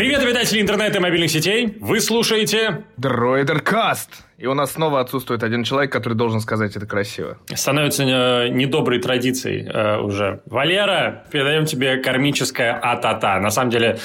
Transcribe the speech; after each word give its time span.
Привет, 0.00 0.22
обитатели 0.22 0.62
интернета 0.62 0.96
и 0.96 1.00
мобильных 1.02 1.30
сетей! 1.30 1.76
Вы 1.78 2.00
слушаете... 2.00 2.84
Дроидеркаст! 2.96 4.24
И 4.38 4.46
у 4.46 4.54
нас 4.54 4.72
снова 4.72 5.00
отсутствует 5.00 5.42
один 5.42 5.62
человек, 5.62 5.92
который 5.92 6.14
должен 6.14 6.40
сказать 6.40 6.74
это 6.74 6.86
красиво. 6.86 7.36
Становится 7.54 8.04
э, 8.04 8.48
недоброй 8.48 8.98
традицией 8.98 9.68
э, 9.68 10.00
уже. 10.00 10.40
Валера, 10.46 11.24
передаем 11.30 11.66
тебе 11.66 11.98
кармическое 11.98 12.80
а-та-та. 12.80 13.38
На 13.40 13.50
самом 13.50 13.68
деле, 13.68 13.98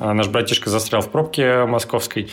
э, 0.00 0.12
наш 0.12 0.26
братишка 0.26 0.68
застрял 0.68 1.00
в 1.00 1.12
пробке 1.12 1.64
московской, 1.64 2.28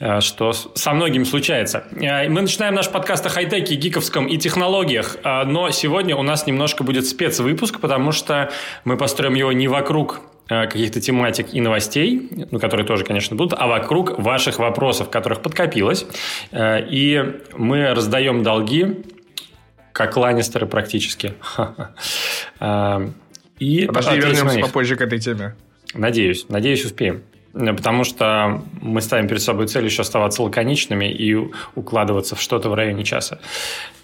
э, 0.00 0.18
что 0.18 0.52
со 0.52 0.92
многими 0.94 1.22
случается. 1.22 1.84
Э, 1.92 2.28
мы 2.28 2.40
начинаем 2.40 2.74
наш 2.74 2.88
подкаст 2.88 3.24
о 3.24 3.28
хай-теке, 3.28 3.76
гиковском 3.76 4.26
и 4.26 4.36
технологиях, 4.36 5.16
э, 5.22 5.44
но 5.44 5.70
сегодня 5.70 6.16
у 6.16 6.24
нас 6.24 6.48
немножко 6.48 6.82
будет 6.82 7.06
спецвыпуск, 7.06 7.78
потому 7.78 8.10
что 8.10 8.50
мы 8.82 8.96
построим 8.96 9.34
его 9.34 9.52
не 9.52 9.68
вокруг 9.68 10.22
каких-то 10.48 11.00
тематик 11.00 11.52
и 11.52 11.60
новостей, 11.60 12.28
ну, 12.50 12.58
которые 12.58 12.86
тоже, 12.86 13.04
конечно, 13.04 13.36
будут, 13.36 13.58
а 13.58 13.66
вокруг 13.66 14.18
ваших 14.18 14.58
вопросов, 14.58 15.10
которых 15.10 15.42
подкопилось. 15.42 16.06
Э, 16.50 16.80
И 16.88 17.22
мы 17.56 17.94
раздаем 17.94 18.42
долги, 18.42 19.04
как 19.92 20.16
Ланнистеры 20.16 20.66
практически. 20.66 21.34
Э, 22.60 23.08
И 23.58 23.86
Подожди, 23.86 24.16
вернемся 24.16 24.60
попозже 24.60 24.96
к 24.96 25.02
этой 25.02 25.18
теме. 25.18 25.54
Надеюсь, 25.94 26.46
надеюсь, 26.48 26.84
успеем. 26.84 27.22
Э, 27.54 27.72
Потому 27.74 28.04
что 28.04 28.62
мы 28.80 29.00
ставим 29.00 29.28
перед 29.28 29.42
собой 29.42 29.66
цель 29.66 29.84
еще 29.84 30.02
оставаться 30.02 30.42
лаконичными 30.42 31.10
и 31.12 31.36
укладываться 31.74 32.36
в 32.36 32.40
что-то 32.40 32.70
в 32.70 32.74
районе 32.74 33.04
часа. 33.04 33.38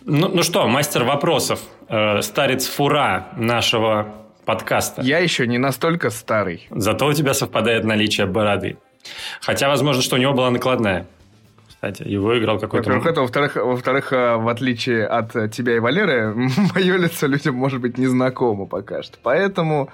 Ну, 0.04 0.28
ну 0.28 0.42
что, 0.42 0.66
мастер 0.68 1.04
вопросов, 1.04 1.60
э, 1.88 2.20
старец 2.22 2.66
фура 2.66 3.28
нашего 3.36 4.23
подкаста. 4.44 5.02
Я 5.02 5.18
еще 5.18 5.46
не 5.46 5.58
настолько 5.58 6.10
старый. 6.10 6.66
Зато 6.70 7.06
у 7.06 7.12
тебя 7.12 7.34
совпадает 7.34 7.84
наличие 7.84 8.26
бороды. 8.26 8.76
Хотя, 9.40 9.68
возможно, 9.68 10.02
что 10.02 10.16
у 10.16 10.18
него 10.18 10.32
была 10.32 10.50
накладная. 10.50 11.06
Кстати, 11.68 12.02
его 12.08 12.38
играл 12.38 12.58
какой-то... 12.58 12.88
Во-первых, 12.88 13.06
это, 13.06 13.20
во-вторых, 13.20 13.56
во-вторых, 13.56 14.12
э, 14.12 14.36
в 14.36 14.48
отличие 14.48 15.06
от 15.06 15.36
э, 15.36 15.48
тебя 15.48 15.76
и 15.76 15.78
Валеры, 15.80 16.34
мое 16.74 16.96
лицо 16.96 17.26
людям 17.26 17.56
может 17.56 17.80
быть 17.80 17.98
незнакомо 17.98 18.66
пока 18.66 19.02
что. 19.02 19.18
Поэтому 19.22 19.90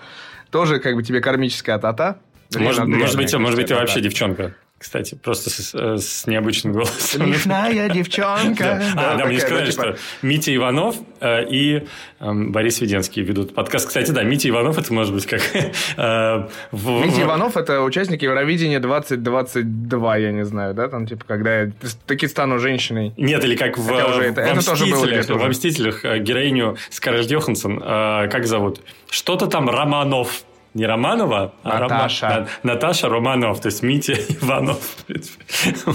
тоже 0.51 0.79
как 0.79 0.95
бы 0.95 1.03
тебе 1.03 1.20
кармическая 1.20 1.79
та-та. 1.79 2.19
Может, 2.57 2.87
может 2.87 3.17
быть, 3.17 3.35
может 3.35 3.57
быть, 3.57 3.69
ты 3.69 3.75
вообще 3.75 4.01
девчонка. 4.01 4.55
Кстати, 4.81 5.14
просто 5.14 5.50
с, 5.50 5.75
э, 5.75 5.98
с 5.98 6.27
необычным 6.27 6.73
голосом. 6.73 7.27
Смешная 7.27 7.91
девчонка. 7.91 8.83
Да. 8.95 9.12
А, 9.12 9.17
да, 9.19 9.27
мне 9.27 9.39
сказали, 9.39 9.67
ну, 9.67 9.70
типа, 9.70 9.83
что 9.83 9.97
Митя 10.23 10.55
Иванов 10.56 10.97
э, 11.20 11.45
и 11.50 11.86
эм, 12.19 12.50
Борис 12.50 12.81
Веденский 12.81 13.23
ведут 13.23 13.55
подкаст. 13.55 13.89
Кстати, 13.89 14.11
да, 14.11 14.23
Митя 14.23 14.48
Иванов, 14.48 14.78
это 14.78 14.91
может 14.95 15.12
быть 15.12 15.27
как... 15.27 15.42
э, 15.55 16.48
в- 16.73 17.05
Митя 17.05 17.17
в- 17.17 17.23
Иванов 17.25 17.58
это 17.58 17.83
участник 17.83 18.23
Евровидения 18.23 18.81
2022, 18.81 20.17
я 20.17 20.33
не 20.33 20.47
знаю, 20.47 20.73
да, 20.73 20.89
там 20.89 21.06
типа, 21.06 21.25
когда 21.28 21.61
я 21.61 21.73
таки 22.06 22.27
стану 22.27 22.58
женщиной. 22.58 23.12
Нет, 23.19 23.45
или 23.45 23.56
как 23.56 23.77
в, 23.77 23.86
уже 23.91 24.23
это- 24.25 24.41
в 24.41 24.45
это 24.47 24.64
тоже 24.64 24.86
было 24.86 25.06
во 25.39 25.48
«Мстителях» 25.48 26.06
э, 26.06 26.20
героиню 26.20 26.78
Скарлетт 26.89 27.31
Йоханссон, 27.31 27.83
э, 27.84 28.28
как 28.31 28.47
зовут? 28.47 28.81
Что-то 29.11 29.47
там 29.47 29.69
Романов. 29.69 30.45
Не 30.75 30.87
Романова, 30.87 31.53
а 31.65 31.81
Наташа. 31.81 32.27
Рома- 32.29 32.49
Наташа 32.63 33.09
Романов, 33.09 33.61
то 33.61 33.67
есть 33.67 33.83
Митя 33.83 34.13
Иванов. 34.43 34.79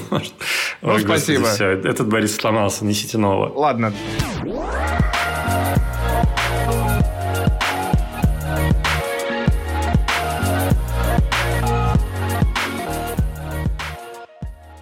Может. 0.09 0.33
Ну, 0.81 0.89
Ой, 0.89 1.03
господи, 1.03 1.37
спасибо. 1.37 1.45
всё, 1.47 1.65
этот 1.67 2.07
Борис 2.07 2.35
сломался, 2.35 2.83
несите 2.85 3.17
нового. 3.17 3.53
Ладно. 3.57 3.93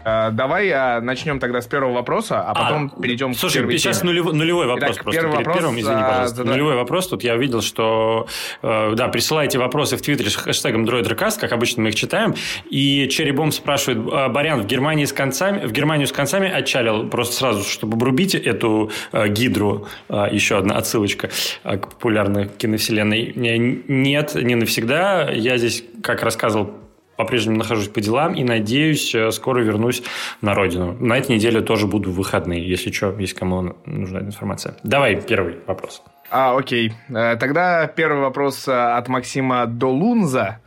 Давай 0.03 0.67
э, 0.67 0.99
начнем 1.01 1.39
тогда 1.39 1.61
с 1.61 1.67
первого 1.67 1.93
вопроса, 1.93 2.41
а 2.41 2.53
потом 2.53 2.89
перейдем 2.89 3.33
Слушай, 3.33 3.53
к 3.53 3.61
первой 3.61 3.77
сейчас 3.77 3.99
теме. 3.99 4.11
нулевой, 4.11 4.33
нулевой 4.33 4.67
вопрос 4.67 4.91
Итак, 4.91 5.03
просто. 5.03 5.21
первый 5.21 5.31
Перед 5.33 5.47
вопрос, 5.47 5.57
первым, 5.57 5.79
извини, 5.79 6.01
а, 6.01 6.07
пожалуйста. 6.09 6.35
задай. 6.35 6.51
Нулевой 6.53 6.75
вопрос. 6.75 7.07
Тут 7.07 7.23
я 7.23 7.35
видел, 7.37 7.61
что... 7.61 8.27
э, 8.61 8.93
да, 8.95 9.07
присылайте 9.07 9.59
вопросы 9.59 9.97
в 9.97 10.01
Твиттере 10.01 10.29
с 10.29 10.35
хэштегом 10.35 10.85
DroiderCast, 10.85 11.39
как 11.39 11.51
обычно 11.51 11.83
мы 11.83 11.89
их 11.89 11.95
читаем. 11.95 12.35
И 12.69 13.07
Черрибом 13.09 13.51
спрашивает, 13.51 13.99
а, 14.11 14.29
Барян, 14.29 14.61
в 14.61 14.67
Германии 14.67 15.05
с 15.05 15.13
концами, 15.13 15.65
в 15.65 15.71
Германию 15.71 16.07
с 16.07 16.11
концами 16.11 16.51
отчалил, 16.51 17.07
просто 17.07 17.35
сразу, 17.35 17.63
чтобы 17.63 17.95
обрубить 17.95 18.35
эту 18.35 18.91
э, 19.11 19.27
гидру. 19.29 19.87
Э, 20.09 20.27
еще 20.31 20.57
одна 20.57 20.75
отсылочка 20.75 21.29
к 21.63 21.77
популярной 21.77 22.49
киновселенной. 22.49 23.33
Нет, 23.35 24.35
не 24.35 24.55
навсегда. 24.55 25.29
Я 25.31 25.57
здесь, 25.57 25.83
как 26.01 26.23
рассказывал 26.23 26.82
по-прежнему 27.15 27.57
нахожусь 27.57 27.87
по 27.87 28.01
делам 28.01 28.33
и 28.33 28.43
надеюсь, 28.43 29.13
э, 29.15 29.31
скоро 29.31 29.59
вернусь 29.61 30.03
на 30.41 30.53
родину. 30.53 30.93
На 30.99 31.17
этой 31.17 31.35
неделе 31.35 31.61
тоже 31.61 31.87
буду 31.87 32.11
в 32.11 32.15
выходные, 32.15 32.67
если 32.67 32.91
что, 32.91 33.11
есть 33.19 33.33
кому 33.33 33.75
нужна 33.85 34.19
эта 34.19 34.27
информация. 34.27 34.75
Давай 34.83 35.15
первый 35.21 35.57
вопрос. 35.67 36.01
А, 36.31 36.57
окей. 36.57 36.93
Э, 37.09 37.35
Тогда 37.39 37.85
первый 37.87 38.21
вопрос 38.21 38.67
э, 38.67 38.71
от 38.71 39.07
Максима 39.07 39.65
Долунза. 39.67 40.59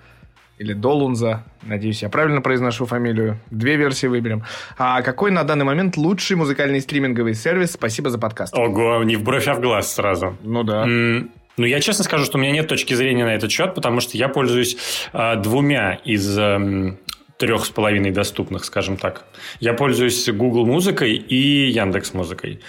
Или 0.59 0.73
Долунза. 0.73 1.45
Надеюсь, 1.65 2.03
я 2.03 2.09
правильно 2.09 2.41
произношу 2.41 2.87
фамилию. 2.87 3.39
Две 3.51 3.77
версии 3.77 4.07
выберем. 4.07 4.43
А 4.79 5.03
какой 5.03 5.31
на 5.31 5.45
данный 5.45 5.67
момент 5.67 5.99
лучший 5.99 6.37
музыкальный 6.37 6.81
стриминговый 6.81 7.35
сервис? 7.35 7.73
Спасибо 7.73 8.09
за 8.09 8.19
подкаст. 8.19 8.57
Ого, 8.57 9.03
не 9.05 9.17
в 9.17 9.23
бровь, 9.23 9.49
а 9.49 9.55
в 9.55 9.61
глаз 9.61 9.93
сразу. 9.93 10.35
Ну 10.43 10.63
да. 10.63 10.85
М, 10.87 11.31
Ну, 11.57 11.65
я 11.65 11.81
честно 11.81 12.05
скажу, 12.05 12.25
что 12.25 12.39
у 12.39 12.41
меня 12.41 12.53
нет 12.53 12.69
точки 12.69 12.95
зрения 12.95 13.25
на 13.25 13.35
этот 13.35 13.51
счет, 13.51 13.75
потому 13.75 14.01
что 14.01 14.17
я 14.17 14.29
пользуюсь 14.29 14.77
а, 15.13 15.37
двумя 15.37 15.95
из 16.05 16.39
эм, 16.39 16.99
трех 17.39 17.65
с 17.65 17.71
половиной 17.71 18.11
доступных, 18.11 18.65
скажем 18.65 18.97
так. 18.97 19.25
Я 19.61 19.73
пользуюсь 19.73 20.29
Google 20.29 20.67
музыкой 20.67 21.15
и 21.15 21.71
Яндекс 21.71 22.15
музыкой. 22.15 22.61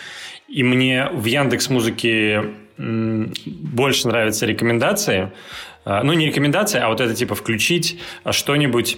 И 0.48 0.64
мне 0.64 1.10
в 1.12 1.26
Яндекс 1.26 1.70
музыке 1.70 2.54
больше 2.78 4.08
нравятся 4.08 4.46
рекомендации. 4.46 5.32
А, 5.84 6.04
Ну, 6.04 6.14
не 6.14 6.28
рекомендации, 6.28 6.80
а 6.80 6.90
вот 6.90 7.02
это 7.02 7.14
типа 7.16 7.36
включить 7.36 8.00
а, 8.24 8.32
что-нибудь 8.32 8.98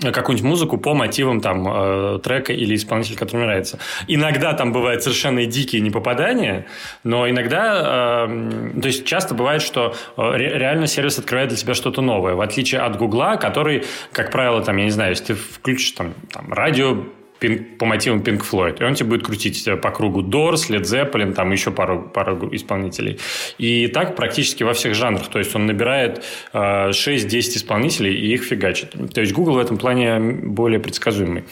какую-нибудь 0.00 0.48
музыку 0.48 0.78
по 0.78 0.94
мотивам 0.94 1.40
там 1.40 1.66
э, 1.68 2.18
трека 2.22 2.52
или 2.52 2.74
исполнителя, 2.74 3.16
который 3.16 3.38
мне 3.38 3.46
нравится. 3.46 3.78
Иногда 4.06 4.52
там 4.52 4.72
бывают 4.72 5.02
совершенно 5.02 5.44
дикие 5.46 5.80
непопадания, 5.80 6.66
но 7.02 7.28
иногда, 7.28 8.26
э, 8.28 8.80
то 8.80 8.86
есть 8.86 9.06
часто 9.06 9.34
бывает, 9.34 9.62
что 9.62 9.94
э, 10.16 10.30
ре- 10.36 10.58
реально 10.58 10.86
сервис 10.86 11.18
открывает 11.18 11.48
для 11.48 11.58
тебя 11.58 11.74
что-то 11.74 12.02
новое, 12.02 12.34
в 12.34 12.40
отличие 12.40 12.82
от 12.82 12.96
Гугла, 12.96 13.36
который, 13.36 13.84
как 14.12 14.30
правило, 14.30 14.62
там, 14.62 14.76
я 14.76 14.84
не 14.84 14.90
знаю, 14.90 15.10
если 15.10 15.32
ты 15.32 15.34
включишь 15.34 15.92
там, 15.92 16.12
там 16.30 16.52
радио 16.52 16.98
Pink- 17.40 17.76
по 17.76 17.86
мотивам 17.86 18.20
Pink 18.20 18.42
Floyd. 18.50 18.80
И 18.80 18.84
он 18.84 18.94
тебе 18.94 19.10
будет 19.10 19.24
крутить 19.24 19.66
э, 19.68 19.76
по 19.76 19.90
кругу 19.90 20.22
Doors, 20.22 20.70
Led 20.70 20.82
Zeppelin, 20.82 21.34
там 21.34 21.50
еще 21.52 21.70
пару, 21.70 22.02
пару 22.02 22.54
исполнителей. 22.54 23.18
И 23.58 23.88
так 23.88 24.16
практически 24.16 24.62
во 24.62 24.72
всех 24.72 24.94
жанрах. 24.94 25.28
То 25.28 25.38
есть 25.38 25.54
он 25.54 25.66
набирает 25.66 26.24
э, 26.52 26.90
6-10 26.90 27.28
исполнителей 27.56 28.14
и 28.14 28.34
их 28.34 28.44
фигачит. 28.44 28.94
То 29.12 29.20
есть 29.20 29.32
Google 29.32 29.54
в 29.54 29.58
этом 29.58 29.78
плане 29.78 30.18
более 30.20 30.80
предсказуемый. 30.80 31.44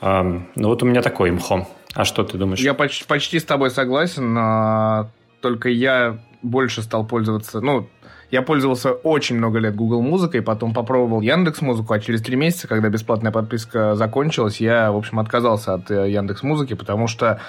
Эм, 0.00 0.48
ну 0.54 0.68
вот 0.68 0.82
у 0.82 0.86
меня 0.86 1.02
такой 1.02 1.30
имхо. 1.30 1.68
А 1.94 2.04
что 2.04 2.22
ты 2.24 2.38
думаешь? 2.38 2.60
Я 2.60 2.74
почти, 2.74 3.04
почти 3.04 3.38
с 3.38 3.44
тобой 3.44 3.70
согласен, 3.70 4.32
но 4.32 5.10
только 5.40 5.68
я 5.68 6.18
больше 6.42 6.82
стал 6.82 7.06
пользоваться, 7.06 7.60
ну, 7.60 7.88
я 8.30 8.42
пользовался 8.42 8.92
очень 8.92 9.36
много 9.36 9.58
лет 9.58 9.74
Google 9.74 10.02
музыкой, 10.02 10.42
потом 10.42 10.72
попробовал 10.72 11.20
Яндекс 11.20 11.62
музыку, 11.62 11.92
а 11.92 12.00
через 12.00 12.22
три 12.22 12.36
месяца, 12.36 12.68
когда 12.68 12.88
бесплатная 12.88 13.32
подписка 13.32 13.94
закончилась, 13.94 14.60
я, 14.60 14.92
в 14.92 14.96
общем, 14.96 15.18
отказался 15.18 15.74
от 15.74 15.90
Яндекс 15.90 16.42
музыки, 16.42 16.74
потому 16.74 17.06
что 17.06 17.40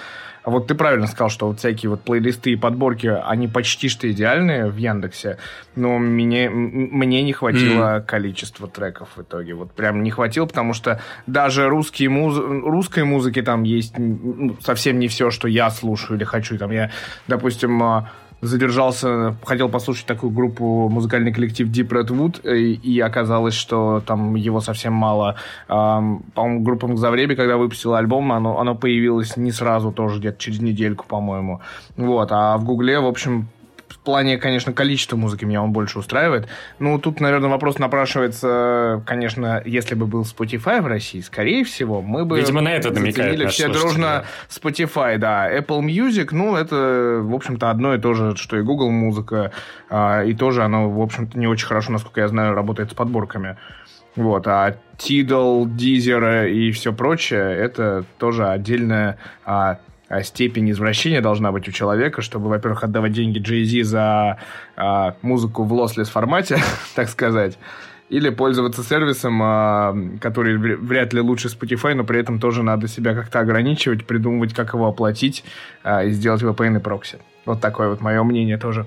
вот 0.44 0.66
ты 0.66 0.74
правильно 0.74 1.06
сказал, 1.06 1.28
что 1.30 1.46
вот 1.46 1.58
всякие 1.58 1.90
вот 1.90 2.02
плейлисты 2.02 2.50
и 2.50 2.56
подборки, 2.56 3.06
они 3.06 3.46
почти 3.46 3.88
что 3.88 4.10
идеальные 4.10 4.66
в 4.66 4.76
Яндексе, 4.76 5.38
но 5.76 5.98
мне, 5.98 6.50
мне 6.50 7.22
не 7.22 7.32
хватило 7.32 8.04
количества 8.06 8.66
треков 8.66 9.10
в 9.16 9.22
итоге. 9.22 9.54
Вот 9.54 9.72
прям 9.72 10.02
не 10.02 10.10
хватило, 10.10 10.46
потому 10.46 10.72
что 10.72 11.00
даже 11.26 11.68
русские 11.68 12.08
муз... 12.08 12.36
русской 12.36 13.04
музыки 13.04 13.40
там 13.40 13.62
есть 13.62 13.94
совсем 14.60 14.98
не 14.98 15.06
все, 15.06 15.30
что 15.30 15.46
я 15.46 15.70
слушаю 15.70 16.16
или 16.16 16.24
хочу. 16.24 16.58
Там 16.58 16.72
я, 16.72 16.90
допустим, 17.28 17.80
а, 17.80 18.10
задержался, 18.42 19.36
хотел 19.44 19.68
послушать 19.68 20.06
такую 20.06 20.32
группу, 20.32 20.88
музыкальный 20.88 21.32
коллектив 21.32 21.68
Deep 21.68 21.88
Red 21.88 22.08
Wood, 22.08 22.56
и, 22.56 22.74
и 22.74 23.00
оказалось, 23.00 23.54
что 23.54 24.02
там 24.04 24.34
его 24.34 24.60
совсем 24.60 24.92
мало. 24.92 25.36
Ам, 25.68 26.22
по-моему, 26.34 26.62
группа 26.62 26.88
Мгзавреби, 26.88 27.36
когда 27.36 27.56
выпустила 27.56 27.98
альбом, 27.98 28.32
оно, 28.32 28.58
оно 28.58 28.74
появилось 28.74 29.36
не 29.36 29.52
сразу, 29.52 29.92
тоже 29.92 30.18
где-то 30.18 30.38
через 30.38 30.60
недельку, 30.60 31.06
по-моему. 31.06 31.60
Вот, 31.96 32.28
а 32.32 32.58
в 32.58 32.64
Гугле, 32.64 32.98
в 32.98 33.06
общем, 33.06 33.48
плане, 34.04 34.38
конечно, 34.38 34.72
количества 34.72 35.16
музыки 35.16 35.44
меня 35.44 35.62
он 35.62 35.72
больше 35.72 35.98
устраивает. 35.98 36.48
Ну, 36.78 36.98
тут, 36.98 37.20
наверное, 37.20 37.50
вопрос 37.50 37.78
напрашивается, 37.78 39.02
конечно, 39.06 39.62
если 39.64 39.94
бы 39.94 40.06
был 40.06 40.22
Spotify 40.22 40.80
в 40.80 40.86
России, 40.86 41.20
скорее 41.20 41.64
всего, 41.64 42.02
мы 42.02 42.24
бы... 42.24 42.38
Видимо, 42.38 42.60
на 42.60 42.72
это 42.72 42.90
намекает 42.90 43.50
все 43.50 43.68
дружно 43.68 44.24
Spotify, 44.48 45.18
да. 45.18 45.50
Apple 45.50 45.80
Music, 45.80 46.28
ну, 46.32 46.56
это, 46.56 47.20
в 47.22 47.34
общем-то, 47.34 47.70
одно 47.70 47.94
и 47.94 47.98
то 47.98 48.14
же, 48.14 48.36
что 48.36 48.56
и 48.56 48.62
Google 48.62 48.90
Музыка, 48.90 49.52
а, 49.88 50.22
и 50.22 50.34
тоже 50.34 50.62
оно, 50.62 50.90
в 50.90 51.00
общем-то, 51.00 51.38
не 51.38 51.46
очень 51.46 51.66
хорошо, 51.66 51.92
насколько 51.92 52.20
я 52.20 52.28
знаю, 52.28 52.54
работает 52.54 52.90
с 52.90 52.94
подборками. 52.94 53.56
Вот, 54.14 54.46
а 54.46 54.76
Tidal, 54.98 55.64
Deezer 55.64 56.50
и 56.50 56.70
все 56.72 56.92
прочее, 56.92 57.56
это 57.56 58.04
тоже 58.18 58.46
отдельная 58.46 59.16
а, 59.44 59.62
а, 59.62 59.78
степень 60.22 60.70
извращения 60.70 61.20
должна 61.20 61.52
быть 61.52 61.68
у 61.68 61.72
человека, 61.72 62.20
чтобы, 62.22 62.48
во-первых, 62.48 62.84
отдавать 62.84 63.12
деньги 63.12 63.38
Jay-Z 63.38 63.84
за 63.84 64.38
а, 64.76 65.16
музыку 65.22 65.64
в 65.64 65.72
lossless 65.72 66.10
формате, 66.10 66.58
так 66.94 67.08
сказать, 67.08 67.58
или 68.10 68.28
пользоваться 68.28 68.82
сервисом, 68.82 69.40
а, 69.42 69.96
который 70.20 70.58
вряд 70.58 71.14
ли 71.14 71.20
лучше 71.20 71.48
Spotify, 71.48 71.94
но 71.94 72.04
при 72.04 72.20
этом 72.20 72.40
тоже 72.40 72.62
надо 72.62 72.86
себя 72.88 73.14
как-то 73.14 73.40
ограничивать, 73.40 74.06
придумывать, 74.06 74.52
как 74.52 74.74
его 74.74 74.86
оплатить 74.86 75.44
а, 75.82 76.04
и 76.04 76.10
сделать 76.10 76.42
VPN 76.42 76.76
и 76.76 76.80
прокси. 76.80 77.18
Вот 77.46 77.60
такое 77.60 77.88
вот 77.88 78.02
мое 78.02 78.22
мнение 78.22 78.58
тоже. 78.58 78.86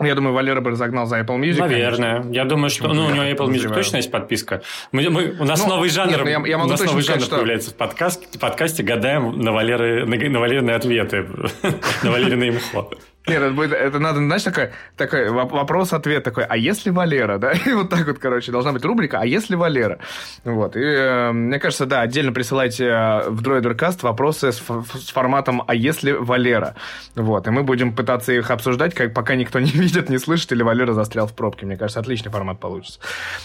Я 0.00 0.14
думаю, 0.14 0.34
Валера 0.34 0.60
бы 0.60 0.70
разогнал 0.70 1.06
за 1.06 1.20
Apple 1.20 1.38
Music. 1.38 1.60
Наверное. 1.60 2.16
Конечно. 2.16 2.32
Я 2.32 2.44
думаю, 2.44 2.70
что... 2.70 2.92
Ну, 2.92 3.06
у 3.06 3.10
него 3.10 3.24
Apple 3.24 3.48
Music 3.48 3.72
точно 3.72 3.96
есть 3.98 4.10
подписка. 4.10 4.62
Мы, 4.90 5.08
мы, 5.08 5.36
у 5.38 5.44
нас 5.44 5.62
ну, 5.62 5.68
новый 5.68 5.88
жанр, 5.88 6.10
нет, 6.10 6.20
ну, 6.20 6.26
я, 6.26 6.42
я 6.46 6.58
могу 6.58 6.68
у 6.68 6.72
нас 6.72 6.80
новый 6.80 7.02
жанр 7.02 7.20
сказать, 7.20 7.30
появляется 7.30 7.68
что... 7.70 7.76
в 7.76 7.78
подкасте. 7.78 8.26
В 8.32 8.40
подкасте 8.40 8.82
гадаем 8.82 9.38
на, 9.38 9.52
Валеры, 9.52 10.04
на, 10.04 10.16
на 10.16 10.40
Валерины 10.40 10.72
ответы. 10.72 11.26
на 12.02 12.10
Валерины 12.10 12.48
имхо. 12.50 12.90
Нет, 13.26 13.40
это, 13.40 13.54
будет, 13.54 13.72
это 13.72 13.98
надо, 13.98 14.18
знаешь, 14.18 14.42
такой, 14.42 14.70
такой 14.98 15.30
вопрос-ответ 15.30 16.24
такой, 16.24 16.44
а 16.44 16.58
если 16.58 16.90
Валера, 16.90 17.38
да? 17.44 17.52
И 17.52 17.72
вот 17.72 17.88
так 17.88 18.06
вот, 18.06 18.18
короче, 18.18 18.52
должна 18.52 18.72
быть 18.72 18.84
рубрика, 18.84 19.18
а 19.20 19.24
если 19.24 19.54
Валера? 19.54 19.98
Вот, 20.44 20.76
и 20.76 20.82
э, 20.82 21.32
мне 21.32 21.58
кажется, 21.58 21.86
да, 21.86 22.02
отдельно 22.02 22.32
присылайте 22.32 22.84
э, 22.84 23.28
в 23.30 23.40
Droidercast 23.40 24.00
вопросы 24.02 24.52
с, 24.52 24.58
с 24.58 25.10
форматом 25.10 25.62
«а 25.66 25.74
если 25.74 26.12
Валера?» 26.12 26.74
Вот, 27.14 27.46
и 27.46 27.50
мы 27.50 27.62
будем 27.62 27.94
пытаться 27.94 28.30
их 28.30 28.50
обсуждать, 28.50 28.92
как, 28.92 29.14
пока 29.14 29.36
никто 29.36 29.58
не 29.60 29.70
видит, 29.70 30.10
не 30.10 30.18
слышит, 30.18 30.52
или 30.52 30.62
Валера 30.62 30.92
застрял 30.92 31.26
в 31.26 31.32
пробке. 31.32 31.64
Мне 31.64 31.78
кажется, 31.78 32.00
отличный 32.00 32.30
формат 32.30 32.60
получится. 32.60 33.00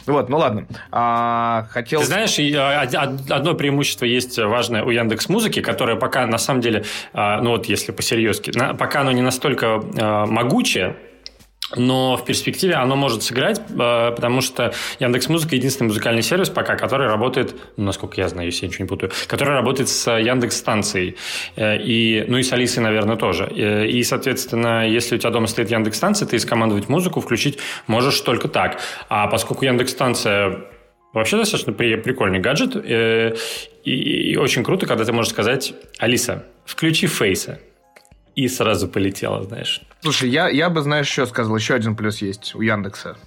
Вот, 0.05 0.27
ну 0.27 0.39
ладно. 0.39 0.67
А, 0.91 1.67
хотел... 1.71 2.01
Ты 2.01 2.07
знаешь, 2.07 2.37
э, 2.37 2.53
одно 3.29 3.53
преимущество 3.53 4.03
есть 4.03 4.37
важное 4.37 4.83
у 4.83 4.89
Яндекс 4.89 5.29
Музыки, 5.29 5.61
которое 5.61 5.95
пока, 5.95 6.25
на 6.27 6.37
самом 6.37 6.59
деле, 6.59 6.83
а, 7.13 7.41
ну 7.41 7.51
вот 7.51 7.67
если 7.67 7.93
по-серьезки, 7.93 8.51
пока 8.77 9.01
оно 9.01 9.13
не 9.13 9.21
настолько 9.21 9.68
э, 9.77 10.25
могучее, 10.25 10.95
но 11.75 12.17
в 12.17 12.25
перспективе 12.25 12.75
оно 12.75 12.95
может 12.95 13.21
сыграть, 13.23 13.59
э, 13.59 14.11
потому 14.15 14.41
что 14.41 14.73
Яндекс 14.99 15.29
Музыка 15.29 15.55
единственный 15.55 15.87
музыкальный 15.87 16.21
сервис 16.21 16.49
пока, 16.49 16.75
который 16.75 17.07
работает, 17.07 17.55
ну, 17.77 17.85
насколько 17.85 18.19
я 18.19 18.27
знаю, 18.27 18.47
если 18.47 18.65
я 18.65 18.69
ничего 18.69 18.85
не 18.85 18.89
путаю, 18.89 19.11
который 19.27 19.53
работает 19.53 19.89
с 19.89 20.11
Яндекс 20.11 20.57
станцией 20.57 21.15
э, 21.55 21.77
и, 21.77 22.25
ну 22.27 22.37
и 22.37 22.43
с 22.43 22.51
Алисой, 22.51 22.83
наверное, 22.83 23.17
тоже. 23.17 23.45
Э, 23.55 23.85
и, 23.85 24.03
соответственно, 24.03 24.87
если 24.87 25.15
у 25.15 25.17
тебя 25.19 25.29
дома 25.29 25.47
стоит 25.47 25.69
Яндекс 25.69 25.97
станция, 25.97 26.27
ты 26.27 26.39
скомандовать 26.39 26.89
музыку 26.89 27.21
включить 27.21 27.59
можешь 27.87 28.19
только 28.21 28.47
так. 28.47 28.79
А 29.09 29.27
поскольку 29.27 29.65
Яндекс 29.65 29.91
станция 29.91 30.65
Вообще 31.11 31.37
достаточно 31.37 31.73
при, 31.73 31.95
прикольный 31.95 32.39
гаджет. 32.39 32.75
Э, 32.75 33.33
и, 33.83 33.91
и 34.31 34.37
очень 34.37 34.63
круто, 34.63 34.85
когда 34.85 35.05
ты 35.05 35.11
можешь 35.11 35.31
сказать, 35.31 35.73
Алиса, 35.97 36.45
включи 36.65 37.07
Фейса 37.07 37.59
и 38.39 38.47
сразу 38.47 38.87
полетело, 38.87 39.43
знаешь. 39.43 39.81
Слушай, 40.01 40.29
я, 40.29 40.47
я 40.47 40.69
бы, 40.69 40.81
знаешь, 40.81 41.09
еще 41.09 41.25
сказал, 41.25 41.57
еще 41.57 41.73
один 41.73 41.95
плюс 41.95 42.21
есть 42.21 42.55
у 42.55 42.61
Яндекса. 42.61 43.17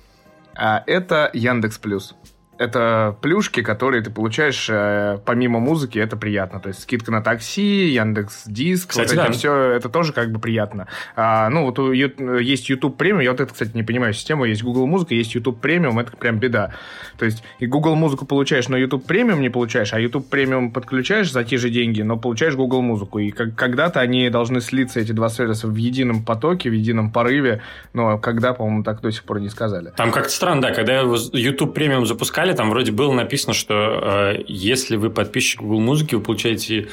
А 0.54 0.82
это 0.86 1.30
Яндекс 1.34 1.78
Плюс 1.78 2.14
это 2.58 3.16
плюшки, 3.20 3.62
которые 3.62 4.02
ты 4.02 4.10
получаешь 4.10 4.68
э, 4.70 5.18
помимо 5.24 5.58
музыки, 5.58 5.98
это 5.98 6.16
приятно. 6.16 6.60
То 6.60 6.68
есть 6.68 6.82
скидка 6.82 7.10
на 7.10 7.22
такси, 7.22 7.88
Яндекс 7.88 8.44
Диск, 8.46 8.90
кстати, 8.90 9.08
вот 9.08 9.16
да. 9.16 9.24
это 9.24 9.32
все, 9.32 9.54
это 9.54 9.88
тоже 9.88 10.12
как 10.12 10.30
бы 10.30 10.38
приятно. 10.38 10.86
А, 11.16 11.48
ну, 11.48 11.64
вот 11.64 11.78
у, 11.78 11.92
есть 11.92 12.68
YouTube 12.68 12.96
премиум, 12.96 13.20
я 13.20 13.30
вот 13.30 13.40
это, 13.40 13.52
кстати, 13.52 13.72
не 13.74 13.82
понимаю 13.82 14.12
систему, 14.12 14.44
есть 14.44 14.62
Google 14.62 14.86
Музыка, 14.86 15.14
есть 15.14 15.34
YouTube 15.34 15.60
премиум, 15.60 15.98
это 15.98 16.16
прям 16.16 16.38
беда. 16.38 16.72
То 17.18 17.24
есть 17.24 17.42
и 17.58 17.66
Google 17.66 17.94
Музыку 17.94 18.26
получаешь, 18.26 18.68
но 18.68 18.76
YouTube 18.76 19.06
премиум 19.06 19.40
не 19.40 19.48
получаешь, 19.48 19.92
а 19.92 20.00
YouTube 20.00 20.28
премиум 20.28 20.72
подключаешь 20.72 21.32
за 21.32 21.44
те 21.44 21.56
же 21.56 21.70
деньги, 21.70 22.02
но 22.02 22.16
получаешь 22.16 22.54
Google 22.54 22.82
Музыку. 22.82 23.18
И 23.18 23.30
как, 23.30 23.54
когда-то 23.54 24.00
они 24.00 24.28
должны 24.30 24.60
слиться, 24.60 25.00
эти 25.00 25.12
два 25.12 25.28
сервиса, 25.28 25.66
в 25.68 25.74
едином 25.76 26.24
потоке, 26.24 26.70
в 26.70 26.74
едином 26.74 27.10
порыве, 27.10 27.62
но 27.92 28.18
когда, 28.18 28.52
по-моему, 28.52 28.84
так 28.84 29.00
до 29.00 29.10
сих 29.10 29.24
пор 29.24 29.40
не 29.40 29.48
сказали. 29.48 29.92
Там 29.96 30.12
как-то 30.12 30.30
странно, 30.30 30.62
да, 30.62 30.72
когда 30.72 31.00
YouTube 31.00 31.74
премиум 31.74 32.06
запускали, 32.06 32.41
писали, 32.42 32.56
там 32.56 32.70
вроде 32.70 32.92
было 32.92 33.12
написано, 33.12 33.54
что 33.54 33.74
э, 33.74 34.44
если 34.46 34.96
вы 34.96 35.10
подписчик 35.10 35.60
Google 35.60 35.80
Музыки, 35.80 36.14
вы 36.14 36.22
получаете 36.22 36.88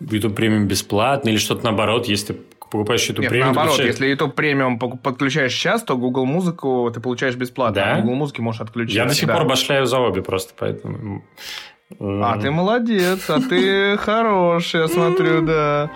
YouTube 0.00 0.34
премиум 0.34 0.66
бесплатно, 0.66 1.30
или 1.30 1.38
что-то 1.38 1.64
наоборот, 1.64 2.06
если 2.06 2.32
покупаешь 2.32 3.02
YouTube 3.08 3.22
Нет, 3.22 3.30
премиум. 3.30 3.46
наоборот, 3.48 3.70
получаешь... 3.76 3.94
если 3.94 4.06
YouTube 4.06 4.34
премиум 4.34 4.78
подключаешь 4.78 5.52
сейчас, 5.52 5.82
то 5.82 5.96
Google 5.96 6.24
музыку 6.24 6.90
ты 6.94 7.00
получаешь 7.00 7.34
бесплатно, 7.34 7.74
да? 7.74 7.94
а 7.96 8.00
Google 8.00 8.14
музыки 8.14 8.40
можешь 8.40 8.60
отключить. 8.60 8.94
Я 8.94 9.06
до 9.06 9.14
сих 9.14 9.26
да. 9.26 9.36
пор 9.36 9.46
башляю 9.46 9.86
за 9.86 9.98
обе 9.98 10.22
просто, 10.22 10.52
поэтому... 10.56 11.24
А 11.98 12.38
ты 12.38 12.50
молодец, 12.50 13.28
а 13.28 13.40
ты 13.40 13.96
хороший, 13.98 14.82
я 14.82 14.88
смотрю, 14.88 15.42
да. 15.42 15.90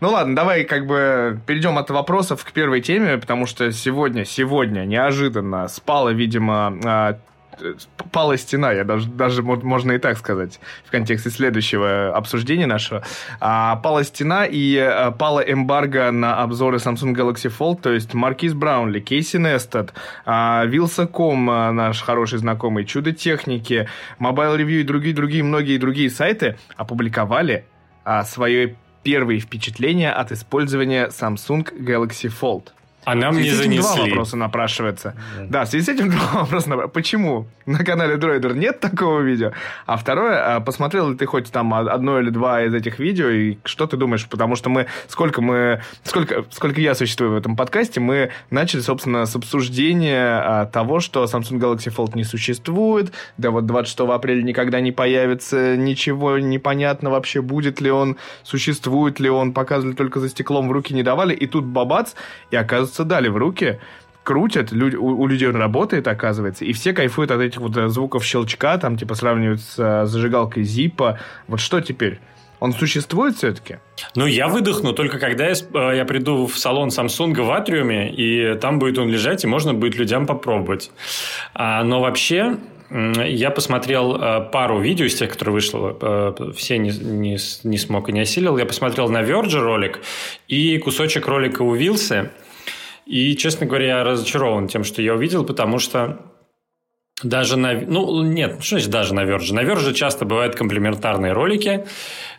Ну 0.00 0.08
ладно, 0.10 0.34
давай 0.34 0.64
как 0.64 0.86
бы 0.86 1.38
перейдем 1.46 1.76
от 1.76 1.90
вопросов 1.90 2.42
к 2.42 2.52
первой 2.52 2.80
теме, 2.80 3.18
потому 3.18 3.44
что 3.44 3.70
сегодня, 3.70 4.24
сегодня 4.24 4.86
неожиданно 4.86 5.68
спала, 5.68 6.10
видимо, 6.10 6.78
а, 6.84 7.18
пала 8.10 8.38
стена, 8.38 8.72
я 8.72 8.84
даже, 8.84 9.08
даже 9.08 9.42
можно 9.42 9.92
и 9.92 9.98
так 9.98 10.16
сказать, 10.16 10.58
в 10.86 10.90
контексте 10.90 11.28
следующего 11.28 12.16
обсуждения 12.16 12.66
нашего. 12.66 13.02
А, 13.40 13.76
пала 13.76 14.02
стена 14.04 14.46
и 14.46 14.76
а, 14.78 15.10
пала 15.10 15.40
эмбарго 15.40 16.10
на 16.10 16.42
обзоры 16.42 16.78
Samsung 16.78 17.14
Galaxy 17.14 17.52
Fold, 17.56 17.82
то 17.82 17.92
есть 17.92 18.14
Маркиз 18.14 18.54
Браунли, 18.54 19.00
Кейси 19.00 19.36
Нестед, 19.36 19.92
а, 20.24 20.64
Вилса.ком, 20.64 21.50
а, 21.50 21.72
наш 21.72 22.02
хороший 22.02 22.38
знакомый, 22.38 22.86
Чудо 22.86 23.12
Техники, 23.12 23.86
Mobile 24.18 24.56
Review 24.56 24.80
и 24.80 24.84
другие-другие, 24.84 25.42
многие 25.42 25.76
другие 25.76 26.08
сайты 26.08 26.56
опубликовали 26.76 27.66
а, 28.04 28.24
свои 28.24 28.74
первые 29.02 29.40
впечатления 29.40 30.12
от 30.12 30.32
использования 30.32 31.08
Samsung 31.08 31.66
Galaxy 31.72 32.30
Fold. 32.30 32.68
А 33.04 33.14
нам 33.14 33.36
не 33.36 33.50
занесли. 33.50 33.80
два 33.80 33.96
вопроса 33.96 34.36
напрашивается. 34.36 35.14
Да, 35.38 35.46
да 35.46 35.64
в 35.64 35.68
связи 35.68 35.86
с 35.86 35.88
этим 35.88 36.10
два 36.10 36.42
вопроса 36.42 36.68
напрашивается. 36.68 36.94
Почему 36.94 37.46
на 37.66 37.84
канале 37.84 38.16
Дроидер 38.16 38.54
нет 38.54 38.80
такого 38.80 39.20
видео? 39.20 39.52
А 39.86 39.96
второе, 39.96 40.56
а 40.56 40.60
посмотрел 40.60 41.10
ли 41.10 41.16
ты 41.16 41.26
хоть 41.26 41.50
там 41.50 41.72
одно 41.72 42.20
или 42.20 42.30
два 42.30 42.62
из 42.62 42.74
этих 42.74 42.98
видео, 42.98 43.28
и 43.28 43.58
что 43.64 43.86
ты 43.86 43.96
думаешь? 43.96 44.26
Потому 44.28 44.54
что 44.56 44.68
мы, 44.68 44.86
сколько 45.08 45.40
мы, 45.40 45.82
сколько, 46.04 46.44
сколько 46.50 46.80
я 46.80 46.94
существую 46.94 47.32
в 47.32 47.36
этом 47.36 47.56
подкасте, 47.56 48.00
мы 48.00 48.30
начали, 48.50 48.80
собственно, 48.80 49.24
с 49.24 49.34
обсуждения 49.34 50.40
а, 50.42 50.66
того, 50.66 51.00
что 51.00 51.24
Samsung 51.24 51.58
Galaxy 51.58 51.94
Fold 51.94 52.12
не 52.14 52.24
существует, 52.24 53.12
да 53.38 53.50
вот 53.50 53.66
26 53.66 54.00
апреля 54.00 54.42
никогда 54.42 54.80
не 54.80 54.92
появится, 54.92 55.76
ничего 55.76 56.38
непонятно 56.38 57.10
вообще, 57.10 57.40
будет 57.40 57.80
ли 57.80 57.90
он, 57.90 58.16
существует 58.42 59.20
ли 59.20 59.30
он, 59.30 59.52
показывали 59.52 59.94
только 59.94 60.20
за 60.20 60.28
стеклом, 60.28 60.68
в 60.68 60.72
руки 60.72 60.92
не 60.92 61.02
давали, 61.02 61.34
и 61.34 61.46
тут 61.46 61.64
бабац, 61.64 62.12
и 62.50 62.56
оказывается, 62.56 62.89
оказывается, 62.90 63.04
дали 63.04 63.28
в 63.28 63.36
руки, 63.36 63.78
крутят, 64.22 64.72
люди, 64.72 64.96
у, 64.96 65.06
у 65.06 65.26
людей 65.26 65.48
он 65.48 65.56
работает, 65.56 66.08
оказывается, 66.08 66.64
и 66.64 66.72
все 66.72 66.92
кайфуют 66.92 67.30
от 67.30 67.40
этих 67.40 67.60
вот 67.60 67.76
э, 67.76 67.88
звуков 67.88 68.24
щелчка, 68.24 68.78
там, 68.78 68.96
типа, 68.96 69.14
сравнивают 69.14 69.60
с 69.60 69.78
э, 69.78 70.06
зажигалкой 70.06 70.64
Зипа. 70.64 71.18
Вот 71.48 71.60
что 71.60 71.80
теперь? 71.80 72.18
Он 72.60 72.72
существует 72.72 73.36
все-таки? 73.36 73.78
Ну, 74.14 74.26
я 74.26 74.46
выдохну 74.46 74.92
только 74.92 75.18
когда 75.18 75.46
я, 75.46 75.54
э, 75.54 75.96
я 75.96 76.04
приду 76.04 76.46
в 76.46 76.58
салон 76.58 76.88
Samsung 76.88 77.42
в 77.42 77.50
Атриуме, 77.50 78.12
и 78.12 78.54
там 78.58 78.78
будет 78.78 78.98
он 78.98 79.08
лежать, 79.08 79.44
и 79.44 79.46
можно 79.46 79.72
будет 79.72 79.96
людям 79.96 80.26
попробовать. 80.26 80.90
А, 81.54 81.82
но 81.82 82.00
вообще, 82.00 82.56
я 82.90 83.50
посмотрел 83.50 84.18
пару 84.50 84.80
видео 84.80 85.06
из 85.06 85.14
тех, 85.14 85.30
которые 85.30 85.54
вышло, 85.54 86.52
все 86.56 86.76
не, 86.76 86.90
не, 86.90 87.38
не 87.62 87.78
смог 87.78 88.08
и 88.08 88.12
не 88.12 88.20
осилил. 88.22 88.58
Я 88.58 88.66
посмотрел 88.66 89.08
на 89.08 89.22
Verge 89.22 89.60
ролик 89.60 90.00
и 90.48 90.76
кусочек 90.78 91.28
ролика 91.28 91.62
у 91.62 91.72
Вилсы. 91.74 92.30
И, 93.10 93.34
честно 93.34 93.66
говоря, 93.66 93.86
я 93.86 94.04
разочарован 94.04 94.68
тем, 94.68 94.84
что 94.84 95.02
я 95.02 95.14
увидел, 95.14 95.44
потому 95.44 95.80
что 95.80 96.30
даже 97.24 97.56
на... 97.56 97.72
Ну, 97.72 98.22
нет, 98.22 98.62
что 98.62 98.76
значит 98.76 98.90
даже 98.90 99.14
на 99.14 99.24
Verge? 99.24 99.52
На 99.52 99.64
Verge 99.64 99.92
часто 99.94 100.24
бывают 100.24 100.54
комплементарные 100.54 101.32
ролики, 101.32 101.86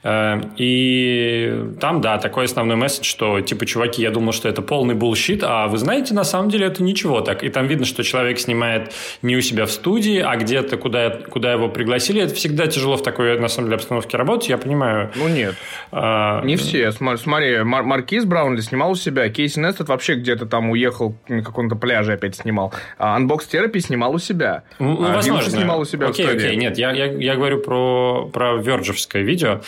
и 0.03 1.63
там, 1.79 2.01
да, 2.01 2.17
такой 2.17 2.45
основной 2.45 2.75
месседж, 2.75 3.05
что, 3.05 3.39
типа, 3.41 3.65
чуваки, 3.65 4.01
я 4.01 4.09
думал, 4.09 4.31
что 4.33 4.49
это 4.49 4.61
полный 4.61 4.95
bullshit, 4.95 5.43
а 5.43 5.67
вы 5.67 5.77
знаете, 5.77 6.13
на 6.13 6.23
самом 6.23 6.49
деле 6.49 6.67
это 6.67 6.81
ничего 6.81 7.21
так. 7.21 7.43
И 7.43 7.49
там 7.49 7.67
видно, 7.67 7.85
что 7.85 8.03
человек 8.03 8.39
снимает 8.39 8.93
не 9.21 9.37
у 9.37 9.41
себя 9.41 9.65
в 9.65 9.71
студии, 9.71 10.19
а 10.19 10.35
где-то, 10.37 10.77
куда, 10.77 11.09
куда 11.09 11.53
его 11.53 11.69
пригласили. 11.69 12.21
Это 12.21 12.33
всегда 12.33 12.67
тяжело 12.67 12.97
в 12.97 13.03
такой, 13.03 13.39
на 13.39 13.47
самом 13.47 13.67
деле, 13.67 13.75
обстановке 13.75 14.17
работать, 14.17 14.49
я 14.49 14.57
понимаю. 14.57 15.11
Ну, 15.15 15.27
нет. 15.27 15.55
А... 15.91 16.43
Не 16.43 16.55
все. 16.55 16.91
Смотри, 16.91 17.63
Мар 17.63 17.83
Маркиз 17.83 18.25
Браунли 18.25 18.61
снимал 18.61 18.91
у 18.91 18.95
себя, 18.95 19.29
Кейси 19.29 19.59
Нестед 19.59 19.87
вообще 19.87 20.15
где-то 20.15 20.45
там 20.45 20.69
уехал 20.71 21.15
на 21.27 21.43
каком-то 21.43 21.75
пляже 21.75 22.13
опять 22.13 22.35
снимал. 22.35 22.73
А 22.97 23.19
Unbox 23.19 23.41
Therapy 23.51 23.79
снимал 23.79 24.13
у 24.13 24.19
себя. 24.19 24.63
Ну, 24.79 25.03
а, 25.03 25.15
возможно. 25.15 25.51
снимал 25.51 25.81
у 25.81 25.85
себя 25.85 26.07
окей, 26.07 26.25
в 26.25 26.29
Окей, 26.29 26.55
нет, 26.55 26.77
я, 26.77 26.91
я, 26.91 27.05
я 27.05 27.35
говорю 27.35 27.59
про, 27.59 28.29
про 28.31 28.55
верджевское 28.55 29.21
видео, 29.21 29.61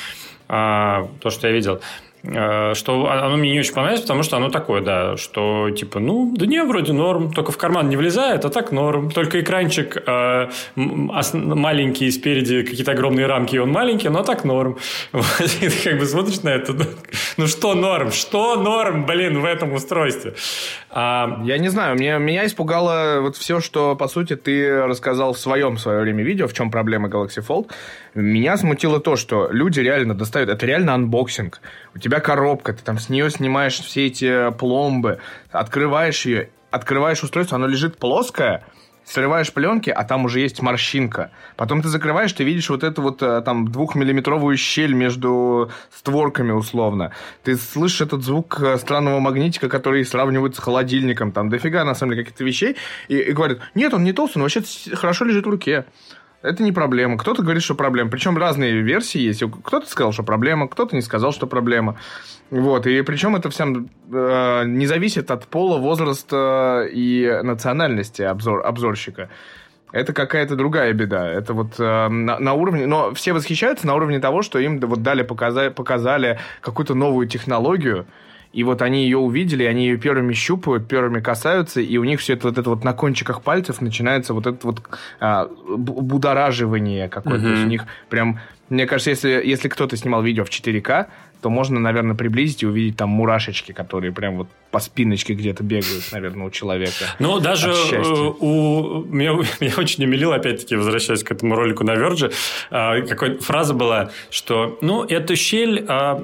то, 0.47 1.29
что 1.29 1.47
я 1.47 1.53
видел. 1.53 1.81
Э, 2.25 2.73
что 2.73 3.09
оно 3.09 3.35
мне 3.35 3.51
не 3.51 3.59
очень 3.59 3.73
понравилось, 3.73 4.01
потому 4.01 4.23
что 4.23 4.37
оно 4.37 4.49
такое, 4.49 4.81
да, 4.81 5.17
что 5.17 5.69
типа, 5.71 5.99
ну, 5.99 6.33
да 6.35 6.45
не, 6.45 6.63
вроде 6.63 6.93
норм, 6.93 7.33
только 7.33 7.51
в 7.51 7.57
карман 7.57 7.89
не 7.89 7.97
влезает, 7.97 8.45
а 8.45 8.49
так 8.49 8.71
норм. 8.71 9.11
Только 9.11 9.41
экранчик 9.41 9.97
э, 10.07 10.49
маленький, 10.75 12.09
спереди 12.11 12.63
какие-то 12.63 12.93
огромные 12.93 13.25
рамки, 13.25 13.55
и 13.55 13.59
он 13.59 13.71
маленький, 13.71 14.07
но 14.09 14.23
так 14.23 14.45
норм. 14.45 14.77
Вот, 15.11 15.25
и 15.61 15.69
ты 15.69 15.89
как 15.89 15.99
бы 15.99 16.05
смотришь 16.05 16.41
на 16.43 16.49
это, 16.49 16.73
ну, 17.37 17.47
что 17.47 17.75
норм, 17.75 18.11
что 18.11 18.55
норм, 18.55 19.05
блин, 19.05 19.39
в 19.39 19.45
этом 19.45 19.73
устройстве? 19.73 20.33
А... 20.89 21.41
Я 21.43 21.57
не 21.57 21.69
знаю, 21.69 21.95
меня, 21.95 22.17
меня 22.17 22.45
испугало 22.45 23.19
вот 23.21 23.35
все, 23.35 23.59
что, 23.59 23.95
по 23.95 24.07
сути, 24.07 24.35
ты 24.35 24.85
рассказал 24.85 25.33
в 25.33 25.39
своем 25.39 25.75
в 25.75 25.79
свое 25.79 26.01
время 26.01 26.23
видео, 26.23 26.47
в 26.47 26.53
чем 26.53 26.71
проблема 26.71 27.09
Galaxy 27.09 27.45
Fold. 27.45 27.69
Меня 28.15 28.57
смутило 28.57 28.99
то, 28.99 29.15
что 29.15 29.49
люди 29.51 29.79
реально 29.79 30.13
достают, 30.13 30.49
это 30.49 30.65
реально 30.65 30.93
анбоксинг. 30.93 31.59
У 31.95 31.99
тебя 31.99 32.12
коробка, 32.19 32.73
ты 32.73 32.83
там 32.83 32.97
с 32.97 33.09
нее 33.09 33.29
снимаешь 33.29 33.79
все 33.79 34.07
эти 34.07 34.51
пломбы, 34.51 35.19
открываешь 35.51 36.25
ее, 36.25 36.49
открываешь 36.71 37.23
устройство, 37.23 37.55
оно 37.55 37.67
лежит 37.67 37.97
плоское, 37.97 38.63
срываешь 39.05 39.51
пленки, 39.51 39.89
а 39.89 40.03
там 40.03 40.25
уже 40.25 40.39
есть 40.39 40.61
морщинка. 40.61 41.31
Потом 41.55 41.81
ты 41.81 41.89
закрываешь, 41.89 42.33
ты 42.33 42.43
видишь 42.43 42.69
вот 42.69 42.83
эту 42.83 43.01
вот 43.01 43.21
э, 43.21 43.41
там 43.41 43.67
двухмиллиметровую 43.67 44.57
щель 44.57 44.93
между 44.93 45.71
створками 45.91 46.51
условно. 46.51 47.11
Ты 47.43 47.57
слышишь 47.57 48.01
этот 48.01 48.23
звук 48.23 48.59
э, 48.61 48.77
странного 48.77 49.19
магнитика, 49.19 49.69
который 49.69 50.05
сравнивают 50.05 50.55
с 50.55 50.59
холодильником. 50.59 51.31
Там 51.31 51.49
дофига, 51.49 51.83
на 51.83 51.95
самом 51.95 52.13
деле, 52.13 52.23
каких-то 52.23 52.43
вещей. 52.43 52.77
И, 53.07 53.17
и 53.17 53.31
говорят, 53.31 53.59
нет, 53.75 53.93
он 53.93 54.03
не 54.03 54.13
толстый, 54.13 54.37
он 54.37 54.43
вообще 54.43 54.61
хорошо 54.93 55.25
лежит 55.25 55.45
в 55.45 55.49
руке. 55.49 55.85
Это 56.43 56.61
не 56.61 56.73
проблема. 56.73 57.17
Кто-то 57.17 57.41
говорит, 57.41 57.63
что 57.63 57.73
проблема. 57.73 58.09
Причем 58.09 58.37
разные 58.37 58.81
версии 58.81 59.19
есть. 59.19 59.41
Кто-то 59.63 59.89
сказал, 59.89 60.11
что 60.11 60.23
проблема, 60.23 60.67
кто-то 60.67 60.93
не 60.93 61.01
сказал, 61.01 61.31
что 61.31 61.47
проблема. 61.47 61.97
Вот. 62.51 62.85
И 62.85 63.01
причем 63.01 63.37
это 63.37 63.49
всем 63.49 63.89
э, 64.11 64.63
не 64.65 64.85
зависит 64.85 65.31
от 65.31 65.47
пола, 65.47 65.77
возраста 65.77 66.85
и 66.91 67.39
национальности 67.43 68.23
обзор, 68.23 68.61
обзорщика. 68.67 69.29
Это 69.93 70.11
какая-то 70.11 70.57
другая 70.57 70.91
беда. 70.91 71.25
Это 71.29 71.53
вот 71.53 71.79
э, 71.79 72.07
на, 72.09 72.37
на 72.39 72.53
уровне... 72.53 72.87
Но 72.87 73.13
все 73.13 73.31
восхищаются 73.31 73.87
на 73.87 73.95
уровне 73.95 74.19
того, 74.19 74.41
что 74.41 74.59
им 74.59 74.81
вот 74.81 75.01
дали, 75.01 75.23
показали, 75.23 75.69
показали 75.69 76.39
какую-то 76.59 76.93
новую 76.93 77.25
технологию, 77.27 78.05
и 78.53 78.63
вот 78.63 78.83
они 78.83 79.03
ее 79.03 79.17
увидели, 79.17 79.63
они 79.63 79.87
ее 79.87 79.97
первыми 79.97 80.33
щупают, 80.33 80.87
первыми 80.87 81.19
касаются, 81.19 81.81
и 81.81 81.97
у 81.97 82.03
них 82.03 82.19
все 82.19 82.33
это 82.33 82.47
вот 82.47 82.57
это 82.57 82.69
вот 82.69 82.83
на 82.83 82.93
кончиках 82.93 83.41
пальцев 83.41 83.81
начинается 83.81 84.33
вот 84.33 84.45
это 84.45 84.59
вот 84.61 84.81
а, 85.19 85.47
будораживание 85.67 87.09
какое-то. 87.09 87.39
Mm-hmm. 87.39 87.47
То 87.47 87.53
есть 87.53 87.65
у 87.65 87.69
них 87.69 87.85
прям... 88.09 88.39
Мне 88.69 88.85
кажется, 88.85 89.09
если, 89.09 89.41
если 89.43 89.67
кто-то 89.67 89.97
снимал 89.97 90.23
видео 90.23 90.45
в 90.45 90.49
4К, 90.49 91.07
то 91.41 91.49
можно, 91.49 91.79
наверное, 91.79 92.15
приблизить 92.15 92.63
и 92.63 92.67
увидеть 92.67 92.95
там 92.95 93.09
мурашечки, 93.09 93.71
которые 93.73 94.13
прям 94.13 94.37
вот 94.37 94.47
по 94.71 94.79
спиночке 94.79 95.33
где-то 95.33 95.63
бегают, 95.63 96.05
наверное, 96.11 96.47
у 96.47 96.49
человека. 96.49 97.05
Ну, 97.19 97.39
даже 97.39 97.71
э, 97.71 98.01
у... 98.01 99.03
Меня, 99.03 99.31
меня 99.59 99.73
очень 99.77 100.05
умилило, 100.05 100.35
опять-таки, 100.35 100.75
возвращаясь 100.75 101.23
к 101.23 101.31
этому 101.31 101.55
ролику 101.55 101.83
на 101.83 101.95
Вердже, 101.95 102.31
а, 102.71 103.01
какая 103.01 103.37
фраза 103.39 103.73
была, 103.73 104.11
что, 104.29 104.77
ну, 104.81 105.03
эту 105.03 105.35
щель, 105.35 105.85
а, 105.89 106.23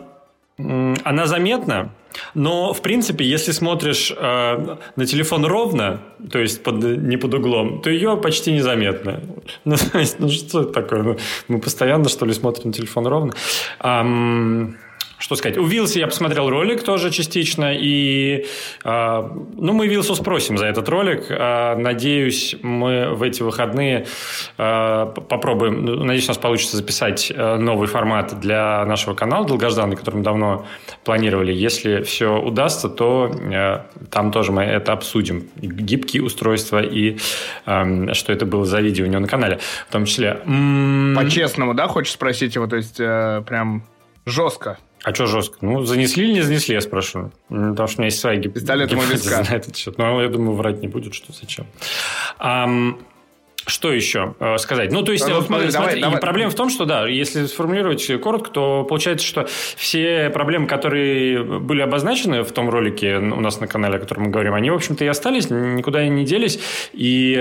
она 1.04 1.26
заметна, 1.26 1.92
но, 2.34 2.74
в 2.74 2.82
принципе, 2.82 3.24
если 3.24 3.52
смотришь 3.52 4.12
э, 4.12 4.78
на 4.96 5.06
телефон 5.06 5.46
ровно, 5.46 6.02
то 6.32 6.40
есть 6.40 6.64
под, 6.64 6.84
не 6.84 7.18
под 7.18 7.34
углом, 7.34 7.82
то 7.82 7.90
ее 7.90 8.18
почти 8.18 8.52
незаметно. 8.52 9.22
Ну, 9.66 9.76
то 9.78 10.00
есть, 10.00 10.20
ну 10.20 10.30
что 10.30 10.62
это 10.62 10.72
такое? 10.72 11.04
Ну, 11.04 11.18
мы 11.48 11.60
постоянно, 11.60 12.10
что 12.10 12.26
ли, 12.26 12.34
смотрим 12.34 12.72
телефон 12.72 13.08
ровно. 13.08 13.34
Um, 13.80 14.76
что 15.20 15.36
сказать, 15.36 15.58
у 15.58 15.66
Вилса 15.66 16.00
я 16.00 16.08
посмотрел 16.08 16.50
ролик 16.50 16.84
тоже 16.84 17.12
частично, 17.12 17.74
и 17.76 18.46
э, 18.86 19.30
ну, 19.58 19.74
мы 19.74 19.88
Вилсу 19.88 20.16
спросим 20.16 20.58
за 20.58 20.66
этот 20.66 20.88
ролик. 20.88 21.26
Э, 21.30 21.76
надеюсь, 21.76 22.56
мы 22.62 23.14
в 23.14 23.22
эти 23.22 23.44
выходные 23.44 24.08
э, 24.58 25.14
попробуем, 25.30 25.86
ну, 25.86 26.04
надеюсь, 26.06 26.26
у 26.26 26.30
нас 26.30 26.38
получится 26.38 26.78
записать 26.78 27.32
э, 27.36 27.56
новый 27.58 27.88
формат 27.90 28.40
для 28.40 28.86
нашего 28.86 29.14
канала 29.14 29.46
долгожданный, 29.46 29.98
который 29.98 30.16
мы 30.16 30.24
давно 30.24 30.66
планировали. 31.04 31.52
Если 31.52 32.02
все 32.04 32.40
удастся, 32.40 32.88
то 32.88 33.30
э, 33.30 33.82
там 34.10 34.32
тоже 34.32 34.54
мы 34.54 34.64
это 34.64 34.94
обсудим. 34.94 35.50
Гибкие 35.58 36.24
устройства 36.24 36.82
и 36.82 37.18
э, 37.66 38.14
что 38.14 38.32
это 38.32 38.46
было 38.46 38.66
за 38.66 38.80
видео 38.80 39.06
у 39.06 39.10
него 39.10 39.20
на 39.20 39.28
канале 39.28 39.60
в 39.88 39.92
том 39.92 40.06
числе. 40.06 40.40
По-честному, 41.16 41.74
да, 41.74 41.88
хочешь 41.88 42.14
спросить 42.14 42.56
его? 42.56 42.68
То 42.68 42.78
есть, 42.78 43.00
э, 43.00 43.44
прям 43.46 43.84
жестко. 44.26 44.78
А 45.04 45.14
что 45.14 45.26
жестко? 45.28 45.58
Ну, 45.62 45.84
занесли 45.84 46.26
или 46.26 46.34
не 46.34 46.42
занесли, 46.42 46.76
я 46.76 46.82
спрашиваю. 46.82 47.32
Потому 47.48 47.88
что 47.88 47.98
у 47.98 48.02
меня 48.02 48.08
есть 48.08 48.20
своя 48.20 48.38
гипотеза 48.38 49.46
на 49.50 49.56
этот 49.56 49.76
счет. 49.76 49.98
Но 49.98 50.22
я 50.22 50.30
думаю, 50.30 50.56
врать 50.56 50.82
не 50.82 50.88
будет, 50.88 51.14
что 51.14 51.32
зачем. 51.32 51.68
Что 53.70 53.94
еще 53.94 54.36
э, 54.40 54.58
сказать? 54.58 54.92
Ну, 54.92 55.04
то 55.04 55.12
есть, 55.12 55.28
ну, 55.28 55.42
смотри, 55.42 55.72
смотри, 55.72 56.02
давай, 56.02 56.20
проблема 56.20 56.52
в 56.52 56.56
том, 56.56 56.70
что, 56.70 56.86
да, 56.86 57.08
если 57.08 57.46
сформулировать 57.46 58.06
коротко, 58.22 58.50
то 58.50 58.84
получается, 58.84 59.26
что 59.26 59.48
все 59.78 60.30
проблемы, 60.30 60.68
которые 60.68 61.44
были 61.44 61.82
обозначены 61.82 62.44
в 62.44 62.52
том 62.52 62.70
ролике 62.70 63.18
у 63.18 63.40
нас 63.40 63.60
на 63.60 63.68
канале, 63.68 63.98
о 63.98 64.00
котором 64.00 64.24
мы 64.24 64.30
говорим, 64.30 64.54
они, 64.54 64.72
в 64.72 64.76
общем-то, 64.76 65.06
и 65.06 65.08
остались, 65.08 65.50
никуда 65.50 66.04
и 66.04 66.10
не 66.10 66.26
делись. 66.26 66.60
И 66.94 67.32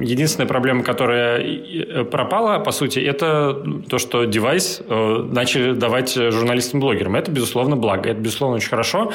единственная 0.00 0.48
проблема, 0.48 0.82
которая 0.82 1.40
э, 1.40 2.04
пропала, 2.04 2.58
по 2.58 2.72
сути, 2.72 2.98
это 2.98 3.54
то, 3.88 3.98
что 3.98 4.24
девайс 4.24 4.82
э, 4.86 5.28
начали 5.30 5.72
давать 5.72 6.14
журналистам-блогерам. 6.14 7.16
Это, 7.16 7.30
безусловно, 7.30 7.76
благо. 7.76 8.10
Это, 8.10 8.20
безусловно, 8.20 8.56
очень 8.56 8.68
хорошо. 8.68 9.12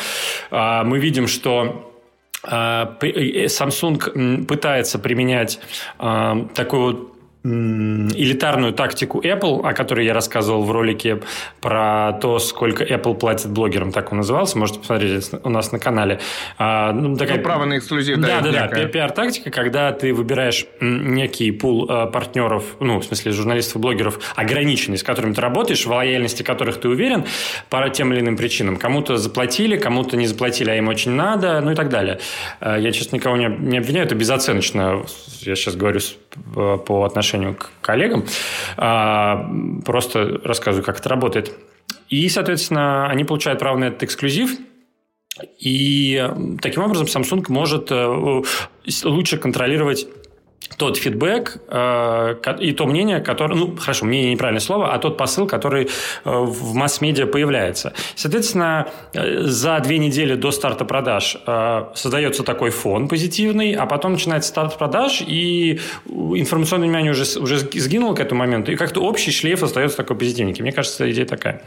А, 0.52 0.84
мы 0.84 1.00
видим, 1.00 1.28
что 1.28 1.92
э, 1.94 1.95
Samsung 2.52 4.46
пытается 4.46 5.00
применять 5.00 5.60
а, 5.98 6.48
такую 6.54 6.82
вот 6.82 7.15
элитарную 7.46 8.74
тактику 8.74 9.22
Apple, 9.22 9.68
о 9.68 9.74
которой 9.74 10.06
я 10.06 10.14
рассказывал 10.14 10.64
в 10.64 10.72
ролике 10.72 11.22
про 11.62 12.14
то, 12.14 12.40
сколько 12.40 12.84
Apple 12.84 13.16
платит 13.16 13.52
блогерам, 13.52 13.92
так 13.92 14.12
он 14.12 14.20
назывался, 14.20 14.58
можете 14.58 14.80
посмотреть 14.80 15.30
у 15.44 15.50
нас 15.50 15.72
на 15.72 15.80
канале. 15.80 16.20
А, 16.58 16.92
ну, 16.92 17.16
такая... 17.16 17.38
ну, 17.38 17.44
право 17.44 17.66
на 17.66 17.78
эксклюзив. 17.78 18.18
Да, 18.18 18.42
да, 18.42 18.52
да, 18.52 18.68
да. 18.68 18.86
Пиар-тактика, 18.86 19.52
когда 19.52 19.92
ты 19.92 20.14
выбираешь 20.14 20.66
некий 20.82 21.52
пул 21.52 21.90
э, 21.90 22.08
партнеров, 22.08 22.64
ну, 22.80 23.00
в 23.00 23.06
смысле 23.06 23.32
журналистов, 23.32 23.82
блогеров, 23.82 24.20
ограниченный, 24.36 24.98
с 24.98 25.04
которыми 25.04 25.34
ты 25.34 25.42
работаешь, 25.42 25.86
в 25.86 25.90
лояльности 25.90 26.42
которых 26.42 26.80
ты 26.80 26.90
уверен, 26.90 27.26
по 27.70 27.88
тем 27.90 28.12
или 28.14 28.22
иным 28.22 28.38
причинам. 28.38 28.78
Кому-то 28.78 29.18
заплатили, 29.18 29.78
кому-то 29.78 30.18
не 30.18 30.26
заплатили, 30.26 30.72
а 30.72 30.76
им 30.76 30.88
очень 30.88 31.12
надо, 31.12 31.62
ну 31.62 31.72
и 31.72 31.76
так 31.76 31.90
далее. 31.90 32.20
Э, 32.60 32.78
я 32.80 32.92
сейчас 32.92 33.12
никого 33.12 33.38
не 33.38 33.78
обвиняю, 33.78 34.06
это 34.06 34.16
безоценочно. 34.16 35.06
Я 35.42 35.56
сейчас 35.56 35.76
говорю 35.76 36.00
э, 36.56 36.78
по 36.86 37.04
отношению 37.04 37.35
отношению 37.36 37.56
к 37.56 37.72
коллегам. 37.82 38.26
А, 38.78 39.50
просто 39.86 40.40
рассказываю, 40.44 40.86
как 40.86 41.00
это 41.00 41.10
работает. 41.10 41.52
И, 42.10 42.30
соответственно, 42.30 43.08
они 43.10 43.24
получают 43.24 43.60
право 43.60 43.78
на 43.78 43.86
этот 43.86 44.04
эксклюзив, 44.04 44.52
и 45.60 46.30
таким 46.62 46.84
образом 46.84 47.08
Samsung 47.08 47.44
может 47.50 47.92
э, 47.92 48.42
лучше 49.04 49.38
контролировать 49.38 50.08
тот 50.78 50.98
фидбэк 50.98 51.58
э, 51.68 52.36
и 52.60 52.74
то 52.74 52.86
мнение, 52.86 53.20
которое, 53.20 53.56
ну, 53.56 53.76
хорошо, 53.76 54.06
мнение 54.06 54.32
неправильное 54.32 54.62
слово, 54.62 54.94
а 54.94 55.00
тот 55.00 55.18
посыл, 55.18 55.48
который 55.48 55.86
э, 55.86 55.88
в 56.26 56.74
масс-медиа 56.74 57.28
появляется. 57.28 57.94
Соответственно, 58.16 58.88
э, 59.14 59.42
за 59.42 59.80
две 59.80 59.98
недели 59.98 60.36
до 60.36 60.52
старта 60.52 60.86
продаж 60.86 61.38
э, 61.46 61.86
создается 61.96 62.44
такой 62.44 62.72
фон 62.72 63.08
позитивный, 63.08 63.74
а 63.74 63.86
потом 63.86 64.14
начинается 64.14 64.50
старт 64.50 64.78
продаж, 64.78 65.24
и 65.26 65.80
информационное 66.06 66.88
внимание 66.88 67.12
уже, 67.12 67.40
уже 67.40 67.60
сгинуло 67.60 68.16
к 68.16 68.20
этому 68.20 68.40
моменту, 68.40 68.72
и 68.72 68.76
как-то 68.76 69.02
общий 69.02 69.32
шлейф 69.32 69.64
остается 69.64 69.98
такой 69.98 70.18
позитивненький. 70.18 70.62
Мне 70.62 70.72
кажется, 70.72 71.10
идея 71.12 71.26
такая. 71.26 71.62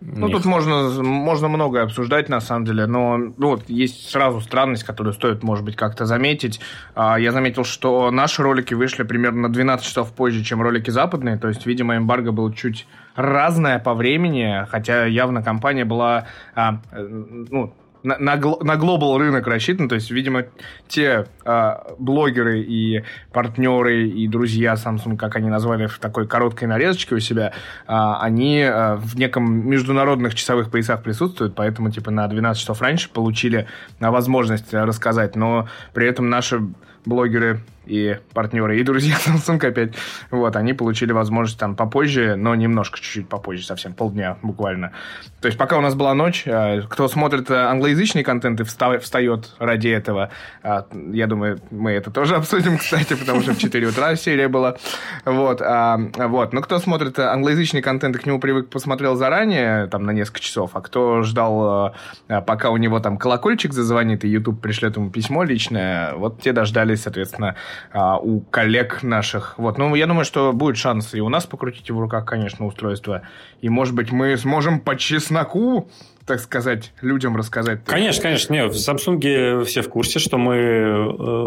Ну, 0.00 0.28
тут 0.28 0.44
можно, 0.44 1.02
можно 1.02 1.48
многое 1.48 1.82
обсуждать, 1.82 2.28
на 2.28 2.40
самом 2.40 2.64
деле, 2.64 2.86
но 2.86 3.16
ну, 3.16 3.48
вот 3.50 3.68
есть 3.68 4.08
сразу 4.10 4.40
странность, 4.40 4.84
которую 4.84 5.12
стоит, 5.12 5.42
может 5.42 5.64
быть, 5.64 5.74
как-то 5.74 6.06
заметить. 6.06 6.60
А, 6.94 7.18
я 7.18 7.32
заметил, 7.32 7.64
что 7.64 8.10
наши 8.12 8.42
ролики 8.42 8.74
вышли 8.74 9.02
примерно 9.02 9.42
на 9.42 9.48
12 9.48 9.84
часов 9.84 10.12
позже, 10.12 10.44
чем 10.44 10.62
ролики 10.62 10.90
западные, 10.90 11.36
то 11.36 11.48
есть, 11.48 11.66
видимо, 11.66 11.96
эмбарго 11.96 12.30
был 12.30 12.52
чуть 12.52 12.86
разное 13.16 13.80
по 13.80 13.94
времени, 13.94 14.64
хотя 14.70 15.04
явно 15.04 15.42
компания 15.42 15.84
была, 15.84 16.26
а, 16.54 16.80
э, 16.92 17.02
ну, 17.50 17.74
на, 18.02 18.18
на, 18.18 18.36
на 18.36 18.76
глобал 18.76 19.18
рынок 19.18 19.46
рассчитан, 19.46 19.88
то 19.88 19.94
есть, 19.94 20.10
видимо, 20.10 20.44
те 20.86 21.26
э, 21.44 21.74
блогеры 21.98 22.60
и 22.60 23.04
партнеры 23.32 24.08
и 24.08 24.28
друзья 24.28 24.74
Samsung, 24.74 25.16
как 25.16 25.36
они 25.36 25.48
назвали 25.48 25.86
в 25.86 25.98
такой 25.98 26.26
короткой 26.26 26.68
нарезочке 26.68 27.14
у 27.14 27.20
себя, 27.20 27.48
э, 27.48 27.52
они 27.88 28.60
э, 28.60 28.96
в 28.96 29.16
неком 29.16 29.68
международных 29.68 30.34
часовых 30.34 30.70
поясах 30.70 31.02
присутствуют, 31.02 31.54
поэтому 31.54 31.90
типа 31.90 32.10
на 32.10 32.26
12 32.26 32.60
часов 32.60 32.80
раньше 32.80 33.10
получили 33.10 33.66
возможность 34.00 34.72
рассказать, 34.72 35.36
но 35.36 35.68
при 35.92 36.06
этом 36.06 36.28
наши 36.28 36.60
блогеры 37.04 37.60
и 37.88 38.18
партнеры, 38.34 38.78
и 38.78 38.82
друзья 38.82 39.16
Samsung 39.26 39.64
опять, 39.66 39.94
вот, 40.30 40.56
они 40.56 40.72
получили 40.72 41.12
возможность 41.12 41.58
там 41.58 41.74
попозже, 41.74 42.36
но 42.36 42.54
немножко 42.54 42.98
чуть-чуть 42.98 43.28
попозже, 43.28 43.64
совсем 43.64 43.94
полдня 43.94 44.36
буквально. 44.42 44.92
То 45.40 45.46
есть 45.46 45.56
пока 45.56 45.78
у 45.78 45.80
нас 45.80 45.94
была 45.94 46.14
ночь, 46.14 46.42
э, 46.46 46.82
кто 46.88 47.06
смотрит 47.06 47.48
э, 47.50 47.54
англоязычный 47.54 48.24
контент 48.24 48.60
и 48.60 48.64
встает 48.64 49.54
ради 49.58 49.88
этого, 49.88 50.30
э, 50.64 50.82
я 51.12 51.26
думаю, 51.26 51.60
мы 51.70 51.92
это 51.92 52.10
тоже 52.10 52.34
обсудим, 52.36 52.76
кстати, 52.78 53.14
потому 53.14 53.40
что 53.42 53.54
в 53.54 53.58
4 53.58 53.86
утра 53.86 54.16
серия 54.16 54.48
была. 54.48 54.76
Вот, 55.24 55.62
а, 55.62 55.98
вот. 56.16 56.52
Но 56.52 56.60
кто 56.60 56.78
смотрит 56.78 57.18
англоязычный 57.18 57.82
контент 57.82 58.16
и 58.16 58.18
к 58.18 58.26
нему 58.26 58.40
привык, 58.40 58.68
посмотрел 58.68 59.14
заранее, 59.14 59.86
там, 59.86 60.04
на 60.04 60.10
несколько 60.10 60.40
часов, 60.40 60.72
а 60.74 60.80
кто 60.80 61.22
ждал, 61.22 61.94
пока 62.26 62.70
у 62.70 62.76
него 62.76 63.00
там 63.00 63.16
колокольчик 63.16 63.72
зазвонит, 63.72 64.24
и 64.24 64.28
YouTube 64.28 64.60
пришлет 64.60 64.96
ему 64.96 65.10
письмо 65.10 65.44
личное, 65.44 66.14
вот 66.14 66.40
те 66.42 66.52
дождались, 66.52 67.02
соответственно, 67.02 67.56
а, 67.92 68.18
у 68.18 68.40
коллег 68.40 69.02
наших. 69.02 69.58
Вот. 69.58 69.78
Ну, 69.78 69.94
я 69.94 70.06
думаю, 70.06 70.24
что 70.24 70.52
будет 70.52 70.76
шанс 70.76 71.14
и 71.14 71.20
у 71.20 71.28
нас 71.28 71.46
покрутить 71.46 71.90
в 71.90 71.98
руках, 71.98 72.24
конечно, 72.24 72.66
устройство. 72.66 73.22
И, 73.60 73.68
может 73.68 73.94
быть, 73.94 74.12
мы 74.12 74.36
сможем 74.36 74.80
по 74.80 74.96
чесноку 74.96 75.88
так 76.28 76.40
сказать, 76.40 76.92
людям 77.00 77.36
рассказать. 77.36 77.80
Конечно, 77.86 78.22
конечно. 78.22 78.52
Не, 78.52 78.66
в 78.68 78.72
Samsung 78.72 79.64
все 79.64 79.80
в 79.80 79.88
курсе, 79.88 80.18
что 80.18 80.36
мы 80.36 80.56
э, 80.56 81.46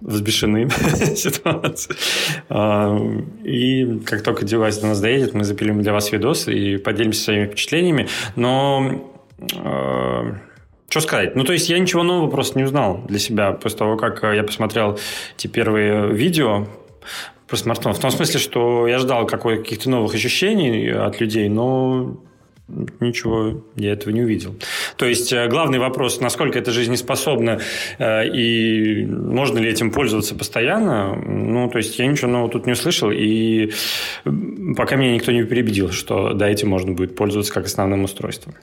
взбешены 0.00 0.70
ситуацией. 1.16 1.98
А, 2.48 2.96
и 3.42 3.98
как 4.06 4.22
только 4.22 4.44
девайс 4.44 4.78
до 4.78 4.86
нас 4.86 5.00
доедет, 5.00 5.34
мы 5.34 5.42
запилим 5.42 5.82
для 5.82 5.92
вас 5.92 6.12
видос 6.12 6.46
и 6.46 6.76
поделимся 6.76 7.24
своими 7.24 7.46
впечатлениями. 7.46 8.08
Но 8.36 9.10
э, 9.52 10.34
что 10.92 11.00
сказать? 11.00 11.34
Ну, 11.34 11.44
то 11.44 11.54
есть, 11.54 11.70
я 11.70 11.78
ничего 11.78 12.02
нового 12.02 12.28
просто 12.28 12.58
не 12.58 12.64
узнал 12.64 13.02
для 13.08 13.18
себя 13.18 13.52
после 13.52 13.78
того, 13.78 13.96
как 13.96 14.22
э, 14.24 14.36
я 14.36 14.44
посмотрел 14.44 14.98
те 15.38 15.48
первые 15.48 16.12
видео 16.12 16.68
про 17.48 17.56
смартфон. 17.56 17.94
В 17.94 17.98
том 17.98 18.10
смысле, 18.10 18.38
что 18.38 18.86
я 18.86 18.98
ждал 18.98 19.26
каких-то 19.26 19.88
новых 19.88 20.12
ощущений 20.12 20.90
от 20.90 21.18
людей, 21.18 21.48
но 21.48 22.18
ничего 22.68 23.64
я 23.76 23.92
этого 23.92 24.12
не 24.12 24.22
увидел. 24.22 24.54
То 24.96 25.06
есть 25.06 25.32
э, 25.32 25.48
главный 25.48 25.78
вопрос, 25.78 26.20
насколько 26.20 26.58
это 26.58 26.70
жизнеспособно 26.70 27.60
э, 27.98 28.28
и 28.28 29.04
можно 29.06 29.58
ли 29.58 29.68
этим 29.68 29.90
пользоваться 29.90 30.34
постоянно, 30.34 31.14
ну, 31.14 31.68
то 31.68 31.78
есть 31.78 31.98
я 31.98 32.06
ничего 32.06 32.30
нового 32.30 32.50
тут 32.50 32.66
не 32.66 32.72
услышал, 32.72 33.10
и 33.10 33.72
пока 34.76 34.96
меня 34.96 35.14
никто 35.14 35.32
не 35.32 35.42
перебедил, 35.44 35.90
что 35.92 36.32
да, 36.34 36.48
этим 36.48 36.68
можно 36.68 36.92
будет 36.92 37.16
пользоваться 37.16 37.52
как 37.52 37.66
основным 37.66 38.04
устройством. 38.04 38.54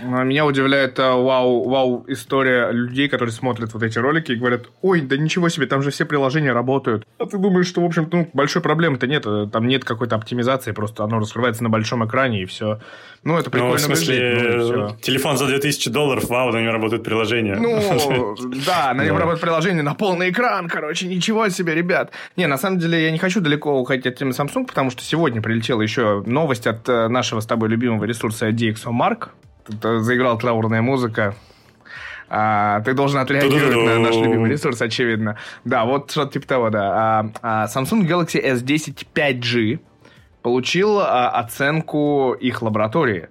А 0.00 0.24
меня 0.24 0.44
удивляет 0.44 0.98
э, 0.98 1.02
вау, 1.02 1.68
вау 1.68 2.04
история 2.08 2.70
людей, 2.70 3.08
которые 3.08 3.32
смотрят 3.32 3.72
вот 3.72 3.82
эти 3.82 3.98
ролики 3.98 4.32
и 4.32 4.36
говорят, 4.36 4.66
ой, 4.82 5.00
да 5.00 5.16
ничего 5.16 5.48
себе, 5.48 5.66
там 5.66 5.82
же 5.82 5.90
все 5.90 6.04
приложения 6.04 6.52
работают. 6.52 7.06
А 7.18 7.26
ты 7.26 7.38
думаешь, 7.38 7.66
что, 7.66 7.80
в 7.80 7.84
общем-то, 7.84 8.16
ну, 8.16 8.30
большой 8.32 8.62
проблемы-то 8.62 9.06
нет, 9.06 9.24
там 9.52 9.66
нет 9.66 9.84
какой-то 9.84 10.16
оптимизации, 10.16 10.72
просто 10.72 11.04
оно 11.04 11.18
раскрывается 11.18 11.62
на 11.62 11.70
большом 11.70 12.06
экране 12.06 12.42
и 12.42 12.46
все. 12.46 12.80
Ну, 13.28 13.36
это 13.36 13.50
прикольно 13.50 13.74
ну, 13.74 13.78
в 13.78 13.80
смысле, 13.82 14.34
выглядит, 14.34 14.74
ну, 14.74 14.96
телефон 15.02 15.36
за 15.36 15.46
2000 15.48 15.90
долларов, 15.90 16.30
вау, 16.30 16.50
на 16.50 16.62
нем 16.62 16.72
работает 16.72 17.04
приложение. 17.04 17.56
Ну, 17.56 18.34
да, 18.66 18.94
на 18.94 19.04
нем 19.04 19.18
работает 19.18 19.42
приложение 19.42 19.82
на 19.82 19.92
полный 19.92 20.30
экран, 20.30 20.66
короче, 20.66 21.06
ничего 21.06 21.50
себе, 21.50 21.74
ребят. 21.74 22.10
Не, 22.36 22.46
на 22.46 22.56
самом 22.56 22.78
деле, 22.78 23.04
я 23.04 23.10
не 23.10 23.18
хочу 23.18 23.42
далеко 23.42 23.78
уходить 23.78 24.06
от 24.06 24.16
темы 24.16 24.30
Samsung, 24.30 24.64
потому 24.66 24.90
что 24.90 25.02
сегодня 25.02 25.42
прилетела 25.42 25.82
еще 25.82 26.22
новость 26.24 26.66
от 26.66 26.88
э, 26.88 27.08
нашего 27.08 27.40
с 27.40 27.46
тобой 27.46 27.68
любимого 27.68 28.02
ресурса 28.04 28.48
DxOMark. 28.48 29.28
Тут 29.66 29.84
э, 29.84 29.98
заиграла 29.98 30.38
траурная 30.38 30.80
музыка. 30.80 31.34
А, 32.30 32.80
ты 32.80 32.94
должен 32.94 33.18
отреагировать 33.18 33.76
на 33.76 33.98
наш 33.98 34.16
любимый 34.16 34.50
ресурс, 34.50 34.80
очевидно. 34.80 35.36
Да, 35.66 35.84
вот 35.84 36.10
что-то 36.10 36.32
типа 36.32 36.46
того, 36.46 36.70
да. 36.70 36.92
А, 36.94 37.30
а 37.42 37.66
Samsung 37.66 38.08
Galaxy 38.08 38.42
S10 38.42 39.06
5G 39.14 39.80
получил 40.42 41.00
а, 41.00 41.30
оценку 41.30 42.34
их 42.34 42.62
лаборатории. 42.62 43.28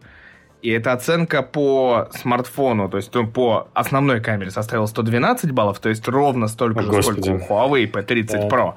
И 0.61 0.69
эта 0.69 0.91
оценка 0.91 1.43
по 1.43 2.09
смартфону, 2.11 2.89
то 2.89 2.97
есть 2.97 3.13
ну, 3.13 3.27
по 3.27 3.67
основной 3.73 4.21
камере 4.21 4.49
составила 4.49 4.87
112 4.87 5.51
баллов, 5.51 5.79
то 5.79 5.89
есть 5.89 6.07
ровно 6.07 6.47
столько 6.47 6.79
О, 6.79 6.83
же, 6.83 6.89
Господи. 6.89 7.21
сколько 7.21 7.51
у 7.51 7.55
Huawei 7.55 7.91
P30 7.91 8.25
да. 8.27 8.47
Pro. 8.47 8.73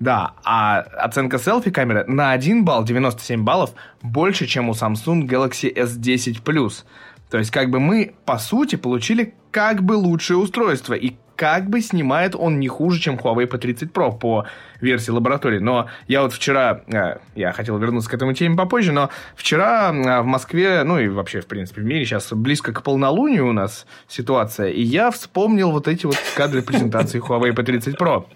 Да, 0.00 0.32
а 0.44 0.80
оценка 0.80 1.38
селфи-камеры 1.38 2.04
на 2.06 2.32
1 2.32 2.64
балл, 2.64 2.84
97 2.84 3.44
баллов, 3.44 3.74
больше, 4.02 4.46
чем 4.46 4.70
у 4.70 4.72
Samsung 4.72 5.28
Galaxy 5.28 5.72
S10 5.72 6.42
Plus. 6.42 6.84
То 7.30 7.38
есть, 7.38 7.50
как 7.50 7.70
бы 7.70 7.78
мы, 7.78 8.14
по 8.24 8.38
сути, 8.38 8.76
получили 8.76 9.34
как 9.50 9.82
бы 9.82 9.92
лучшее 9.92 10.38
устройство. 10.38 10.94
И 10.94 11.14
как 11.40 11.70
бы 11.70 11.80
снимает 11.80 12.36
он 12.36 12.60
не 12.60 12.68
хуже, 12.68 13.00
чем 13.00 13.16
Huawei 13.16 13.48
P30 13.48 13.90
Pro 13.90 14.14
по 14.14 14.44
версии 14.82 15.10
лаборатории. 15.10 15.58
Но 15.58 15.88
я 16.06 16.20
вот 16.20 16.34
вчера, 16.34 16.82
э, 16.86 17.16
я 17.34 17.52
хотел 17.52 17.78
вернуться 17.78 18.10
к 18.10 18.12
этому 18.12 18.34
теме 18.34 18.58
попозже, 18.58 18.92
но 18.92 19.08
вчера 19.36 19.90
э, 19.90 20.20
в 20.20 20.26
Москве, 20.26 20.82
ну 20.84 20.98
и 20.98 21.08
вообще, 21.08 21.40
в 21.40 21.46
принципе, 21.46 21.80
в 21.80 21.84
мире 21.84 22.04
сейчас 22.04 22.30
близко 22.30 22.74
к 22.74 22.82
полнолунию 22.82 23.48
у 23.48 23.52
нас 23.52 23.86
ситуация, 24.06 24.68
и 24.68 24.82
я 24.82 25.10
вспомнил 25.10 25.70
вот 25.70 25.88
эти 25.88 26.04
вот 26.04 26.18
кадры 26.36 26.60
презентации 26.60 27.22
Huawei 27.26 27.54
P30 27.54 27.96
Pro. 27.96 28.26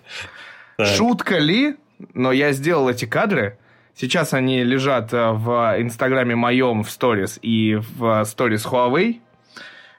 Шутка 0.82 1.36
ли? 1.36 1.76
Но 2.14 2.32
я 2.32 2.52
сделал 2.52 2.88
эти 2.88 3.04
кадры, 3.04 3.58
Сейчас 3.94 4.32
они 4.32 4.64
лежат 4.64 5.12
э, 5.12 5.30
в 5.30 5.76
Инстаграме 5.78 6.34
моем 6.36 6.84
в 6.84 6.90
сторис 6.90 7.38
и 7.42 7.78
в 7.98 8.24
сторис 8.24 8.64
Huawei. 8.64 9.20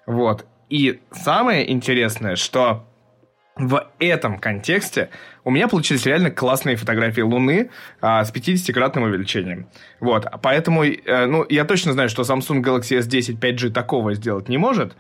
Вот. 0.08 0.46
И 0.70 1.00
самое 1.12 1.72
интересное, 1.72 2.36
что 2.36 2.84
в 3.58 3.88
этом 4.00 4.38
контексте 4.38 5.10
у 5.46 5.52
меня 5.52 5.68
получились 5.68 6.06
реально 6.06 6.30
классные 6.30 6.76
фотографии 6.76 7.22
Луны 7.22 7.70
а, 8.02 8.26
с 8.26 8.34
50-кратным 8.34 9.04
увеличением. 9.04 9.70
Вот, 10.02 10.28
поэтому, 10.42 10.84
э, 10.84 11.26
ну, 11.26 11.46
я 11.48 11.64
точно 11.64 11.94
знаю, 11.94 12.10
что 12.10 12.24
Samsung 12.24 12.62
Galaxy 12.62 13.00
S10 13.00 13.40
5G 13.40 13.72
такого 13.72 14.14
сделать 14.14 14.50
не 14.50 14.58
может, 14.58 14.98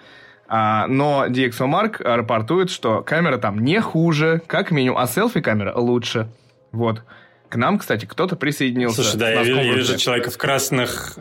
а, 0.47 0.87
но 0.87 1.25
DxOMark 1.27 2.01
рапортует, 2.01 2.69
что 2.69 3.01
камера 3.01 3.37
там 3.37 3.59
не 3.59 3.81
хуже, 3.81 4.41
как 4.47 4.71
минимум, 4.71 4.99
а 4.99 5.07
селфи-камера 5.07 5.73
лучше. 5.75 6.29
Вот. 6.71 7.03
К 7.49 7.57
нам, 7.57 7.77
кстати, 7.77 8.05
кто-то 8.05 8.35
присоединился. 8.35 9.03
Слушай, 9.03 9.17
да, 9.17 9.31
я, 9.31 9.41
я 9.41 9.73
вижу 9.73 9.97
человека 9.97 10.31
в 10.31 10.37
красных 10.37 11.17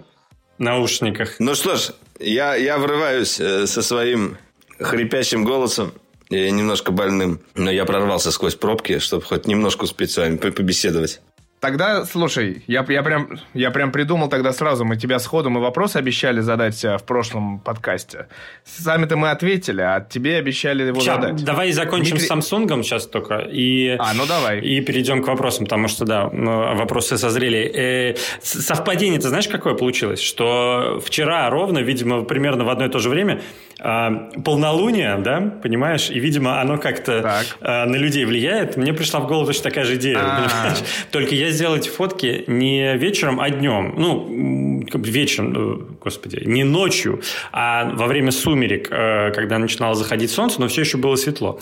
наушниках. 0.58 1.36
Ну 1.40 1.54
что 1.54 1.76
ж, 1.76 1.90
я, 2.20 2.54
я 2.54 2.78
врываюсь 2.78 3.40
э, 3.40 3.66
со 3.66 3.82
своим 3.82 4.36
хрипящим 4.78 5.44
голосом 5.44 5.92
немножко 6.30 6.92
больным. 6.92 7.40
Но 7.54 7.70
я 7.70 7.84
прорвался 7.84 8.30
сквозь 8.30 8.54
пробки, 8.54 8.98
чтобы 8.98 9.24
хоть 9.24 9.46
немножко 9.46 9.84
успеть 9.84 10.10
с 10.10 10.16
вами 10.16 10.36
побеседовать. 10.36 11.20
Тогда, 11.64 12.04
слушай, 12.04 12.62
я, 12.66 12.84
я, 12.86 13.02
прям, 13.02 13.38
я 13.54 13.70
прям 13.70 13.90
придумал 13.90 14.28
тогда 14.28 14.52
сразу, 14.52 14.84
мы 14.84 14.96
тебя 14.96 15.18
сходу, 15.18 15.48
мы 15.48 15.62
вопрос 15.62 15.96
обещали 15.96 16.40
задать 16.40 16.84
э, 16.84 16.98
в 16.98 17.04
прошлом 17.04 17.58
подкасте. 17.58 18.26
Сами-то 18.64 19.16
мы 19.16 19.30
ответили, 19.30 19.80
а 19.80 20.02
тебе 20.02 20.36
обещали 20.36 20.82
его 20.82 21.00
сейчас, 21.00 21.22
задать. 21.22 21.42
Давай 21.42 21.72
закончим 21.72 22.18
Дмитрий... 22.18 22.28
с 22.28 22.30
Samsung 22.30 22.82
сейчас 22.82 23.06
только. 23.06 23.38
И, 23.38 23.96
а, 23.98 24.12
ну 24.12 24.26
давай. 24.26 24.60
И 24.60 24.82
перейдем 24.82 25.22
к 25.22 25.26
вопросам, 25.26 25.64
потому 25.64 25.88
что, 25.88 26.04
да, 26.04 26.28
вопросы 26.28 27.16
созрели. 27.16 27.60
Э, 27.74 28.14
совпадение, 28.42 29.18
ты 29.18 29.28
знаешь, 29.28 29.48
какое 29.48 29.72
получилось? 29.72 30.20
Что 30.20 31.00
вчера 31.02 31.48
ровно, 31.48 31.78
видимо, 31.78 32.24
примерно 32.24 32.64
в 32.64 32.68
одно 32.68 32.84
и 32.84 32.88
то 32.90 32.98
же 32.98 33.08
время 33.08 33.40
а, 33.80 34.30
полнолуние, 34.44 35.16
да, 35.18 35.40
понимаешь, 35.62 36.08
и, 36.10 36.18
видимо, 36.20 36.60
оно 36.60 36.78
как-то 36.78 37.42
а, 37.60 37.86
на 37.86 37.96
людей 37.96 38.24
влияет. 38.24 38.76
Мне 38.76 38.92
пришла 38.92 39.20
в 39.20 39.26
голову 39.26 39.46
точно 39.46 39.64
такая 39.64 39.84
же 39.84 39.96
идея, 39.96 40.18
а. 40.20 40.42
понимаешь? 40.42 40.78
Только 41.10 41.34
я 41.34 41.50
сделал 41.54 41.76
эти 41.76 41.88
фотки 41.88 42.44
не 42.46 42.96
вечером, 42.96 43.40
а 43.40 43.50
днем. 43.50 43.94
Ну, 43.96 44.84
вечером, 44.92 45.54
э, 45.56 45.94
господи, 46.02 46.42
не 46.44 46.64
ночью, 46.64 47.20
а 47.52 47.90
во 47.94 48.06
время 48.06 48.30
сумерек, 48.30 48.88
э, 48.90 49.32
когда 49.32 49.58
начинало 49.58 49.94
заходить 49.94 50.30
солнце, 50.30 50.60
но 50.60 50.68
все 50.68 50.82
еще 50.82 50.98
было 50.98 51.16
светло. 51.16 51.60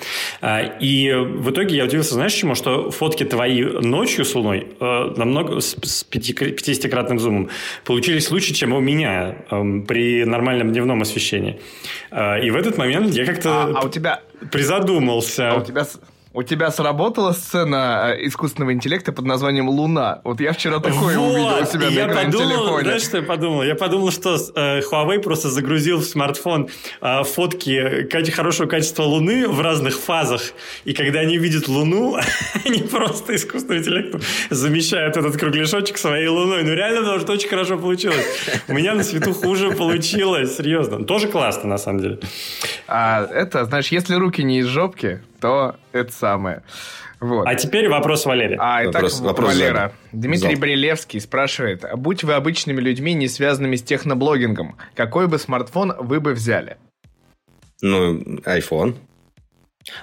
И 0.81 1.13
в 1.15 1.51
итоге 1.51 1.77
я 1.77 1.85
удивился, 1.85 2.15
знаешь, 2.15 2.33
чему? 2.33 2.55
Что 2.55 2.91
фотки 2.91 3.25
твои 3.25 3.63
ночью 3.63 4.25
с 4.25 4.35
луной 4.35 4.67
намного 4.81 5.61
с 5.61 6.07
50-кратным 6.11 7.19
зумом 7.19 7.49
получились 7.85 8.31
лучше, 8.31 8.55
чем 8.55 8.73
у 8.73 8.81
меня 8.81 9.37
эм, 9.51 9.83
при 9.83 10.25
нормальном 10.25 10.73
дневном 10.73 11.03
освещении. 11.03 11.61
И 12.13 12.51
в 12.51 12.57
этот 12.57 12.79
момент 12.79 13.15
я 13.15 13.25
как-то 13.25 13.65
а, 13.65 13.73
а 13.77 13.87
у 13.87 13.89
тебя 13.89 14.21
призадумался. 14.51 15.53
А 15.53 15.59
у 15.59 15.65
тебя 15.65 15.87
у 16.35 16.43
тебя 16.43 16.71
сработала 16.71 17.33
сцена 17.33 18.15
э, 18.15 18.27
искусственного 18.27 18.73
интеллекта 18.73 19.13
под 19.13 19.27
названием 19.27 19.69
«Луна». 19.69 20.21
Вот 20.25 20.41
я 20.41 20.53
вчера 20.53 20.79
такое 20.79 21.19
вот, 21.19 21.35
увидел 21.35 21.63
у 21.63 21.67
себя 21.67 21.91
на 21.91 21.95
я 21.95 22.09
подумал, 22.09 22.49
телефоне. 22.49 22.85
Знаешь, 22.85 23.03
что 23.03 23.17
я 23.19 23.23
подумал? 23.23 23.63
Я 23.63 23.75
подумал, 23.75 24.11
что 24.11 24.37
э, 24.55 24.81
Huawei 24.81 25.19
просто 25.21 25.51
загрузил 25.51 25.99
в 25.99 26.05
смартфон 26.05 26.69
э, 27.01 27.25
фотки 27.25 28.31
хорошего 28.31 28.67
качества 28.67 29.03
Луны 29.03 29.47
в 29.47 29.61
разных 29.61 29.95
фазах. 29.99 30.41
И 30.85 30.95
когда 30.95 31.21
они 31.21 31.37
видят 31.37 31.69
Луну, 31.69 32.17
они 32.65 32.83
просто 32.83 33.37
искусственным 33.37 33.81
интеллектом 33.81 34.23
замещают 34.49 35.17
этот 35.17 35.37
кругляшочек 35.37 35.99
своей 35.99 36.29
Луной. 36.29 36.63
Ну, 36.63 36.73
реально, 36.73 37.01
потому 37.01 37.21
что 37.21 37.33
очень 37.33 37.49
хорошо 37.49 37.77
получилось. 37.77 38.25
У 38.69 38.73
меня 38.73 38.95
на 38.95 39.05
свету 39.05 39.35
хуже 39.35 39.73
получилось, 39.73 40.57
серьезно. 40.57 41.05
Тоже 41.05 41.29
классно, 41.29 41.69
на 41.69 41.79
самом 41.79 42.01
деле. 42.01 42.19
А 42.89 43.27
это, 43.27 43.67
знаешь, 43.67 43.89
если 43.89 44.15
руки 44.15 44.43
не 44.43 44.61
из 44.61 44.67
жопки, 44.67 45.21
то 45.43 45.75
это 45.91 46.13
самое. 46.13 46.63
Вот. 47.21 47.47
А 47.47 47.55
теперь 47.57 47.89
вопрос 47.89 48.25
Валерия. 48.25 48.57
А, 48.61 48.83
итак, 48.85 48.95
вопрос, 48.95 49.21
вопрос 49.21 49.49
Валера. 49.49 49.93
Сзади. 50.13 50.23
Дмитрий 50.23 50.55
Зал. 50.55 50.61
Брилевский 50.61 51.21
спрашивает, 51.21 51.85
будь 51.97 52.25
вы 52.25 52.35
обычными 52.35 52.81
людьми, 52.81 53.13
не 53.13 53.29
связанными 53.29 53.77
с 53.77 53.83
техноблогингом, 53.83 54.77
какой 54.95 55.27
бы 55.27 55.39
смартфон 55.39 55.95
вы 55.99 56.21
бы 56.21 56.33
взяли? 56.33 56.79
Ну, 57.81 58.21
iPhone. 58.45 58.95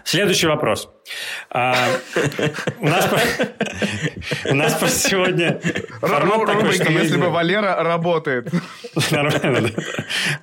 Следующий 0.03 0.47
вопрос. 0.47 0.89
А, 1.49 1.87
у 2.79 2.85
нас 2.85 3.09
у 4.45 4.53
нас 4.53 4.73
просто 4.73 5.09
сегодня 5.09 5.61
формат 6.01 6.45
такой, 6.47 6.73
что 6.73 6.91
если 6.91 7.15
бы 7.15 7.29
Валера 7.29 7.81
работает. 7.81 8.51
Нормально, 9.11 9.69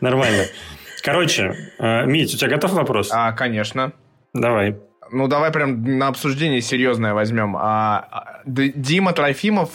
Нормально. 0.00 0.44
Короче, 1.02 1.54
э, 1.78 2.06
Мить, 2.06 2.35
у 2.35 2.38
тебя 2.38 2.48
готов 2.48 2.72
вопрос? 2.72 3.11
А, 3.12 3.32
конечно. 3.32 3.92
Давай. 4.32 4.76
Ну, 5.10 5.28
давай 5.28 5.50
прям 5.50 5.98
на 5.98 6.08
обсуждение 6.08 6.60
серьезное 6.60 7.14
возьмем. 7.14 7.56
А, 7.56 8.06
а 8.10 8.40
Дима 8.44 9.12
Трофимов 9.12 9.70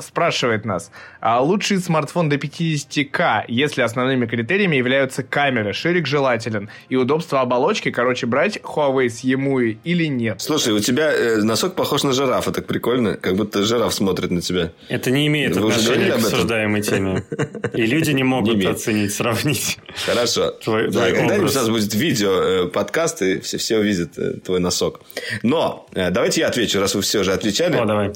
спрашивает 0.00 0.64
нас. 0.64 0.90
А 1.24 1.40
лучший 1.40 1.78
смартфон 1.78 2.28
до 2.28 2.36
50к, 2.36 3.44
если 3.48 3.80
основными 3.80 4.26
критериями 4.26 4.76
являются 4.76 5.22
камеры, 5.22 5.72
ширик 5.72 6.06
желателен 6.06 6.68
и 6.90 6.96
удобство 6.96 7.40
оболочки, 7.40 7.90
короче, 7.90 8.26
брать 8.26 8.58
Huawei 8.58 9.08
с 9.08 9.24
EMUI 9.24 9.78
или 9.84 10.04
нет? 10.04 10.42
Слушай, 10.42 10.74
у 10.74 10.80
тебя 10.80 11.10
э, 11.10 11.38
носок 11.38 11.76
похож 11.76 12.02
на 12.02 12.12
жирафа, 12.12 12.52
так 12.52 12.66
прикольно, 12.66 13.14
как 13.16 13.36
будто 13.36 13.62
жираф 13.62 13.94
смотрит 13.94 14.32
на 14.32 14.42
тебя. 14.42 14.72
Это 14.90 15.10
не 15.10 15.26
имеет 15.28 15.56
Вы 15.56 15.70
отношения 15.70 16.12
к 16.12 16.16
обсуждаемой 16.16 16.82
теме. 16.82 17.24
И 17.72 17.86
люди 17.86 18.10
не 18.10 18.22
могут 18.22 18.58
не 18.58 18.66
оценить, 18.66 19.14
сравнить. 19.14 19.78
Хорошо. 20.04 20.50
Твой, 20.50 20.90
да, 20.90 21.10
когда-нибудь 21.10 21.52
у 21.52 21.54
нас 21.54 21.70
будет 21.70 21.94
видео, 21.94 22.32
э, 22.34 22.66
подкаст, 22.66 23.22
и 23.22 23.40
все, 23.40 23.56
все 23.56 23.78
увидят 23.78 24.18
э, 24.18 24.34
твой 24.44 24.60
носок. 24.60 25.00
Но 25.42 25.86
э, 25.94 26.10
давайте 26.10 26.42
я 26.42 26.48
отвечу, 26.48 26.80
раз 26.80 26.94
вы 26.94 27.00
все 27.00 27.22
же 27.22 27.32
отвечали. 27.32 27.78
О, 27.78 27.86
давай. 27.86 28.12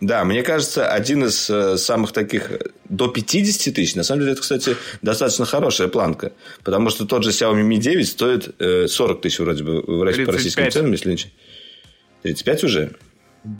Да, 0.00 0.24
мне 0.24 0.42
кажется, 0.42 0.88
один 0.88 1.24
из 1.24 1.48
э, 1.48 1.78
самых 1.78 2.12
таких 2.12 2.50
э, 2.50 2.58
до 2.88 3.08
50 3.08 3.74
тысяч, 3.74 3.94
на 3.94 4.02
самом 4.02 4.20
деле, 4.20 4.32
это, 4.32 4.42
кстати, 4.42 4.76
достаточно 5.00 5.46
хорошая 5.46 5.88
планка. 5.88 6.32
Потому 6.64 6.90
что 6.90 7.06
тот 7.06 7.24
же 7.24 7.30
Xiaomi 7.30 7.66
Mi 7.66 7.78
9 7.78 8.06
стоит 8.06 8.54
40 8.90 9.20
тысяч 9.22 9.38
вроде 9.38 9.64
бы 9.64 9.80
в, 9.80 10.24
по 10.26 10.32
российским 10.32 10.70
ценам, 10.70 10.92
если 10.92 11.10
не 11.10 11.16
35 12.22 12.64
уже? 12.64 12.92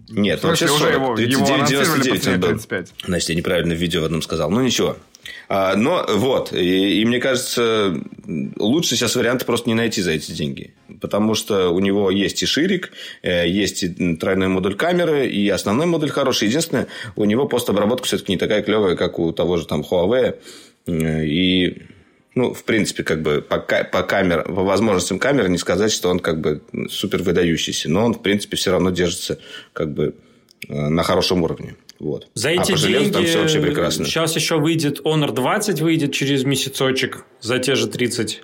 Нет, 0.09 0.43
вообще 0.43 0.69
40. 0.69 0.93
Его, 0.93 1.17
39,99 1.17 2.35
он 2.35 2.41
был. 2.41 2.49
35. 2.49 2.93
Значит, 3.07 3.29
я 3.31 3.35
неправильно 3.35 3.75
в 3.75 3.79
видео 3.79 4.03
в 4.03 4.05
одном 4.05 4.23
сказал. 4.23 4.51
Ну, 4.51 4.61
ничего. 4.61 4.97
А, 5.49 5.77
но 5.77 6.05
вот, 6.09 6.53
и, 6.53 7.01
и 7.01 7.05
мне 7.05 7.19
кажется, 7.19 8.01
лучше 8.57 8.97
сейчас 8.97 9.17
варианты 9.17 9.45
просто 9.45 9.69
не 9.69 9.75
найти 9.75 10.03
за 10.03 10.13
эти 10.13 10.33
деньги. 10.33 10.75
Потому 11.01 11.35
что 11.35 11.71
у 11.71 11.79
него 11.81 12.11
есть 12.11 12.43
и 12.43 12.47
ширик, 12.47 12.93
э, 13.23 13.49
есть 13.49 13.83
и 13.83 14.17
тройной 14.17 14.49
модуль 14.49 14.75
камеры, 14.75 15.27
и 15.27 15.49
основной 15.49 15.87
модуль 15.87 16.11
хороший. 16.11 16.49
Единственное, 16.49 16.89
у 17.17 17.25
него 17.25 17.47
постобработка 17.47 18.07
все-таки 18.07 18.33
не 18.33 18.39
такая 18.39 18.63
клевая, 18.63 18.97
как 18.97 19.19
у 19.19 19.33
того 19.33 19.57
же 19.57 19.67
там 19.67 19.83
Huawei. 19.83 20.39
И 20.89 21.83
ну, 22.37 22.53
в 22.53 22.65
принципе, 22.65 23.03
как 23.03 23.23
бы 23.23 23.41
по, 23.41 23.59
по, 23.59 24.03
камер, 24.03 24.45
по 24.45 24.63
возможностям 24.63 25.19
камеры 25.19 25.49
не 25.49 25.59
сказать, 25.59 25.91
что 25.91 26.11
он 26.11 26.21
как 26.21 26.41
бы 26.41 26.61
супер 26.91 27.23
выдающийся. 27.23 27.91
Но 27.91 28.05
он, 28.05 28.15
в 28.15 28.23
принципе, 28.23 28.57
все 28.57 28.73
равно 28.73 28.91
держится 28.91 29.39
как 29.73 29.93
бы 29.93 30.15
э, 30.69 30.89
на 30.89 31.03
хорошем 31.03 31.43
уровне. 31.43 31.77
Вот. 31.99 32.29
За 32.35 32.51
эти 32.51 32.73
а 32.73 32.77
деньги 32.77 33.11
там 33.11 33.25
все 33.25 33.41
вообще 33.41 33.61
прекрасно. 33.61 34.05
Сейчас 34.05 34.37
еще 34.37 34.59
выйдет 34.59 35.01
Honor 35.01 35.33
20, 35.33 35.81
выйдет 35.81 36.13
через 36.13 36.45
месяцочек 36.45 37.25
за 37.41 37.59
те 37.59 37.75
же 37.75 37.87
30. 37.87 38.43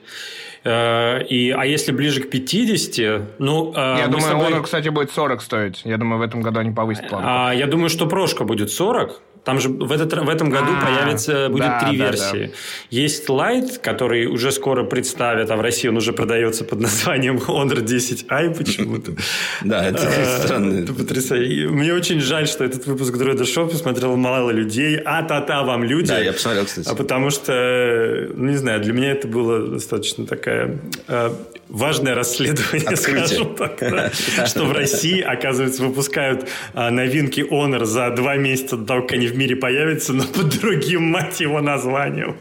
Э, 0.65 1.25
и, 1.25 1.51
а 1.51 1.65
если 1.65 1.93
ближе 1.93 2.23
к 2.23 2.31
50, 2.31 3.38
ну... 3.38 3.73
Э, 3.75 3.97
я 3.99 4.07
думаю, 4.07 4.23
собой... 4.23 4.51
Honor, 4.51 4.62
кстати, 4.62 4.88
будет 4.88 5.11
40 5.11 5.43
стоить. 5.43 5.81
Я 5.85 5.99
думаю, 5.99 6.19
в 6.19 6.23
этом 6.23 6.41
году 6.41 6.61
они 6.61 6.71
повысят 6.71 7.09
планку. 7.09 7.29
А, 7.29 7.53
я 7.53 7.67
думаю, 7.67 7.88
что 7.88 8.07
прошка 8.07 8.45
будет 8.45 8.71
40, 8.71 9.21
там 9.45 9.61
же 9.61 9.69
в, 9.69 9.91
этот, 9.91 10.13
в 10.13 10.29
этом 10.29 10.51
году 10.51 10.73
а, 10.77 10.85
появится, 10.85 11.49
будет 11.49 11.65
да, 11.65 11.81
три 11.81 11.99
да, 11.99 12.05
версии. 12.07 12.47
Да. 12.47 12.53
Есть 12.91 13.29
Lite, 13.29 13.81
который 13.81 14.27
уже 14.27 14.53
скоро 14.53 14.85
представят, 14.85 15.51
а 15.51 15.57
в 15.57 15.61
России 15.61 15.89
он 15.89 15.97
уже 15.97 16.13
продается 16.13 16.65
под 16.65 16.81
названием 16.81 17.39
Honor 17.39 17.83
10i 17.83 18.57
почему-то. 18.57 19.13
Да, 19.65 19.85
это 19.87 20.03
а, 20.03 20.41
странно. 20.41 20.87
Потрясающе. 20.93 21.69
Мне 21.69 21.93
очень 21.93 22.21
жаль, 22.21 22.47
что 22.47 22.65
этот 22.65 22.87
выпуск 22.87 23.15
Droid 23.15 23.41
Show 23.41 23.69
посмотрел 23.69 24.17
мало 24.17 24.51
людей. 24.51 24.97
А 25.05 25.23
та-та 25.23 25.63
вам 25.63 25.85
люди. 25.85 26.09
Да, 26.09 26.19
я 26.19 26.33
посмотрел, 26.33 26.67
кстати. 26.67 26.89
А 26.89 26.95
потому 26.95 27.31
что, 27.31 28.29
ну, 28.35 28.51
не 28.51 28.57
знаю, 28.57 28.81
для 28.81 28.93
меня 28.93 29.13
это 29.13 29.29
было 29.29 29.67
достаточно 29.67 30.27
такая 30.27 30.79
а, 31.09 31.37
важное 31.69 32.15
расследование, 32.15 32.89
Открытие. 32.89 33.27
скажем 33.27 33.55
так, 33.57 33.79
да, 33.81 34.11
что 34.47 34.65
в 34.65 34.73
России, 34.73 35.21
оказывается, 35.21 35.83
выпускают 35.83 36.49
а, 36.75 36.91
новинки 36.91 37.41
Honor 37.41 37.85
за 37.85 38.11
два 38.11 38.37
месяца 38.37 38.77
до 38.77 38.85
того, 38.85 39.03
как 39.03 39.13
они 39.13 39.32
в 39.33 39.38
мире 39.38 39.57
появятся, 39.57 40.12
но 40.12 40.25
под 40.25 40.61
другим, 40.61 41.03
мать 41.03 41.40
его, 41.40 41.61
названием. 41.61 42.37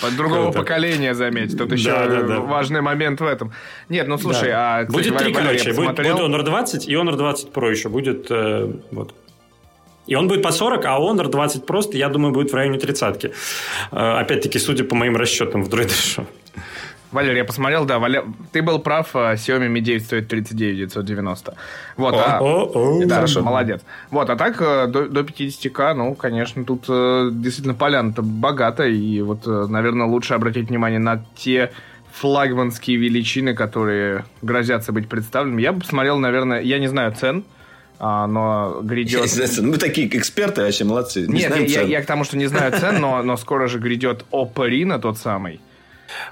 Под 0.00 0.16
другого 0.16 0.52
поколения, 0.52 1.14
заметь. 1.14 1.56
Тут 1.56 1.72
еще 1.72 1.92
важный 2.40 2.80
момент 2.80 3.20
в 3.20 3.26
этом. 3.26 3.52
Нет, 3.88 4.08
ну 4.08 4.18
слушай, 4.18 4.50
а... 4.52 4.84
Будет 4.84 5.16
три, 5.16 5.32
короче. 5.32 5.72
Будет 5.72 5.98
Honor 5.98 6.42
20 6.42 6.88
и 6.88 6.92
Honor 6.92 7.16
20 7.16 7.48
Pro 7.48 7.70
еще 7.70 7.88
будет. 7.88 8.26
Э, 8.30 8.72
вот. 8.90 9.14
И 10.06 10.14
он 10.14 10.26
будет 10.26 10.42
по 10.42 10.50
40, 10.50 10.84
а 10.86 10.98
Honor 10.98 11.28
20 11.28 11.66
просто, 11.66 11.96
я 11.96 12.08
думаю, 12.08 12.32
будет 12.32 12.50
в 12.50 12.54
районе 12.54 12.78
тридцатки. 12.78 13.32
Э, 13.92 14.20
опять-таки, 14.20 14.58
судя 14.58 14.84
по 14.84 14.94
моим 14.94 15.16
расчетам 15.16 15.64
в 15.64 15.68
Droid. 15.68 15.92
Валер, 17.10 17.34
я 17.36 17.44
посмотрел, 17.44 17.84
да, 17.86 17.98
Валя... 17.98 18.24
ты 18.52 18.62
был 18.62 18.78
прав, 18.78 19.14
а, 19.14 19.34
Xiaomi 19.34 19.68
Mi 19.68 19.80
9 19.80 20.04
стоит 20.04 20.28
39 20.28 20.76
990. 20.76 21.54
Вот, 21.96 22.14
о, 22.14 22.18
а... 22.18 22.40
о, 22.40 22.70
о, 22.74 23.06
да, 23.06 23.16
хорошо. 23.16 23.42
молодец. 23.42 23.80
Вот, 24.10 24.28
а 24.28 24.36
так 24.36 24.60
э, 24.60 24.86
до, 24.88 25.08
до 25.08 25.20
50к, 25.20 25.94
ну, 25.94 26.14
конечно, 26.14 26.64
тут 26.64 26.84
э, 26.88 27.30
действительно 27.32 27.74
поляна-то 27.74 28.22
богата, 28.22 28.84
и 28.84 29.22
вот, 29.22 29.46
э, 29.46 29.66
наверное, 29.68 30.06
лучше 30.06 30.34
обратить 30.34 30.68
внимание 30.68 30.98
на 30.98 31.24
те 31.34 31.72
флагманские 32.12 32.98
величины, 32.98 33.54
которые 33.54 34.24
грозятся 34.42 34.92
быть 34.92 35.08
представленными. 35.08 35.62
Я 35.62 35.72
бы 35.72 35.80
посмотрел, 35.80 36.18
наверное, 36.18 36.60
я 36.60 36.78
не 36.78 36.88
знаю 36.88 37.12
цен, 37.12 37.44
а, 37.98 38.26
но 38.26 38.80
грядет... 38.82 39.30
Мы 39.60 39.78
такие 39.78 40.08
эксперты, 40.16 40.62
вообще 40.62 40.84
молодцы. 40.84 41.26
Не 41.26 41.40
Нет, 41.40 41.56
я, 41.56 41.80
я, 41.80 41.82
я 41.82 42.02
к 42.02 42.06
тому, 42.06 42.24
что 42.24 42.36
не 42.36 42.46
знаю 42.46 42.72
цен, 42.72 43.00
но, 43.00 43.22
но 43.22 43.36
скоро 43.36 43.66
же 43.66 43.78
грядет 43.78 44.24
Oppo 44.30 44.68
Reno 44.68 45.00
тот 45.00 45.18
самый. 45.18 45.60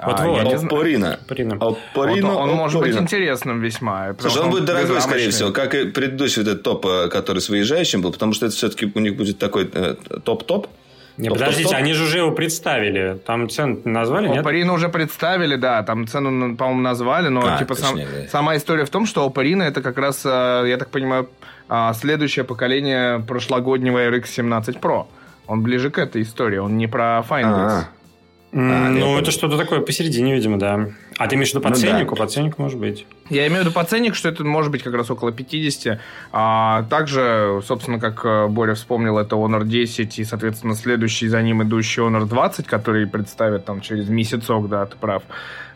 Вот, 0.02 0.20
а, 0.20 0.26
вот. 0.26 0.64
Опорина. 0.64 1.14
Опорина. 1.14 1.54
Опорина. 1.56 2.28
Вот 2.28 2.36
он, 2.36 2.50
он 2.50 2.56
может 2.56 2.80
быть 2.80 2.96
интересным 2.96 3.60
весьма. 3.60 4.14
Слушай, 4.18 4.42
он 4.42 4.50
будет 4.50 4.64
дорогой, 4.64 5.00
скорее 5.00 5.30
всего, 5.30 5.52
как 5.52 5.74
и 5.74 5.84
предыдущий 5.84 6.42
вот 6.42 6.50
этот 6.50 6.62
топ, 6.62 6.86
э, 6.86 7.08
который 7.08 7.38
с 7.38 7.48
выезжающим 7.48 8.02
был, 8.02 8.12
потому 8.12 8.32
что 8.32 8.46
это 8.46 8.54
все-таки 8.54 8.90
у 8.94 8.98
них 9.00 9.16
будет 9.16 9.38
такой 9.38 9.68
э, 9.72 9.94
топ-топ. 10.24 10.68
Не, 11.16 11.28
топ, 11.28 11.38
подождите, 11.38 11.64
топ, 11.64 11.72
топ. 11.72 11.80
они 11.80 11.92
же 11.94 12.04
уже 12.04 12.18
его 12.18 12.30
представили. 12.32 13.18
Там 13.24 13.48
цену 13.48 13.80
назвали, 13.84 14.28
нет? 14.28 14.40
Опарина 14.40 14.72
уже 14.74 14.88
представили, 14.88 15.56
да. 15.56 15.82
Там 15.82 16.06
цену, 16.06 16.56
по-моему, 16.56 16.82
назвали, 16.82 17.28
но 17.28 17.42
а, 17.46 17.58
типа 17.58 17.74
точнее, 17.74 18.06
сам, 18.06 18.22
да. 18.22 18.28
сама 18.28 18.56
история 18.56 18.84
в 18.84 18.90
том, 18.90 19.06
что 19.06 19.24
Опарина 19.24 19.62
это 19.62 19.82
как 19.82 19.96
раз, 19.98 20.22
э, 20.24 20.64
я 20.66 20.76
так 20.76 20.90
понимаю, 20.90 21.28
следующее 21.94 22.44
поколение 22.44 23.18
прошлогоднего 23.18 23.98
RX 24.08 24.26
17 24.26 24.76
Pro. 24.76 25.06
Он 25.48 25.62
ближе 25.62 25.90
к 25.90 25.98
этой 25.98 26.22
истории, 26.22 26.58
он 26.58 26.76
не 26.76 26.86
про 26.86 27.24
Fine 27.28 27.44
А-а-а. 27.44 27.88
А, 28.52 28.88
ну, 28.88 29.18
это 29.18 29.30
что-то 29.32 29.58
такое 29.58 29.80
посередине, 29.80 30.34
видимо, 30.34 30.58
да. 30.58 30.88
А 31.18 31.26
ты 31.26 31.34
имеешь 31.34 31.50
в 31.50 31.54
виду 31.54 31.62
по 31.62 31.68
Ну 31.70 31.74
ценнику? 31.74 32.14
да. 32.16 32.22
По 32.22 32.28
ценнику 32.28 32.62
может 32.62 32.78
быть. 32.78 33.06
Я 33.28 33.46
имею 33.48 33.62
в 33.62 33.66
виду 33.66 33.72
по 33.74 33.84
ценник, 33.84 34.14
что 34.14 34.28
это 34.28 34.44
может 34.44 34.70
быть 34.72 34.82
как 34.82 34.94
раз 34.94 35.10
около 35.10 35.32
50. 35.32 35.98
А 36.32 36.84
также, 36.84 37.60
собственно, 37.66 37.98
как 37.98 38.24
э, 38.24 38.46
Боря 38.48 38.74
вспомнил, 38.74 39.18
это 39.18 39.36
Honor 39.36 39.64
10 39.64 40.18
и, 40.20 40.24
соответственно, 40.24 40.74
следующий 40.74 41.28
за 41.28 41.42
ним 41.42 41.62
идущий 41.64 42.00
Honor 42.00 42.24
20, 42.26 42.66
который 42.66 43.06
представят 43.06 43.64
там 43.66 43.80
через 43.80 44.08
месяцок, 44.08 44.68
да, 44.68 44.86
ты 44.86 44.96
прав. 44.96 45.22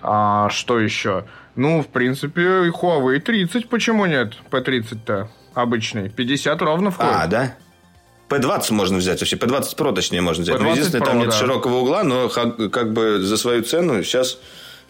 А, 0.00 0.48
что 0.48 0.78
еще? 0.80 1.24
Ну, 1.56 1.83
в 1.83 1.88
принципе, 1.88 2.42
и 2.66 2.70
Huawei 2.70 3.18
30, 3.20 3.68
почему 3.68 4.06
нет? 4.06 4.38
P30-то 4.50 5.28
обычный. 5.54 6.09
50 6.09 6.62
ровно 6.62 6.90
входит. 6.90 7.12
А, 7.14 7.26
да? 7.26 7.54
P20 8.30 8.72
можно 8.72 8.98
взять 8.98 9.20
вообще. 9.20 9.36
P20 9.36 9.76
Pro, 9.76 9.94
точнее, 9.94 10.20
можно 10.20 10.42
взять. 10.42 10.58
Но 10.58 10.66
P20 10.68 10.70
единственное, 10.72 11.02
Pro, 11.02 11.06
там 11.06 11.18
нет 11.18 11.28
да. 11.30 11.36
широкого 11.36 11.76
угла, 11.78 12.04
но 12.04 12.28
как 12.28 12.92
бы 12.92 13.18
за 13.20 13.36
свою 13.36 13.62
цену 13.62 14.02
сейчас... 14.02 14.38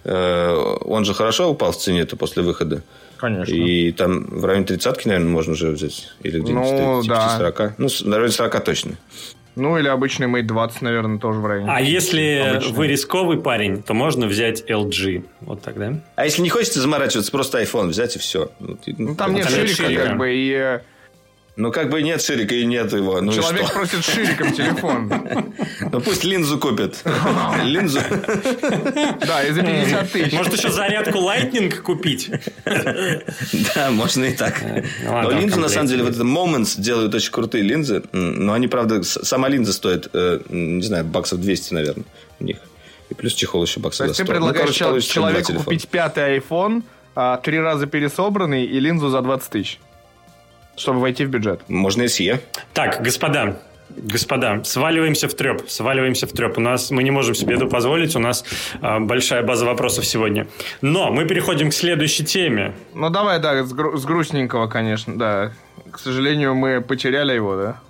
э, 0.04 0.76
он 0.84 1.04
же 1.04 1.14
хорошо 1.14 1.50
упал 1.50 1.72
в 1.72 1.76
цене-то 1.76 2.16
после 2.16 2.42
выхода. 2.42 2.82
Конечно. 3.18 3.52
И 3.52 3.92
там 3.92 4.24
в 4.24 4.44
районе 4.44 4.64
тридцатки, 4.66 5.06
наверное, 5.08 5.30
можно 5.30 5.52
уже 5.52 5.70
взять. 5.70 6.08
Или 6.22 6.40
где-нибудь 6.40 6.70
Ну, 6.70 7.02
типа 7.02 7.14
да. 7.14 7.36
40. 7.38 7.78
Ну, 7.78 7.88
на 8.04 8.16
районе 8.16 8.32
40 8.32 8.64
точно. 8.64 8.92
Ну, 9.56 9.76
или 9.76 9.88
обычный 9.88 10.26
Mate 10.26 10.44
20, 10.44 10.80
наверное, 10.82 11.18
тоже 11.18 11.40
в 11.40 11.44
районе. 11.46 11.68
А 11.70 11.80
если 11.82 12.38
Обычный. 12.50 12.72
вы 12.72 12.86
рисковый 12.86 13.38
парень, 13.38 13.82
то 13.82 13.92
можно 13.94 14.26
взять 14.26 14.62
LG. 14.70 15.24
Вот 15.42 15.60
тогда. 15.60 15.94
А 16.14 16.24
если 16.24 16.40
не 16.40 16.48
хочется 16.48 16.80
заморачиваться, 16.80 17.30
просто 17.32 17.60
iPhone 17.60 17.88
взять 17.88 18.16
и 18.16 18.18
все. 18.18 18.50
Ну, 18.60 18.76
там 18.76 18.94
нет 18.96 19.16
Там 19.18 19.34
нет 19.34 19.48
ширика, 19.48 19.74
ширика. 19.74 20.06
как 20.06 20.18
бы, 20.18 20.32
и 20.34 20.52
э, 20.52 20.80
Ну, 21.56 21.72
как 21.72 21.90
бы 21.90 22.00
нет 22.02 22.22
ширика 22.22 22.54
и 22.54 22.64
нет 22.64 22.92
его. 22.92 23.20
Ну, 23.20 23.32
человек 23.32 23.66
что? 23.66 23.74
просит 23.74 24.04
шириком 24.04 24.52
телефон. 24.52 25.12
Ну, 25.92 26.00
пусть 26.00 26.24
линзу 26.24 26.58
купит. 26.58 27.02
Линзу. 27.64 28.00
Да, 29.26 29.44
и 29.44 29.52
за 29.52 29.62
50 29.62 30.12
тысяч. 30.12 30.32
Может, 30.32 30.56
еще 30.56 30.70
зарядку 30.70 31.18
Lightning 31.18 31.74
купить? 31.80 32.30
Да, 32.64 33.90
можно 33.90 34.24
и 34.24 34.32
так. 34.32 34.62
Ну, 34.62 35.12
ладно, 35.12 35.30
Но 35.30 35.36
в 35.36 35.40
линзы, 35.40 35.60
на 35.60 35.68
самом 35.68 35.88
деле, 35.88 36.02
вот 36.02 36.12
будет. 36.12 36.22
это 36.22 36.28
Moments 36.28 36.80
делают 36.80 37.14
очень 37.14 37.32
крутые 37.32 37.62
линзы. 37.64 38.02
Но 38.12 38.52
они, 38.52 38.68
правда, 38.68 39.02
сама 39.02 39.48
линза 39.48 39.72
стоит, 39.72 40.08
э, 40.12 40.40
не 40.48 40.82
знаю, 40.82 41.04
баксов 41.04 41.40
200, 41.40 41.74
наверное, 41.74 42.04
у 42.38 42.44
них. 42.44 42.56
И 43.10 43.14
плюс 43.14 43.34
чехол 43.34 43.62
еще 43.62 43.74
То 43.74 43.80
баксов 43.80 44.06
есть 44.06 44.18
за 44.18 44.24
ты 44.24 44.32
100. 44.32 44.40
Ну, 44.40 44.46
предлагаешь 44.46 45.04
человеку 45.06 45.52
купить 45.54 45.88
пятый 45.88 46.38
iPhone, 46.38 46.82
а, 47.14 47.36
три 47.38 47.58
раза 47.58 47.86
пересобранный 47.86 48.64
и 48.64 48.80
линзу 48.80 49.08
за 49.10 49.20
20 49.20 49.50
тысяч, 49.50 49.80
чтобы 50.80 51.00
войти 51.00 51.24
в 51.24 51.28
бюджет. 51.28 51.60
Можно 51.68 52.02
SE. 52.04 52.40
Так, 52.72 53.02
господа, 53.02 53.60
господа, 53.90 54.62
сваливаемся 54.64 55.28
в 55.28 55.34
треп, 55.34 55.68
сваливаемся 55.68 56.26
в 56.26 56.32
треп. 56.32 56.58
У 56.58 56.60
нас 56.60 56.90
мы 56.90 57.02
не 57.02 57.10
можем 57.10 57.34
себе 57.34 57.54
это 57.56 57.66
позволить, 57.66 58.16
у 58.16 58.18
нас 58.18 58.44
а, 58.80 58.98
большая 59.00 59.42
база 59.42 59.66
вопросов 59.66 60.06
сегодня. 60.06 60.46
Но 60.80 61.10
мы 61.12 61.26
переходим 61.26 61.70
к 61.70 61.74
следующей 61.74 62.24
теме. 62.24 62.72
Ну 62.94 63.10
давай, 63.10 63.38
да, 63.40 63.62
с, 63.64 63.72
гру- 63.72 63.96
с 63.96 64.04
грустненького, 64.04 64.68
конечно, 64.68 65.18
да. 65.18 65.52
К 65.90 65.98
сожалению, 65.98 66.54
мы 66.54 66.80
потеряли 66.80 67.32
его, 67.34 67.56
да? 67.56 67.80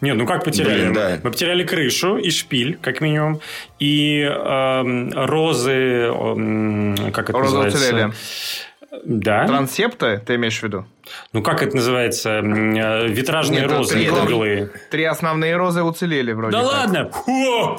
Нет, 0.00 0.16
ну 0.16 0.26
как 0.26 0.42
потеряли? 0.44 0.80
Блин, 0.80 0.92
да. 0.94 1.18
Мы 1.22 1.30
потеряли 1.30 1.62
крышу 1.62 2.16
и 2.16 2.30
шпиль, 2.30 2.78
как 2.80 3.00
минимум, 3.02 3.40
и 3.78 4.20
эм, 4.22 5.10
розы, 5.12 5.72
эм, 6.08 6.96
как 7.12 7.28
это 7.30 7.38
Розы 7.38 7.56
называется? 7.56 7.78
уцелели. 7.78 8.12
Да. 9.04 9.46
Трансепты, 9.46 10.20
ты 10.26 10.34
имеешь 10.36 10.58
в 10.58 10.62
виду? 10.62 10.86
Ну 11.32 11.42
как 11.42 11.62
это 11.62 11.76
называется? 11.76 12.40
Э, 12.42 13.08
Витражные 13.08 13.62
Нет, 13.62 13.70
розы 13.70 13.94
три- 13.94 14.06
круглые. 14.06 14.70
Три 14.90 15.04
основные 15.04 15.56
розы 15.56 15.82
уцелели 15.82 16.32
вроде 16.32 16.52
Да 16.56 16.62
как. 16.62 16.72
ладно! 16.72 17.10
Фу! 17.12 17.78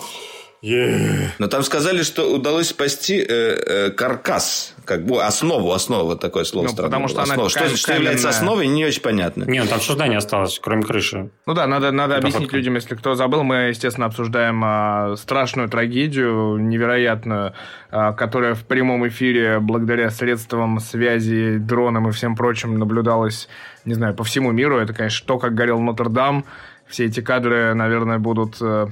Е. 0.62 1.32
Но 1.38 1.48
там 1.48 1.64
сказали, 1.64 2.02
что 2.04 2.34
удалось 2.34 2.70
спасти 2.70 3.20
э, 3.20 3.26
э, 3.30 3.90
каркас, 3.92 4.74
как 4.88 5.06
бы 5.06 5.22
основу, 5.22 5.72
основу, 5.74 6.06
вот 6.08 6.20
такое 6.22 6.44
слово 6.46 6.66
Ну, 6.68 6.72
странное 6.72 6.90
потому 6.92 7.08
что 7.10 7.22
она 7.22 7.32
Основа. 7.34 7.50
Что, 7.50 7.60
кам- 7.60 7.76
что 7.76 7.94
является 7.94 8.24
каменная. 8.30 8.40
основой, 8.40 8.68
не 8.68 8.86
очень 8.86 9.02
понятно. 9.02 9.44
Не, 9.44 9.62
ну 9.62 9.68
там 9.68 9.80
что 9.80 9.94
здание 9.94 10.18
осталось, 10.18 10.60
кроме 10.64 10.84
крыши. 10.84 11.30
Ну 11.46 11.54
да, 11.54 11.68
надо, 11.68 11.92
надо 11.92 12.14
Это 12.16 12.22
объяснить 12.24 12.44
факт. 12.48 12.54
людям, 12.54 12.76
если 12.76 12.96
кто 12.96 13.16
забыл, 13.16 13.44
мы, 13.44 13.56
естественно, 13.70 14.08
обсуждаем 14.08 14.62
а, 14.64 15.16
страшную 15.18 15.70
трагедию, 15.70 16.58
невероятную, 16.58 17.54
а, 17.92 18.14
которая 18.14 18.54
в 18.56 18.64
прямом 18.66 19.08
эфире 19.10 19.60
благодаря 19.60 20.10
средствам 20.10 20.80
связи, 20.80 21.58
дронам 21.60 22.08
и 22.08 22.12
всем 22.12 22.36
прочим 22.36 22.80
наблюдалась, 22.80 23.50
не 23.86 23.94
знаю, 23.94 24.16
по 24.16 24.24
всему 24.24 24.52
миру. 24.52 24.78
Это, 24.80 24.94
конечно, 24.94 25.28
то, 25.28 25.38
как 25.38 25.54
горел 25.54 25.80
Нотр-Дам. 25.80 26.46
Все 26.88 27.06
эти 27.06 27.20
кадры, 27.20 27.74
наверное, 27.74 28.18
будут 28.18 28.56
э, 28.62 28.88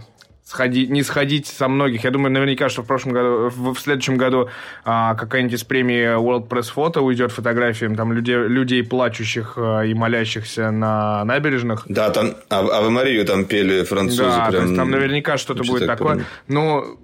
сходить, 0.46 0.90
не 0.92 1.02
сходить 1.04 1.48
со 1.48 1.68
многих. 1.68 2.04
Я 2.04 2.12
думаю, 2.12 2.32
наверняка, 2.32 2.70
что 2.70 2.84
в 2.84 2.86
прошлом 2.86 3.14
году, 3.14 3.50
в, 3.50 3.74
в 3.74 3.80
следующем 3.80 4.16
году 4.16 4.50
а, 4.86 5.16
какая-нибудь 5.16 5.56
из 5.56 5.64
премии 5.64 6.18
World 6.18 6.48
Press 6.48 6.72
Photo 6.74 7.00
уйдет 7.00 7.32
фотографиям 7.32 7.96
там 7.96 8.14
людей, 8.14 8.36
людей 8.36 8.84
плачущих 8.84 9.56
а, 9.58 9.82
и 9.82 9.94
молящихся 9.96 10.70
на 10.70 11.26
набережных. 11.26 11.84
Да, 11.90 12.12
там 12.12 12.36
Ав- 12.50 12.72
Аве 12.72 12.90
Марию 12.90 13.26
там 13.26 13.46
пели 13.46 13.84
французы. 13.84 14.24
Да, 14.24 14.46
то 14.46 14.52
прям, 14.52 14.64
есть 14.66 14.76
там 14.76 14.92
наверняка 14.92 15.38
что-то 15.38 15.64
будет 15.64 15.88
так 15.88 15.98
такое. 15.98 16.26
Ну, 16.48 17.00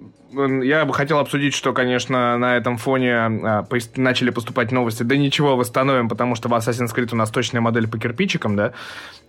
я 0.62 0.84
бы 0.84 0.94
хотел 0.94 1.18
обсудить, 1.18 1.52
что, 1.52 1.72
конечно, 1.72 2.38
на 2.38 2.56
этом 2.56 2.78
фоне 2.78 3.12
а, 3.16 3.66
начали 3.96 4.30
поступать 4.30 4.70
новости. 4.70 5.02
Да 5.02 5.16
ничего, 5.16 5.56
восстановим, 5.56 6.08
потому 6.08 6.36
что 6.36 6.48
в 6.48 6.54
Assassin's 6.54 6.94
Creed 6.94 7.08
у 7.10 7.16
нас 7.16 7.30
точная 7.30 7.60
модель 7.60 7.88
по 7.88 7.98
кирпичикам, 7.98 8.54
да? 8.54 8.72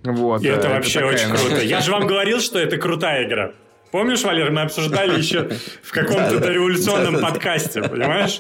Вот. 0.04 0.44
И 0.44 0.48
это 0.48 0.68
э, 0.68 0.76
вообще 0.76 1.00
такая 1.00 1.16
очень 1.16 1.30
круто. 1.30 1.64
Я 1.64 1.82
же 1.82 1.92
вам 1.92 2.06
говорил, 2.08 2.40
что 2.40 2.60
это 2.60 2.78
крутая 2.78 3.28
игра. 3.28 3.54
Помнишь, 3.94 4.24
Валер, 4.24 4.50
мы 4.50 4.62
обсуждали 4.62 5.16
еще 5.20 5.50
в 5.84 5.92
каком-то 5.92 6.40
революционном 6.50 7.22
подкасте, 7.22 7.84
понимаешь? 7.84 8.40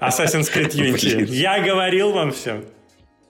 Assassin's 0.00 0.50
Creed 0.50 0.70
Unity. 0.70 1.26
Я 1.26 1.60
говорил 1.60 2.12
вам 2.12 2.32
всем, 2.32 2.64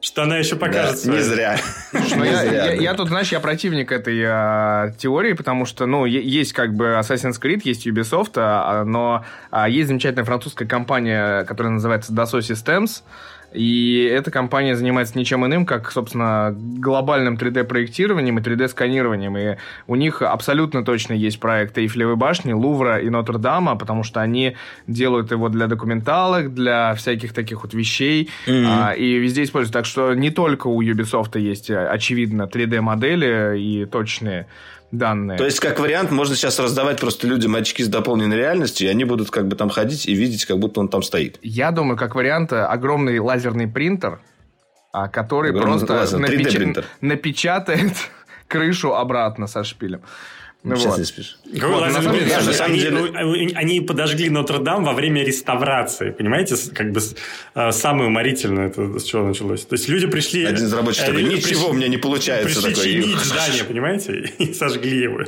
что 0.00 0.22
она 0.22 0.36
еще 0.38 0.54
Да, 0.54 0.64
покажется. 0.66 1.10
не 1.10 1.18
зря. 1.18 1.58
Ну, 1.92 2.22
Не 2.22 2.30
я, 2.30 2.36
зря, 2.36 2.52
я- 2.52 2.66
да. 2.66 2.72
я 2.74 2.94
тут, 2.94 3.08
знаешь, 3.08 3.32
я 3.32 3.40
противник 3.40 3.90
этой 3.90 4.22
а, 4.24 4.92
теории, 4.96 5.32
потому 5.32 5.64
что, 5.66 5.86
ну, 5.86 6.04
есть 6.04 6.52
как 6.52 6.72
бы 6.72 7.00
Assassin's 7.00 7.40
Creed, 7.42 7.62
есть 7.64 7.84
Ubisoft, 7.84 8.34
а, 8.36 8.82
а, 8.82 8.84
но 8.84 9.24
а, 9.50 9.68
есть 9.68 9.88
замечательная 9.88 10.24
французская 10.24 10.66
компания, 10.66 11.42
которая 11.46 11.72
называется 11.72 12.12
Dassault 12.12 12.42
Systems, 12.48 13.02
и 13.52 14.10
эта 14.12 14.30
компания 14.30 14.76
занимается 14.76 15.18
ничем 15.18 15.46
иным, 15.46 15.66
как, 15.66 15.90
собственно, 15.90 16.54
глобальным 16.56 17.36
3D-проектированием 17.36 18.38
и 18.38 18.42
3D-сканированием. 18.42 19.38
И 19.38 19.56
у 19.86 19.96
них 19.96 20.22
абсолютно 20.22 20.84
точно 20.84 21.14
есть 21.14 21.40
проект 21.40 21.78
Эйфелевой 21.78 22.16
башни, 22.16 22.52
Лувра 22.52 22.98
и 22.98 23.08
Нотр-Дама, 23.08 23.76
потому 23.76 24.02
что 24.02 24.20
они 24.20 24.56
делают 24.86 25.30
его 25.30 25.48
для 25.48 25.66
документалок, 25.66 26.54
для 26.54 26.94
всяких 26.94 27.32
таких 27.32 27.62
вот 27.62 27.74
вещей, 27.74 28.30
а, 28.46 28.92
и 28.92 29.18
везде 29.18 29.42
используют. 29.42 29.72
Так 29.72 29.86
что 29.86 30.14
не 30.14 30.30
только 30.30 30.66
у 30.66 30.82
Ubisoft 30.82 31.38
есть, 31.38 31.70
а, 31.70 31.88
очевидно, 31.90 32.48
3D-модели 32.52 33.58
и 33.58 33.84
точные 33.86 34.46
данные. 34.92 35.36
То 35.38 35.44
есть, 35.44 35.60
как 35.60 35.80
вариант, 35.80 36.10
можно 36.10 36.34
сейчас 36.36 36.58
раздавать 36.58 37.00
просто 37.00 37.26
людям 37.26 37.54
очки 37.56 37.82
с 37.82 37.88
дополненной 37.88 38.36
реальностью, 38.36 38.86
и 38.86 38.90
они 38.90 39.04
будут 39.04 39.30
как 39.30 39.48
бы 39.48 39.56
там 39.56 39.68
ходить 39.68 40.06
и 40.06 40.14
видеть, 40.14 40.44
как 40.44 40.58
будто 40.58 40.80
он 40.80 40.88
там 40.88 41.02
стоит. 41.02 41.38
Я 41.42 41.70
думаю, 41.72 41.96
как 41.96 42.14
вариант, 42.14 42.52
э, 42.52 42.62
огромный 42.62 43.18
лазерный 43.18 43.66
принтер, 43.66 44.20
а, 44.92 45.08
который 45.08 45.50
Огромный 45.50 45.78
просто 45.78 45.94
лазерный 45.94 46.28
3D 46.28 46.44
напеча- 46.44 46.56
принтер. 46.58 46.84
напечатает 47.00 47.92
крышу 48.48 48.94
обратно 48.94 49.46
со 49.46 49.64
шпилем. 49.64 50.02
Ну 50.68 50.74
Сейчас 50.74 50.86
вот. 50.92 50.98
не 50.98 51.04
спишь. 51.04 51.38
Вот, 51.44 51.62
лазерный 51.62 51.88
на 51.88 52.02
самом 52.02 52.18
деле- 52.18 52.36
на 52.36 52.52
самом 52.52 52.70
они, 52.72 52.80
деле- 52.80 52.90
ну, 52.90 53.50
они 53.54 53.80
подожгли 53.80 54.30
Нотр-Дам 54.30 54.82
во 54.84 54.94
время 54.94 55.22
реставрации. 55.24 56.10
Понимаете, 56.10 56.56
как 56.74 56.90
бы 56.90 57.00
а, 57.54 57.70
самое 57.70 58.08
уморительное 58.08 58.66
это 58.68 58.98
с 58.98 59.04
чего 59.04 59.22
началось. 59.22 59.62
То 59.64 59.74
есть 59.74 59.88
люди 59.88 60.08
пришли... 60.08 60.44
Один 60.44 60.64
из 60.66 60.72
рабочих 60.72 61.04
э, 61.04 61.06
такой, 61.06 61.22
люди 61.22 61.36
ничего 61.36 61.68
у 61.68 61.72
меня 61.72 61.86
не 61.86 61.98
получается. 61.98 62.60
Пришли 62.62 62.74
такой, 62.74 62.92
чинить 62.92 63.18
здание, 63.24 63.62
понимаете, 63.62 64.32
и 64.38 64.52
сожгли 64.54 64.98
его. 65.02 65.20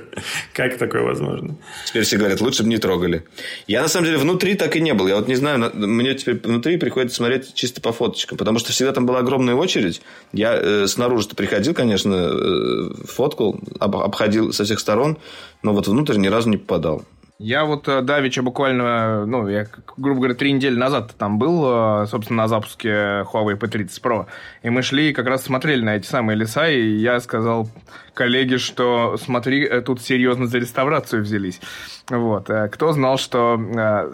Как 0.53 0.77
такое 0.77 1.03
возможно? 1.03 1.57
Теперь 1.87 2.03
все 2.03 2.17
говорят, 2.17 2.41
лучше 2.41 2.65
бы 2.65 2.69
не 2.69 2.79
трогали. 2.79 3.23
Я, 3.69 3.83
на 3.83 3.89
самом 3.89 4.07
деле, 4.07 4.19
внутри 4.19 4.55
так 4.55 4.75
и 4.75 4.81
не 4.81 4.93
был. 4.93 5.07
Я 5.07 5.15
вот 5.17 5.29
не 5.29 5.37
знаю, 5.37 5.59
на- 5.61 5.71
мне 5.71 6.15
теперь 6.15 6.41
внутри 6.43 6.79
приходится 6.79 7.17
смотреть 7.19 7.55
чисто 7.55 7.81
по 7.81 7.93
фоточкам. 7.93 8.37
Потому 8.39 8.59
что 8.59 8.73
всегда 8.73 8.91
там 8.93 9.07
была 9.07 9.21
огромная 9.21 9.55
очередь. 9.55 10.03
Я 10.33 10.55
э, 10.61 10.87
снаружи-то 10.89 11.37
приходил, 11.37 11.75
конечно, 11.75 12.15
э, 12.15 12.91
фоткал, 13.07 13.61
об- 13.79 13.97
обходил 13.99 14.53
со 14.53 14.65
всех 14.65 14.81
сторон. 14.81 15.17
Но 15.63 15.73
вот 15.73 15.89
внутрь 15.89 16.17
ни 16.17 16.29
разу 16.29 16.49
не 16.51 16.57
попадал. 16.57 17.03
Я 17.41 17.65
вот 17.65 17.87
э, 17.87 18.03
давеча 18.03 18.43
буквально, 18.43 19.25
ну, 19.25 19.47
я, 19.47 19.69
грубо 19.97 20.19
говоря, 20.19 20.35
три 20.35 20.51
недели 20.51 20.77
назад 20.77 21.15
там 21.17 21.39
был, 21.39 22.03
э, 22.03 22.07
собственно, 22.09 22.43
на 22.43 22.49
запуске 22.49 22.89
Huawei 23.33 23.57
P30 23.57 24.03
Pro. 24.03 24.27
И 24.65 24.71
мы 24.71 24.83
шли 24.83 25.11
и 25.11 25.13
как 25.13 25.29
раз 25.29 25.45
смотрели 25.45 25.81
на 25.81 25.95
эти 25.95 26.07
самые 26.07 26.37
леса, 26.37 26.69
и 26.69 26.97
я 26.97 27.21
сказал 27.21 27.69
коллеге, 28.13 28.59
что 28.59 29.17
смотри, 29.19 29.65
э, 29.65 29.83
тут 29.83 30.03
серьезно 30.03 30.49
за 30.49 30.59
реставрацию 30.59 31.23
взялись. 31.23 31.61
Вот. 32.09 32.51
Кто 32.73 32.91
знал, 32.91 33.19
что 33.19 33.57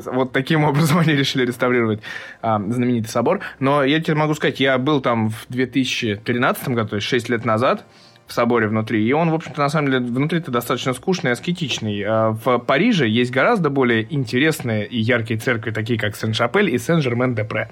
вот 0.05 0.33
таким 0.33 0.65
образом 0.69 0.99
они 0.99 1.15
решили 1.15 1.47
реставрировать 1.47 2.03
знаменитый 2.43 3.09
собор. 3.09 3.41
Но 3.59 3.85
я 3.85 4.03
тебе 4.03 4.17
могу 4.17 4.35
сказать, 4.35 4.61
я 4.61 4.77
был 4.77 5.01
там 5.01 5.31
в 5.31 5.47
2013 5.49 6.69
году, 6.69 6.91
то 6.91 6.97
есть 6.97 7.09
6 7.09 7.31
лет 7.31 7.47
назад, 7.47 7.87
в 8.27 8.33
соборе 8.33 8.69
внутри. 8.69 9.07
И 9.07 9.13
он, 9.13 9.31
в 9.31 9.35
общем-то, 9.35 9.61
на 9.61 9.69
самом 9.69 9.91
деле, 9.91 10.05
внутри-то 10.05 10.51
достаточно 10.51 10.95
скучный 10.95 11.31
и 11.31 11.33
аскетичный. 11.33 12.03
А 12.03 12.31
в 12.31 12.59
Париже 12.59 13.09
есть 13.09 13.31
гораздо 13.31 13.71
более 13.71 14.07
интересные 14.15 14.87
и 14.87 14.99
яркие 14.99 15.39
церкви, 15.39 15.71
такие 15.71 15.99
как 15.99 16.17
Сен-Шапель 16.17 16.75
и 16.75 16.79
Сен-Жермен-де-Пре. 16.79 17.71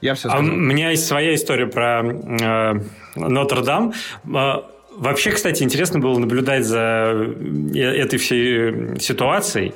Я 0.00 0.14
все 0.14 0.28
сказал. 0.28 0.46
А 0.46 0.48
у 0.48 0.56
меня 0.56 0.90
есть 0.90 1.06
своя 1.06 1.34
история 1.34 1.66
про 1.66 2.02
э, 2.04 2.80
Нотр-Дам. 3.16 3.92
А, 4.34 4.64
вообще, 4.96 5.32
кстати, 5.32 5.62
интересно 5.62 5.98
было 5.98 6.18
наблюдать 6.18 6.64
за 6.64 7.12
э, 7.14 7.78
этой 7.78 8.18
всей 8.18 8.98
ситуацией 9.00 9.74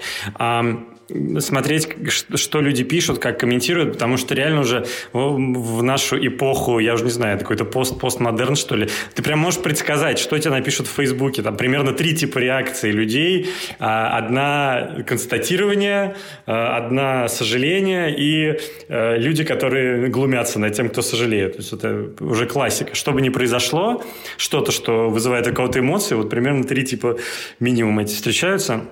смотреть, 1.40 1.88
что 2.09 2.61
люди 2.61 2.85
пишут, 2.85 3.18
как 3.18 3.38
комментируют, 3.38 3.92
потому 3.94 4.16
что 4.16 4.35
реально 4.35 4.61
уже 4.61 4.87
в 5.12 5.83
нашу 5.83 6.16
эпоху, 6.27 6.79
я 6.79 6.94
уже 6.94 7.05
не 7.05 7.11
знаю, 7.11 7.38
какой-то 7.38 7.64
пост 7.64 7.98
постмодерн, 7.98 8.57
что 8.57 8.77
ли, 8.77 8.88
ты 9.14 9.22
прям 9.22 9.38
можешь 9.38 9.61
предсказать, 9.61 10.18
что 10.18 10.38
тебе 10.38 10.51
напишут 10.51 10.87
в 10.87 10.90
Фейсбуке. 10.90 11.42
Там 11.42 11.57
примерно 11.57 11.92
три 11.92 12.14
типа 12.14 12.38
реакции 12.38 12.90
людей. 12.90 13.48
А, 13.79 14.16
одна 14.16 15.03
констатирование, 15.07 16.16
а, 16.46 16.77
одна 16.77 17.29
сожаление 17.29 18.14
и 18.16 18.59
э, 18.88 19.18
люди, 19.18 19.44
которые 19.44 20.09
глумятся 20.09 20.59
над 20.59 20.75
тем, 20.75 20.88
кто 20.88 21.03
сожалеет. 21.03 21.53
То 21.53 21.59
есть 21.59 21.72
это 21.72 22.11
уже 22.20 22.46
классика. 22.46 22.94
Что 22.94 23.12
бы 23.12 23.20
ни 23.20 23.29
произошло, 23.29 24.03
что-то, 24.37 24.72
что 24.72 25.09
вызывает 25.11 25.46
у 25.46 25.55
кого-то 25.55 25.79
эмоции, 25.79 26.14
вот 26.14 26.31
примерно 26.31 26.64
три 26.64 26.85
типа 26.85 27.18
минимум 27.61 27.98
эти 27.98 28.14
встречаются. 28.14 28.83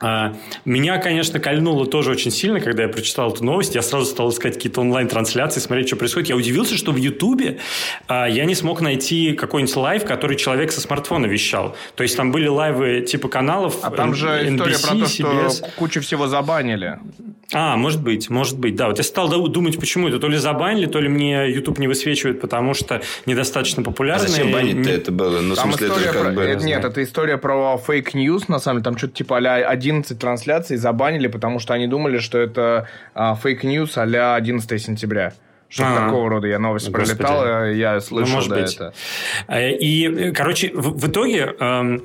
А, 0.00 0.34
меня, 0.64 0.98
конечно, 0.98 1.40
кольнуло 1.40 1.84
тоже 1.86 2.12
очень 2.12 2.30
сильно, 2.30 2.60
когда 2.60 2.84
я 2.84 2.88
прочитал 2.88 3.32
эту 3.32 3.44
новость. 3.44 3.74
Я 3.74 3.82
сразу 3.82 4.06
стал 4.06 4.30
искать 4.30 4.54
какие-то 4.54 4.80
онлайн-трансляции, 4.80 5.60
смотреть, 5.60 5.88
что 5.88 5.96
происходит. 5.96 6.28
Я 6.28 6.36
удивился, 6.36 6.76
что 6.76 6.92
в 6.92 6.96
Ютубе 6.96 7.58
а, 8.06 8.28
я 8.28 8.44
не 8.44 8.54
смог 8.54 8.80
найти 8.80 9.32
какой-нибудь 9.32 9.74
лайв, 9.74 10.04
который 10.04 10.36
человек 10.36 10.70
со 10.70 10.80
смартфона 10.80 11.26
вещал. 11.26 11.76
То 11.96 12.04
есть 12.04 12.16
там 12.16 12.30
были 12.30 12.46
лайвы 12.46 13.00
типа 13.00 13.28
каналов 13.28 13.78
А 13.82 13.90
там 13.90 14.14
же 14.14 14.28
NBC, 14.28 14.70
история 14.70 14.78
про 14.78 14.88
то, 14.88 15.04
CBS. 15.04 15.50
что 15.50 15.70
кучу 15.76 16.00
всего 16.00 16.28
забанили. 16.28 16.98
А, 17.54 17.76
может 17.76 18.02
быть, 18.02 18.28
может 18.28 18.58
быть, 18.58 18.76
да. 18.76 18.88
Вот 18.88 18.98
я 18.98 19.04
стал 19.04 19.28
думать, 19.48 19.78
почему 19.78 20.08
это. 20.08 20.18
То 20.18 20.28
ли 20.28 20.36
забанили, 20.36 20.86
то 20.86 21.00
ли 21.00 21.08
мне 21.08 21.50
YouTube 21.50 21.78
не 21.78 21.88
высвечивает, 21.88 22.40
потому 22.42 22.74
что 22.74 23.00
недостаточно 23.24 23.82
популярно. 23.82 24.26
А 24.26 24.28
зачем 24.28 24.52
банить-то 24.52 24.90
это 24.90 25.12
было? 25.12 25.40
Ну, 25.40 25.54
там 25.54 25.70
в 25.70 25.76
смысле, 25.76 25.86
это 25.88 25.98
же 25.98 26.12
как 26.12 26.22
про... 26.22 26.30
бы... 26.32 26.58
Нет, 26.62 26.84
это 26.84 27.02
история 27.02 27.38
про 27.38 27.78
fake 27.78 28.09
news, 28.09 28.48
на 28.48 28.58
самом 28.58 28.78
деле. 28.78 28.84
Там 28.84 28.98
что-то 28.98 29.14
типа 29.14 29.38
а 29.38 29.76
11 29.88 30.18
трансляций 30.18 30.76
забанили, 30.76 31.28
потому 31.28 31.58
что 31.58 31.74
они 31.74 31.86
думали, 31.86 32.18
что 32.18 32.38
это 32.38 32.88
а, 33.14 33.34
fake 33.34 33.65
news 33.65 33.96
а 33.96 34.34
11 34.36 34.82
сентября. 34.82 35.32
Что-то 35.68 35.96
а, 35.96 36.06
такого 36.06 36.30
рода 36.30 36.46
я 36.46 36.58
новость 36.58 36.90
Господи. 36.90 37.16
пролетала, 37.16 37.70
я 37.70 37.94
ну, 37.94 38.00
слышал 38.00 38.28
ну, 38.28 38.34
может 38.36 38.50
да, 38.50 38.56
быть. 38.56 38.74
это. 38.74 38.94
Э, 39.48 39.70
и, 39.72 40.32
короче, 40.32 40.70
в, 40.74 40.98
в 40.98 41.08
итоге... 41.08 41.54
Эм 41.60 42.02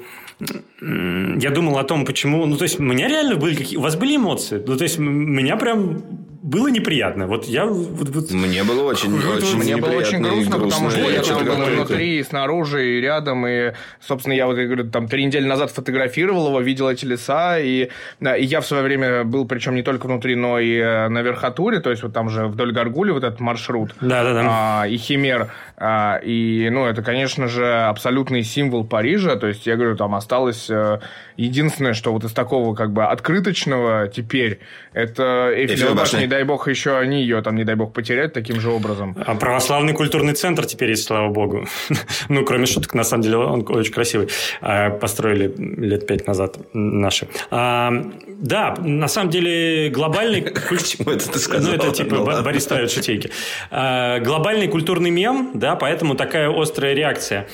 я 0.82 1.52
думал 1.52 1.78
о 1.78 1.84
том, 1.84 2.06
почему... 2.06 2.46
Ну, 2.46 2.58
то 2.58 2.64
есть, 2.64 2.80
у 2.80 2.84
меня 2.84 3.08
реально 3.08 3.36
были 3.36 3.56
какие... 3.56 3.78
У 3.78 3.82
вас 3.82 3.96
были 3.96 4.18
эмоции? 4.18 4.62
Ну, 4.66 4.76
то 4.76 4.84
есть, 4.84 4.98
меня 4.98 5.56
прям 5.56 6.23
было 6.44 6.68
неприятно. 6.68 7.26
Вот 7.26 7.46
я... 7.46 7.66
Вот, 7.66 8.10
вот... 8.10 8.32
Мне 8.32 8.66
было 8.66 8.84
очень, 8.84 9.16
очень 9.16 9.58
Мне 9.58 9.78
было 9.78 9.92
очень 9.92 10.22
грустно, 10.22 10.60
потому 10.60 10.90
что 10.90 11.00
я 11.00 11.24
там 11.24 11.46
был 11.46 11.56
внутри, 11.56 12.20
и 12.20 12.24
снаружи, 12.24 12.98
и 12.98 13.02
рядом, 13.02 13.48
и, 13.48 13.72
собственно, 14.02 14.34
я 14.34 14.46
вот, 14.46 14.58
я 14.58 14.66
говорю, 14.66 14.90
там 14.90 15.08
три 15.08 15.24
недели 15.24 15.46
назад 15.46 15.72
фотографировал 15.72 16.48
его, 16.50 16.60
видел 16.60 16.90
эти 16.90 17.06
леса, 17.06 17.60
и, 17.60 17.90
и 18.20 18.44
я 18.44 18.60
в 18.60 18.66
свое 18.66 18.84
время 18.84 19.24
был, 19.24 19.46
причем 19.46 19.74
не 19.76 19.84
только 19.84 20.08
внутри, 20.08 20.36
но 20.36 20.60
и 20.60 20.76
э, 20.76 21.08
на 21.08 21.22
верхотуре, 21.22 21.80
то 21.80 21.92
есть 21.92 22.04
вот 22.04 22.12
там 22.12 22.30
же 22.30 22.48
вдоль 22.48 22.74
Гаргули 22.74 23.12
вот 23.12 23.24
этот 23.24 23.40
маршрут. 23.40 23.96
Да-да-да. 24.02 24.82
А, 24.82 24.84
и 24.86 24.98
Химер. 24.98 25.50
А, 25.78 26.18
и, 26.18 26.70
ну, 26.70 26.86
это, 26.86 27.02
конечно 27.04 27.48
же, 27.48 27.66
абсолютный 27.66 28.44
символ 28.44 28.84
Парижа, 28.84 29.38
то 29.38 29.48
есть, 29.48 29.66
я 29.66 29.78
говорю, 29.78 29.96
там 29.96 30.14
осталось 30.14 30.70
э, 30.70 31.00
единственное, 31.38 31.94
что 31.94 32.12
вот 32.14 32.24
из 32.24 32.32
такого 32.32 32.76
как 32.76 32.92
бы 32.92 33.06
открыточного 33.06 34.08
теперь, 34.08 34.60
это 34.94 35.52
Эйфелева 35.54 35.94
башня, 35.94 36.28
дай 36.28 36.44
бог, 36.44 36.68
еще 36.68 36.98
они 36.98 37.22
ее 37.22 37.42
там, 37.42 37.56
не 37.56 37.64
дай 37.64 37.76
бог, 37.76 37.94
потерять 37.94 38.34
таким 38.34 38.60
же 38.60 38.70
образом. 38.70 39.16
А 39.26 39.36
православный 39.36 39.94
культурный 39.94 40.34
центр 40.34 40.66
теперь 40.66 40.92
есть, 40.92 41.06
слава 41.06 41.30
богу. 41.30 41.68
ну, 42.30 42.46
кроме 42.46 42.66
шуток, 42.66 42.94
на 42.94 43.04
самом 43.04 43.24
деле, 43.24 43.38
он 43.38 43.66
очень 43.68 43.94
красивый. 43.94 44.30
А, 44.62 44.90
построили 44.90 45.54
лет 45.58 46.08
пять 46.08 46.28
назад 46.28 46.58
наши. 46.74 47.28
А, 47.52 47.92
да, 48.28 48.76
на 48.80 49.08
самом 49.08 49.30
деле, 49.30 49.90
глобальный... 49.90 50.42
Почему 50.70 51.12
это 51.12 51.32
ты 51.32 51.40
сказал? 51.40 51.72
Ну, 51.72 51.76
это 51.76 51.92
типа 51.92 52.16
ну 52.16 52.44
Борис 52.44 52.64
ставит 52.64 52.92
шутейки. 52.92 53.32
А, 53.72 54.20
глобальный 54.20 54.68
культурный 54.68 55.10
мем, 55.10 55.52
да, 55.54 55.76
поэтому 55.76 56.16
такая 56.16 56.50
острая 56.50 56.94
реакция. 56.94 57.48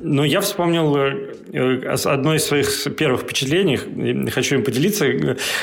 Но 0.00 0.24
я 0.24 0.40
вспомнил 0.40 0.96
э, 0.96 1.94
одно 2.04 2.34
из 2.34 2.44
своих 2.44 2.96
первых 2.96 3.22
впечатлений, 3.22 3.78
хочу 4.28 4.56
им 4.56 4.64
поделиться. 4.64 5.06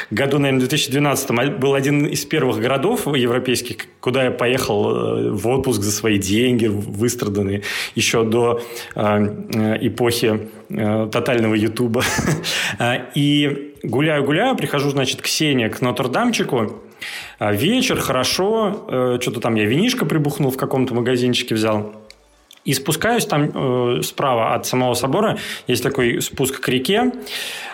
Году, 0.09 0.39
наверное, 0.39 0.65
в 0.65 0.69
2012 0.69 1.59
был 1.59 1.73
один 1.73 2.05
из 2.05 2.25
первых 2.25 2.59
городов 2.59 3.07
европейских, 3.07 3.87
куда 3.99 4.25
я 4.25 4.31
поехал 4.31 4.89
э, 4.89 5.31
в 5.31 5.47
отпуск 5.49 5.81
за 5.81 5.91
свои 5.91 6.17
деньги, 6.17 6.67
выстраданные 6.67 7.63
еще 7.95 8.23
до 8.23 8.61
э, 8.95 9.01
эпохи 9.81 10.49
тотального 10.69 11.55
Ютуба. 11.55 12.03
И 13.15 13.73
гуляю-гуляю, 13.83 14.55
прихожу, 14.55 14.89
значит, 14.91 15.21
к 15.21 15.27
Сене, 15.27 15.67
к 15.69 15.81
Нотр-Дамчику, 15.81 16.81
Вечер, 17.39 17.99
хорошо, 17.99 19.17
что-то 19.19 19.39
там 19.39 19.55
я 19.55 19.65
винишко 19.65 20.05
прибухнул 20.05 20.51
в 20.51 20.57
каком-то 20.57 20.93
магазинчике 20.93 21.55
взял. 21.55 22.00
И 22.63 22.73
спускаюсь 22.73 23.25
там 23.25 23.51
э, 23.53 24.01
справа 24.03 24.53
от 24.53 24.65
самого 24.65 24.93
собора, 24.93 25.37
есть 25.67 25.83
такой 25.83 26.21
спуск 26.21 26.59
к 26.59 26.67
реке, 26.69 27.11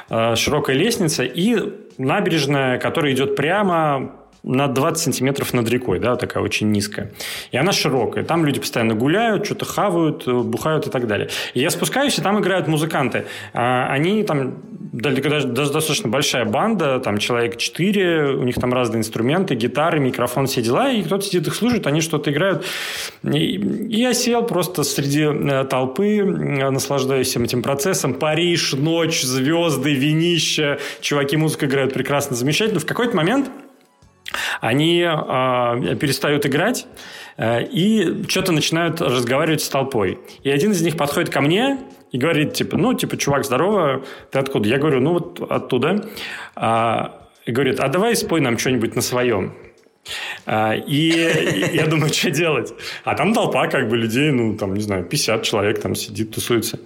э, 0.10 0.36
широкая 0.36 0.76
лестница 0.76 1.24
и 1.24 1.58
набережная, 1.98 2.80
которая 2.80 3.14
идет 3.14 3.36
прямо 3.36 4.14
на 4.48 4.68
20 4.68 5.04
сантиметров 5.04 5.54
над 5.54 5.70
рекой, 5.70 6.00
да, 6.00 6.16
такая 6.16 6.42
очень 6.42 6.72
низкая. 6.72 7.12
И 7.52 7.58
она 7.58 7.72
широкая. 7.74 8.24
Там 8.24 8.46
люди 8.46 8.60
постоянно 8.60 8.96
гуляют, 8.96 9.46
что-то 9.46 9.66
хавают, 9.66 10.28
э, 10.28 10.32
бухают 10.32 10.88
и 10.88 10.90
так 10.90 11.06
далее. 11.08 11.30
И 11.54 11.60
я 11.60 11.70
спускаюсь, 11.70 12.18
и 12.18 12.22
там 12.22 12.40
играют 12.40 12.68
музыканты. 12.68 13.26
А 13.54 13.88
они 13.90 14.24
там 14.24 14.56
даже 14.94 15.48
достаточно 15.48 16.10
большая 16.10 16.46
банда, 16.46 17.00
там 17.00 17.18
человек 17.18 17.58
4, 17.58 18.36
у 18.36 18.44
них 18.44 18.56
там 18.56 18.74
разные 18.74 19.00
инструменты, 19.00 19.54
гитары, 19.54 20.00
микрофон, 20.00 20.48
все 20.48 20.62
дела, 20.62 20.92
и 20.92 21.04
кто-то 21.04 21.26
сидит 21.26 21.48
их 21.48 21.54
слушает, 21.56 21.86
они 21.86 22.02
что-то 22.02 22.32
играют. 22.32 22.66
И, 23.24 23.60
я 23.90 24.14
сел 24.14 24.44
просто 24.44 24.84
среди 24.84 25.24
э, 25.24 25.66
толпы, 25.66 26.24
наслаждаюсь 26.24 27.28
всем 27.28 27.44
этим 27.44 27.62
процессом. 27.62 28.14
Париж, 28.14 28.74
ночь, 28.74 29.22
звезды, 29.24 29.94
винища, 29.94 30.80
чуваки 31.02 31.36
музыку 31.36 31.66
играют 31.66 31.94
прекрасно, 31.94 32.36
замечательно. 32.36 32.80
В 32.80 32.86
какой-то 32.86 33.16
момент 33.16 33.50
они 34.62 35.02
э, 35.02 35.96
перестают 35.96 36.46
играть 36.46 36.88
э, 37.38 37.64
и 37.64 38.24
что-то 38.28 38.52
начинают 38.52 39.02
разговаривать 39.02 39.62
с 39.62 39.70
толпой. 39.70 40.20
И 40.44 40.50
один 40.50 40.72
из 40.72 40.82
них 40.82 40.98
подходит 40.98 41.30
ко 41.30 41.42
мне 41.42 41.80
и 42.12 42.18
говорит, 42.18 42.54
типа, 42.54 42.78
ну, 42.78 42.94
типа, 42.94 43.18
чувак, 43.18 43.46
здорово, 43.46 44.04
ты 44.32 44.40
откуда? 44.40 44.68
Я 44.68 44.78
говорю, 44.78 45.02
ну, 45.02 45.14
вот 45.14 45.42
оттуда. 45.50 46.10
А, 46.56 47.28
и 47.46 47.52
говорит, 47.52 47.80
а 47.80 47.88
давай 47.88 48.16
спой 48.16 48.42
нам 48.42 48.58
что-нибудь 48.58 48.96
на 48.96 49.02
своем. 49.02 49.54
А, 50.46 50.74
и 50.74 51.70
я 51.74 51.86
думаю, 51.88 52.14
что 52.14 52.32
делать? 52.32 52.74
А 53.04 53.16
там 53.16 53.34
толпа 53.34 53.68
как 53.68 53.90
бы 53.90 53.98
людей, 53.98 54.32
ну, 54.32 54.58
там, 54.58 54.74
не 54.74 54.82
знаю, 54.82 55.06
50 55.06 55.44
человек 55.44 55.82
там 55.82 55.96
сидит, 55.96 56.32
тусуется. 56.32 56.80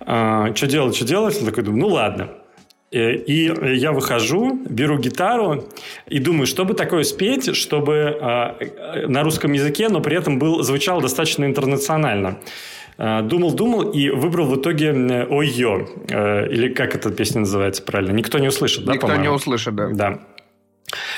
А, 0.00 0.54
что 0.54 0.66
делать, 0.66 0.96
что 0.96 1.04
делать? 1.04 1.38
Я 1.38 1.46
такой 1.46 1.64
думаю, 1.64 1.80
ну, 1.80 1.88
ладно. 1.88 2.30
Э, 2.96 3.14
и 3.14 3.52
я 3.76 3.92
выхожу, 3.92 4.58
беру 4.68 4.98
гитару 4.98 5.64
и 6.06 6.18
думаю, 6.18 6.46
что 6.46 6.64
бы 6.64 6.74
такое 6.74 7.04
спеть, 7.04 7.54
чтобы 7.54 8.16
а, 8.20 8.58
на 9.06 9.22
русском 9.22 9.52
языке, 9.52 9.88
но 9.88 10.00
при 10.00 10.16
этом 10.16 10.38
был, 10.38 10.62
звучал 10.62 11.00
достаточно 11.00 11.44
интернационально. 11.44 12.38
А, 12.98 13.20
думал, 13.20 13.52
думал 13.52 13.90
и 13.90 14.08
выбрал 14.08 14.46
в 14.46 14.56
итоге 14.56 14.92
«Ой-ё». 15.28 15.86
Э, 16.08 16.48
или 16.48 16.72
как 16.72 16.94
эта 16.94 17.10
песня 17.10 17.40
называется 17.40 17.82
правильно? 17.82 18.12
«Никто 18.12 18.38
не 18.38 18.48
услышит», 18.48 18.84
да, 18.84 18.94
Никто 18.94 19.14
не 19.16 19.28
услышит, 19.28 19.74
да. 19.74 19.88
Да. 19.92 20.18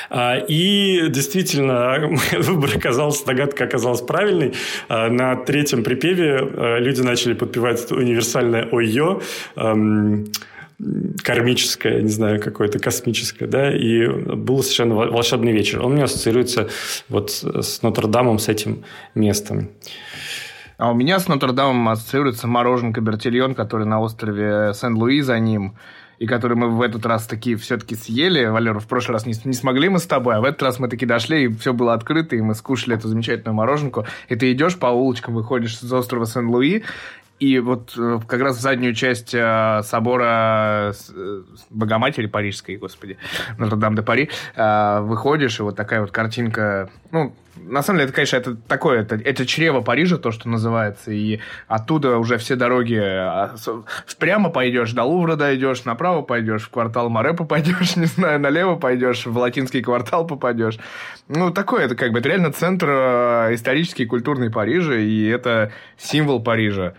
А, 0.09 0.35
и 0.35 1.07
действительно, 1.09 2.09
выбор 2.39 2.71
оказался, 2.75 3.25
догадка 3.25 3.63
оказалась 3.63 4.01
правильной. 4.01 4.53
На 4.89 5.35
третьем 5.35 5.83
припеве 5.83 6.79
люди 6.79 7.01
начали 7.01 7.33
подпевать 7.33 7.89
универсальное 7.91 8.67
«Ой-ё», 8.69 9.21
кармическое, 11.23 12.01
не 12.01 12.09
знаю, 12.09 12.41
какое-то 12.41 12.79
космическое, 12.79 13.47
да, 13.47 13.75
и 13.75 14.07
был 14.07 14.61
совершенно 14.63 14.95
волшебный 14.95 15.51
вечер. 15.51 15.81
Он 15.81 15.93
мне 15.93 16.03
ассоциируется 16.03 16.69
вот 17.09 17.31
с 17.31 17.81
Нотр-Дамом, 17.81 18.39
с 18.39 18.47
этим 18.47 18.83
местом. 19.15 19.69
А 20.77 20.91
у 20.91 20.93
меня 20.93 21.19
с 21.19 21.27
Нотр-Дамом 21.27 21.89
ассоциируется 21.89 22.47
мороженка 22.47 23.01
Бертильон, 23.01 23.53
который 23.53 23.85
на 23.85 23.99
острове 23.99 24.73
Сен-Луи 24.73 25.19
за 25.19 25.37
ним, 25.37 25.75
и 26.19 26.25
который 26.25 26.55
мы 26.55 26.69
в 26.69 26.81
этот 26.81 27.05
раз 27.05 27.27
таки 27.27 27.55
все-таки 27.55 27.95
съели. 27.95 28.45
Валера, 28.45 28.79
в 28.79 28.87
прошлый 28.87 29.13
раз 29.13 29.25
не, 29.25 29.33
не 29.45 29.53
смогли 29.53 29.89
мы 29.89 29.99
с 29.99 30.05
тобой, 30.05 30.35
а 30.35 30.41
в 30.41 30.45
этот 30.45 30.61
раз 30.63 30.79
мы 30.79 30.87
таки 30.87 31.05
дошли, 31.05 31.45
и 31.45 31.53
все 31.53 31.73
было 31.73 31.93
открыто, 31.93 32.35
и 32.35 32.41
мы 32.41 32.55
скушали 32.55 32.97
эту 32.97 33.07
замечательную 33.07 33.55
мороженку. 33.55 34.05
И 34.27 34.35
ты 34.35 34.51
идешь 34.51 34.77
по 34.77 34.87
улочкам, 34.87 35.33
выходишь 35.33 35.77
с 35.77 35.91
острова 35.91 36.25
Сен-Луи, 36.25 36.83
и 37.39 37.59
вот 37.59 37.93
э, 37.97 38.19
как 38.27 38.41
раз 38.41 38.57
в 38.57 38.61
заднюю 38.61 38.93
часть 38.93 39.33
э, 39.33 39.81
собора 39.83 40.93
э, 41.09 41.41
Богоматери 41.69 42.27
Парижской, 42.27 42.75
господи, 42.75 43.17
Нотр-Дам-де-Пари, 43.57 44.29
выходишь, 44.55 45.59
и 45.59 45.63
вот 45.63 45.75
такая 45.75 46.01
вот 46.01 46.11
картинка, 46.11 46.89
ну, 47.11 47.33
на 47.55 47.81
самом 47.81 47.99
деле, 47.99 48.07
это, 48.07 48.15
конечно, 48.15 48.37
это 48.37 48.55
такое, 48.55 49.01
это, 49.01 49.15
это 49.15 49.45
чрево 49.45 49.81
Парижа, 49.81 50.17
то, 50.17 50.31
что 50.31 50.49
называется, 50.49 51.11
и 51.11 51.39
оттуда 51.67 52.17
уже 52.17 52.37
все 52.37 52.55
дороги 52.55 52.99
а, 52.99 53.55
прямо 54.17 54.49
пойдешь, 54.49 54.91
до 54.93 55.03
Лувра 55.03 55.35
дойдешь, 55.35 55.85
направо 55.85 56.21
пойдешь, 56.21 56.63
в 56.63 56.69
квартал 56.69 57.09
Море 57.09 57.33
попадешь, 57.33 57.95
не 57.95 58.05
знаю, 58.05 58.39
налево 58.39 58.75
пойдешь, 58.75 59.25
в 59.25 59.37
латинский 59.37 59.81
квартал 59.81 60.25
попадешь. 60.27 60.77
Ну, 61.27 61.51
такое, 61.51 61.85
это 61.85 61.95
как 61.95 62.11
бы, 62.11 62.19
это 62.19 62.29
реально 62.29 62.51
центр 62.51 62.87
исторический 63.53 64.03
и 64.03 64.07
культурный 64.07 64.49
Парижа, 64.49 64.95
и 64.95 65.25
это 65.25 65.71
символ 65.97 66.41
Парижа. 66.41 66.95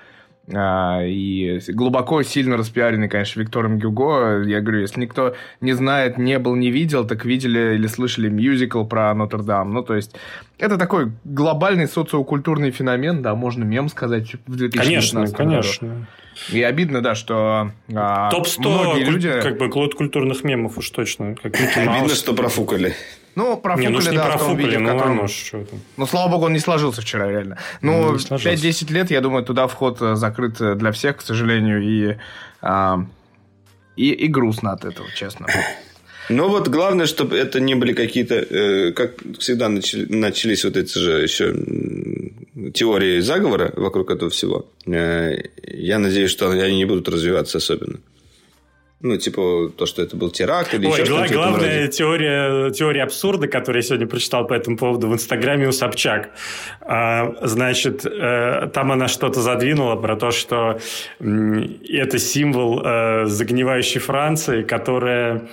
А, 0.52 1.02
и 1.04 1.60
глубоко, 1.68 2.22
сильно 2.22 2.56
распиаренный, 2.56 3.08
конечно, 3.08 3.40
Виктором 3.40 3.78
Гюго. 3.78 4.42
Я 4.42 4.60
говорю, 4.60 4.80
если 4.80 5.00
никто 5.00 5.34
не 5.60 5.72
знает, 5.72 6.18
не 6.18 6.38
был, 6.38 6.56
не 6.56 6.70
видел, 6.70 7.06
так 7.06 7.24
видели 7.24 7.74
или 7.74 7.86
слышали 7.86 8.28
мюзикл 8.28 8.84
про 8.84 9.14
Нотр-Дам. 9.14 9.72
Ну, 9.72 9.82
то 9.82 9.94
есть, 9.94 10.14
это 10.58 10.76
такой 10.76 11.12
глобальный 11.24 11.86
социокультурный 11.86 12.70
феномен, 12.70 13.22
да, 13.22 13.34
можно 13.34 13.64
мем 13.64 13.88
сказать 13.88 14.34
в 14.46 14.56
2019 14.56 15.36
Конечно, 15.36 15.36
конечно. 15.36 16.06
И 16.52 16.62
обидно, 16.62 17.02
да, 17.02 17.14
что 17.14 17.72
а, 17.94 18.30
Топ-100 18.30 18.98
люди... 19.00 19.40
как 19.42 19.58
бы 19.58 19.68
культурных 19.68 20.42
мемов 20.42 20.78
уж 20.78 20.90
точно. 20.90 21.34
Как 21.34 21.54
Обидно, 21.54 22.14
что 22.14 22.32
профукали. 22.34 22.94
Ну, 23.34 23.56
профукали, 23.56 23.92
не, 23.92 23.98
ну, 23.98 24.10
не 24.10 24.16
да, 24.16 24.24
профукали, 24.24 24.44
в 24.44 24.46
том 24.46 24.56
виде, 24.56 24.78
ну, 24.78 24.88
котором... 24.88 25.18
оно 25.18 25.28
что 25.28 25.64
там. 25.64 25.80
Ну, 25.96 26.06
слава 26.06 26.28
богу, 26.28 26.46
он 26.46 26.52
не 26.52 26.58
сложился 26.58 27.00
вчера, 27.00 27.28
реально. 27.30 27.58
Ну, 27.80 28.12
ну 28.12 28.16
5-10 28.16 28.92
лет, 28.92 29.10
я 29.10 29.20
думаю, 29.20 29.44
туда 29.44 29.66
вход 29.66 30.02
э, 30.02 30.16
закрыт 30.16 30.60
э, 30.60 30.74
для 30.74 30.90
всех, 30.90 31.18
к 31.18 31.20
сожалению, 31.22 31.82
и, 31.82 32.16
а, 32.60 33.04
и, 33.96 34.10
и 34.10 34.26
грустно 34.28 34.72
от 34.72 34.84
этого, 34.84 35.08
честно. 35.14 35.46
Ну 36.30 36.48
вот 36.48 36.68
главное, 36.68 37.06
чтобы 37.06 37.36
это 37.36 37.60
не 37.60 37.74
были 37.74 37.92
какие-то, 37.92 38.34
э, 38.34 38.92
как 38.92 39.14
всегда 39.38 39.68
начали, 39.68 40.06
начались 40.12 40.64
вот 40.64 40.76
эти 40.76 40.96
же 40.98 41.22
еще 41.22 41.54
теории 42.72 43.20
заговора 43.20 43.72
вокруг 43.76 44.10
этого 44.10 44.30
всего. 44.30 44.66
Э, 44.86 45.36
я 45.66 45.98
надеюсь, 45.98 46.30
что 46.30 46.50
они 46.50 46.76
не 46.76 46.84
будут 46.84 47.08
развиваться 47.08 47.58
особенно. 47.58 47.98
Ну, 49.02 49.16
типа, 49.16 49.72
то, 49.78 49.86
что 49.86 50.02
это 50.02 50.14
был 50.14 50.30
теракт 50.30 50.74
или 50.74 50.86
Ой, 50.86 50.92
еще 50.92 51.06
что-то. 51.06 51.32
Главная 51.32 51.88
теория, 51.88 52.70
теория 52.70 53.02
абсурда, 53.02 53.48
которую 53.48 53.82
я 53.82 53.86
сегодня 53.88 54.06
прочитал 54.06 54.46
по 54.46 54.52
этому 54.52 54.76
поводу 54.76 55.08
в 55.08 55.14
Инстаграме 55.14 55.68
у 55.68 55.72
Собчак. 55.72 56.30
А, 56.82 57.34
значит, 57.40 58.04
э, 58.04 58.68
там 58.74 58.92
она 58.92 59.08
что-то 59.08 59.40
задвинула 59.40 59.96
про 59.96 60.16
то, 60.16 60.30
что 60.30 60.78
это 61.18 62.18
символ 62.18 62.82
э, 62.84 63.24
загнивающей 63.24 64.00
Франции, 64.00 64.62
которая 64.62 65.48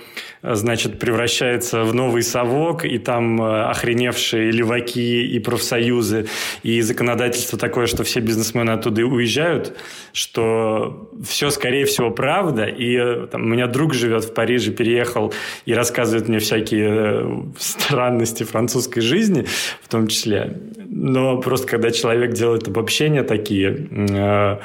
значит, 0.55 0.99
превращается 0.99 1.83
в 1.83 1.93
новый 1.93 2.23
совок, 2.23 2.85
и 2.85 2.97
там 2.97 3.41
э, 3.41 3.63
охреневшие 3.63 4.51
леваки 4.51 5.25
и 5.25 5.39
профсоюзы, 5.39 6.27
и 6.63 6.81
законодательство 6.81 7.57
такое, 7.57 7.87
что 7.87 8.03
все 8.03 8.19
бизнесмены 8.19 8.71
оттуда 8.71 9.03
уезжают, 9.05 9.77
что 10.13 11.09
все, 11.23 11.49
скорее 11.49 11.85
всего, 11.85 12.11
правда. 12.11 12.65
И 12.65 12.95
э, 12.95 13.27
там, 13.31 13.43
у 13.43 13.45
меня 13.45 13.67
друг 13.67 13.93
живет 13.93 14.25
в 14.25 14.33
Париже, 14.33 14.71
переехал 14.71 15.33
и 15.65 15.73
рассказывает 15.73 16.27
мне 16.27 16.39
всякие 16.39 16.89
э, 16.89 17.41
странности 17.57 18.43
французской 18.43 19.01
жизни, 19.01 19.45
в 19.81 19.87
том 19.87 20.07
числе. 20.07 20.57
Но 20.89 21.37
просто 21.37 21.67
когда 21.67 21.91
человек 21.91 22.33
делает 22.33 22.67
обобщения 22.67 23.23
такие 23.23 23.87
э, 23.91 24.57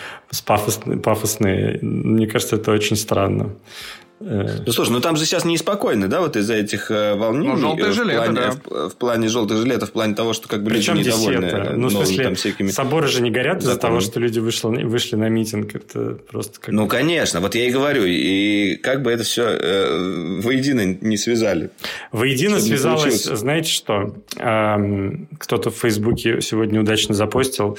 пафосные, 0.47 0.99
пафосные, 0.99 1.79
мне 1.83 2.27
кажется, 2.27 2.57
это 2.57 2.73
очень 2.73 2.97
странно. 2.97 3.57
Ну, 4.23 4.73
слушай, 4.73 4.91
ну 4.91 5.01
там 5.01 5.17
же 5.17 5.25
сейчас 5.25 5.45
неспокойно, 5.45 6.09
да, 6.09 6.21
вот 6.21 6.37
из-за 6.37 6.55
этих 6.55 6.91
э, 6.91 7.15
волнений. 7.15 7.49
Ну, 7.49 7.57
желтые 7.57 7.91
в 7.91 7.95
жилеты, 7.95 8.17
плане, 8.17 8.41
да. 8.41 8.51
В, 8.65 8.89
в 8.91 8.97
плане 8.97 9.29
желтых 9.29 9.59
жилетов, 9.59 9.91
в 9.91 9.93
плане 9.93 10.15
того, 10.15 10.33
что 10.33 10.49
как 10.49 10.63
бы 10.63 10.71
Причем 10.71 10.95
люди 10.95 11.09
недовольны. 11.09 11.47
Десета? 11.47 11.73
Ну, 11.77 11.89
в 11.89 11.93
смысле, 11.93 12.25
там, 12.25 12.35
всякими 12.35 12.71
соборы 12.71 13.09
же 13.09 13.23
не 13.23 13.31
горят 13.31 13.63
из-за 13.63 13.77
того, 13.77 14.01
что 14.01 14.21
люди 14.21 14.39
вышли, 14.39 14.85
вышли 14.85 15.17
на 15.17 15.29
митинг. 15.29 15.75
Это 15.75 16.19
просто 16.31 16.61
как... 16.61 16.73
Ну, 16.73 16.87
конечно, 16.87 17.41
вот 17.41 17.55
я 17.55 17.67
и 17.67 17.71
говорю. 17.71 18.05
И 18.07 18.77
как 18.77 19.03
бы 19.03 19.11
это 19.11 19.25
все 19.25 19.45
э, 19.45 20.41
воедино 20.41 20.85
не 21.01 21.17
связали. 21.17 21.71
Воедино 22.13 22.61
связалось, 22.61 23.25
знаете 23.25 23.71
что? 23.71 24.15
Эм, 24.39 25.29
кто-то 25.39 25.71
в 25.71 25.77
Фейсбуке 25.77 26.41
сегодня 26.41 26.81
удачно 26.81 27.15
запостил 27.15 27.79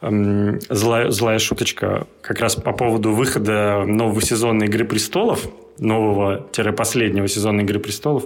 эм, 0.00 0.60
злая, 0.68 1.10
злая 1.10 1.38
шуточка 1.38 2.06
как 2.20 2.40
раз 2.40 2.56
по 2.56 2.72
поводу 2.72 3.12
выхода 3.12 3.84
нового 3.86 4.20
сезона 4.22 4.64
«Игры 4.64 4.84
престолов», 4.84 5.46
нового-последнего 5.78 7.28
сезона 7.28 7.62
«Игры 7.62 7.80
престолов». 7.80 8.24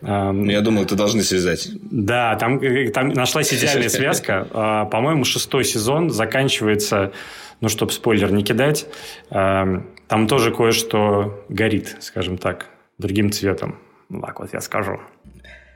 Ну, 0.00 0.44
я 0.44 0.60
думал, 0.60 0.82
это 0.82 0.94
должны 0.94 1.22
связать. 1.22 1.68
Да, 1.90 2.36
там, 2.36 2.60
там 2.92 3.08
нашлась 3.08 3.52
идеальная 3.52 3.88
связка. 3.88 4.46
А, 4.52 4.84
по-моему, 4.86 5.24
шестой 5.24 5.64
сезон 5.64 6.10
заканчивается, 6.10 7.12
ну, 7.60 7.68
чтобы 7.68 7.92
спойлер 7.92 8.32
не 8.32 8.44
кидать, 8.44 8.86
там 9.28 10.26
тоже 10.26 10.54
кое-что 10.54 11.44
горит, 11.48 11.96
скажем 12.00 12.38
так, 12.38 12.66
другим 12.98 13.30
цветом. 13.30 13.78
Так 14.22 14.40
вот 14.40 14.52
я 14.52 14.60
скажу. 14.60 15.00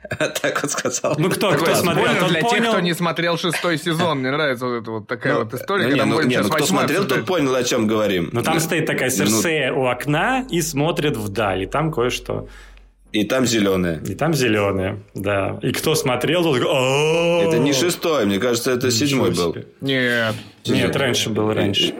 Так 0.41 0.61
вот 0.61 0.71
сказал. 0.71 1.15
Ну, 1.17 1.29
кто, 1.29 1.51
кто 1.51 1.75
смотрел, 1.75 2.27
для 2.27 2.41
тех, 2.41 2.67
кто 2.67 2.79
не 2.79 2.93
смотрел 2.93 3.37
шестой 3.37 3.77
сезон. 3.77 4.19
Мне 4.19 4.31
нравится 4.31 4.65
вот 4.65 4.81
эта 4.81 4.91
вот 4.91 5.07
такая 5.07 5.33
ну, 5.33 5.43
вот 5.43 5.53
история. 5.53 5.95
Ну, 5.95 6.05
ну, 6.05 6.21
не, 6.21 6.39
ну, 6.39 6.49
кто 6.49 6.65
смотрел, 6.65 7.05
тот 7.05 7.25
понял, 7.25 7.55
о 7.55 7.63
чем 7.63 7.87
говорим. 7.87 8.29
Но 8.31 8.41
там 8.41 8.59
стоит 8.59 8.85
такая 8.85 9.09
Серсея 9.09 9.73
у 9.73 9.85
окна 9.85 10.45
и 10.49 10.61
смотрит 10.61 11.17
вдаль. 11.17 11.63
И 11.63 11.65
там 11.65 11.91
кое-что... 11.91 12.47
И 13.11 13.25
там 13.25 13.45
зеленые. 13.45 14.01
И 14.07 14.15
там 14.15 14.33
зеленые, 14.33 15.03
да. 15.13 15.59
И 15.61 15.71
кто 15.71 15.93
смотрел, 15.93 16.41
тот 16.43 16.57
Это 16.57 17.59
не 17.59 17.71
шестой, 17.71 18.25
мне 18.25 18.39
кажется, 18.39 18.71
это 18.71 18.89
седьмой 18.89 19.29
был. 19.29 19.55
Нет. 19.81 20.33
Нет, 20.65 20.95
раньше 20.95 21.29
был, 21.29 21.53
раньше. 21.53 21.93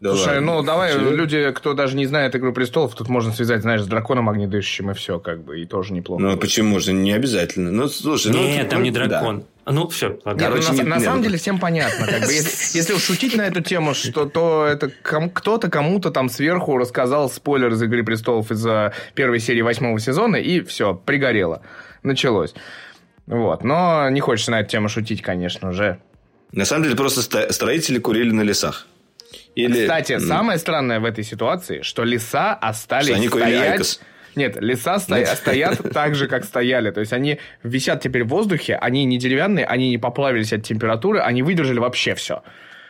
Да 0.00 0.10
Слушай, 0.10 0.34
ладно. 0.34 0.54
ну 0.54 0.62
давай, 0.62 0.90
Все. 0.90 1.10
люди, 1.10 1.50
кто 1.50 1.74
даже 1.74 1.96
не 1.96 2.06
знает 2.06 2.36
«Игру 2.36 2.52
престолов», 2.52 2.94
тут 2.94 3.08
можно 3.08 3.32
связать, 3.32 3.62
знаешь, 3.62 3.82
с 3.82 3.86
драконом 3.86 4.28
огнедышащим 4.28 4.92
и 4.92 4.94
все, 4.94 5.18
как 5.18 5.42
бы, 5.42 5.60
и 5.60 5.66
тоже 5.66 5.92
неплохо. 5.92 6.22
Ну, 6.22 6.36
почему 6.36 6.78
же? 6.78 6.92
Не 6.92 7.12
обязательно. 7.12 7.72
Ну, 7.72 7.88
слушай, 7.88 8.30
ну... 8.30 8.38
Нет, 8.38 8.68
там 8.68 8.78
ну, 8.78 8.84
не 8.84 8.90
дракон. 8.92 9.44
Да. 9.66 9.72
Ну, 9.72 9.88
все. 9.88 10.18
Ладно. 10.24 10.40
Нет, 10.40 10.48
Короче, 10.48 10.68
ну, 10.70 10.74
на, 10.74 10.82
нет, 10.82 10.86
на 10.86 11.00
самом 11.00 11.16
нет. 11.16 11.26
деле 11.26 11.38
всем 11.38 11.58
понятно. 11.58 12.06
Как 12.06 12.26
бы, 12.26 12.32
если, 12.32 12.78
если 12.78 12.92
уж 12.94 13.02
шутить 13.02 13.36
на 13.36 13.42
эту 13.42 13.60
тему, 13.60 13.92
что 13.92 14.26
то 14.26 14.64
это 14.66 14.88
ком, 15.02 15.30
кто-то 15.30 15.68
кому-то 15.68 16.12
там 16.12 16.28
сверху 16.28 16.78
рассказал 16.78 17.28
спойлер 17.28 17.72
из 17.72 17.82
«Игры 17.82 18.04
престолов» 18.04 18.52
из-за 18.52 18.92
первой 19.14 19.40
серии 19.40 19.62
восьмого 19.62 19.98
сезона, 19.98 20.36
и 20.36 20.60
все, 20.60 20.94
пригорело. 20.94 21.62
Началось. 22.04 22.54
Вот. 23.26 23.64
Но 23.64 24.08
не 24.10 24.20
хочется 24.20 24.52
на 24.52 24.60
эту 24.60 24.70
тему 24.70 24.88
шутить, 24.88 25.22
конечно 25.22 25.72
же. 25.72 25.98
На 26.52 26.64
самом 26.64 26.84
деле, 26.84 26.94
просто 26.94 27.22
строители 27.52 27.98
курили 27.98 28.30
на 28.30 28.42
лесах. 28.42 28.86
Или... 29.54 29.82
Кстати, 29.82 30.18
самое 30.18 30.58
странное 30.58 31.00
в 31.00 31.04
этой 31.04 31.24
ситуации, 31.24 31.82
что 31.82 32.04
леса 32.04 32.54
остались 32.54 33.14
они 33.14 33.28
стоять... 33.28 34.00
Нет, 34.36 34.56
леса 34.60 35.00
сто... 35.00 35.16
стоят 35.24 35.80
так 35.92 36.14
же, 36.14 36.28
как 36.28 36.44
стояли. 36.44 36.90
То 36.90 37.00
есть 37.00 37.12
они 37.12 37.38
висят 37.64 38.02
теперь 38.02 38.24
в 38.24 38.28
воздухе, 38.28 38.76
они 38.76 39.04
не 39.04 39.18
деревянные, 39.18 39.64
они 39.64 39.90
не 39.90 39.98
поплавились 39.98 40.52
от 40.52 40.62
температуры, 40.62 41.20
они 41.20 41.42
выдержали 41.42 41.80
вообще 41.80 42.14
все. 42.14 42.42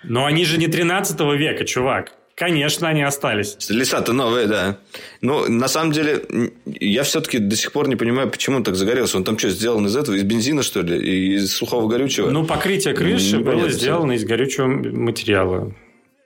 Но 0.02 0.26
они 0.26 0.44
же 0.44 0.58
не 0.58 0.68
13 0.68 1.18
века, 1.38 1.64
чувак. 1.64 2.12
Конечно, 2.38 2.86
они 2.86 3.02
остались. 3.02 3.56
Леса-то 3.68 4.12
новые, 4.12 4.46
да. 4.46 4.78
Ну, 5.22 5.48
на 5.48 5.66
самом 5.66 5.90
деле, 5.90 6.22
я 6.66 7.02
все-таки 7.02 7.38
до 7.38 7.56
сих 7.56 7.72
пор 7.72 7.88
не 7.88 7.96
понимаю, 7.96 8.30
почему 8.30 8.58
он 8.58 8.62
так 8.62 8.76
загорелся. 8.76 9.16
Он 9.16 9.24
там 9.24 9.36
что, 9.36 9.48
сделан 9.48 9.86
из 9.86 9.96
этого? 9.96 10.14
Из 10.14 10.22
бензина, 10.22 10.62
что 10.62 10.82
ли? 10.82 11.34
Из 11.34 11.52
сухого 11.52 11.88
горючего? 11.88 12.30
Ну, 12.30 12.44
покрытие 12.44 12.94
крыши 12.94 13.40
было 13.40 13.68
сделано 13.70 14.12
из 14.12 14.24
горючего 14.24 14.68
материала. 14.68 15.74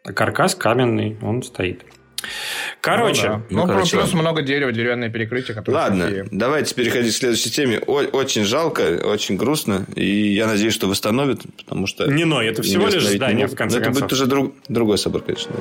А 0.05 0.12
каркас 0.12 0.55
каменный, 0.55 1.16
он 1.22 1.42
стоит. 1.42 1.84
Короче. 2.80 3.28
Ну, 3.28 3.34
да. 3.34 3.42
ну, 3.50 3.61
ну 3.62 3.66
короче, 3.66 3.96
плюс 3.96 4.12
много 4.14 4.42
дерева, 4.42 4.72
деревянное 4.72 5.11
перекрытие. 5.11 5.61
Ладно, 5.66 6.07
такие... 6.07 6.26
давайте 6.30 6.74
переходить 6.74 7.14
к 7.14 7.16
следующей 7.16 7.50
теме. 7.50 7.80
О- 7.86 8.09
очень 8.12 8.44
жалко, 8.44 9.00
очень 9.05 9.36
грустно. 9.36 9.86
И 9.94 10.32
я 10.32 10.46
надеюсь, 10.46 10.74
что 10.74 10.86
восстановят, 10.88 11.40
потому 11.57 11.86
что... 11.86 12.07
Не 12.07 12.24
ной, 12.24 12.46
это 12.46 12.62
всего 12.62 12.88
лишь 12.88 13.07
здание, 13.07 13.46
в 13.46 13.55
конце 13.55 13.78
Но 13.78 13.84
концов. 13.84 14.03
это 14.03 14.05
будет 14.05 14.12
уже 14.12 14.26
друг, 14.26 14.55
другой 14.68 14.98
собор, 14.98 15.22
конечно. 15.22 15.53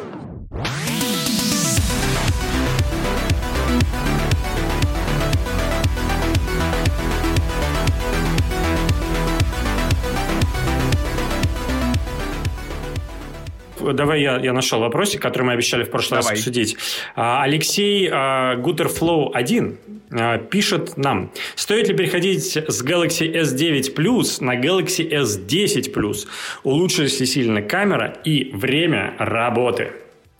Давай 13.93 14.21
я, 14.21 14.39
я 14.39 14.53
нашел 14.53 14.79
вопросик, 14.79 15.21
который 15.21 15.43
мы 15.43 15.53
обещали 15.53 15.83
в 15.83 15.89
прошлый 15.89 16.19
давай. 16.19 16.31
раз 16.31 16.39
обсудить. 16.39 16.77
А, 17.15 17.43
Алексей 17.43 18.09
а, 18.11 18.55
Гутерфлоу 18.55 19.31
1 19.33 19.77
а, 20.11 20.37
пишет 20.37 20.97
нам, 20.97 21.31
стоит 21.55 21.87
ли 21.87 21.95
переходить 21.95 22.55
с 22.55 22.83
Galaxy 22.83 23.33
S9 23.33 23.95
Plus 23.95 24.43
на 24.43 24.59
Galaxy 24.59 25.09
S10 25.09 25.93
Plus? 25.93 26.27
Улучшилась 26.63 27.19
ли 27.19 27.25
сильно 27.25 27.61
камера 27.61 28.17
и 28.23 28.51
время 28.53 29.15
работы? 29.19 29.91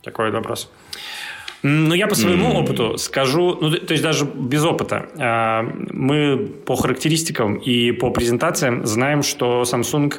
Такой 0.02 0.30
вопрос. 0.30 0.70
Ну, 1.64 1.94
я 1.94 2.08
по 2.08 2.16
своему 2.16 2.48
mm-hmm. 2.48 2.62
опыту 2.62 2.98
скажу, 2.98 3.56
ну, 3.60 3.70
то 3.70 3.92
есть 3.92 4.02
даже 4.02 4.24
без 4.24 4.64
опыта, 4.64 5.06
мы 5.92 6.36
по 6.66 6.74
характеристикам 6.74 7.54
и 7.54 7.92
по 7.92 8.10
презентациям 8.10 8.84
знаем, 8.84 9.22
что 9.22 9.62
Samsung 9.62 10.12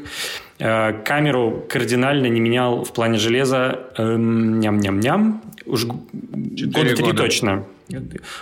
камеру 0.58 1.66
кардинально 1.68 2.28
не 2.28 2.40
менял 2.40 2.84
в 2.84 2.94
плане 2.94 3.18
железа 3.18 3.80
эм, 3.98 4.60
ням-ням-ням, 4.60 5.42
уж 5.66 5.86
года 5.86 6.96
три 6.96 7.14
точно. 7.14 7.66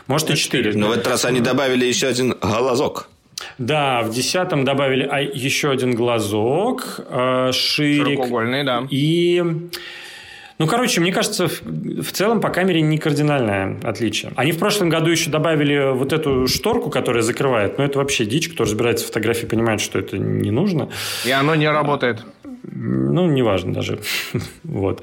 Может, 0.08 0.32
и 0.32 0.36
четыре. 0.36 0.74
Но 0.74 0.90
в 0.90 0.92
этот 0.92 1.08
раз 1.08 1.26
они 1.26 1.40
добавили 1.40 1.86
еще 1.86 2.08
один 2.08 2.36
глазок. 2.40 3.10
Да, 3.58 4.02
в 4.02 4.14
десятом 4.14 4.66
добавили 4.66 5.08
а, 5.10 5.20
еще 5.20 5.72
один 5.72 5.96
глазок, 5.96 7.00
э, 7.10 7.52
ширик. 7.54 8.06
Широкоугольный, 8.06 8.64
да. 8.64 8.86
И 8.90 9.44
ну, 10.62 10.68
короче, 10.68 11.02
мне 11.02 11.12
кажется, 11.12 11.48
в, 11.48 11.62
в 11.64 12.12
целом 12.12 12.40
по 12.40 12.50
камере 12.50 12.82
не 12.82 13.00
кардинальное 13.00 13.80
отличие. 13.82 14.32
Они 14.36 14.52
в 14.52 14.60
прошлом 14.60 14.90
году 14.90 15.10
еще 15.10 15.32
добавили 15.32 15.92
вот 15.92 16.14
эту 16.14 16.48
шторку, 16.48 16.92
которая 16.92 17.24
закрывает. 17.24 17.80
Но 17.80 17.84
это 17.84 17.98
вообще 17.98 18.26
дичь. 18.26 18.48
Кто 18.50 18.66
разбирается 18.66 19.06
в 19.06 19.08
фотографии, 19.08 19.48
понимает, 19.48 19.82
что 19.82 19.98
это 19.98 20.20
не 20.20 20.52
нужно. 20.52 20.90
И 21.26 21.32
оно 21.32 21.56
не 21.56 21.68
работает. 21.68 22.24
Ну, 22.62 23.26
неважно 23.26 23.74
даже. 23.74 24.02
вот. 24.64 25.02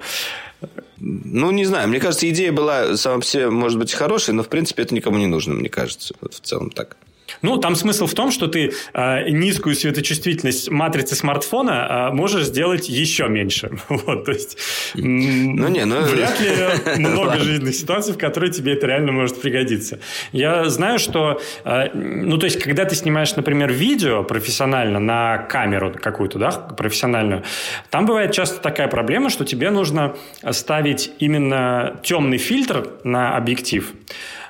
Ну, 0.99 1.51
не 1.51 1.65
знаю. 1.65 1.89
Мне 1.89 1.99
кажется, 1.99 2.29
идея 2.29 2.53
была 2.53 2.97
сама 2.97 3.19
по 3.19 3.25
себе, 3.25 3.51
может 3.51 3.81
быть, 3.81 3.93
хорошей, 3.93 4.35
но, 4.35 4.45
в 4.45 4.49
принципе, 4.49 4.85
это 4.85 4.95
никому 4.95 5.19
не 5.19 5.27
нужно, 5.27 5.55
мне 5.55 5.69
кажется. 5.69 6.15
Вот 6.21 6.35
в 6.35 6.41
целом 6.41 6.71
так. 6.71 6.97
Ну, 7.43 7.59
там 7.59 7.77
смысл 7.77 8.07
в 8.07 8.15
том, 8.15 8.31
что 8.31 8.49
ты 8.49 8.73
э, 8.93 9.31
низкую 9.31 9.75
светочувствительность 9.75 10.71
матрицы 10.71 11.15
смартфона 11.15 12.09
э, 12.11 12.15
можешь 12.15 12.45
сделать 12.45 12.89
еще 12.89 13.29
меньше. 13.29 13.71
Вот, 14.09 14.25
то 14.25 14.33
есть, 14.33 14.57
ну, 14.95 15.69
не, 15.69 15.85
ну... 15.85 16.01
вряд 16.03 16.41
ли 16.41 16.97
много 16.99 17.39
жизненных 17.39 17.75
ситуаций, 17.75 18.15
в 18.15 18.19
которые 18.19 18.53
тебе 18.53 18.73
это 18.75 18.87
реально 18.87 19.13
может 19.13 19.41
пригодиться. 19.41 19.99
Я 20.33 20.69
знаю, 20.69 20.99
что, 20.99 21.41
э, 21.65 21.91
ну, 21.95 22.39
то 22.39 22.47
есть, 22.47 22.63
когда 22.63 22.85
ты 22.85 22.95
снимаешь, 22.95 23.35
например, 23.37 23.73
видео 23.73 24.23
профессионально 24.23 24.99
на 24.99 25.39
камеру 25.39 25.93
какую-то, 25.93 26.39
да, 26.39 26.51
профессиональную, 26.51 27.43
там 27.91 28.07
бывает 28.07 28.33
часто 28.33 28.61
такая 28.61 28.89
проблема, 28.89 29.31
что 29.31 29.45
тебе 29.45 29.71
нужно 29.71 30.17
ставить 30.51 31.11
именно 31.19 32.01
темный 32.03 32.39
фильтр 32.39 32.89
на 33.05 33.37
объектив. 33.37 33.93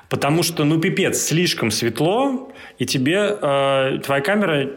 Потому 0.09 0.43
что, 0.43 0.63
ну, 0.65 0.79
пипец, 0.79 1.21
слишком 1.21 1.71
светло, 1.71 2.51
и 2.79 2.85
тебе 2.85 3.37
э, 3.41 3.99
твоя 4.03 4.21
камера 4.21 4.69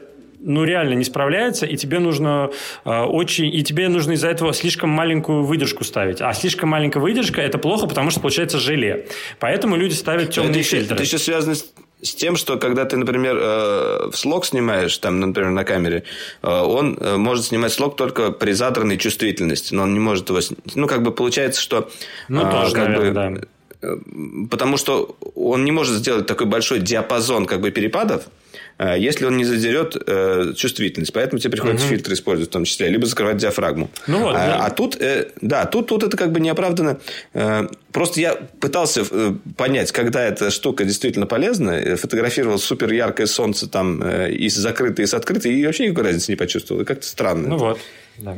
ну, 0.44 0.64
реально 0.64 0.94
не 0.94 1.04
справляется, 1.04 1.66
и 1.66 1.76
тебе 1.76 1.98
нужно 2.00 2.50
э, 2.84 2.90
очень... 2.90 3.54
И 3.54 3.62
тебе 3.62 3.88
нужно 3.88 4.12
из-за 4.12 4.28
этого 4.28 4.52
слишком 4.52 4.90
маленькую 4.90 5.44
выдержку 5.44 5.84
ставить. 5.84 6.20
А 6.20 6.32
слишком 6.34 6.68
маленькая 6.68 7.00
выдержка– 7.00 7.40
это 7.42 7.58
плохо, 7.58 7.86
потому 7.86 8.10
что 8.10 8.20
получается 8.20 8.58
желе. 8.58 9.06
Поэтому 9.38 9.76
люди 9.76 9.94
ставят 9.94 10.30
темные 10.30 10.60
это 10.60 10.68
фильтры. 10.68 10.94
Это 10.94 11.04
еще 11.04 11.18
связано 11.18 11.54
с 11.54 11.72
с 12.02 12.16
тем, 12.16 12.34
что 12.34 12.58
когда 12.58 12.84
ты, 12.84 12.96
например, 12.96 13.38
э, 13.40 14.10
в 14.10 14.16
слог 14.16 14.44
снимаешь, 14.44 14.98
там, 14.98 15.20
например, 15.20 15.50
на 15.50 15.62
камере, 15.62 16.02
э, 16.42 16.48
он 16.48 16.98
э, 17.00 17.16
может 17.16 17.44
снимать 17.44 17.72
слог 17.72 17.96
только 17.96 18.32
при 18.32 18.50
задранной 18.50 18.98
чувствительности, 18.98 19.72
но 19.72 19.84
он 19.84 19.94
не 19.94 20.00
может 20.00 20.28
его... 20.28 20.40
Ну, 20.74 20.88
как 20.88 21.02
бы 21.02 21.12
получается, 21.12 21.60
что... 21.60 21.90
Ну, 22.28 22.40
тоже, 22.50 22.74
как 22.74 22.88
наверное, 22.88 23.30
бы, 23.30 23.38
да 23.38 23.46
потому 24.50 24.76
что 24.76 25.16
он 25.34 25.64
не 25.64 25.72
может 25.72 25.96
сделать 25.96 26.26
такой 26.26 26.46
большой 26.46 26.80
диапазон 26.80 27.46
как 27.46 27.60
бы 27.60 27.70
перепадов, 27.70 28.24
э, 28.78 28.96
если 28.98 29.24
он 29.24 29.36
не 29.36 29.44
задерет 29.44 29.96
э, 30.06 30.52
чувствительность. 30.56 31.12
Поэтому 31.12 31.40
тебе 31.40 31.50
приходится 31.52 31.86
угу. 31.86 31.94
фильтр 31.94 32.12
использовать 32.12 32.50
в 32.50 32.52
том 32.52 32.64
числе, 32.64 32.88
либо 32.88 33.06
закрывать 33.06 33.38
диафрагму. 33.38 33.90
Ну, 34.06 34.20
вот, 34.20 34.34
а, 34.36 34.46
да. 34.46 34.66
а 34.66 34.70
тут, 34.70 34.96
э, 35.00 35.30
да, 35.40 35.64
тут, 35.66 35.88
тут 35.88 36.04
это 36.04 36.16
как 36.16 36.32
бы 36.32 36.40
неоправданно. 36.40 37.00
Э, 37.34 37.66
просто 37.92 38.20
я 38.20 38.34
пытался 38.60 39.04
э, 39.10 39.34
понять, 39.56 39.90
когда 39.90 40.22
эта 40.22 40.50
штука 40.50 40.84
действительно 40.84 41.26
полезна. 41.26 41.96
Фотографировал 41.96 42.58
супер 42.58 42.92
яркое 42.92 43.26
солнце 43.26 43.68
там 43.68 44.02
э, 44.02 44.32
и 44.32 44.48
с 44.48 44.54
закрытой, 44.54 45.02
и 45.02 45.06
с 45.06 45.14
открытой, 45.14 45.54
и 45.54 45.66
вообще 45.66 45.86
никакой 45.86 46.04
разницы 46.04 46.30
не 46.30 46.36
почувствовал. 46.36 46.84
Как-то 46.84 47.06
странно. 47.06 47.48
Ну 47.48 47.56
вот, 47.56 47.80
да. 48.18 48.36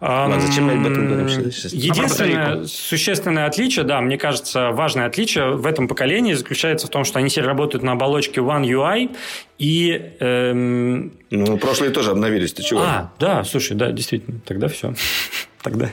Ладно, 0.00 0.40
зачем 0.40 0.64
мы 0.64 0.72
об 0.72 0.86
этом 0.86 1.08
говорим? 1.08 1.40
Единственное 1.48 2.64
существенное 2.64 3.46
отличие, 3.46 3.84
да, 3.84 4.00
мне 4.00 4.16
кажется, 4.16 4.70
важное 4.70 5.06
отличие 5.06 5.56
в 5.56 5.66
этом 5.66 5.88
поколении 5.88 6.32
заключается 6.32 6.86
в 6.86 6.90
том, 6.90 7.04
что 7.04 7.18
они 7.18 7.28
все 7.28 7.42
работают 7.42 7.82
на 7.82 7.92
оболочке 7.92 8.40
One 8.40 8.64
UI 8.64 9.14
и... 9.58 10.14
Эм... 10.20 11.12
Ну, 11.30 11.58
прошлые 11.58 11.90
тоже 11.90 12.12
обновились, 12.12 12.54
ты 12.54 12.62
чего? 12.62 12.80
А, 12.80 13.12
да, 13.18 13.44
слушай, 13.44 13.76
да, 13.76 13.92
действительно, 13.92 14.40
тогда 14.46 14.68
все 14.68 14.94
тогда. 15.62 15.90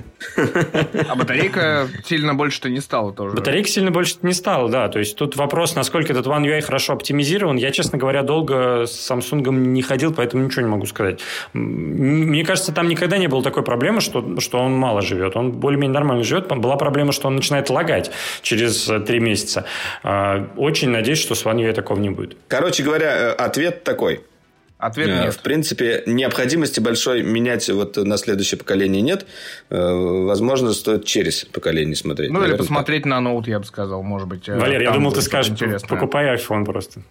А 1.07 1.15
батарейка 1.15 1.88
сильно 2.05 2.34
больше-то 2.34 2.70
не 2.70 2.80
стала 2.80 3.13
тоже. 3.13 3.36
Батарейка 3.36 3.70
сильно 3.70 3.91
больше 3.91 4.15
не 4.22 4.34
стала, 4.34 4.70
да. 4.70 4.88
То 4.89 4.99
есть 4.99 5.15
тут 5.18 5.36
вопрос, 5.36 5.76
насколько 5.76 6.11
этот 6.11 6.26
One 6.26 6.43
UI 6.43 6.61
хорошо 6.61 6.93
оптимизирован. 6.93 7.57
Я, 7.57 7.72
честно 7.72 7.97
говоря, 7.97 8.24
долго 8.24 8.86
с 8.86 9.11
Samsung 9.11 9.49
не 9.49 9.82
ходил, 9.82 10.13
поэтому 10.13 10.43
ничего 10.43 10.61
не 10.61 10.70
могу 10.70 10.86
сказать. 10.86 11.20
Мне 11.53 12.43
кажется, 12.45 12.72
там 12.72 12.88
никогда 12.88 13.18
не 13.18 13.28
было 13.28 13.43
такой 13.43 13.63
проблемы, 13.63 14.01
что, 14.01 14.39
что 14.39 14.59
он 14.59 14.74
мало 14.74 15.01
живет. 15.01 15.36
Он 15.36 15.51
более-менее 15.51 15.93
нормально 15.93 16.24
живет. 16.24 16.47
Была 16.47 16.78
проблема, 16.78 17.11
что 17.11 17.28
он 17.28 17.36
начинает 17.36 17.70
лагать 17.70 18.11
через 18.41 18.89
э, 18.89 18.99
три 18.99 19.20
месяца. 19.20 19.65
А, 20.03 20.47
очень 20.57 20.89
надеюсь, 20.89 21.20
что 21.20 21.36
с 21.36 21.45
One 21.45 21.57
UI 21.57 21.74
такого 21.74 21.99
не 21.99 22.09
будет. 22.09 22.38
Короче 22.47 22.84
говоря, 22.84 23.11
э, 23.11 23.32
ответ 23.32 23.84
такой– 23.84 24.22
Ответ 24.78 25.09
э, 25.09 25.23
нет. 25.23 25.34
В 25.34 25.39
принципе, 25.39 26.03
необходимости 26.05 26.80
большой 26.80 27.23
менять 27.23 27.67
вот 27.69 27.97
на 27.97 28.17
следующее 28.17 28.59
поколение 28.59 29.01
нет. 29.01 29.25
Э, 29.69 29.91
возможно, 30.25 30.71
стоит 30.73 31.05
через 31.05 31.45
поколение 31.45 31.95
смотреть. 31.95 32.32
Ну, 32.32 32.43
или 32.45 32.55
посмотреть 32.55 33.03
так. 33.03 33.09
на 33.09 33.19
ноут, 33.19 33.47
я 33.47 33.59
бы 33.59 33.65
сказал, 33.65 34.03
может 34.03 34.28
быть. 34.28 34.47
Э, 34.47 34.57
Валер, 34.57 34.82
я 34.82 34.91
думал, 34.91 35.11
ты 35.11 35.21
скажешь, 35.21 35.51
интересное. 35.51 35.88
покупай 35.88 36.36
iPhone 36.36 36.63
просто. 36.63 37.01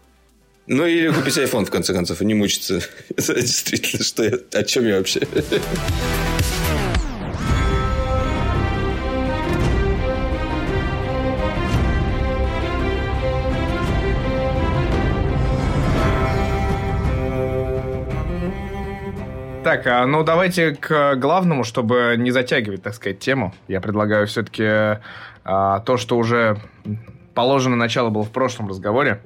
Ну, 0.69 0.87
или 0.87 1.11
купить 1.11 1.37
iPhone, 1.39 1.65
в 1.65 1.71
конце 1.71 1.93
концов, 1.93 2.23
и 2.23 2.25
не 2.25 2.35
мучиться. 2.35 2.81
Действительно, 3.17 4.05
что 4.05 4.25
я, 4.25 4.39
о 4.53 4.63
чем 4.63 4.87
я 4.87 4.99
вообще? 4.99 5.21
Так, 19.77 19.87
а, 19.87 20.07
ну 20.07 20.25
давайте 20.25 20.75
к 20.75 21.17
главному, 21.17 21.63
чтобы 21.63 22.15
не 22.17 22.31
затягивать, 22.31 22.83
так 22.83 22.95
сказать, 22.95 23.19
тему. 23.19 23.55
Я 23.69 23.83
предлагаю 23.83 24.27
все-таки 24.27 25.01
а, 25.45 25.81
то, 25.81 25.99
что 25.99 26.17
уже 26.17 26.57
положено 27.35 27.77
начало 27.77 28.09
было 28.09 28.25
в 28.25 28.31
прошлом 28.31 28.69
разговоре. 28.69 29.21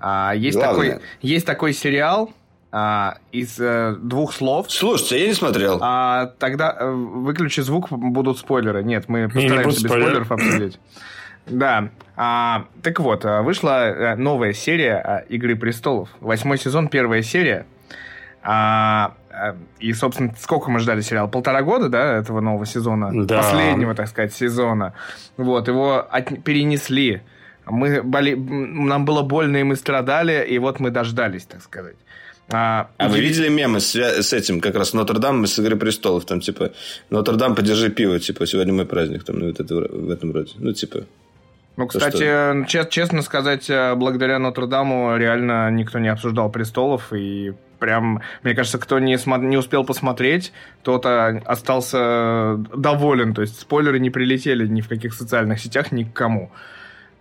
А, 0.00 0.32
есть, 0.34 0.60
такой, 0.60 0.98
есть 1.22 1.46
такой 1.46 1.72
сериал 1.72 2.32
а, 2.72 3.18
из 3.30 3.56
а, 3.60 3.94
двух 3.94 4.32
слов. 4.32 4.66
Слушайте, 4.68 5.20
я 5.20 5.28
не 5.28 5.34
смотрел. 5.34 5.78
А, 5.80 6.32
тогда 6.38 6.70
а, 6.70 6.90
выключи 6.90 7.60
звук, 7.60 7.90
будут 7.90 8.38
спойлеры. 8.38 8.82
Нет, 8.82 9.08
мы 9.08 9.28
постараемся 9.28 9.80
без 9.80 9.90
спойлеров 9.90 10.32
обсудить. 10.32 10.80
Да. 11.46 11.90
А, 12.16 12.66
так 12.82 12.98
вот, 12.98 13.24
вышла 13.24 14.14
новая 14.18 14.54
серия 14.54 15.24
«Игры 15.28 15.54
престолов». 15.54 16.08
Восьмой 16.20 16.58
сезон, 16.58 16.88
первая 16.88 17.22
серия. 17.22 17.66
А, 18.42 19.14
и, 19.80 19.92
собственно, 19.92 20.34
сколько 20.38 20.70
мы 20.70 20.78
ждали 20.78 21.00
сериала? 21.00 21.28
Полтора 21.28 21.62
года, 21.62 21.88
да, 21.88 22.18
этого 22.18 22.40
нового 22.40 22.66
сезона? 22.66 23.10
Да. 23.24 23.42
Последнего, 23.42 23.94
так 23.94 24.08
сказать, 24.08 24.34
сезона. 24.34 24.94
Вот, 25.36 25.68
его 25.68 26.06
от... 26.10 26.42
перенесли. 26.44 27.22
Мы 27.66 28.02
боли... 28.02 28.34
Нам 28.34 29.04
было 29.04 29.22
больно, 29.22 29.56
и 29.58 29.62
мы 29.62 29.76
страдали, 29.76 30.46
и 30.46 30.58
вот 30.58 30.80
мы 30.80 30.90
дождались, 30.90 31.44
так 31.44 31.62
сказать. 31.62 31.96
А, 32.50 32.90
а 32.98 33.08
вы 33.08 33.20
видели 33.20 33.48
мемы 33.48 33.80
с, 33.80 33.94
с 33.94 34.32
этим, 34.32 34.60
как 34.60 34.74
раз 34.74 34.92
Нотр-Дам 34.92 35.46
с 35.46 35.58
«Игры 35.58 35.76
престолов», 35.76 36.26
там, 36.26 36.40
типа, 36.40 36.72
Нотр-Дам, 37.08 37.54
подержи 37.54 37.88
пиво, 37.88 38.20
типа, 38.20 38.46
сегодня 38.46 38.74
мой 38.74 38.84
праздник, 38.84 39.24
там, 39.24 39.38
ну, 39.38 39.46
вот 39.46 39.60
это, 39.60 39.74
в 39.74 40.10
этом 40.10 40.32
роде. 40.32 40.52
Ну, 40.56 40.72
типа, 40.72 41.04
ну, 41.76 41.86
кстати, 41.86 42.66
чест, 42.66 42.90
честно 42.90 43.22
сказать, 43.22 43.68
э, 43.68 43.94
благодаря 43.94 44.38
Нотр-Даму 44.38 45.16
реально 45.16 45.70
никто 45.70 45.98
не 45.98 46.08
обсуждал 46.08 46.50
престолов, 46.50 47.12
и 47.12 47.52
прям, 47.78 48.22
мне 48.42 48.54
кажется, 48.54 48.78
кто 48.78 48.98
не, 48.98 49.18
не 49.46 49.56
успел 49.56 49.84
посмотреть, 49.84 50.52
тот 50.82 51.04
остался 51.06 52.56
доволен. 52.74 53.34
То 53.34 53.42
есть 53.42 53.60
спойлеры 53.60 53.98
не 53.98 54.10
прилетели 54.10 54.66
ни 54.66 54.80
в 54.80 54.88
каких 54.88 55.14
социальных 55.14 55.60
сетях 55.60 55.92
ни 55.92 56.04
к 56.04 56.12
кому. 56.12 56.50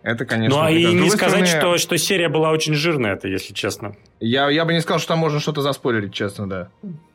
Это, 0.04 0.26
конечно... 0.26 0.58
Ну, 0.58 0.64
а 0.64 0.70
и 0.70 0.94
не 0.94 1.10
сказать, 1.10 1.48
стороны, 1.48 1.78
что, 1.78 1.78
что 1.78 1.98
серия 1.98 2.28
была 2.28 2.52
очень 2.52 2.74
жирная, 2.74 3.14
это, 3.14 3.30
если 3.30 3.54
честно. 3.54 3.96
Я, 4.20 4.50
я 4.50 4.66
бы 4.66 4.74
не 4.74 4.82
сказал, 4.82 5.00
что 5.00 5.10
там 5.10 5.20
можно 5.20 5.40
что-то 5.40 5.62
заспойлерить, 5.62 6.14
честно, 6.14 6.48
да. 6.48 6.70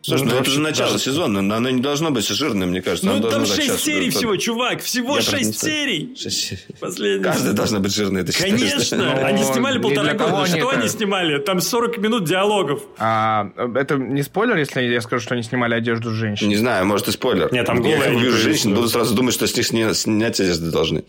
Слушай, 0.09 0.25
ну, 0.25 0.31
ну 0.35 0.41
это 0.41 0.51
же 0.51 0.61
начало 0.61 0.93
даже... 0.93 1.05
сезона, 1.05 1.43
но 1.43 1.57
оно 1.57 1.71
не 1.71 1.81
должно 1.81 2.11
быть 2.11 2.27
жирным, 2.27 2.71
мне 2.71 2.81
кажется. 2.81 3.11
Ну, 3.11 3.21
там 3.29 3.45
6 3.45 3.79
серий 3.79 4.11
всего, 4.11 4.37
чувак, 4.37 4.81
всего 4.81 5.21
6 5.21 5.59
серий. 5.59 6.17
6 6.17 6.79
Последний. 6.81 7.23
Каждая 7.23 7.53
должна 7.53 7.79
быть 7.81 7.95
жирной, 7.95 8.23
это 8.23 8.33
Конечно, 8.33 9.13
они 9.25 9.45
снимали 9.45 9.79
полтора 9.79 10.15
года. 10.15 10.47
Что 10.47 10.71
они 10.71 10.89
снимали? 10.89 11.39
Там 11.39 11.61
40 11.61 11.99
минут 11.99 12.25
диалогов. 12.25 12.83
А, 12.99 13.51
это 13.75 13.97
не 13.97 14.23
спойлер, 14.23 14.57
если 14.57 14.83
я 14.83 15.01
скажу, 15.01 15.23
что 15.23 15.35
они 15.35 15.43
снимали 15.43 15.75
одежду 15.75 16.11
женщин? 16.13 16.49
Не 16.49 16.57
знаю, 16.57 16.87
может 16.87 17.09
и 17.09 17.13
спойлер. 17.13 17.53
Нет, 17.53 17.67
там 17.67 17.83
голые. 17.83 18.13
Я 18.13 18.17
увижу 18.17 18.37
женщин, 18.39 18.75
буду 18.75 18.89
сразу 18.89 19.15
думать, 19.15 19.35
что 19.35 19.47
с 19.47 19.73
них 19.73 19.95
снять 19.95 20.41
одежду 20.41 20.71
должны. 20.71 21.05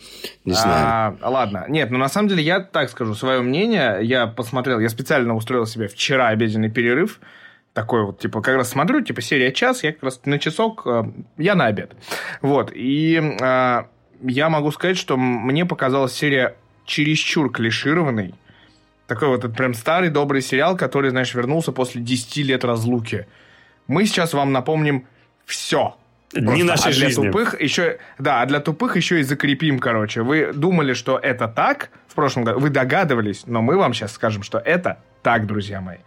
Не 0.45 0.53
знаю. 0.53 1.17
А, 1.21 1.29
ладно. 1.29 1.65
Нет, 1.69 1.91
ну 1.91 1.97
на 1.97 2.09
самом 2.09 2.27
деле 2.27 2.43
я 2.43 2.59
так 2.59 2.89
скажу 2.89 3.15
свое 3.15 3.41
мнение. 3.41 3.99
Я 4.01 4.27
посмотрел, 4.27 4.79
я 4.79 4.89
специально 4.89 5.35
устроил 5.35 5.65
себе 5.65 5.87
вчера 5.87 6.27
обеденный 6.27 6.69
перерыв 6.69 7.19
такой 7.79 8.03
вот, 8.03 8.19
типа, 8.19 8.41
как 8.41 8.57
раз 8.57 8.69
смотрю, 8.69 8.99
типа, 8.99 9.21
серия 9.21 9.53
час, 9.53 9.83
я 9.83 9.93
как 9.93 10.03
раз 10.03 10.19
на 10.25 10.37
часок, 10.37 10.81
э, 10.85 11.03
я 11.37 11.55
на 11.55 11.67
обед. 11.67 11.93
Вот, 12.41 12.73
и 12.75 13.37
э, 13.39 13.83
я 14.21 14.49
могу 14.49 14.71
сказать, 14.71 14.97
что 14.97 15.15
мне 15.15 15.65
показалась 15.65 16.11
серия 16.11 16.57
чересчур 16.85 17.49
клишированной. 17.49 18.35
Такой 19.07 19.29
вот 19.29 19.45
этот 19.45 19.55
прям 19.55 19.73
старый 19.73 20.09
добрый 20.09 20.41
сериал, 20.41 20.75
который, 20.75 21.11
знаешь, 21.11 21.33
вернулся 21.33 21.71
после 21.71 22.01
10 22.01 22.35
лет 22.47 22.65
разлуки. 22.65 23.27
Мы 23.87 24.05
сейчас 24.05 24.33
вам 24.33 24.51
напомним 24.51 25.07
все. 25.45 25.95
Не 26.33 26.63
нашей 26.63 26.91
а 26.91 26.93
для 26.93 27.07
жизни. 27.07 27.27
тупых 27.27 27.61
еще, 27.61 27.97
да, 28.17 28.41
а 28.41 28.45
для 28.45 28.59
тупых 28.59 28.97
еще 28.97 29.21
и 29.21 29.23
закрепим, 29.23 29.79
короче. 29.79 30.21
Вы 30.21 30.51
думали, 30.53 30.91
что 30.91 31.17
это 31.17 31.47
так 31.47 31.91
в 32.09 32.15
прошлом 32.15 32.43
году, 32.43 32.59
вы 32.59 32.71
догадывались, 32.71 33.43
но 33.47 33.61
мы 33.61 33.77
вам 33.77 33.93
сейчас 33.93 34.11
скажем, 34.11 34.43
что 34.43 34.57
это 34.57 34.99
так, 35.23 35.47
друзья 35.47 35.79
мои. 35.79 35.99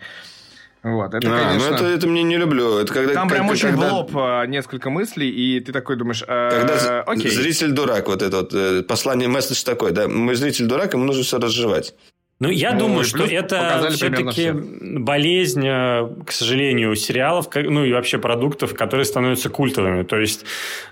Вот, 0.83 1.15
это, 1.15 1.29
а, 1.29 1.51
конечно... 1.51 1.69
Ну, 1.69 1.75
это, 1.77 1.85
это 1.85 2.09
мне 2.09 2.25
не 2.25 2.37
люблю. 2.37 2.79
Это 2.79 2.93
когда, 2.93 3.15
Там 3.15 3.29
как, 3.29 3.39
прям 3.39 3.49
очень 3.51 3.69
когда... 3.71 3.89
в 3.89 3.93
лоб 3.93 4.11
а, 4.17 4.47
несколько 4.47 4.91
мыслей, 4.91 5.31
и 5.31 5.61
ты 5.61 5.73
такой 5.73 5.97
думаешь... 5.97 6.25
Э, 6.27 6.51
когда 6.51 7.03
окей. 7.03 7.31
зритель 7.31 7.71
дурак, 7.71 8.09
вот 8.09 8.21
это 8.21 8.39
вот, 8.39 8.53
э, 8.53 8.83
послание, 8.83 9.29
месседж 9.29 9.63
такой, 9.63 9.93
да, 9.93 10.09
мой 10.09 10.35
зритель 10.35 10.67
дурак, 10.67 10.95
ему 10.95 11.05
нужно 11.05 11.23
все 11.23 11.39
разжевать. 11.39 11.95
Ну, 12.43 12.51
я 12.51 12.73
ну, 12.73 12.81
думаю, 12.81 13.05
что 13.05 13.23
это 13.23 13.89
все-таки 13.93 14.51
болезнь, 14.53 15.65
э, 15.65 16.09
к 16.27 16.33
сожалению, 16.33 16.97
сериалов, 16.97 17.47
ну 17.55 17.85
и 17.85 17.93
вообще 17.93 18.19
продуктов, 18.19 18.75
которые 18.75 19.05
становятся 19.05 19.49
культовыми. 19.49 20.03
То 20.03 20.19
есть 20.19 20.45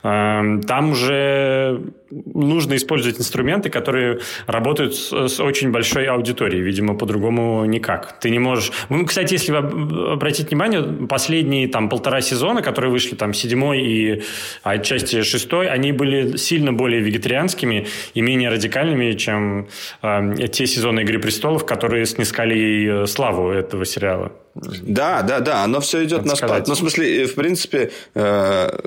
э, 0.05 0.61
там 0.69 0.91
уже 0.91 1.81
нужно 2.11 2.77
использовать 2.77 3.19
инструменты, 3.19 3.69
которые 3.69 4.21
работают 4.47 4.95
с, 4.95 5.29
с 5.29 5.41
очень 5.41 5.73
большой 5.73 6.07
аудиторией. 6.07 6.63
Видимо, 6.63 6.95
по-другому 6.95 7.65
никак. 7.65 8.21
Ты 8.21 8.31
не 8.31 8.39
можешь... 8.39 8.71
Ну, 8.89 9.05
кстати, 9.05 9.33
если 9.33 9.51
вы 9.51 10.13
обратите 10.13 10.49
внимание, 10.49 10.83
последние 11.09 11.67
там 11.67 11.89
полтора 11.89 12.21
сезона, 12.21 12.63
которые 12.63 12.93
вышли, 12.93 13.17
там 13.17 13.35
седьмой 13.35 13.81
и 13.81 14.23
отчасти 14.63 15.23
шестой, 15.23 15.69
они 15.69 15.91
были 15.91 16.37
сильно 16.37 16.73
более 16.73 17.01
вегетарианскими 17.01 17.89
и 18.15 18.21
менее 18.21 18.51
радикальными, 18.51 19.15
чем 19.15 19.67
э, 20.03 20.47
те 20.53 20.67
сезоны 20.67 21.01
«Игры 21.01 21.19
престолов», 21.19 21.40
престолов, 21.41 21.65
которые 21.65 22.07
снискали 22.07 22.55
ей 22.55 23.03
э, 23.03 23.07
славу 23.07 23.51
этого 23.51 23.85
сериала. 23.85 24.33
Да, 24.55 25.23
да, 25.23 25.41
да, 25.41 25.65
оно 25.65 25.81
все 25.81 26.05
идет 26.05 26.25
на 26.25 26.37
спад. 26.37 26.69
Ну, 26.69 26.75
в 26.75 26.77
смысле, 26.77 27.27
в 27.27 27.35
принципе, 27.35 27.91
э, 28.15 28.79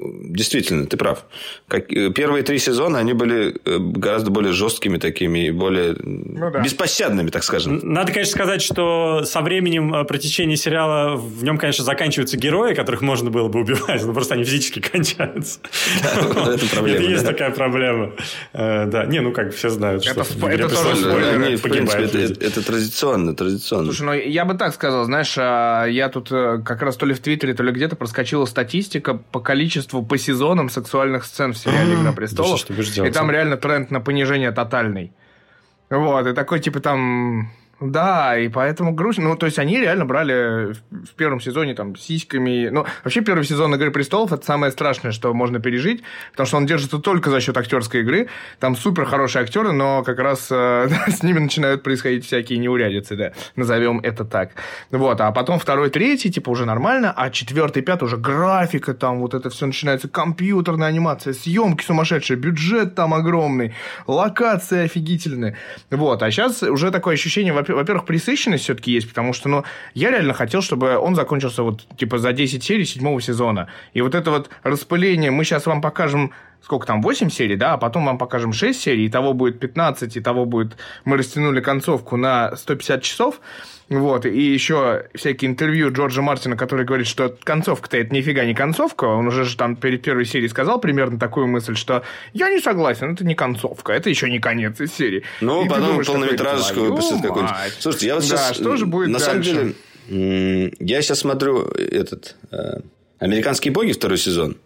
действительно, 0.00 0.86
ты 0.86 0.96
прав. 0.96 1.24
Как, 1.68 1.92
э, 1.92 2.10
первые 2.10 2.42
три 2.42 2.58
сезона, 2.58 2.98
они 2.98 3.12
были 3.12 3.56
э, 3.64 3.78
гораздо 3.78 4.30
более 4.30 4.52
жесткими 4.52 4.98
такими 4.98 5.46
и 5.46 5.50
более 5.50 5.96
ну, 6.02 6.50
да. 6.50 6.60
беспощадными, 6.60 7.30
так 7.30 7.44
скажем. 7.44 7.80
Надо, 7.82 8.12
конечно, 8.12 8.32
сказать, 8.32 8.62
что 8.62 9.24
со 9.24 9.40
временем 9.40 9.94
э, 9.94 10.04
протечения 10.04 10.56
сериала 10.56 11.16
в 11.16 11.44
нем, 11.44 11.58
конечно, 11.58 11.84
заканчиваются 11.84 12.36
герои, 12.36 12.74
которых 12.74 13.02
можно 13.02 13.30
было 13.30 13.48
бы 13.48 13.60
убивать, 13.60 14.02
но 14.04 14.12
просто 14.12 14.34
они 14.34 14.44
физически 14.44 14.80
кончаются. 14.80 15.60
Это 16.02 16.66
проблема. 16.72 17.04
Есть 17.04 17.26
такая 17.26 17.50
проблема. 17.50 18.12
Да, 18.52 19.04
не, 19.06 19.20
ну 19.20 19.32
как 19.32 19.54
все 19.54 19.68
знают, 19.68 20.04
что 20.04 20.20
это 20.20 20.68
тоже 20.68 21.56
В 21.56 21.62
принципе, 21.62 22.24
это 22.40 22.64
традиционно, 22.64 23.34
традиционно. 23.34 23.84
Слушай, 23.86 24.02
ну 24.02 24.12
я 24.12 24.44
бы 24.44 24.54
так 24.54 24.74
сказал, 24.74 25.04
знаешь, 25.04 25.34
а, 25.38 25.84
я 25.86 26.08
тут 26.08 26.28
как 26.28 26.82
раз 26.82 26.96
то 26.96 27.06
ли 27.06 27.14
в 27.14 27.20
Твиттере, 27.20 27.54
то 27.54 27.62
ли 27.62 27.72
где-то 27.72 27.96
проскочила 27.96 28.44
статистика 28.44 29.14
по 29.14 29.40
количеству 29.40 29.89
по 29.90 30.18
сезонам 30.18 30.68
сексуальных 30.68 31.24
сцен 31.24 31.52
в 31.52 31.58
сериале 31.58 31.94
«Игра 31.94 32.12
престолов». 32.12 32.64
И 32.70 33.10
там 33.10 33.30
реально 33.30 33.56
тренд 33.56 33.90
на 33.90 34.00
понижение 34.00 34.52
тотальный. 34.52 35.12
Вот, 35.90 36.26
и 36.26 36.32
такой, 36.32 36.60
типа, 36.60 36.80
там 36.80 37.50
да, 37.80 38.38
и 38.38 38.48
поэтому 38.48 38.92
грустно. 38.92 39.24
Ну, 39.24 39.36
то 39.36 39.46
есть, 39.46 39.58
они 39.58 39.80
реально 39.80 40.04
брали 40.04 40.74
в 40.90 41.14
первом 41.16 41.40
сезоне 41.40 41.74
там 41.74 41.96
сиськами. 41.96 42.68
Ну, 42.68 42.84
вообще, 43.04 43.22
первый 43.22 43.44
сезон 43.44 43.74
«Игры 43.74 43.90
престолов»— 43.90 44.32
это 44.34 44.44
самое 44.44 44.70
страшное, 44.70 45.12
что 45.12 45.32
можно 45.32 45.60
пережить, 45.60 46.02
потому 46.32 46.46
что 46.46 46.56
он 46.58 46.66
держится 46.66 46.98
только 46.98 47.30
за 47.30 47.40
счет 47.40 47.56
актерской 47.56 48.02
игры. 48.02 48.28
Там 48.58 48.76
супер 48.76 49.06
хорошие 49.06 49.42
актеры, 49.42 49.72
но 49.72 50.02
как 50.02 50.18
раз 50.18 50.48
э, 50.50 50.88
с 51.08 51.22
ними 51.22 51.38
начинают 51.38 51.82
происходить 51.82 52.26
всякие 52.26 52.58
неурядицы, 52.58 53.16
да, 53.16 53.32
назовем 53.56 54.00
это 54.00 54.26
так. 54.26 54.50
Вот, 54.90 55.18
а 55.22 55.32
потом 55.32 55.58
второй, 55.58 55.88
третий, 55.88 56.30
типа, 56.30 56.50
уже 56.50 56.66
нормально, 56.66 57.14
а 57.16 57.30
четвертый, 57.30 57.82
пятый 57.82 58.04
уже 58.04 58.18
графика, 58.18 58.92
там 58.92 59.20
вот 59.20 59.32
это 59.32 59.48
все 59.48 59.64
начинается, 59.64 60.06
компьютерная 60.06 60.88
анимация, 60.88 61.32
съемки 61.32 61.82
сумасшедшие, 61.82 62.36
бюджет 62.36 62.94
там 62.94 63.14
огромный, 63.14 63.74
локации 64.06 64.84
офигительные. 64.84 65.56
Вот, 65.90 66.22
а 66.22 66.30
сейчас 66.30 66.62
уже 66.62 66.90
такое 66.90 67.14
ощущение, 67.14 67.54
во 67.54 67.69
во-первых, 67.74 68.06
пресыщенность 68.06 68.64
все-таки 68.64 68.92
есть, 68.92 69.08
потому 69.08 69.32
что, 69.32 69.48
ну, 69.48 69.64
я 69.94 70.10
реально 70.10 70.34
хотел, 70.34 70.62
чтобы 70.62 70.96
он 70.96 71.14
закончился 71.14 71.62
вот, 71.62 71.86
типа, 71.96 72.18
за 72.18 72.32
10 72.32 72.62
серий 72.62 72.84
седьмого 72.84 73.20
сезона. 73.20 73.68
И 73.92 74.00
вот 74.00 74.14
это 74.14 74.30
вот 74.30 74.50
распыление, 74.62 75.30
мы 75.30 75.44
сейчас 75.44 75.66
вам 75.66 75.80
покажем 75.80 76.32
сколько 76.62 76.86
там, 76.86 77.02
8 77.02 77.30
серий, 77.30 77.56
да, 77.56 77.74
а 77.74 77.78
потом 77.78 78.06
вам 78.06 78.18
покажем 78.18 78.52
6 78.52 78.80
серий, 78.80 79.06
и 79.06 79.08
того 79.08 79.32
будет 79.32 79.58
15, 79.58 80.16
и 80.16 80.20
того 80.20 80.44
будет... 80.44 80.76
Мы 81.04 81.16
растянули 81.16 81.60
концовку 81.60 82.16
на 82.16 82.56
150 82.56 83.02
часов, 83.02 83.40
вот, 83.90 84.24
и 84.24 84.40
еще 84.40 85.06
всякие 85.16 85.50
интервью 85.50 85.92
Джорджа 85.92 86.22
Мартина, 86.22 86.56
который 86.56 86.84
говорит, 86.84 87.08
что 87.08 87.36
концовка-то 87.42 87.96
это 87.96 88.14
нифига 88.14 88.44
не 88.44 88.54
концовка. 88.54 89.06
Он 89.06 89.26
уже 89.26 89.44
же 89.44 89.56
там 89.56 89.74
перед 89.74 90.02
первой 90.02 90.26
серией 90.26 90.48
сказал 90.48 90.80
примерно 90.80 91.18
такую 91.18 91.48
мысль, 91.48 91.74
что 91.74 92.04
я 92.32 92.50
не 92.50 92.60
согласен, 92.60 93.14
это 93.14 93.24
не 93.24 93.34
концовка, 93.34 93.92
это 93.92 94.08
еще 94.08 94.30
не 94.30 94.38
конец 94.38 94.76
серии. 94.96 95.24
Ну, 95.40 95.64
и 95.64 95.68
потом 95.68 95.88
думаешь, 95.88 96.06
полнометражечку 96.06 96.80
выпустят 96.80 97.20
какой-нибудь. 97.20 97.56
Слушайте, 97.80 98.06
я 98.06 98.14
вот 98.14 98.28
да, 98.28 98.36
сейчас... 98.36 98.56
что 98.56 98.76
же 98.76 98.86
будет 98.86 99.08
На 99.08 99.18
дальше? 99.18 99.26
самом 99.26 99.42
деле, 99.42 100.72
я 100.78 101.02
сейчас 101.02 101.18
смотрю 101.18 101.64
этот... 101.64 102.36
Э, 102.52 102.80
«Американские 103.18 103.72
боги» 103.72 103.92
второй 103.92 104.18
сезон. 104.18 104.56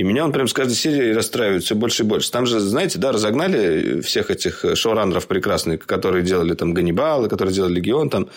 И 0.00 0.02
меня 0.02 0.24
он 0.24 0.32
прям 0.32 0.48
с 0.48 0.54
каждой 0.54 0.76
серии 0.76 1.12
расстраивает 1.12 1.62
все 1.62 1.74
больше 1.74 2.04
и 2.04 2.06
больше. 2.06 2.30
Там 2.30 2.46
же, 2.46 2.58
знаете, 2.58 2.98
да, 2.98 3.12
разогнали 3.12 4.00
всех 4.00 4.30
этих 4.30 4.64
шоураннеров 4.74 5.26
прекрасных, 5.26 5.84
которые 5.84 6.24
делали 6.24 6.54
там 6.54 6.72
Ганнибал, 6.72 7.28
которые 7.28 7.54
делали 7.54 7.74
Легион 7.74 8.08
там. 8.08 8.30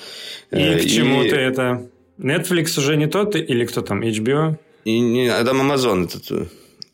И 0.51 0.57
э, 0.57 0.79
к 0.79 0.85
чему 0.85 1.23
ты 1.23 1.37
это? 1.37 1.87
Netflix 2.17 2.77
уже 2.77 2.97
не 2.97 3.07
тот 3.07 3.37
или 3.37 3.63
кто 3.65 3.81
там, 3.81 4.01
HBO? 4.01 4.57
И 4.83 4.99
не, 4.99 5.29
а 5.29 5.41
там 5.45 5.61
Amazon 5.61 6.03
этот. 6.03 6.49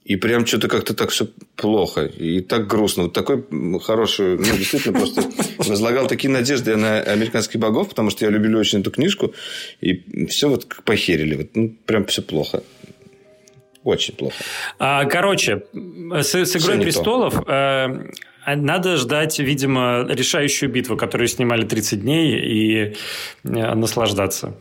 И 0.05 0.15
прям 0.17 0.45
что-то 0.45 0.67
как-то 0.67 0.93
так 0.93 1.09
все 1.09 1.27
плохо. 1.55 2.05
И 2.05 2.41
так 2.41 2.67
грустно. 2.67 3.03
Вот 3.03 3.13
такой 3.13 3.43
хороший... 3.79 4.37
Ну, 4.37 4.55
действительно, 4.55 4.99
просто 4.99 5.23
возлагал 5.57 6.07
такие 6.07 6.29
надежды 6.29 6.75
на 6.75 6.99
американских 6.99 7.59
богов, 7.59 7.89
потому 7.89 8.11
что 8.11 8.25
я 8.25 8.29
любил 8.31 8.55
очень 8.59 8.81
эту 8.81 8.91
книжку. 8.91 9.33
И 9.81 10.25
все 10.27 10.47
вот 10.47 10.67
похерили. 10.85 11.35
Вот, 11.35 11.47
ну, 11.55 11.75
прям 11.85 12.05
все 12.05 12.21
плохо. 12.21 12.61
Очень 13.83 14.15
плохо. 14.15 14.35
А, 14.77 15.05
короче, 15.05 15.63
с, 15.73 16.35
с 16.35 16.55
«Игрой 16.55 16.79
престолов» 16.79 17.35
э, 17.47 17.87
надо 18.55 18.97
ждать, 18.97 19.39
видимо, 19.39 20.05
решающую 20.09 20.69
битву, 20.69 20.97
которую 20.97 21.27
снимали 21.27 21.65
30 21.65 22.01
дней, 22.01 22.39
и 22.39 22.95
э, 23.43 23.73
наслаждаться. 23.75 24.57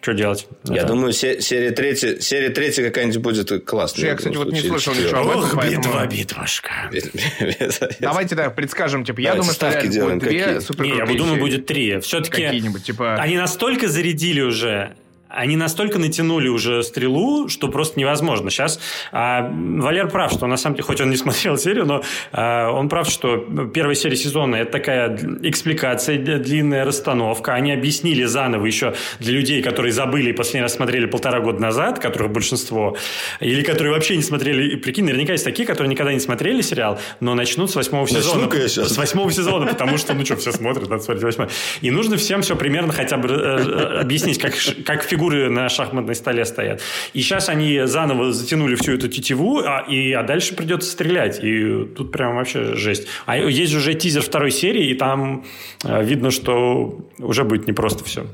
Что 0.00 0.12
делать? 0.12 0.46
Я 0.64 0.82
Это... 0.82 0.88
думаю, 0.88 1.12
серия 1.12 1.72
третья, 1.72 2.20
серия 2.20 2.50
третья 2.50 2.84
какая-нибудь 2.84 3.18
будет 3.18 3.64
классная. 3.64 4.10
Я, 4.10 4.14
кстати, 4.14 4.36
вот 4.36 4.52
не 4.52 4.60
слышал 4.60 4.94
ничего 4.94 5.18
об 5.18 5.28
этом. 5.28 5.58
Ох, 5.58 5.66
битва, 5.66 6.06
битвашка. 6.06 6.92
Давайте, 7.98 8.36
да, 8.36 8.50
предскажем. 8.50 9.04
Типа, 9.04 9.18
я 9.18 9.34
думаю, 9.34 9.52
что 9.52 9.68
будет 9.68 10.18
две 10.20 10.60
супер 10.60 10.84
Не, 10.84 10.96
я 10.96 11.06
думаю, 11.06 11.40
будет 11.40 11.66
три. 11.66 11.98
Все-таки 12.00 12.44
Какие-нибудь, 12.44 12.84
типа... 12.84 13.16
они 13.16 13.36
настолько 13.36 13.88
зарядили 13.88 14.42
уже 14.42 14.94
они 15.28 15.56
настолько 15.56 15.98
натянули 15.98 16.48
уже 16.48 16.82
стрелу, 16.82 17.48
что 17.48 17.68
просто 17.68 17.98
невозможно. 17.98 18.50
Сейчас 18.50 18.80
а, 19.12 19.50
Валер 19.50 20.08
прав, 20.08 20.32
что 20.32 20.46
на 20.46 20.56
самом 20.56 20.76
деле, 20.76 20.84
хоть 20.84 21.00
он 21.00 21.10
не 21.10 21.16
смотрел 21.26 21.56
серию, 21.58 21.86
но 21.86 22.02
а, 22.32 22.70
он 22.70 22.88
прав, 22.88 23.08
что 23.08 23.38
первая 23.72 23.94
серия 23.94 24.16
сезона 24.16 24.56
это 24.56 24.72
такая 24.72 25.18
экспликация, 25.42 26.18
длинная 26.18 26.84
расстановка. 26.84 27.54
Они 27.54 27.72
объяснили 27.72 28.24
заново 28.24 28.66
еще 28.66 28.94
для 29.18 29.32
людей, 29.32 29.62
которые 29.62 29.92
забыли 29.92 30.30
и 30.30 30.32
последний 30.32 30.62
раз 30.62 30.74
смотрели 30.74 31.06
полтора 31.06 31.40
года 31.40 31.60
назад, 31.60 31.98
которых 31.98 32.30
большинство, 32.30 32.96
или 33.40 33.62
которые 33.62 33.92
вообще 33.92 34.16
не 34.16 34.22
смотрели. 34.22 34.76
Прикинь, 34.76 35.04
наверняка 35.04 35.32
есть 35.32 35.44
такие, 35.44 35.66
которые 35.66 35.90
никогда 35.90 36.12
не 36.12 36.20
смотрели 36.20 36.62
сериал, 36.62 36.98
но 37.20 37.34
начнут 37.34 37.70
с 37.70 37.74
восьмого 37.76 38.08
сезона. 38.08 38.48
С 38.68 38.96
восьмого 38.96 39.32
сезона, 39.32 39.66
потому 39.66 39.98
что, 39.98 40.14
ну 40.14 40.24
что, 40.24 40.36
все 40.36 40.52
смотрят, 40.52 40.88
надо 40.88 41.02
смотреть 41.02 41.24
восьмой. 41.24 41.48
И 41.80 41.90
нужно 41.90 42.16
всем 42.16 42.42
все 42.42 42.56
примерно 42.56 42.92
хотя 42.92 43.16
бы 43.16 43.28
э, 43.28 43.32
э, 43.32 44.00
объяснить, 44.00 44.38
как, 44.38 44.54
как 44.84 45.04
фигуры 45.16 45.48
на 45.50 45.68
шахматной 45.68 46.14
столе 46.14 46.44
стоят. 46.44 46.80
И 47.14 47.20
сейчас 47.20 47.48
они 47.48 47.80
заново 47.84 48.32
затянули 48.32 48.74
всю 48.74 48.92
эту 48.92 49.08
тетиву, 49.08 49.60
а, 49.60 49.84
и, 49.88 50.12
а 50.12 50.22
дальше 50.22 50.54
придется 50.54 50.90
стрелять. 50.90 51.42
И 51.42 51.84
тут 51.96 52.12
прям 52.12 52.36
вообще 52.36 52.74
жесть. 52.74 53.08
А 53.24 53.36
есть 53.38 53.74
уже 53.74 53.94
тизер 53.94 54.22
второй 54.22 54.50
серии, 54.50 54.90
и 54.90 54.94
там 54.94 55.44
э, 55.84 56.04
видно, 56.04 56.30
что 56.30 57.00
уже 57.18 57.44
будет 57.44 57.66
непросто 57.66 58.04
все. 58.04 58.26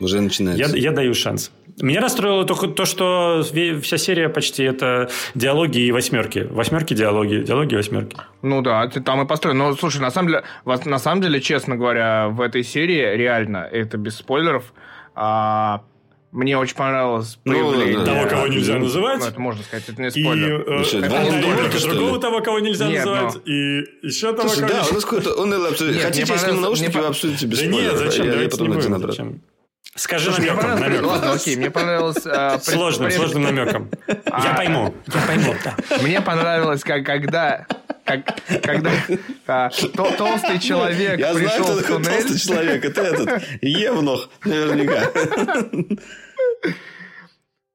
Уже 0.00 0.20
начинается. 0.20 0.76
Я, 0.76 0.90
я 0.90 0.92
даю 0.92 1.14
шанс. 1.14 1.52
Меня 1.80 2.00
расстроило 2.00 2.44
только 2.44 2.66
то, 2.68 2.84
что 2.84 3.42
вся 3.42 3.96
серия 3.96 4.28
почти 4.28 4.64
это 4.64 5.08
диалоги 5.34 5.78
и 5.78 5.92
восьмерки. 5.92 6.40
Восьмерки, 6.50 6.92
диалоги, 6.94 7.36
диалоги, 7.36 7.76
восьмерки. 7.76 8.16
Ну 8.42 8.60
да, 8.60 8.86
ты 8.88 9.00
там 9.00 9.22
и 9.22 9.26
построен. 9.26 9.56
Но 9.56 9.72
слушай, 9.74 10.00
на 10.00 10.10
самом 10.10 10.28
деле, 10.28 10.44
на 10.84 10.98
самом 10.98 11.22
деле, 11.22 11.40
честно 11.40 11.76
говоря, 11.76 12.28
в 12.28 12.40
этой 12.40 12.62
серии 12.62 13.16
реально, 13.16 13.68
это 13.70 13.96
без 13.96 14.16
спойлеров, 14.16 14.74
а, 15.14 15.82
мне 16.32 16.56
очень 16.56 16.74
понравилось 16.74 17.38
ну, 17.44 17.52
появление... 17.52 17.98
Ну, 17.98 18.04
того, 18.06 18.26
кого 18.26 18.46
нельзя 18.48 18.78
называть. 18.78 19.20
Ну, 19.20 19.26
это 19.26 19.40
можно 19.40 19.62
сказать, 19.62 19.88
это 19.88 20.02
не 20.02 20.10
спойлер. 20.10 20.62
И, 20.62 20.96
э, 20.96 21.04
это 21.04 21.06
это 21.06 21.86
не 21.86 21.94
другого 21.94 22.18
того, 22.18 22.40
кого 22.40 22.58
нельзя 22.58 22.88
нет, 22.88 23.04
называть, 23.04 23.34
но... 23.34 23.40
и 23.44 23.84
еще 24.02 24.32
того, 24.32 24.48
Слушай, 24.48 24.68
кого... 24.68 24.80
да, 24.80 24.88
у 24.90 24.94
нас 24.94 25.04
какой-то... 25.04 25.34
Он 25.34 25.66
обсудит. 25.66 26.02
Хотите, 26.02 26.32
я 26.32 26.38
с 26.38 26.46
ним 26.46 26.62
наушники, 26.62 26.96
вы 26.96 27.06
обсудите 27.06 27.46
без 27.46 27.60
да 27.60 27.66
нет, 27.66 27.96
зачем, 27.96 28.30
давайте 28.30 28.62
не 28.62 28.68
будем, 28.68 28.98
зачем. 28.98 29.42
Скажи 29.94 30.30
намеком, 30.30 30.80
намеком. 30.80 31.06
Ладно, 31.06 31.32
окей, 31.32 31.54
мне 31.56 31.70
понравилось... 31.70 32.24
А, 32.24 32.58
сложным, 32.60 33.10
сложным 33.10 33.42
намеком. 33.42 33.90
Я 34.08 34.54
пойму, 34.56 34.94
я 35.06 35.20
пойму, 35.26 35.54
да. 35.62 35.76
Мне 36.00 36.20
понравилось, 36.22 36.82
как, 36.82 37.04
когда... 37.04 37.66
Как, 38.04 38.34
когда 38.62 38.90
а, 39.46 39.70
то, 39.70 40.10
толстый 40.16 40.58
человек 40.60 41.20
я 41.20 41.34
пришел 41.34 41.64
знаю, 41.64 41.78
в 41.78 41.86
туннель... 41.86 42.04
толстый 42.04 42.38
человек, 42.38 42.84
это 42.84 43.00
этот, 43.00 43.42
Евнух, 43.60 44.28
наверняка. 44.44 45.08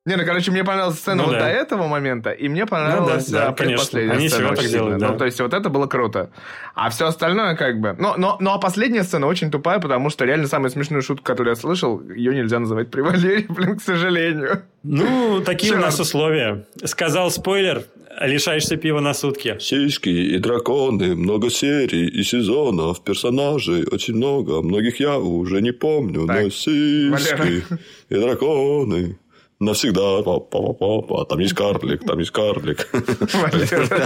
Не, 0.08 0.16
ну, 0.16 0.24
короче, 0.26 0.52
мне 0.52 0.64
понравилась 0.64 1.00
сцена 1.00 1.18
ну, 1.18 1.24
вот 1.26 1.34
да. 1.34 1.40
до 1.40 1.48
этого 1.48 1.88
момента, 1.88 2.30
и 2.30 2.48
мне 2.48 2.66
понравилась 2.66 3.28
ну, 3.28 3.34
да, 3.34 3.48
да, 3.48 3.52
предпоследняя 3.52 4.16
Они 4.16 4.30
сцена. 4.30 4.56
так 4.56 4.66
делают, 4.66 5.00
да. 5.00 5.10
Ну, 5.10 5.18
то 5.18 5.26
есть, 5.26 5.42
вот 5.42 5.54
это 5.54 5.70
было 5.70 5.86
круто. 5.88 6.30
А 6.76 6.90
все 6.90 7.08
остальное, 7.08 7.58
как 7.58 7.82
бы... 7.82 7.94
Но, 8.00 8.16
но, 8.16 8.38
но 8.40 8.54
а 8.54 8.58
последняя 8.58 9.04
сцена 9.04 9.28
очень 9.28 9.52
тупая, 9.52 9.80
потому 9.80 10.10
что 10.10 10.24
реально 10.24 10.48
самая 10.48 10.70
смешная 10.70 11.02
шутка, 11.02 11.26
которую 11.26 11.56
я 11.56 11.60
слышал, 11.60 12.02
ее 12.10 12.34
нельзя 12.34 12.60
называть 12.60 12.90
при 12.90 13.02
Валерии, 13.02 13.48
блин, 13.50 13.78
к 13.78 13.82
сожалению. 13.82 14.62
Ну, 14.82 15.42
такие 15.42 15.72
Черт. 15.74 15.82
у 15.82 15.86
нас 15.86 16.00
условия. 16.00 16.66
Сказал 16.86 17.30
спойлер, 17.30 17.84
лишаешься 18.22 18.78
пива 18.78 19.00
на 19.00 19.14
сутки. 19.14 19.58
Сиськи 19.60 20.10
и 20.10 20.40
драконы, 20.40 21.16
много 21.16 21.50
серий 21.50 22.08
и 22.08 22.24
сезонов, 22.24 23.04
персонажей 23.04 23.86
очень 23.92 24.16
много, 24.16 24.62
многих 24.62 25.00
я 25.00 25.20
уже 25.20 25.62
не 25.62 25.72
помню, 25.72 26.26
так. 26.28 26.44
но 26.44 26.50
сиськи 26.50 27.10
Валера. 27.10 27.80
и 28.10 28.16
драконы 28.16 29.18
навсегда. 29.60 30.24
Па 30.24 30.38
-па 30.38 30.78
-па 30.78 31.08
-па. 31.08 31.26
Там 31.26 31.40
есть 31.40 31.54
карлик, 31.54 32.06
там 32.06 32.20
есть 32.20 32.32
карлик. 32.32 32.90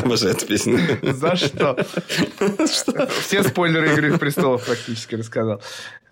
Обожаю 0.03 0.33
эту 0.33 0.47
песню. 0.47 0.79
За 1.01 1.35
что? 1.35 1.77
Все 3.21 3.43
спойлеры 3.43 3.93
Игры 3.93 4.17
престолов 4.17 4.65
практически 4.65 5.15
рассказал 5.15 5.61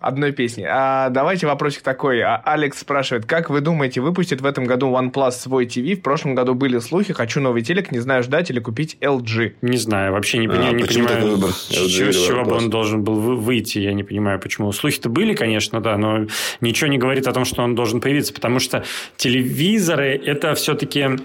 одной 0.00 0.32
песни. 0.32 0.66
А 0.68 1.10
давайте 1.10 1.46
вопросик 1.46 1.82
такой. 1.82 2.22
А, 2.22 2.40
Алекс 2.44 2.78
спрашивает, 2.78 3.26
как 3.26 3.50
вы 3.50 3.60
думаете, 3.60 4.00
выпустит 4.00 4.40
в 4.40 4.46
этом 4.46 4.64
году 4.64 4.88
OnePlus 4.88 5.32
свой 5.32 5.66
ТВ? 5.66 5.98
В 5.98 6.00
прошлом 6.00 6.34
году 6.34 6.54
были 6.54 6.78
слухи, 6.78 7.12
хочу 7.12 7.40
новый 7.40 7.62
телек, 7.62 7.92
не 7.92 7.98
знаю, 7.98 8.22
ждать 8.22 8.50
или 8.50 8.60
купить 8.60 8.96
LG. 9.00 9.56
Не 9.60 9.76
знаю, 9.76 10.12
вообще 10.12 10.38
не, 10.38 10.46
а, 10.46 10.72
не 10.72 10.84
понимаю, 10.84 11.36
LG 11.36 12.12
с 12.12 12.26
чего 12.26 12.44
бы 12.44 12.56
он 12.56 12.70
должен 12.70 13.04
был 13.04 13.36
выйти, 13.36 13.78
я 13.78 13.92
не 13.92 14.02
понимаю, 14.02 14.40
почему. 14.40 14.72
Слухи-то 14.72 15.10
были, 15.10 15.34
конечно, 15.34 15.80
да, 15.82 15.98
но 15.98 16.26
ничего 16.62 16.88
не 16.88 16.96
говорит 16.96 17.28
о 17.28 17.32
том, 17.32 17.44
что 17.44 17.62
он 17.62 17.74
должен 17.74 18.00
появиться, 18.00 18.32
потому 18.32 18.58
что 18.58 18.84
телевизоры 19.16 20.18
это 20.24 20.54
все-таки, 20.54 21.00
э, 21.00 21.16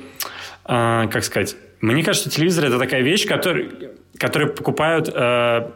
а, 0.65 1.07
как 1.07 1.23
сказать, 1.23 1.55
мне 1.79 2.03
кажется, 2.03 2.29
телевизор 2.29 2.65
это 2.65 2.77
такая 2.77 3.01
вещь, 3.01 3.25
которую, 3.25 3.71
которую 4.17 4.53
покупают... 4.53 5.09
Э, 5.13 5.71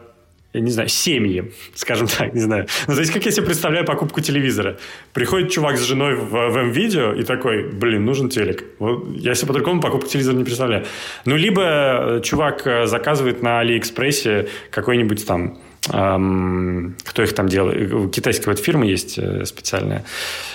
я 0.52 0.60
не 0.60 0.70
знаю, 0.70 0.88
семьи, 0.88 1.52
скажем 1.74 2.08
так, 2.08 2.34
не 2.34 2.40
знаю. 2.40 2.66
Ну, 2.88 2.94
то 2.94 3.00
есть, 3.00 3.12
как 3.12 3.24
я 3.24 3.30
себе 3.30 3.46
представляю 3.46 3.86
покупку 3.86 4.20
телевизора? 4.20 4.78
Приходит 5.12 5.50
чувак 5.50 5.78
с 5.78 5.82
женой 5.82 6.16
в, 6.16 6.30
в 6.30 6.56
М-видео 6.56 7.12
и 7.12 7.22
такой, 7.22 7.68
блин, 7.68 8.04
нужен 8.04 8.28
телек. 8.28 8.64
Вот, 8.78 9.16
я 9.16 9.34
себе 9.34 9.48
по-другому 9.48 9.80
покупку 9.80 10.08
телевизора 10.08 10.36
не 10.36 10.44
представляю. 10.44 10.86
Ну, 11.24 11.36
либо 11.36 11.62
э, 11.62 12.20
чувак 12.24 12.66
э, 12.66 12.86
заказывает 12.86 13.42
на 13.42 13.60
Алиэкспрессе 13.60 14.48
какой-нибудь 14.70 15.24
там 15.24 15.58
кто 15.82 17.22
их 17.22 17.34
там 17.34 17.48
делает? 17.48 18.14
Китайская 18.14 18.50
вот 18.50 18.58
фирма 18.58 18.86
есть 18.86 19.18
э, 19.18 19.46
специальная. 19.46 20.04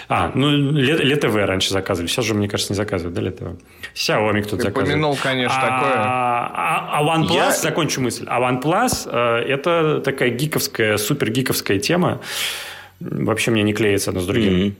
А, 0.07 0.31
ну, 0.35 0.71
ЛТВ 0.71 1.35
раньше 1.35 1.71
заказывали. 1.71 2.07
Сейчас 2.07 2.25
же, 2.25 2.35
мне 2.35 2.47
кажется, 2.47 2.73
не 2.73 2.77
заказывают, 2.77 3.15
да, 3.15 3.21
ЛТВ? 3.23 3.59
Xiaomi 3.95 4.41
кто-то 4.43 4.63
заказывает. 4.63 4.87
упомянул, 4.87 5.17
конечно, 5.21 5.57
а, 5.57 5.79
такое. 5.79 5.93
А, 5.97 6.99
а 6.99 7.17
OnePlus, 7.17 7.33
Я... 7.33 7.51
закончу 7.51 8.01
мысль, 8.01 8.25
а 8.27 8.39
OnePlus 8.39 9.09
э, 9.11 9.45
это 9.47 10.01
такая 10.01 10.29
гиковская, 10.29 10.97
супер 10.97 11.31
гиковская 11.31 11.79
тема. 11.79 12.21
Вообще 12.99 13.51
мне 13.51 13.63
не 13.63 13.73
клеится 13.73 14.11
одно 14.11 14.21
с 14.21 14.25
другим. 14.25 14.53
Mm-hmm 14.53 14.73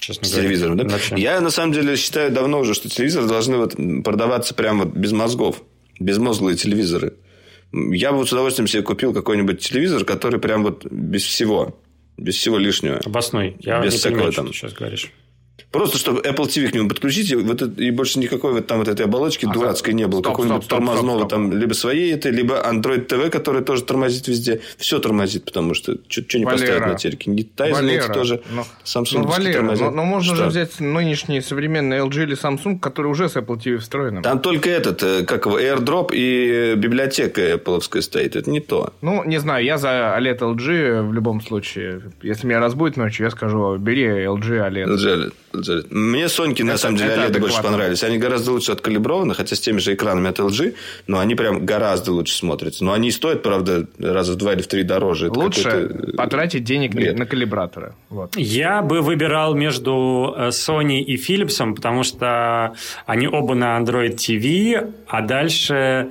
честно 0.00 0.26
с 0.26 0.30
говоря. 0.30 0.48
телевизором, 0.48 0.76
да? 0.78 0.84
Вообще. 0.84 1.14
Я, 1.18 1.40
на 1.40 1.50
самом 1.50 1.72
деле, 1.72 1.96
считаю 1.96 2.30
давно 2.30 2.60
уже, 2.60 2.74
что 2.74 2.88
телевизоры 2.88 3.26
должны 3.26 3.58
вот 3.58 3.74
продаваться 4.02 4.54
прямо 4.54 4.84
вот 4.84 4.94
без 4.94 5.12
мозгов. 5.12 5.62
Безмозглые 5.98 6.56
телевизоры. 6.56 7.12
Я 7.72 8.12
бы 8.12 8.26
с 8.26 8.32
удовольствием 8.32 8.66
себе 8.66 8.82
купил 8.82 9.14
какой-нибудь 9.14 9.60
телевизор, 9.60 10.04
который 10.04 10.40
прям 10.40 10.64
вот 10.64 10.84
без 10.86 11.22
всего. 11.22 11.78
Без 12.16 12.36
всего 12.36 12.58
лишнего. 12.58 12.98
Обоснуй. 13.04 13.56
Я 13.60 13.80
без 13.80 13.92
не 13.92 13.98
всякого 13.98 14.16
понимаю, 14.18 14.32
там. 14.32 14.44
что 14.46 14.52
ты 14.52 14.58
сейчас 14.58 14.72
говоришь. 14.74 15.12
Просто, 15.70 15.98
чтобы 15.98 16.20
Apple 16.20 16.46
TV 16.46 16.68
к 16.68 16.74
нему 16.74 16.88
подключить, 16.88 17.30
и, 17.30 17.36
вот 17.36 17.62
это, 17.62 17.82
и 17.82 17.90
больше 17.90 18.18
никакой 18.18 18.52
вот 18.52 18.66
там 18.66 18.78
вот 18.78 18.88
этой 18.88 19.06
оболочки 19.06 19.46
а, 19.46 19.52
дурацкой 19.52 19.94
не 19.94 20.06
было. 20.06 20.22
Какого-нибудь 20.22 20.68
тормозного 20.68 21.28
там, 21.28 21.52
либо 21.52 21.74
своей 21.74 22.12
это, 22.12 22.30
либо 22.30 22.54
Android 22.54 23.06
TV, 23.06 23.30
который 23.30 23.62
тоже 23.62 23.82
тормозит 23.82 24.28
везде. 24.28 24.60
Все 24.76 24.98
тормозит, 24.98 25.44
потому 25.44 25.74
что 25.74 25.96
что 26.08 26.38
не 26.38 26.44
поставить 26.44 26.86
на 26.86 26.94
телеке. 26.94 27.30
Не 27.30 27.42
Tizen 27.42 28.12
тоже. 28.12 28.42
Но, 28.50 28.56
ну, 28.56 28.64
Samsung 28.84 29.18
ну, 29.18 29.26
Валера, 29.26 29.62
но, 29.62 29.74
но 29.74 29.90
ну, 29.90 30.04
можно 30.04 30.34
что? 30.34 30.44
же 30.44 30.50
взять 30.50 30.80
нынешний 30.80 31.40
современный 31.40 31.98
LG 31.98 32.22
или 32.22 32.36
Samsung, 32.36 32.78
который 32.78 33.08
уже 33.08 33.28
с 33.28 33.36
Apple 33.36 33.58
TV 33.58 33.78
встроен. 33.78 34.22
Там 34.22 34.40
только 34.40 34.70
этот, 34.70 35.02
э, 35.02 35.24
как 35.24 35.46
его, 35.46 35.58
AirDrop 35.58 36.10
и 36.12 36.74
библиотека 36.76 37.40
Apple 37.40 37.80
стоит. 38.00 38.36
Это 38.36 38.50
не 38.50 38.60
то. 38.60 38.92
Ну, 39.00 39.24
не 39.24 39.38
знаю, 39.38 39.64
я 39.64 39.78
за 39.78 40.16
OLED 40.18 40.38
LG 40.38 41.08
в 41.08 41.12
любом 41.12 41.40
случае. 41.40 42.02
Если 42.22 42.46
меня 42.46 42.60
разбудит 42.60 42.96
ночью, 42.96 43.24
я 43.24 43.30
скажу, 43.30 43.76
бери 43.76 44.06
LG 44.06 44.68
OLED. 44.68 44.86
LG 44.86 44.96
OLED. 44.96 45.32
Мне 45.52 46.28
Соньки, 46.28 46.62
на 46.62 46.76
самом 46.78 46.96
деле, 46.96 47.14
OLED 47.14 47.38
больше 47.40 47.62
понравились. 47.62 48.04
Они 48.04 48.18
гораздо 48.18 48.52
лучше 48.52 48.72
откалиброваны, 48.72 49.34
хотя 49.34 49.56
с 49.56 49.60
теми 49.60 49.78
же 49.78 49.94
экранами 49.94 50.30
от 50.30 50.38
LG, 50.38 50.74
но 51.06 51.18
они 51.18 51.34
прям 51.34 51.66
гораздо 51.66 52.12
лучше 52.12 52.34
смотрятся. 52.34 52.84
Но 52.84 52.92
они 52.92 53.10
стоят, 53.10 53.42
правда, 53.42 53.86
раза 53.98 54.32
в 54.32 54.36
два 54.36 54.52
или 54.54 54.62
в 54.62 54.68
три 54.68 54.82
дороже. 54.82 55.26
Это 55.26 55.38
лучше 55.38 56.12
потратить 56.16 56.64
денег 56.64 56.94
бред. 56.94 57.18
на 57.18 57.26
калибраторы. 57.26 57.94
Вот. 58.08 58.36
Я 58.36 58.82
бы 58.82 59.00
выбирал 59.00 59.54
между 59.54 60.34
э, 60.36 60.48
Sony 60.48 61.00
и 61.00 61.16
Philips, 61.16 61.74
потому 61.74 62.04
что 62.04 62.74
они 63.06 63.26
оба 63.26 63.54
на 63.54 63.78
Android 63.78 64.14
TV, 64.14 64.92
а 65.08 65.20
дальше 65.22 66.10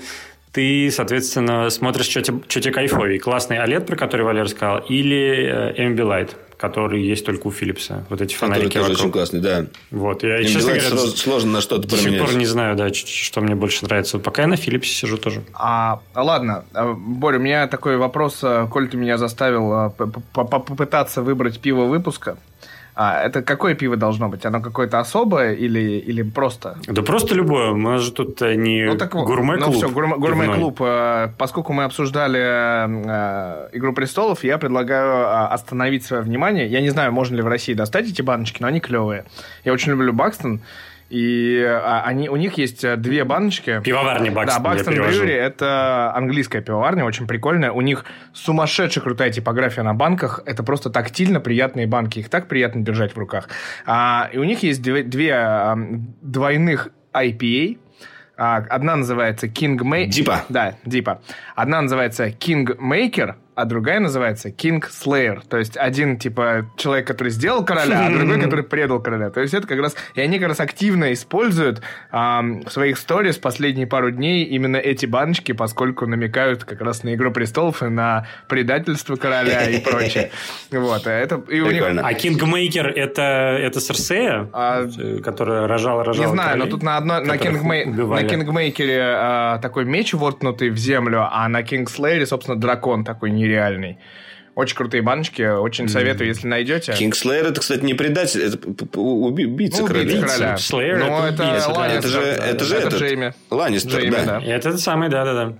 ты, 0.51 0.89
соответственно, 0.91 1.69
смотришь, 1.69 2.07
что 2.07 2.21
тебе, 2.21 2.39
что 2.47 2.59
тебе 2.59 2.73
кайфовее. 2.73 3.19
Классный 3.19 3.57
OLED, 3.57 3.85
про 3.85 3.95
который 3.95 4.25
Валер 4.25 4.49
сказал, 4.49 4.79
или 4.79 5.73
э, 5.77 5.87
Ambilight 5.87 6.31
который 6.59 7.01
есть 7.01 7.25
только 7.25 7.47
у 7.47 7.51
Philips. 7.51 8.03
Вот 8.09 8.19
эти 8.19 8.35
фонарики 8.35 8.73
Который 8.73 8.89
тоже 8.89 8.99
очень 9.03 9.11
классный, 9.11 9.39
да. 9.39 9.65
Вот. 9.91 10.23
Я, 10.23 10.43
честно 10.43 10.73
говоря, 10.73 10.97
сложно 10.97 11.53
на 11.53 11.61
что-то 11.61 11.87
променять. 11.87 12.11
До 12.11 12.17
сих 12.17 12.25
пор 12.27 12.35
не 12.35 12.45
знаю, 12.45 12.75
да, 12.75 12.93
что 12.93 13.39
мне 13.39 13.55
больше 13.55 13.85
нравится. 13.85 14.19
Пока 14.19 14.41
я 14.41 14.47
на 14.49 14.55
Philips 14.55 14.83
сижу 14.83 15.17
тоже. 15.17 15.41
А, 15.53 16.01
ладно. 16.13 16.65
А, 16.73 16.93
Боря, 16.93 17.39
у 17.39 17.41
меня 17.41 17.67
такой 17.67 17.95
вопрос. 17.95 18.39
А, 18.43 18.67
коль 18.67 18.89
ты 18.89 18.97
меня 18.97 19.17
заставил 19.17 19.71
а, 19.71 19.89
попытаться 19.89 21.21
выбрать 21.21 21.61
пиво 21.61 21.85
выпуска, 21.85 22.37
а 23.01 23.23
это 23.23 23.41
какое 23.41 23.75
пиво 23.75 23.95
должно 23.95 24.27
быть? 24.27 24.45
Оно 24.45 24.59
какое-то 24.59 24.99
особое 24.99 25.53
или, 25.53 25.79
или 25.79 26.21
просто? 26.21 26.75
Да 26.85 27.01
просто 27.01 27.33
любое. 27.33 27.71
У 27.71 27.77
нас 27.77 28.01
же 28.01 28.11
тут 28.11 28.41
э, 28.41 28.55
не 28.55 28.87
ну, 28.87 28.97
так, 28.97 29.13
гурме-клуб. 29.13 29.67
Ну 29.67 29.71
все, 29.71 29.89
гурме-клуб. 29.89 30.81
Э, 30.81 31.29
поскольку 31.37 31.71
мы 31.71 31.85
обсуждали 31.85 32.41
э, 32.41 33.69
«Игру 33.71 33.93
престолов», 33.93 34.43
я 34.43 34.57
предлагаю 34.57 35.53
остановить 35.53 36.03
свое 36.03 36.23
внимание. 36.23 36.67
Я 36.67 36.81
не 36.81 36.89
знаю, 36.89 37.13
можно 37.13 37.37
ли 37.37 37.41
в 37.41 37.47
России 37.47 37.73
достать 37.73 38.09
эти 38.09 38.21
баночки, 38.21 38.61
но 38.61 38.67
они 38.67 38.81
клевые. 38.81 39.23
Я 39.63 39.71
очень 39.71 39.91
люблю 39.91 40.11
Бакстон. 40.11 40.59
И 41.09 41.63
а, 41.67 42.03
они, 42.05 42.29
у 42.29 42.35
них 42.35 42.57
есть 42.57 42.83
э, 42.83 42.95
две 42.95 43.23
баночки. 43.23 43.81
Пивоварня 43.83 44.31
Бакстон. 44.31 44.63
Да, 44.63 44.69
Бакстон 44.69 44.93
Брюри– 44.95 45.33
это 45.33 46.13
английская 46.15 46.61
пивоварня, 46.61 47.03
очень 47.03 47.25
прикольная. 47.25 47.71
У 47.71 47.81
них 47.81 48.05
сумасшедшая 48.33 49.03
крутая 49.03 49.31
типография 49.31 49.81
на 49.81 49.93
банках. 49.93 50.41
Это 50.45 50.63
просто 50.63 50.89
тактильно 50.89 51.39
приятные 51.39 51.87
банки. 51.87 52.19
Их 52.19 52.29
так 52.29 52.47
приятно 52.47 52.81
держать 52.81 53.15
в 53.15 53.17
руках. 53.17 53.49
А, 53.85 54.29
и 54.31 54.37
у 54.37 54.43
них 54.43 54.61
есть 54.61 54.81
две, 54.81 55.03
две 55.03 55.75
двойных 56.21 56.89
IPA. 57.13 57.79
А, 58.37 58.57
одна 58.69 58.95
называется 58.95 59.47
King 59.47 59.77
Maker. 59.79 60.07
Дипа. 60.07 60.43
Да, 60.47 60.75
Дипа. 60.85 61.21
Одна 61.55 61.81
называется 61.81 62.27
King 62.27 62.77
Maker, 62.77 63.35
а 63.59 63.65
другая 63.65 63.99
называется 63.99 64.49
King 64.49 64.81
Slayer. 64.81 65.41
То 65.47 65.57
есть 65.57 65.75
один, 65.75 66.17
типа, 66.17 66.71
человек, 66.77 67.05
который 67.07 67.29
сделал 67.29 67.65
короля, 67.65 68.07
а 68.07 68.09
другой, 68.09 68.39
который 68.39 68.63
предал 68.63 69.01
короля. 69.01 69.29
То 69.29 69.41
есть 69.41 69.53
это 69.53 69.67
как 69.67 69.79
раз... 69.79 69.95
И 70.13 70.21
они 70.21 70.39
как 70.39 70.47
раз 70.47 70.59
активно 70.59 71.11
используют 71.11 71.81
эм, 72.11 72.63
в 72.63 72.71
своих 72.71 72.97
сторис 72.97 73.37
последние 73.37 73.85
пару 73.85 74.11
дней 74.11 74.45
именно 74.45 74.77
эти 74.77 75.05
баночки, 75.05 75.51
поскольку 75.51 76.05
намекают 76.05 76.63
как 76.63 76.79
раз 76.81 77.03
на 77.03 77.13
«Игру 77.15 77.31
престолов» 77.31 77.83
и 77.83 77.87
на 77.87 78.27
предательство 78.47 79.17
короля 79.17 79.69
и 79.69 79.81
прочее. 79.81 80.31
Вот. 80.71 81.05
А 81.05 81.11
это... 81.11 81.35
И 81.49 81.59
у 81.59 81.69
них... 81.69 81.83
А 82.01 82.13
Kingmaker 82.13 82.87
это, 82.87 83.21
это 83.59 83.81
Серсея, 83.81 84.49
а... 84.53 84.87
которая 85.21 85.67
рожала, 85.67 86.03
рожала 86.05 86.25
Не 86.25 86.31
знаю, 86.31 86.49
королей, 86.51 86.65
но 86.65 86.71
тут 86.71 86.83
на, 86.83 86.97
одной, 86.97 87.25
на, 87.25 87.37
Кингмей... 87.37 87.85
на 87.85 88.23
Kingmaker 88.23 88.94
е 88.94 89.01
а, 89.01 89.57
такой 89.59 89.85
меч 89.85 90.13
воткнутый 90.13 90.69
в 90.69 90.77
землю, 90.77 91.27
а 91.29 91.47
на 91.49 91.61
Kingslayer 91.63 92.15
е, 92.15 92.25
собственно, 92.25 92.57
дракон 92.57 93.03
такой 93.03 93.31
нереальный. 93.49 93.97
Очень 94.55 94.75
крутые 94.75 95.01
баночки, 95.01 95.41
очень 95.41 95.85
mm. 95.85 95.89
советую, 95.89 96.27
если 96.27 96.47
найдете. 96.47 96.93
Kingslayer 96.93 97.45
это, 97.45 97.61
кстати, 97.61 97.81
не 97.81 97.93
предатель, 97.93 98.41
это 98.41 98.99
убийца 98.99 99.81
ну, 99.81 99.87
короля. 99.87 100.21
короля. 100.21 100.57
Slayer 100.57 100.99
Но 100.99 101.27
это, 101.27 101.43
это, 101.43 101.69
Ланнистер, 101.69 101.97
это 101.97 102.07
же, 102.07 102.19
это 102.19 102.65
же 102.65 102.75
это 102.75 102.87
этот, 102.87 102.99
Джейми. 102.99 103.33
Ланнистер, 103.49 103.99
Джейми, 103.99 104.11
да. 104.11 104.25
да. 104.25 104.41
Это 104.43 104.71
тот 104.71 104.81
самый, 104.81 105.09
да-да-да. 105.09 105.57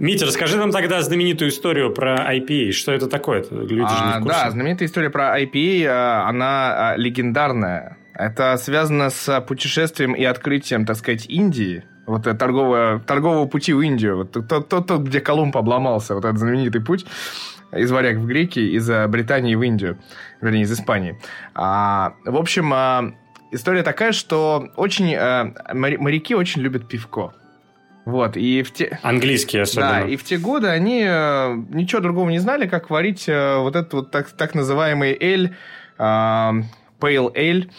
Митя, 0.00 0.26
расскажи 0.26 0.56
нам 0.56 0.72
тогда 0.72 1.02
знаменитую 1.02 1.50
историю 1.50 1.92
про 1.92 2.34
IPA. 2.34 2.72
Что 2.72 2.92
это 2.92 3.06
такое? 3.06 3.44
Люди 3.50 3.68
же 3.68 3.76
не 3.76 3.82
в 3.82 3.86
А, 3.86 4.20
курсе. 4.20 4.38
да, 4.44 4.50
знаменитая 4.50 4.88
история 4.88 5.10
про 5.10 5.38
IPA, 5.40 5.86
а, 5.86 6.28
она 6.28 6.92
а, 6.92 6.96
легендарная. 6.96 7.98
Это 8.14 8.56
связано 8.56 9.10
с 9.10 9.40
путешествием 9.42 10.14
и 10.14 10.24
открытием, 10.24 10.84
так 10.84 10.96
сказать, 10.96 11.26
Индии. 11.26 11.84
Вот 12.10 12.24
торгового, 12.24 13.00
торгового 13.06 13.46
пути 13.46 13.72
в 13.72 13.80
Индию. 13.80 14.16
Вот 14.16 14.32
тот, 14.32 14.68
тот, 14.68 14.86
тот, 14.86 15.00
где 15.02 15.20
Колумб 15.20 15.56
обломался. 15.56 16.14
Вот 16.14 16.24
этот 16.24 16.38
знаменитый 16.38 16.80
путь 16.80 17.06
из 17.72 17.90
варяг 17.90 18.16
в 18.16 18.26
греки, 18.26 18.58
из 18.58 18.90
э, 18.90 19.06
Британии 19.06 19.54
в 19.54 19.62
Индию. 19.62 19.98
Вернее, 20.40 20.62
из 20.62 20.72
Испании. 20.72 21.20
А, 21.54 22.14
в 22.24 22.36
общем, 22.36 22.72
а, 22.74 23.14
история 23.52 23.82
такая, 23.82 24.12
что 24.12 24.70
очень, 24.76 25.14
а, 25.14 25.54
моряки 25.72 26.34
очень 26.34 26.62
любят 26.62 26.88
пивко. 26.88 27.32
Вот, 28.04 28.36
и 28.36 28.62
в 28.62 28.72
те... 28.72 28.98
Английские 29.02 29.62
особенно. 29.62 29.90
Да, 29.90 30.00
и 30.00 30.16
в 30.16 30.24
те 30.24 30.38
годы 30.38 30.68
они 30.68 31.04
э, 31.06 31.54
ничего 31.68 32.00
другого 32.00 32.30
не 32.30 32.38
знали, 32.38 32.66
как 32.66 32.90
варить 32.90 33.28
э, 33.28 33.58
вот 33.58 33.76
этот 33.76 33.92
вот 33.92 34.10
так, 34.10 34.30
так 34.30 34.54
называемый 34.54 35.16
эль, 35.20 35.54
э, 35.98 36.02
pale 36.02 36.64
ale, 37.00 37.70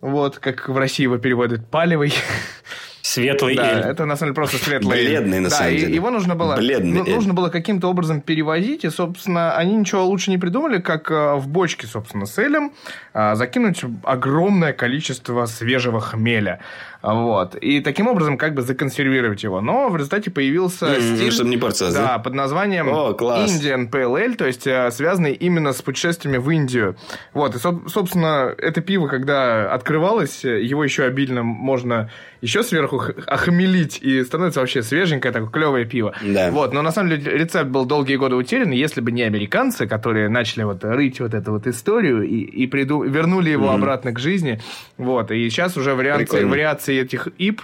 вот, 0.00 0.38
как 0.38 0.68
в 0.68 0.76
России 0.76 1.04
его 1.04 1.18
переводят, 1.18 1.68
палевый. 1.70 2.12
Светлый 3.02 3.56
да, 3.56 3.70
эль. 3.70 3.78
это 3.90 4.04
на 4.04 4.16
самом 4.16 4.34
деле 4.34 4.34
просто 4.34 4.64
светлый 4.64 4.98
Бледный, 4.98 5.38
эль. 5.38 5.42
на 5.42 5.48
да, 5.48 5.56
самом 5.56 5.72
и 5.72 5.78
деле. 5.78 5.94
его 5.94 6.10
нужно 6.10 6.34
было, 6.36 6.56
Бледный 6.56 6.98
ну, 6.98 7.04
эль. 7.06 7.14
нужно 7.14 7.34
было 7.34 7.48
каким-то 7.48 7.88
образом 7.88 8.20
перевозить, 8.20 8.84
и, 8.84 8.90
собственно, 8.90 9.56
они 9.56 9.76
ничего 9.76 10.04
лучше 10.04 10.30
не 10.30 10.38
придумали, 10.38 10.80
как 10.80 11.10
э, 11.10 11.34
в 11.36 11.48
бочке, 11.48 11.86
собственно, 11.86 12.26
с 12.26 12.38
элем 12.38 12.72
э, 13.14 13.34
закинуть 13.34 13.82
огромное 14.04 14.72
количество 14.72 15.46
свежего 15.46 16.00
хмеля. 16.00 16.60
Вот. 17.02 17.54
И 17.54 17.80
таким 17.80 18.08
образом 18.08 18.36
как 18.36 18.54
бы 18.54 18.60
законсервировать 18.60 19.42
его. 19.42 19.60
Но 19.62 19.88
в 19.88 19.96
результате 19.96 20.30
появился 20.30 21.00
стиль... 21.00 21.32
чтобы 21.32 21.48
не 21.48 21.56
портилось, 21.56 21.94
да? 21.94 22.02
да? 22.06 22.18
под 22.18 22.34
названием 22.34 22.88
О, 22.90 23.14
класс. 23.14 23.50
Indian 23.50 23.90
Pale 23.90 24.26
Ale, 24.26 24.34
то 24.36 24.46
есть 24.46 24.66
э, 24.66 24.90
связанный 24.90 25.32
именно 25.32 25.72
с 25.72 25.80
путешествиями 25.80 26.36
в 26.36 26.50
Индию. 26.50 26.96
Вот. 27.32 27.54
И, 27.54 27.58
соб- 27.58 27.88
собственно, 27.88 28.54
это 28.58 28.82
пиво, 28.82 29.08
когда 29.08 29.72
открывалось, 29.72 30.44
его 30.44 30.84
еще 30.84 31.04
обильно 31.04 31.42
можно 31.42 32.10
еще 32.42 32.62
сверху 32.62 32.89
х- 32.98 33.14
охмелить, 33.26 33.98
и 34.02 34.22
становится 34.24 34.60
вообще 34.60 34.82
свеженькое, 34.82 35.32
такое 35.32 35.50
клевое 35.50 35.84
пиво. 35.84 36.14
Да. 36.22 36.50
Вот. 36.50 36.72
Но 36.72 36.82
на 36.82 36.92
самом 36.92 37.10
деле 37.10 37.38
рецепт 37.38 37.70
был 37.70 37.84
долгие 37.86 38.16
годы 38.16 38.36
утерян, 38.36 38.70
и 38.72 38.76
если 38.76 39.00
бы 39.00 39.12
не 39.12 39.22
американцы, 39.22 39.86
которые 39.86 40.28
начали 40.28 40.62
вот 40.64 40.84
рыть 40.84 41.20
вот 41.20 41.34
эту 41.34 41.52
вот 41.52 41.66
историю 41.66 42.22
и, 42.22 42.40
и 42.40 42.66
приду- 42.66 43.06
вернули 43.08 43.50
его 43.50 43.70
обратно 43.70 44.12
к 44.12 44.18
жизни, 44.18 44.60
вот. 44.98 45.30
И 45.30 45.48
сейчас 45.50 45.76
уже 45.76 45.94
вариации, 45.94 46.24
Прикольно. 46.24 46.48
вариаций 46.48 46.98
этих 46.98 47.28
ип 47.38 47.62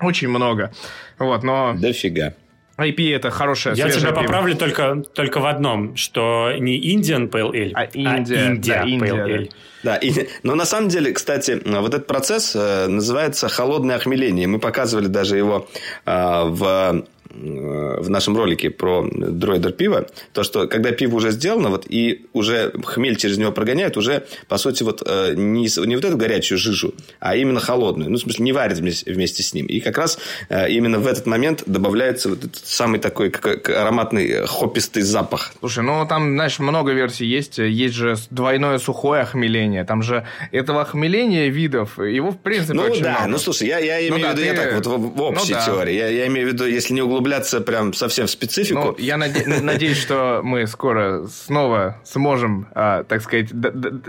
очень 0.00 0.28
много. 0.28 0.72
Вот, 1.18 1.42
но 1.42 1.74
Дофига. 1.78 2.34
IPA 2.78 3.16
это 3.16 3.30
хорошая 3.30 3.74
Я 3.74 3.90
тебя 3.90 4.08
пиво. 4.12 4.22
поправлю 4.22 4.56
только, 4.56 5.02
только 5.14 5.38
в 5.40 5.44
одном, 5.46 5.96
что 5.96 6.50
не 6.58 6.80
Indian 6.96 7.28
Pale 7.30 7.52
Ale, 7.52 7.72
А 7.74 7.84
Индия, 7.84 8.46
Индия 8.46 8.72
да, 8.72 8.82
Индия, 8.84 9.06
Pale 9.06 9.16
да. 9.16 9.26
Ale. 9.28 9.44
Да, 9.50 9.54
и, 9.96 10.28
но 10.42 10.54
на 10.54 10.64
самом 10.64 10.88
деле, 10.88 11.12
кстати, 11.12 11.60
вот 11.64 11.94
этот 11.94 12.06
процесс 12.06 12.52
э, 12.54 12.86
называется 12.86 13.48
холодное 13.48 13.96
охмеление. 13.96 14.46
Мы 14.46 14.58
показывали 14.58 15.06
даже 15.06 15.36
его 15.36 15.68
э, 16.06 16.42
в 16.44 17.04
в 17.32 18.10
нашем 18.10 18.36
ролике 18.36 18.70
про 18.70 19.08
дроидер 19.10 19.72
пива, 19.72 20.06
то, 20.32 20.42
что 20.42 20.66
когда 20.66 20.90
пиво 20.90 21.16
уже 21.16 21.30
сделано, 21.30 21.70
вот, 21.70 21.86
и 21.88 22.26
уже 22.32 22.72
хмель 22.84 23.16
через 23.16 23.38
него 23.38 23.52
прогоняют, 23.52 23.96
уже, 23.96 24.24
по 24.48 24.58
сути, 24.58 24.82
вот, 24.82 25.02
э, 25.06 25.34
не, 25.36 25.68
не 25.86 25.96
вот 25.96 26.04
эту 26.04 26.16
горячую 26.16 26.58
жижу, 26.58 26.92
а 27.20 27.36
именно 27.36 27.60
холодную. 27.60 28.10
Ну, 28.10 28.16
в 28.16 28.20
смысле, 28.20 28.44
не 28.44 28.52
варят 28.52 28.78
вместе, 28.78 29.12
вместе 29.12 29.42
с 29.42 29.54
ним. 29.54 29.66
И 29.66 29.80
как 29.80 29.96
раз 29.98 30.18
э, 30.48 30.70
именно 30.70 30.98
в 30.98 31.06
этот 31.06 31.26
момент 31.26 31.62
добавляется 31.66 32.30
вот 32.30 32.38
этот 32.44 32.66
самый 32.66 32.98
такой 32.98 33.30
ароматный 33.30 34.26
э, 34.28 34.46
хопистый 34.46 35.02
запах. 35.02 35.52
Слушай, 35.60 35.84
ну 35.84 36.04
там, 36.08 36.32
знаешь, 36.34 36.58
много 36.58 36.92
версий 36.92 37.26
есть. 37.26 37.58
Есть 37.58 37.94
же 37.94 38.16
двойное 38.30 38.78
сухое 38.78 39.22
охмеление. 39.22 39.84
Там 39.84 40.02
же 40.02 40.26
этого 40.50 40.82
охмеления 40.82 41.48
видов, 41.48 41.98
его, 41.98 42.32
в 42.32 42.38
принципе, 42.38 42.74
Ну 42.74 42.82
очень 42.82 43.02
да, 43.02 43.12
много. 43.12 43.26
ну 43.28 43.38
слушай, 43.38 43.68
я, 43.68 43.78
я 43.78 44.00
имею 44.08 44.22
да, 44.22 44.32
в 44.32 44.36
виду, 44.36 44.46
я 44.46 44.54
ты- 44.54 44.60
так 44.60 44.74
вот 44.74 44.86
в, 44.86 44.98
в 45.16 45.22
общей 45.22 45.52
ну 45.52 45.58
да. 45.58 45.66
теории. 45.66 45.94
Я, 45.94 46.08
я 46.08 46.26
имею 46.26 46.48
в 46.48 46.52
виду, 46.52 46.66
если 46.66 46.92
не 46.92 47.02
углубляться 47.02 47.19
прям 47.60 47.92
совсем 47.92 48.26
в 48.26 48.30
специфику. 48.30 48.80
Ну, 48.80 48.96
я 48.98 49.16
наде- 49.16 49.60
надеюсь, 49.62 49.98
что 49.98 50.40
мы 50.42 50.66
скоро 50.66 51.26
снова 51.26 52.00
сможем, 52.04 52.68
а, 52.74 53.04
так 53.04 53.22
сказать, 53.22 53.48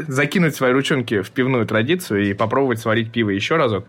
закинуть 0.07 0.55
свои 0.55 0.71
ручонки 0.71 1.21
в 1.21 1.31
пивную 1.31 1.65
традицию 1.65 2.29
и 2.29 2.33
попробовать 2.33 2.79
сварить 2.79 3.11
пиво 3.11 3.29
еще 3.29 3.55
разок. 3.55 3.85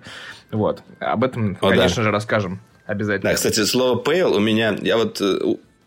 Вот. 0.50 0.82
Об 1.00 1.24
этом, 1.24 1.56
О, 1.60 1.70
да. 1.70 1.76
конечно 1.76 2.02
же, 2.02 2.10
расскажем 2.10 2.60
обязательно. 2.86 3.30
Да, 3.30 3.34
кстати, 3.34 3.64
слово 3.64 4.00
pale 4.02 4.36
у 4.36 4.40
меня... 4.40 4.76
Я 4.80 4.96
вот 4.96 5.20
э, 5.20 5.38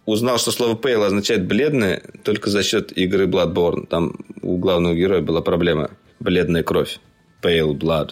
узнал, 0.06 0.38
что 0.38 0.52
слово 0.52 0.76
pale 0.76 1.06
означает 1.06 1.46
бледное 1.46 2.02
только 2.24 2.50
за 2.50 2.64
счет 2.64 2.92
игры 2.98 3.26
Bloodborne. 3.26 3.88
Там 3.88 4.16
у 4.42 4.58
главного 4.58 4.96
героя 4.96 5.22
была 5.22 5.42
проблема. 5.42 5.92
Бледная 6.20 6.64
кровь. 6.64 7.00
Pale 7.42 7.74
blood. 7.74 8.12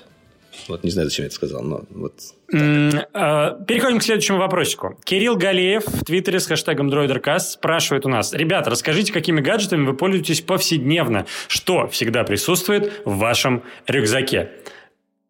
Вот 0.68 0.84
не 0.84 0.92
знаю, 0.92 1.10
зачем 1.10 1.24
я 1.24 1.28
это 1.28 1.36
сказал, 1.36 1.64
но 1.64 1.82
вот... 1.90 2.14
Э, 2.54 3.58
Переходим 3.68 4.00
к 4.00 4.04
следующему 4.04 4.38
вопросику. 4.38 5.00
Кирилл 5.04 5.36
Галеев 5.36 5.86
в 5.86 6.06
Твиттере 6.06 6.40
с 6.40 6.48
хэштегом 6.48 6.90
DroiderCast 6.90 7.40
спрашивает 7.40 8.06
у 8.06 8.10
нас. 8.10 8.34
Ребята, 8.34 8.70
расскажите, 8.70 9.12
какими 9.12 9.42
гаджетами 9.42 9.86
вы 9.86 9.94
пользуетесь 9.96 10.42
повседневно? 10.42 11.26
Что 11.48 11.88
всегда 11.88 12.24
присутствует 12.24 13.02
в 13.06 13.18
вашем 13.18 13.64
рюкзаке? 13.88 14.52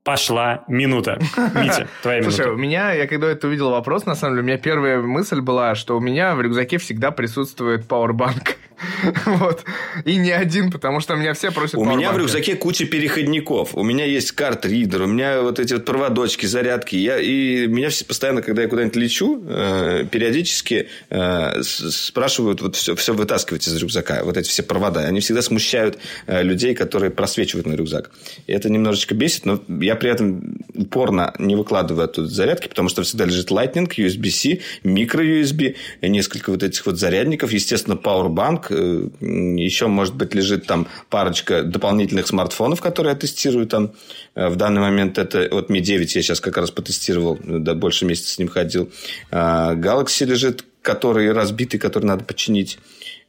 Пошла 0.03 0.65
минута. 0.67 1.17
Митя, 1.55 1.87
твоя 2.01 2.21
Слушай, 2.23 2.41
минута. 2.41 2.53
у 2.53 2.57
меня, 2.57 2.91
я 2.91 3.07
когда 3.07 3.27
это 3.29 3.47
увидел 3.47 3.69
вопрос, 3.69 4.05
на 4.05 4.15
самом 4.15 4.35
деле, 4.35 4.43
у 4.43 4.45
меня 4.47 4.57
первая 4.57 5.01
мысль 5.01 5.39
была, 5.39 5.75
что 5.75 5.95
у 5.95 6.01
меня 6.01 6.35
в 6.35 6.41
рюкзаке 6.41 6.77
всегда 6.77 7.11
присутствует 7.11 7.87
пауэрбанк. 7.87 8.57
Вот. 9.25 9.63
И 10.05 10.15
не 10.15 10.31
один, 10.31 10.71
потому 10.71 10.99
что 10.99 11.15
меня 11.15 11.33
все 11.33 11.51
просят 11.51 11.75
У 11.75 11.85
меня 11.85 12.11
в 12.11 12.17
рюкзаке 12.17 12.55
куча 12.55 12.85
переходников. 12.85 13.75
У 13.75 13.83
меня 13.83 14.05
есть 14.05 14.31
карт-ридер, 14.31 15.03
у 15.03 15.07
меня 15.07 15.41
вот 15.41 15.59
эти 15.59 15.73
вот 15.73 15.85
проводочки, 15.85 16.45
зарядки. 16.45 16.95
Я, 16.95 17.19
и 17.19 17.67
меня 17.67 17.89
все 17.89 18.05
постоянно, 18.05 18.41
когда 18.41 18.63
я 18.63 18.67
куда-нибудь 18.67 18.95
лечу, 18.95 19.43
э, 19.47 20.05
периодически 20.09 20.87
э, 21.09 21.61
спрашивают, 21.63 22.61
вот 22.61 22.75
все, 22.75 22.95
все 22.95 23.13
вытаскивать 23.13 23.67
из 23.67 23.75
рюкзака, 23.75 24.23
вот 24.23 24.37
эти 24.37 24.49
все 24.49 24.63
провода. 24.63 25.01
Они 25.01 25.19
всегда 25.19 25.41
смущают 25.41 25.97
э, 26.27 26.43
людей, 26.43 26.75
которые 26.75 27.11
просвечивают 27.11 27.67
на 27.67 27.73
рюкзак. 27.73 28.11
И 28.47 28.53
это 28.53 28.69
немножечко 28.69 29.15
бесит, 29.15 29.45
но 29.45 29.61
я 29.81 29.95
при 29.95 30.09
этом 30.09 30.57
упорно 30.73 31.33
не 31.39 31.55
выкладываю 31.55 32.05
оттуда 32.05 32.27
зарядки, 32.27 32.67
потому 32.67 32.89
что 32.89 33.03
всегда 33.03 33.25
лежит 33.25 33.51
Lightning, 33.51 33.89
USB-C, 33.89 34.59
микро-USB, 34.83 35.75
несколько 36.01 36.51
вот 36.51 36.63
этих 36.63 36.85
вот 36.85 36.97
зарядников, 36.97 37.51
естественно, 37.51 37.95
Powerbank, 37.95 38.72
еще, 39.21 39.87
может 39.87 40.15
быть, 40.15 40.33
лежит 40.35 40.65
там 40.65 40.87
парочка 41.09 41.63
дополнительных 41.63 42.27
смартфонов, 42.27 42.81
которые 42.81 43.13
я 43.13 43.19
тестирую 43.19 43.67
там. 43.67 43.91
Э, 44.35 44.49
В 44.49 44.55
данный 44.55 44.81
момент 44.81 45.17
это 45.17 45.47
вот 45.51 45.69
Mi 45.69 45.79
9 45.79 46.15
я 46.15 46.21
сейчас 46.21 46.39
как 46.39 46.57
раз 46.57 46.71
потестировал, 46.71 47.39
да, 47.43 47.73
больше 47.73 48.05
месяца 48.05 48.33
с 48.33 48.39
ним 48.39 48.47
ходил. 48.47 48.91
А, 49.31 49.73
Galaxy 49.75 50.25
лежит, 50.25 50.65
который 50.81 51.31
разбитый, 51.31 51.79
который 51.79 52.05
надо 52.05 52.23
починить. 52.25 52.79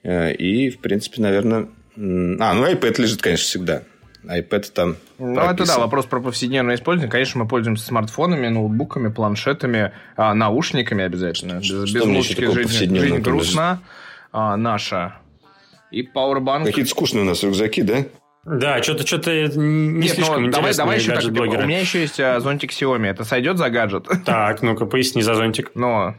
Э, 0.03 0.33
И, 0.35 0.71
в 0.71 0.79
принципе, 0.79 1.23
наверное... 1.23 1.69
А, 1.97 2.55
ну, 2.55 2.67
iPad 2.67 3.01
лежит, 3.01 3.23
конечно, 3.23 3.45
всегда. 3.45 3.83
iPad 4.25 4.73
там 4.73 4.97
Ну, 5.19 5.33
это 5.33 5.41
да, 5.41 5.55
прописан. 5.55 5.81
вопрос 5.81 6.07
про 6.07 6.21
повседневное 6.21 6.75
использование. 6.77 7.11
Конечно, 7.11 7.43
мы 7.43 7.49
пользуемся 7.49 7.85
смартфонами, 7.85 8.49
ноутбуками, 8.49 9.09
планшетами, 9.09 9.93
а, 10.17 10.35
наушниками 10.35 11.05
обязательно. 11.05 11.61
Без, 11.61 11.71
без 11.93 12.05
мне 12.05 12.19
еще 12.19 12.47
музыки 12.49 12.69
жизнь, 12.69 12.97
жизнь 12.99 13.19
грустна 13.19 13.81
а, 14.33 14.57
наша. 14.57 15.19
И 15.95 16.03
пауэрбанк. 16.03 16.67
Какие-то 16.67 16.91
скучные 16.91 17.23
у 17.23 17.25
нас 17.25 17.45
рюкзаки, 17.45 17.83
да? 17.83 18.05
Да, 18.45 18.83
что-то 18.83 19.07
что 19.07 19.19
не 19.19 19.43
Нет, 19.43 19.55
ну, 19.57 20.03
слишком 20.03 20.51
давай, 20.51 20.73
интересные 20.73 20.75
давай 20.75 20.97
еще 20.99 21.07
так. 21.07 21.17
гаджет-блогеры. 21.17 21.63
У 21.63 21.67
меня 21.67 21.81
еще 21.81 22.01
есть 22.01 22.19
а, 22.19 22.41
зонтик 22.41 22.73
Xiaomi. 22.73 23.07
Это 23.07 23.25
сойдет 23.25 23.59
за 23.59 23.71
гаджет? 23.71 24.09
Так, 24.27 24.61
ну-ка, 24.61 24.87
поясни 24.87 25.23
за 25.23 25.35
зонтик. 25.35 25.71
Но 25.77 26.17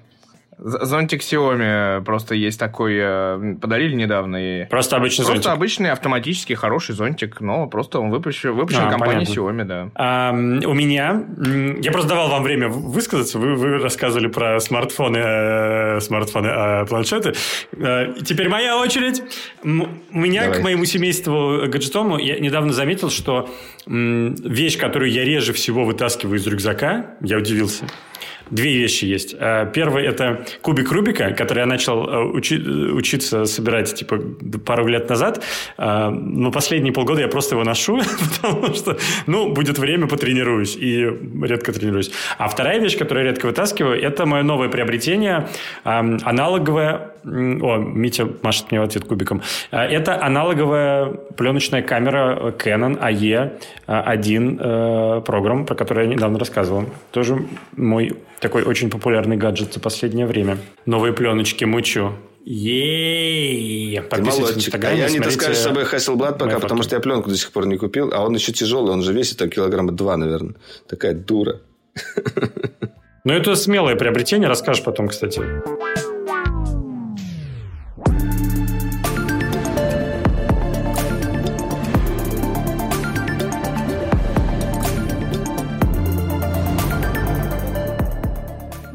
Зонтик 0.57 1.21
Xiaomi 1.21 2.03
просто 2.03 2.33
есть 2.33 2.57
такой, 2.59 2.95
э, 2.97 3.55
подарили 3.61 3.93
недавно. 3.95 4.37
И... 4.37 4.65
Просто 4.69 4.95
обычный 4.95 5.25
просто 5.25 5.43
зонтик? 5.43 5.51
обычный 5.51 5.91
автоматический 5.91 6.55
хороший 6.55 6.95
зонтик, 6.95 7.41
но 7.41 7.67
просто 7.67 7.99
он 7.99 8.09
выпущен, 8.09 8.53
выпущен 8.53 8.83
а, 8.87 8.89
компанией 8.89 9.25
Xiaomi, 9.25 9.63
да. 9.65 9.89
А, 9.95 10.31
у 10.31 10.73
меня, 10.73 11.23
я 11.81 11.91
просто 11.91 12.09
давал 12.09 12.29
вам 12.29 12.43
время 12.43 12.69
высказаться, 12.69 13.37
вы, 13.37 13.55
вы 13.55 13.79
рассказывали 13.79 14.27
про 14.27 14.59
смартфоны, 14.61 15.17
э, 15.17 15.99
смартфоны, 15.99 16.47
э, 16.47 16.85
планшеты. 16.85 17.33
Э, 17.73 18.13
теперь 18.23 18.47
моя 18.47 18.77
очередь. 18.77 19.21
У 19.63 19.67
меня 20.17 20.43
Давай. 20.43 20.59
к 20.59 20.63
моему 20.63 20.85
семейству 20.85 21.67
гаджетому 21.67 22.17
я 22.17 22.39
недавно 22.39 22.71
заметил, 22.71 23.09
что 23.09 23.49
вещь, 23.85 24.77
которую 24.77 25.11
я 25.11 25.25
реже 25.25 25.53
всего 25.53 25.83
вытаскиваю 25.83 26.39
из 26.39 26.47
рюкзака, 26.47 27.15
я 27.21 27.37
удивился, 27.37 27.85
Две 28.51 28.77
вещи 28.77 29.05
есть. 29.05 29.35
Э, 29.39 29.69
Первый– 29.73 30.03
это 30.05 30.45
кубик 30.61 30.91
Рубика, 30.91 31.31
который 31.31 31.59
я 31.59 31.65
начал 31.65 32.07
э, 32.07 32.31
учи- 32.33 32.91
учиться 32.91 33.45
собирать 33.45 33.93
типа 33.95 34.19
пару 34.65 34.87
лет 34.87 35.09
назад. 35.09 35.43
Э, 35.77 36.09
но 36.09 36.51
последние 36.51 36.93
полгода 36.93 37.21
я 37.21 37.27
просто 37.27 37.55
его 37.55 37.63
ношу, 37.63 38.01
потому 38.41 38.73
что, 38.75 38.97
ну, 39.27 39.51
будет 39.51 39.79
время, 39.79 40.07
потренируюсь. 40.07 40.75
И 40.75 41.09
редко 41.41 41.73
тренируюсь. 41.73 42.11
А 42.37 42.47
вторая 42.47 42.79
вещь, 42.79 42.97
которую 42.97 43.25
я 43.25 43.31
редко 43.31 43.47
вытаскиваю, 43.47 43.99
это 44.01 44.25
мое 44.25 44.43
новое 44.43 44.69
приобретение. 44.69 45.47
Аналоговое... 45.83 47.14
О, 47.25 47.77
Митя 47.77 48.29
машет 48.41 48.71
мне 48.71 48.79
в 48.79 48.83
ответ 48.83 49.05
кубиком. 49.05 49.41
Это 49.71 50.23
аналоговая 50.23 51.07
пленочная 51.35 51.81
камера 51.81 52.53
Canon 52.57 52.99
AE1 53.87 55.21
программ, 55.21 55.65
про 55.65 55.75
которую 55.75 56.07
я 56.07 56.13
недавно 56.13 56.37
рассказывал. 56.37 56.85
Тоже 57.11 57.45
мой 57.75 58.17
такой 58.39 58.63
очень 58.63 58.89
популярный 58.89 59.37
гаджет 59.37 59.73
за 59.73 59.79
последнее 59.79 60.27
время. 60.27 60.57
Новые 60.85 61.13
пленочки 61.13 61.65
мучу. 61.65 62.13
Ей! 62.45 63.99
Подписывайтесь 64.01 64.69
А 64.71 64.91
я 64.91 65.09
не 65.09 65.19
таскаю 65.19 65.55
с 65.55 65.59
собой 65.59 65.83
Hasselblad 65.83 66.37
пока, 66.37 66.59
потому 66.59 66.83
что 66.83 66.95
я 66.95 67.01
пленку 67.01 67.31
до 67.31 67.37
сих 67.37 67.51
пор 67.51 67.65
не 67.65 67.77
купил. 67.77 68.11
А 68.13 68.23
он 68.23 68.35
еще 68.35 68.51
тяжелый, 68.51 68.91
он 68.91 69.01
же 69.01 69.13
весит 69.13 69.39
там 69.39 69.49
килограмма 69.49 69.93
два, 69.93 70.15
наверное. 70.15 70.55
Такая 70.87 71.13
дура. 71.13 71.61
Ну, 73.27 73.33
это 73.33 73.55
смелое 73.55 73.95
приобретение. 73.95 74.47
Расскажешь 74.47 74.83
потом, 74.83 75.07
кстати. 75.07 75.41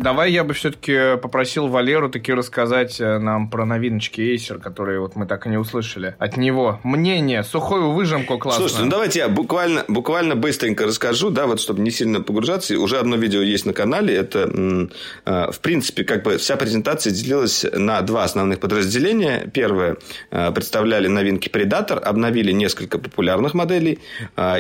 Давай 0.01 0.33
я 0.33 0.45
бы 0.45 0.55
все-таки 0.55 1.19
попросил 1.21 1.69
Валеру 1.69 2.09
таки 2.09 2.33
рассказать 2.33 2.99
э, 3.03 3.19
нам 3.19 3.51
про 3.51 3.67
новиночки 3.67 4.23
Acer, 4.35 4.59
которые 4.59 4.99
вот 4.99 5.15
мы 5.15 5.27
так 5.27 5.47
и 5.47 5.51
не 5.51 5.59
услышали. 5.59 6.15
От 6.19 6.39
него 6.39 6.81
мнение, 6.85 7.45
сухую 7.45 7.91
выжимку 7.91 8.39
классно. 8.39 8.61
Слушайте, 8.61 8.85
ну 8.85 8.91
давайте 8.91 9.19
я 9.19 9.29
буквально, 9.29 9.85
буквально 9.89 10.37
быстренько 10.37 10.87
расскажу, 10.87 11.29
да, 11.29 11.47
вот 11.47 11.61
чтобы 11.61 11.83
не 11.83 11.91
сильно 11.91 12.23
погружаться. 12.23 12.79
Уже 12.79 12.99
одно 12.99 13.17
видео 13.17 13.43
есть 13.43 13.67
на 13.67 13.75
канале. 13.75 14.17
Это, 14.17 14.89
э, 15.27 15.51
в 15.53 15.61
принципе, 15.61 16.05
как 16.05 16.23
бы 16.23 16.39
вся 16.39 16.57
презентация 16.57 17.13
делилась 17.13 17.67
на 17.71 18.01
два 18.01 18.25
основных 18.25 18.59
подразделения. 18.59 19.51
Первое, 19.53 19.99
э, 20.31 20.51
представляли 20.51 21.09
новинки 21.09 21.51
Predator, 21.51 21.99
обновили 21.99 22.53
несколько 22.53 22.99
популярных 22.99 23.53
моделей 23.53 23.99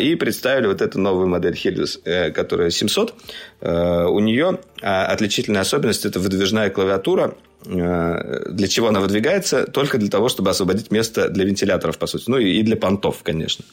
и 0.01 0.14
представили 0.16 0.66
вот 0.66 0.82
эту 0.82 1.01
новую 1.01 1.28
модель 1.28 1.55
Helios, 1.55 2.30
которая 2.32 2.70
700. 2.70 3.14
У 3.62 4.20
нее 4.20 4.59
отличительная 4.80 5.62
особенность– 5.62 6.04
это 6.06 6.20
выдвижная 6.20 6.70
клавиатура. 6.70 7.34
Э, 7.66 8.50
для 8.50 8.68
чего 8.68 8.88
она 8.88 9.00
выдвигается? 9.00 9.66
Только 9.66 9.98
для 9.98 10.08
того, 10.08 10.28
чтобы 10.28 10.50
освободить 10.50 10.90
место 10.90 11.28
для 11.28 11.44
вентиляторов, 11.44 11.98
по 11.98 12.06
сути. 12.06 12.24
Ну, 12.26 12.38
и 12.38 12.62
для 12.62 12.76
понтов, 12.76 13.22
конечно. 13.22 13.64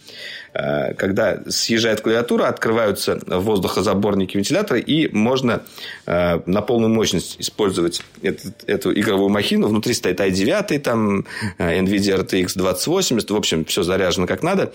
Э, 0.53 0.93
когда 0.93 1.41
съезжает 1.47 2.01
клавиатура, 2.01 2.47
открываются 2.47 3.19
воздухозаборники 3.25 4.35
вентилятора, 4.35 4.79
и 4.79 5.07
можно 5.13 5.63
э, 6.05 6.39
на 6.45 6.61
полную 6.61 6.93
мощность 6.93 7.37
использовать 7.39 8.01
этот, 8.21 8.63
эту 8.67 8.93
игровую 8.93 9.29
махину. 9.29 9.67
Внутри 9.67 9.93
стоит 9.93 10.19
i9, 10.19 10.79
там 10.79 11.25
NVIDIA 11.57 12.25
RTX 12.25 12.53
2080. 12.55 13.31
В 13.31 13.35
общем, 13.35 13.65
все 13.65 13.83
заряжено 13.83 14.27
как 14.27 14.43
надо. 14.43 14.73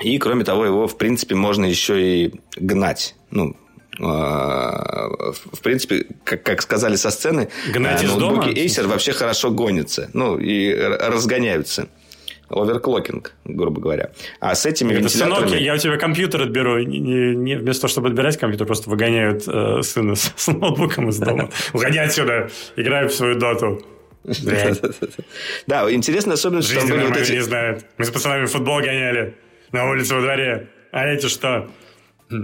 И, 0.00 0.18
кроме 0.18 0.44
того, 0.44 0.64
его, 0.64 0.86
в 0.86 0.96
принципе, 0.96 1.34
можно 1.34 1.64
еще 1.64 2.24
и 2.26 2.34
гнать. 2.56 3.16
Ну, 3.30 3.56
а, 3.66 3.69
в 4.00 5.60
принципе, 5.62 6.06
как, 6.24 6.42
как 6.42 6.62
сказали 6.62 6.96
со 6.96 7.10
сцены, 7.10 7.50
Гнать 7.70 8.02
ноутбуки 8.02 8.46
дома? 8.46 8.52
Acer 8.52 8.86
вообще 8.86 9.12
хорошо 9.12 9.50
гонятся. 9.50 10.10
Ну, 10.14 10.38
и 10.38 10.74
разгоняются 10.74 11.88
оверклокинг, 12.50 13.32
грубо 13.44 13.80
говоря. 13.80 14.10
А 14.40 14.54
с 14.54 14.66
этими 14.66 14.92
Это 14.92 15.02
вентиляторами... 15.02 15.48
Сынок, 15.48 15.60
я 15.60 15.74
у 15.74 15.78
тебя 15.78 15.96
компьютер 15.96 16.42
отберу. 16.42 16.82
Не, 16.82 16.98
не, 16.98 17.56
вместо 17.56 17.82
того, 17.82 17.90
чтобы 17.90 18.08
отбирать 18.08 18.38
компьютер, 18.38 18.66
просто 18.66 18.90
выгоняют 18.90 19.44
э, 19.46 19.82
сына 19.82 20.16
с, 20.16 20.32
с 20.36 20.46
ноутбуком 20.48 21.08
из 21.10 21.18
дома. 21.18 21.50
Уходи 21.72 21.98
отсюда, 21.98 22.50
играй 22.76 23.06
в 23.06 23.12
свою 23.12 23.36
доту. 23.36 23.82
Да, 25.66 25.90
интересная 25.90 26.34
особенность, 26.34 26.68
что 26.68 26.80
там 26.80 26.90
были 26.90 27.06
вот 27.06 27.16
эти... 27.16 27.32
не 27.32 27.42
знают. 27.42 27.86
Мы 27.96 28.04
с 28.04 28.10
пацанами 28.10 28.46
футбол 28.46 28.80
гоняли 28.80 29.34
на 29.72 29.88
улице 29.88 30.14
во 30.14 30.20
дворе. 30.20 30.68
А 30.92 31.06
эти 31.06 31.26
что? 31.26 31.70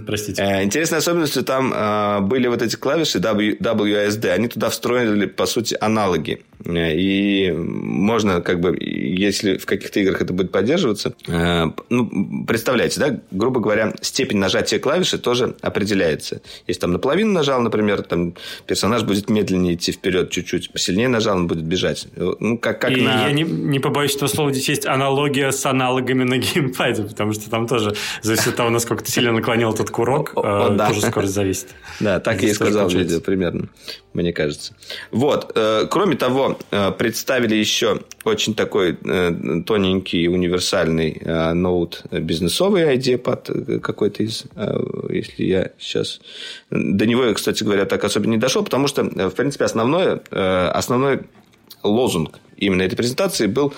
Простите. 0.06 0.42
Э, 0.42 0.64
интересной 0.64 0.98
особенностью 0.98 1.44
там 1.44 1.72
э, 1.72 2.20
были 2.20 2.48
вот 2.48 2.62
эти 2.62 2.76
клавиши 2.76 3.18
WASD. 3.18 4.30
Они 4.30 4.48
туда 4.48 4.68
встроили, 4.68 5.26
по 5.26 5.46
сути, 5.46 5.76
аналоги. 5.80 6.42
И 6.64 7.52
можно, 7.56 8.40
как 8.40 8.60
бы, 8.60 8.76
если 8.80 9.56
в 9.56 9.66
каких-то 9.66 10.00
играх 10.00 10.22
это 10.22 10.32
будет 10.32 10.50
поддерживаться, 10.52 11.14
э, 11.26 11.66
ну, 11.90 12.44
представляете, 12.46 13.00
да, 13.00 13.20
грубо 13.30 13.60
говоря, 13.60 13.94
степень 14.00 14.38
нажатия 14.38 14.78
клавиши 14.78 15.18
тоже 15.18 15.56
определяется. 15.60 16.40
Если 16.66 16.80
там 16.80 16.92
наполовину 16.92 17.32
нажал, 17.32 17.60
например, 17.60 18.02
там 18.02 18.34
персонаж 18.66 19.02
будет 19.02 19.28
медленнее 19.28 19.74
идти 19.74 19.92
вперед 19.92 20.30
чуть-чуть, 20.30 20.70
посильнее 20.70 21.08
нажал, 21.08 21.36
он 21.36 21.46
будет 21.46 21.64
бежать. 21.64 22.08
Ну, 22.16 22.58
как, 22.58 22.80
как 22.80 22.92
и 22.92 23.02
на... 23.02 23.26
я 23.26 23.32
не, 23.32 23.42
не 23.42 23.78
побоюсь 23.78 24.14
этого 24.16 24.28
слова, 24.28 24.52
здесь 24.52 24.68
есть 24.68 24.86
аналогия 24.86 25.52
с 25.52 25.64
аналогами 25.66 26.24
на 26.24 26.38
геймпаде, 26.38 27.04
потому 27.04 27.32
что 27.32 27.50
там 27.50 27.66
тоже 27.66 27.94
зависит 28.22 28.48
от 28.48 28.56
того, 28.56 28.70
насколько 28.70 29.04
ты 29.04 29.10
сильно 29.10 29.32
наклонил 29.32 29.72
этот 29.72 29.90
курок, 29.90 30.32
о, 30.34 30.72
э, 30.72 30.76
да. 30.76 30.88
тоже 30.88 31.02
скорость 31.02 31.34
зависит. 31.34 31.68
Да, 32.00 32.20
так 32.20 32.42
и 32.42 32.52
сказал 32.52 32.88
видео 32.88 33.20
примерно, 33.20 33.68
мне 34.14 34.32
кажется. 34.32 34.74
Вот. 35.10 35.52
Э, 35.54 35.86
кроме 35.90 36.16
того, 36.16 36.45
э, 36.70 36.92
представили 36.92 37.54
еще 37.54 38.00
очень 38.24 38.54
такой 38.54 38.96
тоненький 39.66 40.28
универсальный 40.28 41.22
ноут 41.54 42.02
бизнесовый 42.10 42.96
iPad 42.96 43.78
какой-то 43.80 44.24
из, 44.24 44.44
если 45.08 45.44
я 45.44 45.70
сейчас... 45.78 46.20
До 46.70 47.06
него 47.06 47.32
кстати 47.34 47.62
говоря, 47.62 47.84
так 47.84 48.02
особенно 48.02 48.32
не 48.32 48.38
дошел, 48.38 48.64
потому 48.64 48.88
что, 48.88 49.04
в 49.04 49.30
принципе, 49.30 49.64
основное, 49.64 50.20
основной 50.30 51.20
лозунг 51.84 52.40
именно 52.56 52.82
этой 52.82 52.96
презентации 52.96 53.46
был 53.46 53.74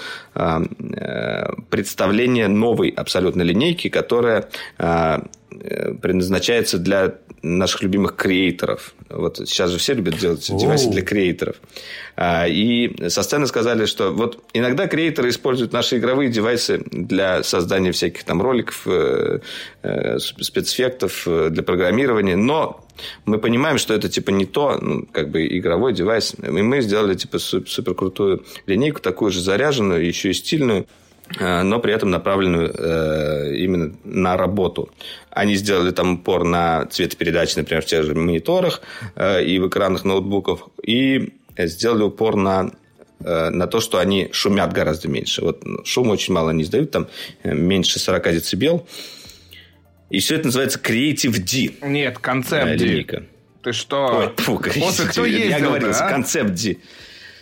представление 1.68 2.48
новой 2.48 2.88
абсолютно 2.88 3.42
линейки, 3.42 3.88
которая 3.88 4.48
Э, 4.78 5.20
предназначается 6.00 6.78
для 6.78 7.14
наших 7.42 7.82
любимых 7.82 8.16
креаторов. 8.16 8.94
Вот 9.08 9.38
сейчас 9.38 9.70
же 9.70 9.78
все 9.78 9.94
любят 9.94 10.18
делать 10.18 10.46
девайсы 10.48 10.90
для 10.90 11.02
креаторов. 11.02 11.56
А, 12.16 12.46
и 12.48 13.08
со 13.08 13.22
сцены 13.22 13.46
сказали, 13.46 13.86
что 13.86 14.10
вот 14.12 14.42
иногда 14.52 14.86
креаторы 14.86 15.30
используют 15.30 15.72
наши 15.72 15.98
игровые 15.98 16.30
девайсы 16.30 16.82
для 16.90 17.42
создания 17.42 17.92
всяких 17.92 18.24
там 18.24 18.42
роликов, 18.42 18.82
э, 18.86 19.40
э, 19.82 20.18
спецэффектов 20.18 21.26
для 21.50 21.62
программирования, 21.62 22.36
но 22.36 22.84
мы 23.24 23.38
понимаем, 23.38 23.78
что 23.78 23.94
это 23.94 24.08
типа 24.08 24.30
не 24.30 24.46
то, 24.46 24.78
ну, 24.80 25.06
как 25.12 25.30
бы 25.30 25.46
игровой 25.46 25.92
девайс. 25.92 26.34
И 26.42 26.50
мы 26.50 26.80
сделали 26.80 27.14
типа 27.14 27.38
супер 27.38 27.94
крутую 27.94 28.44
линейку, 28.66 29.00
такую 29.00 29.30
же 29.30 29.40
заряженную, 29.40 30.04
еще 30.04 30.30
и 30.30 30.34
стильную, 30.34 30.86
Э, 30.86 30.86
но 31.38 31.78
при 31.80 31.92
этом 31.92 32.10
направленную 32.10 32.72
э, 32.74 33.56
именно 33.56 33.94
на 34.04 34.36
работу. 34.36 34.90
Они 35.30 35.54
сделали 35.56 35.90
там 35.90 36.14
упор 36.14 36.44
на 36.44 36.86
цветопередачи, 36.86 37.58
например, 37.58 37.82
в 37.82 37.86
тех 37.86 38.04
же 38.04 38.14
мониторах 38.14 38.80
э, 39.14 39.44
и 39.44 39.58
в 39.58 39.68
экранах 39.68 40.04
ноутбуков, 40.04 40.68
и 40.82 41.32
сделали 41.56 42.04
упор 42.04 42.36
на 42.36 42.70
на 43.20 43.66
то, 43.66 43.80
что 43.80 43.98
они 43.98 44.28
шумят 44.30 44.72
гораздо 44.72 45.08
меньше. 45.08 45.42
Вот 45.42 45.66
ну, 45.66 45.84
шум 45.84 46.10
очень 46.10 46.32
мало 46.32 46.50
они 46.50 46.62
издают, 46.62 46.92
там 46.92 47.08
меньше 47.42 47.98
40 47.98 48.32
децибел. 48.34 48.86
И 50.08 50.20
все 50.20 50.36
это 50.36 50.46
называется 50.46 50.78
Creative 50.78 51.36
D. 51.36 51.84
Нет, 51.84 52.20
концепт 52.20 52.76
D. 52.76 53.04
Ты 53.62 53.72
что? 53.72 54.06
Ой, 54.06 54.42
фу, 54.42 54.56
кто 54.58 55.24
ездил, 55.24 55.24
Я 55.24 55.60
говорил, 55.60 55.90
а? 55.90 56.08
концепт 56.08 56.54
D. 56.54 56.76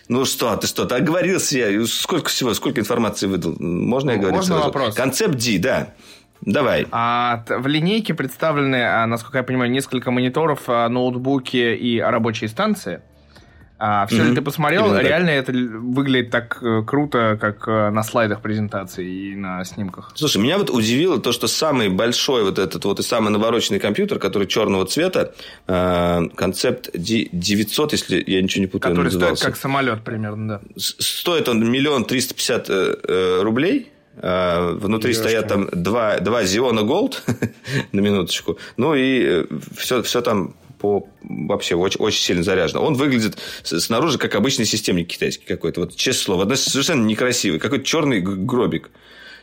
Ну 0.07 0.25
что, 0.25 0.55
ты 0.55 0.67
что, 0.67 0.85
ты 0.85 0.95
оговорился 0.95 1.57
я. 1.57 1.85
Сколько 1.85 2.29
всего, 2.29 2.53
сколько 2.53 2.79
информации 2.79 3.27
выдал? 3.27 3.55
Можно 3.59 4.11
я 4.11 4.17
говорю 4.17 4.35
Можно 4.35 4.55
сразу? 4.55 4.65
вопрос? 4.67 4.95
Концепт 4.95 5.35
D, 5.35 5.57
да. 5.59 5.93
Давай. 6.41 6.87
А, 6.91 7.43
в 7.49 7.67
линейке 7.67 8.13
представлены, 8.13 8.83
а, 8.83 9.05
насколько 9.05 9.39
я 9.39 9.43
понимаю, 9.43 9.71
несколько 9.71 10.11
мониторов, 10.11 10.61
а, 10.67 10.87
ноутбуки 10.87 11.75
и 11.75 11.99
рабочие 11.99 12.47
станции. 12.47 13.01
А 13.79 14.07
все 14.07 14.17
mm-hmm. 14.17 14.29
ли 14.29 14.35
ты 14.35 14.41
посмотрел? 14.41 14.85
Именно 14.87 14.99
Реально 14.99 15.27
так. 15.27 15.49
это 15.49 15.51
выглядит 15.51 16.31
так 16.31 16.57
э, 16.63 16.81
круто, 16.85 17.37
как 17.39 17.67
э, 17.67 17.91
на 17.91 18.03
слайдах 18.03 18.41
презентации 18.41 19.07
и 19.07 19.35
на 19.35 19.63
снимках? 19.65 20.11
Слушай, 20.15 20.41
меня 20.41 20.57
вот 20.57 20.71
удивило 20.71 21.19
то, 21.19 21.31
что 21.31 21.47
самый 21.47 21.89
большой 21.89 22.43
вот 22.43 22.57
этот 22.57 22.85
вот 22.85 22.99
и 22.99 23.03
самый 23.03 23.29
навороченный 23.29 23.79
компьютер, 23.79 24.17
который 24.17 24.47
черного 24.47 24.87
цвета, 24.87 25.33
э, 25.67 26.21
концепт 26.35 26.89
D900, 26.95 27.89
если 27.91 28.23
я 28.25 28.41
ничего 28.41 28.61
не 28.61 28.67
путаю, 28.67 28.93
Который 28.93 29.05
назывался. 29.05 29.35
стоит 29.35 29.53
как 29.53 29.61
самолет 29.61 30.03
примерно, 30.03 30.47
да. 30.47 30.61
Стоит 30.75 31.47
он 31.47 31.69
миллион 31.69 32.05
триста 32.05 32.33
пятьдесят 32.33 32.69
рублей. 32.69 33.91
Внутри 34.19 35.13
Девушка. 35.13 35.29
стоят 35.29 35.47
там 35.47 35.69
два, 35.71 36.17
два 36.17 36.41
Xeon 36.41 36.83
Gold, 36.87 37.17
на 37.91 37.99
минуточку. 37.99 38.57
Ну 38.75 38.95
и 38.95 39.45
все, 39.75 40.01
все 40.01 40.21
там 40.21 40.55
по 40.79 41.07
вообще 41.21 41.75
очень, 41.75 41.99
очень 41.99 42.21
сильно 42.21 42.43
заряжено. 42.43 42.81
Он 42.81 42.93
выглядит 42.93 43.37
снаружи 43.63 44.17
как 44.17 44.35
обычный 44.35 44.65
системник 44.65 45.07
китайский 45.07 45.45
какой-то. 45.45 45.81
Вот 45.81 45.95
честное 45.95 46.23
слово, 46.23 46.55
совершенно 46.55 47.05
некрасивый. 47.05 47.59
Какой-то 47.59 47.85
черный 47.85 48.21
гробик 48.21 48.89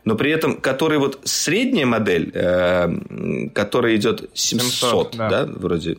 но 0.05 0.17
при 0.17 0.31
этом, 0.31 0.61
который 0.61 0.99
вот 0.99 1.21
средняя 1.25 1.87
модель, 1.87 2.31
э, 2.35 3.49
которая 3.55 3.97
идет 3.97 4.31
700, 4.35 4.73
700 4.73 5.17
да. 5.17 5.29
да, 5.29 5.47
вроде. 5.47 5.99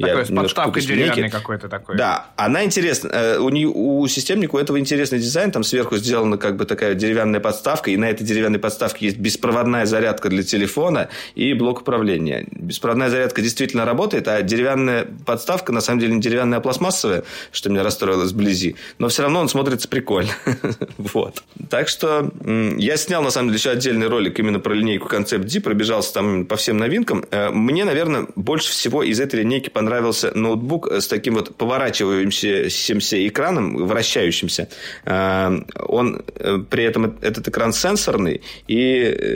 Такой 0.00 0.24
с 0.24 0.30
подставкой 0.30 0.82
деревянный 0.82 1.30
какой-то 1.30 1.68
такой. 1.68 1.96
Да, 1.96 2.28
она 2.36 2.64
интересна. 2.64 3.08
Э, 3.12 3.38
у, 3.38 3.50
нее, 3.50 3.68
у 3.68 4.06
системника 4.08 4.56
у 4.56 4.58
этого 4.58 4.78
интересный 4.78 5.18
дизайн. 5.18 5.50
Там 5.50 5.64
сверху 5.64 5.96
сделана 5.98 6.38
как 6.38 6.56
бы 6.56 6.64
такая 6.64 6.94
деревянная 6.94 7.40
подставка, 7.40 7.90
и 7.90 7.96
на 7.96 8.06
этой 8.06 8.24
деревянной 8.24 8.58
подставке 8.58 9.06
есть 9.06 9.18
беспроводная 9.18 9.84
зарядка 9.84 10.30
для 10.30 10.42
телефона 10.42 11.10
и 11.34 11.52
блок 11.52 11.82
управления. 11.82 12.46
Беспроводная 12.50 13.10
зарядка 13.10 13.42
действительно 13.42 13.84
работает, 13.84 14.28
а 14.28 14.40
деревянная 14.40 15.06
подставка 15.26 15.72
на 15.72 15.82
самом 15.82 16.00
деле 16.00 16.14
не 16.14 16.22
деревянная, 16.22 16.58
а 16.58 16.60
пластмассовая, 16.62 17.24
что 17.50 17.68
меня 17.68 17.82
расстроило 17.82 18.26
сблизи. 18.26 18.76
Но 18.98 19.08
все 19.08 19.22
равно 19.22 19.40
он 19.40 19.48
смотрится 19.50 19.88
прикольно. 19.88 20.32
вот. 20.96 21.42
Так 21.68 21.88
что 21.88 22.30
я 22.78 22.96
снял 22.96 23.22
на 23.22 23.30
самом 23.30 23.48
деле 23.48 23.58
еще 23.58 23.70
отдельный 23.70 24.08
ролик 24.08 24.38
именно 24.38 24.58
про 24.58 24.72
линейку 24.72 25.08
Concept 25.08 25.44
D, 25.44 25.60
пробежался 25.60 26.14
там 26.14 26.46
по 26.46 26.56
всем 26.56 26.78
новинкам. 26.78 27.26
Э, 27.30 27.50
мне, 27.50 27.84
наверное, 27.84 28.26
больше 28.36 28.70
всего 28.70 29.02
из 29.02 29.20
этой 29.20 29.40
линейки 29.40 29.68
понравился 29.82 30.30
ноутбук 30.34 30.92
с 30.92 31.08
таким 31.08 31.34
вот 31.34 31.56
поворачивающимся 31.56 33.26
экраном, 33.26 33.86
вращающимся. 33.86 34.68
Э, 35.04 35.50
он 35.88 36.22
э, 36.36 36.58
при 36.70 36.84
этом 36.84 37.18
этот 37.20 37.48
экран 37.48 37.72
сенсорный, 37.72 38.42
и 38.68 38.78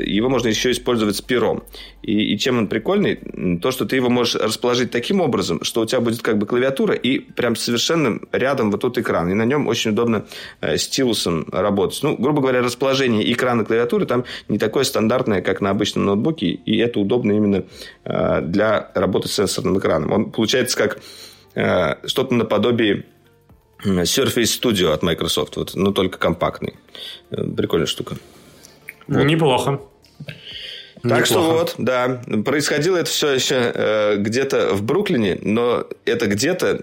его 0.07 0.29
можно 0.29 0.49
еще 0.49 0.71
использовать 0.71 1.17
с 1.17 1.21
пером. 1.21 1.65
И, 2.07 2.35
и 2.35 2.39
чем 2.39 2.59
он 2.59 2.69
прикольный? 2.69 3.17
То, 3.61 3.73
что 3.73 3.85
ты 3.85 3.97
его 3.97 4.09
можешь 4.09 4.37
расположить 4.37 4.93
таким 4.93 5.21
образом, 5.21 5.65
что 5.65 5.81
у 5.81 5.87
тебя 5.87 6.01
будет 6.01 6.23
как 6.23 6.39
бы 6.39 6.47
клавиатура 6.47 6.95
и 6.95 7.19
прям 7.19 7.57
совершенно 7.57 8.21
рядом 8.31 8.71
вот 8.71 8.81
тут 8.81 8.97
экран. 8.99 9.29
И 9.31 9.35
на 9.35 9.45
нем 9.45 9.67
очень 9.67 9.91
удобно 9.91 10.25
э, 10.61 10.77
стилусом 10.77 11.47
работать. 11.51 12.01
Ну, 12.03 12.17
грубо 12.17 12.41
говоря, 12.41 12.63
расположение 12.63 13.31
экрана 13.33 13.65
клавиатуры 13.65 14.07
там 14.07 14.25
не 14.49 14.59
такое 14.59 14.85
стандартное, 14.85 15.43
как 15.43 15.61
на 15.61 15.71
обычном 15.71 16.05
ноутбуке. 16.05 16.47
И 16.47 16.79
это 16.79 17.01
удобно 17.01 17.33
именно 17.33 17.65
э, 18.05 18.41
для 18.41 18.93
работы 18.95 19.29
с 19.29 19.33
сенсорным 19.33 19.79
экраном. 19.79 20.13
Он 20.13 20.31
получается 20.37 20.77
как 20.77 21.01
э, 21.55 22.07
что-то 22.07 22.35
наподобие 22.35 23.07
Surface 23.83 24.61
Studio 24.61 24.93
от 24.93 25.03
Microsoft, 25.03 25.57
вот, 25.57 25.75
но 25.75 25.93
только 25.93 26.19
компактный. 26.19 26.77
Прикольная 27.31 27.87
штука. 27.87 28.17
Вот. 29.07 29.25
Неплохо. 29.25 29.81
Так 31.03 31.05
Неплохо. 31.05 31.27
что 31.27 31.41
вот, 31.43 31.75
да, 31.79 32.23
происходило 32.45 32.97
это 32.97 33.11
все 33.11 33.33
еще 33.33 33.73
э, 33.75 34.17
где-то 34.17 34.75
в 34.75 34.83
Бруклине, 34.83 35.39
но 35.43 35.87
это 36.05 36.27
где-то 36.27 36.81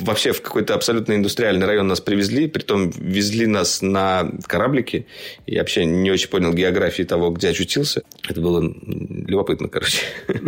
вообще 0.00 0.32
в 0.32 0.42
какой-то 0.42 0.74
абсолютно 0.74 1.14
индустриальный 1.14 1.66
район 1.66 1.86
нас 1.86 2.00
привезли, 2.00 2.46
притом 2.46 2.90
везли 2.90 3.46
нас 3.46 3.82
на 3.82 4.30
кораблике. 4.46 5.06
И 5.46 5.58
вообще 5.58 5.84
не 5.84 6.10
очень 6.10 6.28
понял 6.28 6.52
географии 6.52 7.02
того, 7.02 7.30
где 7.30 7.48
очутился. 7.48 8.02
Это 8.28 8.40
было 8.40 8.62
любопытно, 8.62 9.68
короче. 9.68 9.98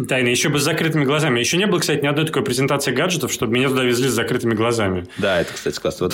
Тайна, 0.09 0.29
еще 0.29 0.49
бы 0.49 0.59
с 0.59 0.63
закрытыми 0.63 1.05
глазами. 1.05 1.41
Еще 1.41 1.57
не 1.57 1.67
было, 1.67 1.79
кстати, 1.79 2.03
ни 2.03 2.07
одной 2.07 2.27
такой 2.27 2.45
презентации 2.45 2.93
гаджетов, 2.93 3.33
чтобы 3.33 3.55
меня 3.55 3.69
туда 3.69 3.83
везли 3.83 4.09
с 4.09 4.13
закрытыми 4.13 4.55
глазами. 4.55 5.07
Да, 5.19 5.41
это, 5.41 5.53
кстати, 5.55 5.79
классно. 5.79 6.11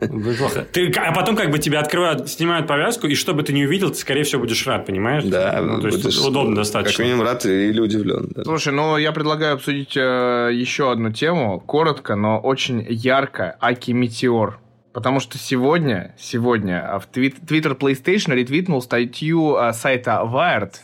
Вот. 0.00 0.68
Ты, 0.72 0.92
а 0.96 1.12
потом 1.12 1.36
как 1.36 1.50
бы 1.50 1.58
тебя 1.58 1.80
открывают, 1.80 2.28
снимают 2.28 2.66
повязку, 2.66 3.06
и 3.06 3.14
что 3.14 3.34
бы 3.34 3.42
ты 3.42 3.52
не 3.52 3.64
увидел, 3.64 3.90
ты, 3.90 3.96
скорее 3.96 4.24
всего, 4.24 4.42
будешь 4.42 4.66
рад, 4.66 4.86
понимаешь? 4.86 5.24
Да. 5.24 5.60
Ну, 5.60 5.80
то 5.80 5.88
есть, 5.88 6.02
удобно 6.42 6.56
достаточно. 6.56 6.98
Как 6.98 7.06
минимум 7.06 7.26
рад 7.26 7.44
или 7.46 7.80
удивлен. 7.80 8.28
Да. 8.34 8.44
Слушай, 8.44 8.72
ну 8.72 8.96
я 8.96 9.12
предлагаю 9.12 9.54
обсудить 9.54 9.96
э, 9.96 10.50
еще 10.52 10.90
одну 10.92 11.12
тему, 11.12 11.60
коротко, 11.60 12.16
но 12.16 12.38
очень 12.38 12.84
ярко. 12.88 13.56
Аки 13.60 13.92
Метеор. 13.92 14.58
Потому 14.92 15.20
что 15.20 15.38
сегодня, 15.38 16.14
сегодня 16.18 16.86
а, 16.86 16.98
в 16.98 17.08
Twitter 17.10 17.76
PlayStation 17.78 18.34
ретвитнул 18.34 18.82
статью 18.82 19.56
э, 19.56 19.72
сайта 19.72 20.22
Wired, 20.22 20.74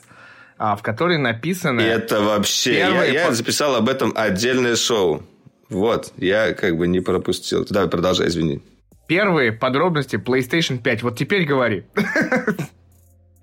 а, 0.57 0.77
в 0.77 0.83
которой 0.83 1.19
написано... 1.19 1.81
Это 1.81 2.23
вообще... 2.23 2.79
Я, 2.79 3.05
я 3.05 3.33
записал 3.33 3.77
об 3.77 3.89
этом 3.89 4.13
отдельное 4.17 4.77
шоу. 4.77 5.23
Вот, 5.69 6.15
я 6.17 6.55
как 6.55 6.79
бы 6.79 6.89
не 6.89 7.01
пропустил. 7.01 7.67
Давай, 7.69 7.91
продолжай, 7.91 8.29
извини. 8.29 8.63
Первые 9.09 9.53
подробности 9.53 10.17
PlayStation 10.17 10.79
5. 10.79 11.03
Вот 11.03 11.19
теперь 11.19 11.45
говори. 11.45 11.85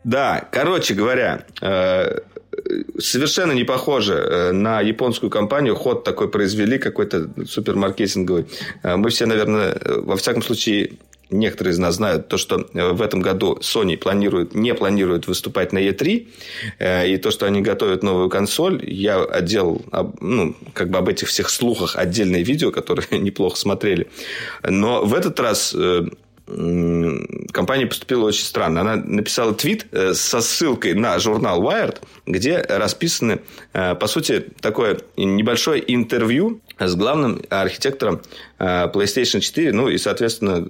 Да, 0.06 0.48
короче 0.52 0.94
говоря, 0.94 1.46
э, 1.62 2.20
совершенно 3.00 3.54
не 3.54 3.64
похоже 3.64 4.14
э, 4.14 4.52
на 4.52 4.80
японскую 4.80 5.32
компанию. 5.32 5.76
Ход 5.76 6.04
такой 6.04 6.30
произвели, 6.30 6.78
какой-то 6.78 7.32
супермаркетинговый. 7.48 8.46
Э, 8.84 8.98
мы 8.98 9.10
все, 9.10 9.26
наверное, 9.26 9.76
во 9.84 10.16
всяком 10.16 10.44
случае, 10.44 10.92
некоторые 11.32 11.74
из 11.74 11.80
нас 11.80 11.96
знают 11.96 12.28
то, 12.28 12.38
что 12.38 12.68
в 12.72 13.02
этом 13.02 13.22
году 13.22 13.58
Sony 13.62 13.98
планирует, 13.98 14.54
не 14.54 14.76
планирует 14.76 15.26
выступать 15.26 15.74
на 15.74 15.80
E3, 15.80 16.28
и 17.08 17.18
то, 17.18 17.32
что 17.32 17.48
они 17.48 17.62
готовят 17.62 18.04
новую 18.04 18.30
консоль. 18.30 18.88
Я 18.88 19.24
отделал 19.24 19.82
ну, 20.22 20.56
как 20.74 20.92
бы 20.92 21.00
об 21.00 21.10
этих 21.10 21.30
всех 21.30 21.50
слухах 21.50 21.96
отдельное 21.96 22.44
видео, 22.44 22.70
которые 22.70 23.08
неплохо 23.20 23.58
смотрели. 23.58 24.08
Но 24.62 25.04
в 25.04 25.16
этот 25.16 25.40
раз 25.40 25.76
компания 26.48 27.88
поступила 27.88 28.26
очень 28.26 28.46
странно. 28.46 28.82
Она 28.82 28.96
написала 28.98 29.54
твит 29.54 29.88
э, 29.92 30.14
со 30.14 30.42
ссылкой 30.42 30.94
на 30.94 31.18
журнал 31.18 31.64
Wired, 31.64 32.02
где 32.28 32.58
расписаны, 32.62 33.40
э, 33.74 33.96
по 33.96 34.08
сути, 34.08 34.46
такое 34.62 35.00
небольшое 35.18 35.84
интервью 35.94 36.60
с 36.78 36.96
главным 36.96 37.42
архитектором 37.50 38.22
PlayStation 38.58 39.40
4, 39.40 39.74
ну 39.74 39.90
и, 39.90 39.98
соответственно, 39.98 40.68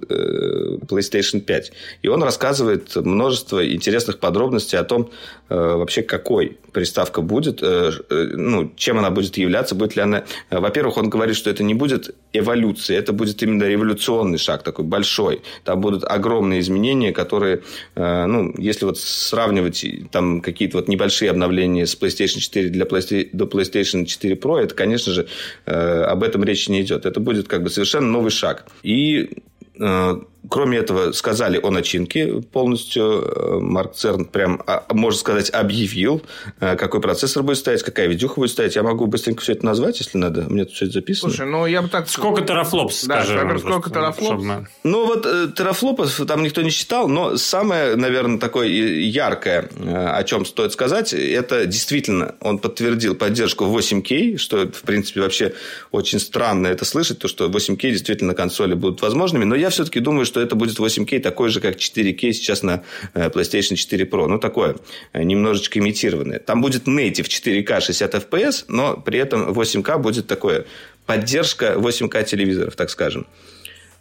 PlayStation 0.88 1.40
5. 1.40 1.72
И 2.02 2.08
он 2.08 2.22
рассказывает 2.22 2.94
множество 2.96 3.66
интересных 3.66 4.18
подробностей 4.18 4.78
о 4.78 4.84
том, 4.84 5.10
вообще 5.48 6.02
какой 6.02 6.58
приставка 6.72 7.20
будет, 7.22 7.62
ну, 7.62 8.72
чем 8.76 8.98
она 8.98 9.10
будет 9.10 9.36
являться, 9.36 9.74
будет 9.74 9.96
ли 9.96 10.02
она... 10.02 10.24
Во-первых, 10.50 10.96
он 10.96 11.08
говорит, 11.08 11.36
что 11.36 11.50
это 11.50 11.62
не 11.62 11.74
будет 11.74 12.14
эволюция, 12.32 12.98
это 12.98 13.12
будет 13.12 13.42
именно 13.42 13.64
революционный 13.64 14.38
шаг 14.38 14.62
такой 14.62 14.84
большой. 14.84 15.42
Там 15.64 15.80
будут 15.80 16.04
огромные 16.04 16.60
изменения, 16.60 17.12
которые, 17.12 17.62
э, 17.94 18.26
ну, 18.26 18.54
если 18.58 18.84
вот 18.84 18.98
сравнивать 18.98 19.84
там 20.10 20.40
какие-то 20.40 20.78
вот 20.78 20.88
небольшие 20.88 21.30
обновления 21.30 21.86
с 21.86 21.96
PlayStation 21.98 22.38
4 22.38 22.68
для 22.70 22.84
PlayStation, 22.84 23.28
до 23.32 23.44
PlayStation 23.44 24.04
4 24.04 24.34
Pro, 24.34 24.58
это, 24.58 24.74
конечно 24.74 25.12
же, 25.12 25.26
э, 25.66 26.02
об 26.02 26.22
этом 26.22 26.44
речи 26.44 26.70
не 26.70 26.82
идет. 26.82 27.06
Это 27.06 27.20
будет 27.20 27.48
как 27.48 27.62
бы 27.62 27.70
совершенно 27.76 28.08
новый 28.08 28.30
шаг. 28.30 28.66
И 28.82 29.42
э, 29.78 30.20
Кроме 30.50 30.78
этого, 30.78 31.12
сказали 31.12 31.58
о 31.62 31.70
начинке 31.70 32.42
полностью. 32.52 33.22
Э, 33.22 33.58
Марк 33.60 33.94
Церн 33.94 34.24
прям, 34.24 34.62
а, 34.66 34.84
можно 34.90 35.18
сказать, 35.18 35.50
объявил, 35.50 36.22
э, 36.60 36.76
какой 36.76 37.00
процессор 37.00 37.42
будет 37.42 37.58
стоять, 37.58 37.82
какая 37.82 38.06
видюха 38.06 38.36
будет 38.36 38.50
стоять. 38.50 38.76
Я 38.76 38.82
могу 38.82 39.06
быстренько 39.06 39.42
все 39.42 39.52
это 39.52 39.66
назвать, 39.66 39.98
если 39.98 40.18
надо. 40.18 40.42
Мне 40.48 40.64
тут 40.64 40.74
все 40.74 40.84
это 40.86 40.94
записано. 40.94 41.30
Слушай, 41.30 41.46
ну 41.50 41.66
я 41.66 41.82
бы 41.82 41.88
так... 41.88 42.08
Сколько 42.08 42.42
терафлопс, 42.42 43.04
да, 43.04 43.24
скажи. 43.24 43.58
сколько 43.58 43.90
терафлопс? 43.90 44.44
Чтобы... 44.44 44.68
Ну, 44.84 45.06
вот 45.06 45.26
э, 45.26 45.48
терафлопов 45.56 46.20
там 46.26 46.42
никто 46.42 46.62
не 46.62 46.70
считал, 46.70 47.08
но 47.08 47.36
самое, 47.36 47.96
наверное, 47.96 48.38
такое 48.38 48.68
яркое, 48.68 49.68
о 49.84 50.22
чем 50.24 50.44
стоит 50.44 50.72
сказать, 50.72 51.12
это 51.12 51.66
действительно 51.66 52.34
он 52.40 52.58
подтвердил 52.58 53.14
поддержку 53.14 53.64
8К, 53.64 54.36
что, 54.38 54.66
в 54.66 54.82
принципе, 54.82 55.20
вообще 55.20 55.54
очень 55.90 56.20
странно 56.20 56.68
это 56.68 56.84
слышать, 56.84 57.18
то, 57.18 57.28
что 57.28 57.46
8К 57.46 57.90
действительно 57.90 58.28
на 58.28 58.34
консоли 58.34 58.74
будут 58.74 59.02
возможными. 59.02 59.44
Но 59.44 59.54
я 59.54 59.70
все-таки 59.70 60.00
думаю, 60.00 60.26
что 60.26 60.35
что 60.36 60.42
это 60.42 60.54
будет 60.54 60.78
8К 60.78 61.18
такой 61.20 61.48
же, 61.48 61.62
как 61.62 61.76
4К 61.76 62.32
сейчас 62.32 62.62
на 62.62 62.82
э, 63.14 63.30
PlayStation 63.30 63.74
4 63.74 64.04
Pro. 64.04 64.26
Ну, 64.26 64.38
такое, 64.38 64.76
э, 65.14 65.22
немножечко 65.22 65.78
имитированное. 65.78 66.38
Там 66.40 66.60
будет 66.60 66.86
native 66.86 67.26
4К 67.26 67.80
60 67.80 68.14
FPS, 68.14 68.64
но 68.68 68.98
при 68.98 69.18
этом 69.18 69.50
8К 69.52 69.98
будет 69.98 70.26
такое, 70.26 70.66
поддержка 71.06 71.76
8К 71.78 72.22
телевизоров, 72.24 72.76
так 72.76 72.90
скажем. 72.90 73.26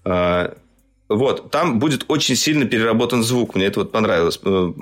А, 0.03 0.57
вот, 1.07 1.51
там 1.51 1.79
будет 1.79 2.03
очень 2.09 2.35
сильно 2.35 2.65
переработан 2.65 3.23
звук. 3.23 3.55
Мне 3.55 3.67
это 3.67 3.79
вот 3.79 3.93
понравилось. 3.93 4.37
Э, 4.43 4.73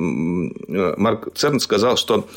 Марк 0.97 1.35
Церн 1.35 1.59
сказал, 1.59 1.97
что 1.97 2.27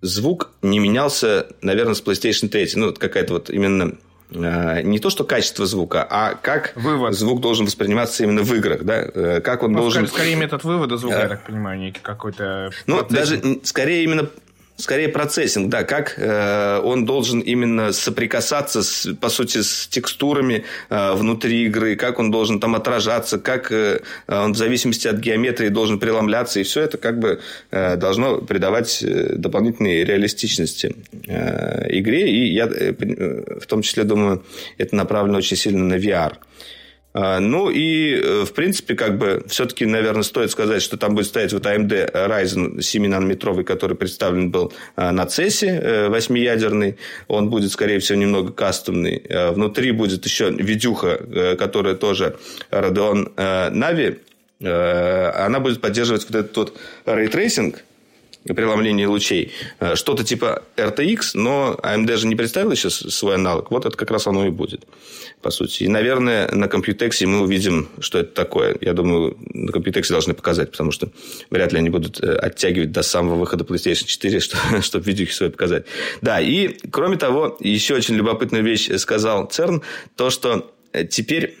звук 0.00 0.50
не 0.62 0.80
менялся, 0.80 1.46
наверное, 1.62 1.94
с 1.94 2.02
PlayStation 2.02 2.48
3. 2.48 2.70
Ну, 2.74 2.86
вот 2.86 2.98
какая-то 2.98 3.34
вот 3.34 3.50
именно 3.50 3.96
не 4.34 4.98
то, 4.98 5.10
что 5.10 5.24
качество 5.24 5.66
звука, 5.66 6.06
а 6.08 6.34
как 6.34 6.72
Вывод. 6.76 7.14
звук 7.14 7.40
должен 7.40 7.66
восприниматься 7.66 8.24
именно 8.24 8.42
в 8.42 8.52
играх, 8.54 8.82
да? 8.82 9.04
Э, 9.14 9.40
как 9.40 9.62
он 9.62 9.72
ну, 9.72 9.78
должен... 9.78 10.06
Скорее 10.06 10.36
метод 10.36 10.64
вывода 10.64 10.96
звука, 10.96 11.20
я 11.20 11.28
так 11.28 11.44
понимаю, 11.44 11.78
некий 11.78 12.00
какой-то... 12.00 12.70
Ну, 12.86 12.98
процесс. 12.98 13.30
даже 13.30 13.60
скорее 13.62 14.04
именно 14.04 14.28
Скорее 14.76 15.08
процессинг, 15.08 15.68
да, 15.68 15.84
как 15.84 16.14
э, 16.16 16.80
он 16.82 17.04
должен 17.04 17.38
именно 17.38 17.92
соприкасаться, 17.92 18.82
с, 18.82 19.08
по 19.20 19.28
сути, 19.28 19.62
с 19.62 19.86
текстурами 19.86 20.64
э, 20.90 21.12
внутри 21.14 21.66
игры, 21.66 21.94
как 21.94 22.18
он 22.18 22.32
должен 22.32 22.58
там 22.58 22.74
отражаться, 22.74 23.38
как 23.38 23.70
э, 23.70 24.00
он 24.26 24.52
в 24.52 24.56
зависимости 24.56 25.06
от 25.06 25.18
геометрии 25.18 25.68
должен 25.68 26.00
преломляться, 26.00 26.58
и 26.58 26.64
все 26.64 26.80
это 26.80 26.98
как 26.98 27.20
бы 27.20 27.40
э, 27.70 27.94
должно 27.96 28.38
придавать 28.38 29.00
э, 29.04 29.36
дополнительной 29.36 30.02
реалистичности 30.02 30.96
э, 31.28 31.86
игре, 31.96 32.28
и 32.28 32.52
я 32.52 32.66
э, 32.66 33.60
в 33.60 33.66
том 33.66 33.82
числе 33.82 34.02
думаю, 34.02 34.44
это 34.76 34.96
направлено 34.96 35.38
очень 35.38 35.56
сильно 35.56 35.84
на 35.84 35.94
VR. 35.94 36.32
А, 36.32 36.38
ну 37.14 37.70
и, 37.70 38.16
э, 38.16 38.44
в 38.44 38.52
принципе, 38.52 38.96
как 38.96 39.18
бы 39.18 39.44
все-таки, 39.46 39.86
наверное, 39.86 40.24
стоит 40.24 40.50
сказать, 40.50 40.82
что 40.82 40.96
там 40.96 41.14
будет 41.14 41.26
стоять 41.26 41.52
вот 41.52 41.64
AMD 41.64 42.12
Ryzen 42.12 42.78
7-нанометровый, 42.78 43.62
который 43.62 43.96
представлен 43.96 44.50
был 44.50 44.72
а, 44.96 45.12
на 45.12 45.26
CES 45.26 46.10
8-ядерный. 46.10 46.90
Э, 46.90 46.94
Он 47.28 47.50
будет, 47.50 47.70
скорее 47.70 48.00
всего, 48.00 48.18
немного 48.18 48.52
кастомный. 48.52 49.22
А, 49.30 49.52
внутри 49.52 49.92
будет 49.92 50.24
еще 50.24 50.50
видюха, 50.50 51.20
э, 51.20 51.56
которая 51.56 51.94
тоже 51.94 52.36
Radeon 52.70 53.34
Navi. 53.36 54.18
Она 54.60 55.60
будет 55.60 55.80
поддерживать 55.80 56.24
вот 56.28 56.34
этот 56.34 56.56
вот 56.56 56.76
ray 57.06 57.27
tracing, 57.27 57.84
преломления 58.44 59.08
лучей. 59.08 59.52
Что-то 59.94 60.24
типа 60.24 60.62
RTX, 60.76 61.30
но 61.34 61.78
AMD 61.82 62.16
же 62.16 62.26
не 62.26 62.36
представил 62.36 62.72
еще 62.72 62.90
свой 62.90 63.36
аналог. 63.36 63.70
Вот 63.70 63.86
это 63.86 63.96
как 63.96 64.10
раз 64.10 64.26
оно 64.26 64.46
и 64.46 64.50
будет 64.50 64.84
по 65.44 65.50
сути. 65.50 65.84
И, 65.84 65.88
наверное, 65.88 66.48
на 66.52 66.64
Computex 66.64 67.26
мы 67.26 67.42
увидим, 67.42 67.88
что 68.00 68.18
это 68.18 68.34
такое. 68.34 68.76
Я 68.80 68.94
думаю, 68.94 69.36
на 69.52 69.70
Computex 69.70 70.08
должны 70.08 70.32
показать, 70.32 70.70
потому 70.70 70.90
что 70.90 71.10
вряд 71.50 71.72
ли 71.72 71.78
они 71.78 71.90
будут 71.90 72.18
э, 72.20 72.34
оттягивать 72.34 72.92
до 72.92 73.02
самого 73.02 73.36
выхода 73.36 73.62
PlayStation 73.62 74.06
4, 74.06 74.40
чтобы, 74.80 75.04
видео 75.04 75.26
свои 75.26 75.50
показать. 75.50 75.84
Да, 76.22 76.40
и, 76.40 76.68
кроме 76.90 77.16
того, 77.16 77.56
еще 77.60 77.94
очень 77.94 78.14
любопытную 78.14 78.64
вещь 78.64 78.90
сказал 78.96 79.46
ЦЕРН, 79.46 79.82
то, 80.16 80.30
что 80.30 80.72
э, 80.92 81.04
теперь, 81.04 81.56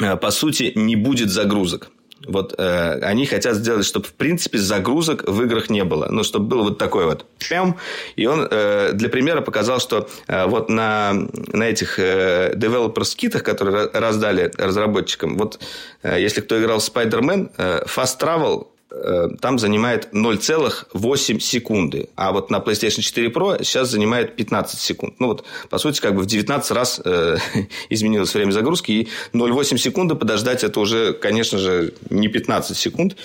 э, 0.00 0.16
по 0.16 0.30
сути, 0.32 0.72
не 0.74 0.96
будет 0.96 1.30
загрузок. 1.30 1.90
Вот 2.26 2.54
э, 2.58 2.98
они 3.02 3.26
хотят 3.26 3.56
сделать, 3.56 3.86
чтобы, 3.86 4.06
в 4.06 4.12
принципе, 4.12 4.58
загрузок 4.58 5.24
в 5.28 5.42
играх 5.42 5.70
не 5.70 5.84
было. 5.84 6.08
Ну, 6.10 6.24
чтобы 6.24 6.46
было 6.46 6.62
вот 6.62 6.78
такое 6.78 7.06
вот 7.06 7.24
пям. 7.38 7.76
И 8.16 8.26
он 8.26 8.46
э, 8.50 8.92
для 8.94 9.08
примера 9.08 9.40
показал, 9.40 9.80
что 9.80 10.08
э, 10.26 10.46
вот 10.46 10.68
на, 10.68 11.12
на 11.52 11.64
этих 11.64 11.98
э, 11.98 12.54
developers 12.54 13.16
китах, 13.16 13.42
которые 13.42 13.90
раздали 13.92 14.50
разработчикам, 14.56 15.36
вот 15.36 15.58
э, 16.02 16.20
если 16.20 16.40
кто 16.40 16.60
играл 16.60 16.78
в 16.78 16.82
Spider-Man, 16.82 17.50
э, 17.56 17.84
Fast 17.86 18.20
Travel 18.20 18.66
Э, 18.96 19.28
там 19.40 19.58
занимает 19.58 20.08
0,8 20.12 21.40
секунды. 21.40 22.08
А 22.14 22.32
вот 22.32 22.50
на 22.50 22.58
PlayStation 22.58 23.00
4 23.00 23.28
Pro 23.28 23.62
сейчас 23.64 23.90
занимает 23.90 24.36
15 24.36 24.78
секунд. 24.78 25.14
Ну, 25.18 25.28
вот, 25.28 25.44
по 25.68 25.78
сути, 25.78 26.00
как 26.00 26.14
бы 26.14 26.22
в 26.22 26.26
19 26.26 26.70
раз 26.70 27.00
э, 27.04 27.38
изменилось 27.90 28.32
время 28.32 28.52
загрузки. 28.52 28.92
И 28.92 29.08
0,8 29.32 29.78
секунды 29.78 30.14
подождать, 30.14 30.62
это 30.62 30.78
уже, 30.78 31.12
конечно 31.12 31.58
же, 31.58 31.94
не 32.10 32.28
15 32.28 32.76
секунд. 32.76 33.16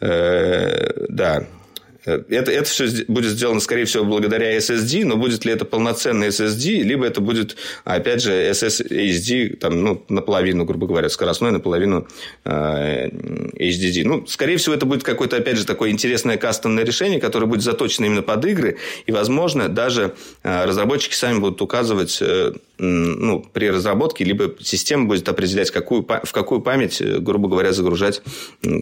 Э, 0.00 1.06
да. 1.08 1.46
Это, 2.06 2.52
это 2.52 2.64
все 2.64 2.86
будет 3.08 3.32
сделано, 3.32 3.60
скорее 3.60 3.84
всего, 3.84 4.04
благодаря 4.04 4.56
SSD, 4.56 5.04
но 5.04 5.16
будет 5.16 5.44
ли 5.44 5.52
это 5.52 5.64
полноценный 5.64 6.28
SSD, 6.28 6.82
либо 6.82 7.04
это 7.04 7.20
будет, 7.20 7.56
опять 7.84 8.22
же, 8.22 8.32
SSD 8.32 9.56
там, 9.56 9.82
ну, 9.82 10.04
наполовину, 10.08 10.64
грубо 10.64 10.86
говоря, 10.86 11.08
скоростной, 11.08 11.50
наполовину 11.50 12.06
э, 12.44 13.08
HDD. 13.08 14.04
Ну, 14.04 14.26
скорее 14.26 14.56
всего, 14.56 14.74
это 14.74 14.86
будет 14.86 15.02
какое-то, 15.02 15.36
опять 15.36 15.58
же, 15.58 15.66
такое 15.66 15.90
интересное 15.90 16.36
кастомное 16.36 16.84
решение, 16.84 17.20
которое 17.20 17.46
будет 17.46 17.62
заточено 17.62 18.04
именно 18.04 18.22
под 18.22 18.44
игры, 18.44 18.78
и, 19.06 19.12
возможно, 19.12 19.68
даже 19.68 20.14
э, 20.44 20.64
разработчики 20.64 21.14
сами 21.14 21.40
будут 21.40 21.60
указывать 21.60 22.18
э, 22.20 22.52
ну, 22.78 23.40
при 23.52 23.70
разработке, 23.70 24.24
либо 24.24 24.54
система 24.60 25.06
будет 25.06 25.28
определять, 25.28 25.70
какую, 25.70 26.02
в 26.02 26.32
какую 26.32 26.60
память, 26.60 27.00
э, 27.00 27.18
грубо 27.18 27.48
говоря, 27.48 27.72
загружать 27.72 28.22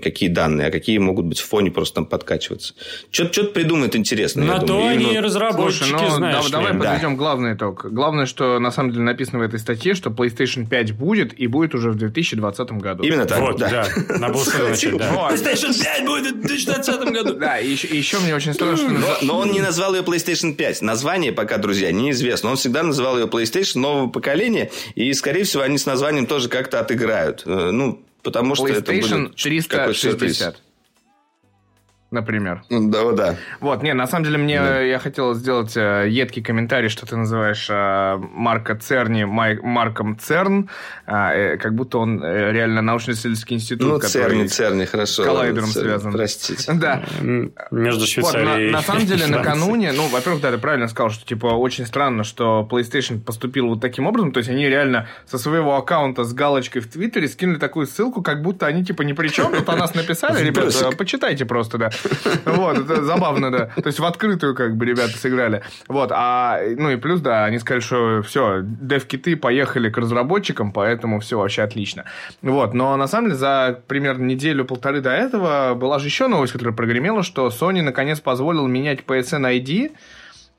какие 0.02 0.28
данные, 0.28 0.68
а 0.68 0.70
какие 0.70 0.98
могут 0.98 1.26
быть 1.26 1.38
в 1.38 1.46
фоне 1.46 1.70
просто 1.70 1.96
там 1.96 2.06
подкачиваться. 2.06 2.74
Что-то 3.10 3.44
придумает 3.52 3.94
интересно. 3.94 4.44
На 4.44 4.58
то 4.58 4.66
думаю. 4.66 4.88
они 4.88 5.14
и 5.14 5.18
разработчики, 5.18 5.88
Слушай, 5.90 6.08
ну, 6.08 6.10
знаешь 6.16 6.50
Давай 6.50 6.72
ли. 6.72 6.78
подведем 6.78 7.10
да. 7.10 7.16
главный 7.16 7.54
итог. 7.54 7.86
Главное, 7.90 8.26
что 8.26 8.58
на 8.58 8.70
самом 8.70 8.90
деле 8.92 9.04
написано 9.04 9.38
в 9.38 9.42
этой 9.42 9.58
статье, 9.58 9.94
что 9.94 10.10
PlayStation 10.10 10.68
5 10.68 10.92
будет 10.92 11.38
и 11.38 11.46
будет 11.46 11.74
уже 11.74 11.90
в 11.90 11.96
2020 11.96 12.72
году. 12.72 13.04
Именно 13.04 13.26
так. 13.26 13.40
Вот, 13.40 13.58
да. 13.58 13.86
да. 14.08 14.18
На 14.18 14.28
начать, 14.28 14.96
да. 14.96 15.30
PlayStation 15.30 15.72
5 15.78 16.06
будет 16.06 16.36
в 16.36 16.40
2020 16.40 17.00
году. 17.12 17.34
Да, 17.34 17.58
и 17.58 17.70
еще, 17.70 17.88
еще 17.88 18.18
мне 18.18 18.34
очень 18.34 18.54
странно, 18.54 18.76
что... 18.76 18.88
Но 19.22 19.38
он 19.38 19.52
не 19.52 19.60
назвал 19.60 19.94
ее 19.94 20.02
PlayStation 20.02 20.54
5. 20.54 20.82
Название 20.82 21.32
пока, 21.32 21.58
друзья, 21.58 21.92
неизвестно. 21.92 22.50
Он 22.50 22.56
всегда 22.56 22.82
называл 22.82 23.18
ее 23.18 23.26
PlayStation 23.26 23.84
нового 23.85 24.09
поколения, 24.09 24.70
и, 24.94 25.12
скорее 25.12 25.44
всего, 25.44 25.62
они 25.62 25.78
с 25.78 25.86
названием 25.86 26.27
тоже 26.27 26.48
как-то 26.48 26.81
отыграют. 26.81 27.43
Э, 27.47 27.70
ну, 27.70 28.02
потому 28.23 28.55
что 28.55 28.66
это 28.69 28.93
будет 28.93 29.36
360 29.36 30.64
например. 32.15 32.62
Да, 32.70 33.12
да. 33.12 33.36
Вот, 33.61 33.82
не, 33.82 33.93
на 33.93 34.07
самом 34.07 34.24
деле 34.24 34.39
мне 34.39 34.59
да. 34.59 34.81
я 34.81 34.99
хотел 34.99 35.35
сделать 35.35 35.77
э, 35.77 36.07
едкий 36.09 36.43
комментарий, 36.43 36.89
что 36.89 37.07
ты 37.07 37.16
называешь 37.16 37.69
э, 37.69 38.16
Марка 38.16 38.77
Церни 38.77 39.24
Май, 39.24 39.59
Марком 39.61 40.19
Церн, 40.19 40.70
э, 41.07 41.57
как 41.59 41.74
будто 41.74 41.99
он 41.99 42.23
э, 42.23 42.53
реально 42.53 42.81
научно-исследовательский 42.82 43.57
институт, 43.57 43.89
ну, 43.89 43.99
который 43.99 44.09
Церни, 44.09 44.47
Церни, 44.47 44.85
хорошо. 44.85 45.23
С 45.23 45.27
коллайдером 45.27 45.69
Церни, 45.69 45.89
связан. 45.89 46.12
Простите. 46.12 46.73
Да. 46.73 47.03
Между 47.70 48.07
Швейцарией 48.07 48.66
вот, 48.66 48.73
на, 48.73 48.78
на 48.78 48.82
самом 48.82 49.07
деле, 49.07 49.27
накануне, 49.27 49.93
ну, 49.93 50.09
во-первых, 50.09 50.41
да, 50.41 50.51
ты 50.53 50.59
правильно 50.59 50.89
сказал, 50.89 51.11
что, 51.11 51.27
типа, 51.27 51.47
очень 51.47 51.85
странно, 51.86 52.24
что 52.24 52.66
PlayStation 52.70 53.20
поступил 53.20 53.69
вот 53.69 53.81
таким 53.81 54.07
образом, 54.07 54.32
то 54.32 54.39
есть 54.39 54.51
они 54.51 54.66
реально 54.69 55.09
со 55.27 55.39
своего 55.39 55.77
аккаунта 55.77 56.24
с 56.24 56.32
галочкой 56.32 56.82
в 56.82 56.91
Твиттере 56.91 57.28
скинули 57.28 57.59
такую 57.59 57.86
ссылку, 57.86 58.23
как 58.23 58.43
будто 58.43 58.66
они, 58.66 58.85
типа, 58.85 59.03
ни 59.03 59.12
при 59.12 59.28
чем, 59.28 59.53
тут 59.53 59.69
о 59.69 59.77
нас 59.77 59.95
написали, 59.95 60.45
ребята, 60.45 60.91
почитайте 60.97 61.45
просто, 61.45 61.78
да. 61.78 61.91
Вот, 62.44 62.78
это 62.78 63.05
забавно, 63.05 63.51
да. 63.51 63.66
То 63.66 63.86
есть 63.86 63.98
в 63.98 64.05
открытую 64.05 64.55
как 64.55 64.76
бы 64.76 64.85
ребята 64.86 65.16
сыграли. 65.16 65.62
Вот, 65.89 66.10
а, 66.12 66.60
ну 66.76 66.90
и 66.90 66.97
плюс, 66.97 67.20
да, 67.20 67.44
они 67.44 67.59
сказали, 67.59 67.81
что 67.81 68.22
все, 68.22 68.60
дев-киты 68.62 69.36
поехали 69.36 69.90
к 69.90 69.98
разработчикам, 69.98 70.72
поэтому 70.72 71.20
все 71.20 71.39
вообще 71.39 71.62
отлично. 71.62 72.05
Вот, 72.43 72.74
но 72.74 72.97
на 72.97 73.06
самом 73.06 73.28
деле 73.28 73.39
за 73.39 73.81
примерно 73.86 74.24
неделю-полторы 74.24 75.01
до 75.01 75.10
этого 75.10 75.74
была 75.74 75.98
же 75.98 76.06
еще 76.06 76.28
новость, 76.28 76.52
которая 76.52 76.74
прогремела, 76.74 77.22
что 77.22 77.48
Sony 77.48 77.82
наконец 77.82 78.20
позволил 78.20 78.66
менять 78.66 79.01
PSN 79.06 79.60
ID, 79.60 79.93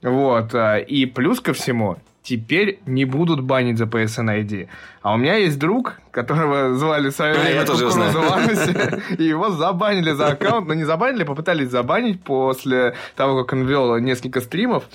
вот, 0.02 0.54
а, 0.54 0.78
и 0.78 1.06
плюс 1.06 1.40
ко 1.40 1.54
всему, 1.54 1.98
теперь 2.26 2.80
не 2.86 3.06
будут 3.06 3.42
банить 3.42 3.78
за 3.78 3.86
PSN 3.86 4.44
ID. 4.44 4.68
А 5.02 5.14
у 5.14 5.18
меня 5.18 5.36
есть 5.36 5.60
друг, 5.60 6.00
которого 6.16 6.74
звали 6.76 7.10
в 7.10 7.12
свое 7.12 7.34
время 7.34 7.66
Кукуруза 7.66 9.02
и 9.18 9.24
его 9.24 9.50
забанили 9.50 10.12
за 10.14 10.28
аккаунт, 10.28 10.68
но 10.68 10.74
не 10.74 10.86
забанили, 10.86 11.24
попытались 11.24 11.70
забанить 11.70 12.24
после 12.24 12.96
того, 13.18 13.44
как 13.44 13.54
он 13.54 13.66
вел 13.68 13.98
несколько 13.98 14.40
стримов, 14.40 14.86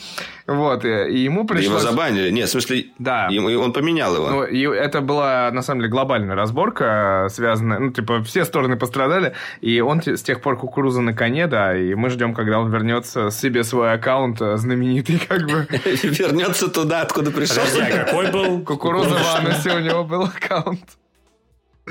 вот, 0.46 0.84
и 0.84 1.18
ему 1.18 1.44
пришлось... 1.44 1.82
Его 1.82 1.90
забанили? 1.90 2.30
Нет, 2.30 2.48
в 2.48 2.52
смысле, 2.52 2.86
да. 2.98 3.28
он 3.30 3.72
поменял 3.72 4.16
его. 4.16 4.30
Ну, 4.30 4.44
и 4.44 4.62
это 4.62 5.02
была, 5.02 5.50
на 5.52 5.60
самом 5.62 5.82
деле, 5.82 5.90
глобальная 5.90 6.34
разборка, 6.34 7.28
связанная, 7.30 7.78
ну, 7.78 7.92
типа, 7.92 8.22
все 8.22 8.46
стороны 8.46 8.76
пострадали, 8.76 9.34
и 9.60 9.80
он 9.80 10.02
с 10.02 10.22
тех 10.22 10.40
пор 10.40 10.56
кукуруза 10.56 11.02
на 11.02 11.12
коне, 11.12 11.46
да, 11.46 11.76
и 11.76 11.94
мы 11.94 12.08
ждем, 12.08 12.32
когда 12.34 12.58
он 12.58 12.70
вернется 12.72 13.30
себе 13.30 13.62
свой 13.62 13.92
аккаунт 13.92 14.40
э, 14.40 14.56
знаменитый, 14.56 15.20
как 15.28 15.42
бы. 15.42 15.66
Вернется 16.02 16.68
туда, 16.68 17.02
откуда 17.02 17.30
пришел. 17.30 17.62
Подожди, 17.62 17.92
а 17.92 18.04
какой 18.04 18.32
был? 18.32 18.60
Кукуруза 18.64 19.16
в 19.16 19.36
анусе 19.36 19.76
у 19.76 19.80
него 19.80 20.04
был 20.04 20.22
аккаунт. 20.22 20.80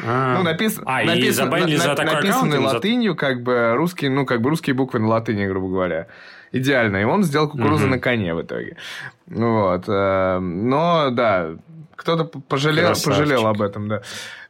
А, 0.06 0.38
ну, 0.38 0.44
напис... 0.44 0.80
а 0.86 1.04
написан... 1.04 1.28
и 1.28 1.32
забанили 1.32 1.78
на, 1.78 1.84
за 1.84 1.96
такой 1.96 2.16
написанный 2.16 2.58
аккаунт? 2.58 2.74
латынью, 2.74 3.16
как 3.16 3.44
бы 3.44 3.74
русские, 3.76 4.12
ну, 4.12 4.26
как 4.26 4.42
бы 4.42 4.50
русские 4.50 4.74
буквы 4.74 5.00
на 5.00 5.08
латыни, 5.08 5.46
грубо 5.46 5.70
говоря. 5.70 6.08
Идеально. 6.52 6.98
И 6.98 7.04
он 7.04 7.24
сделал 7.24 7.48
кукурузу 7.48 7.86
угу. 7.86 7.92
на 7.92 8.00
коне 8.00 8.34
в 8.34 8.42
итоге. 8.42 8.78
Вот. 9.28 9.86
Э, 9.88 10.40
но, 10.40 11.10
да, 11.12 11.52
кто-то 11.96 12.26
пожалел, 12.26 12.94
пожалел 13.04 13.46
об 13.46 13.62
этом, 13.62 13.88
да. 13.88 14.02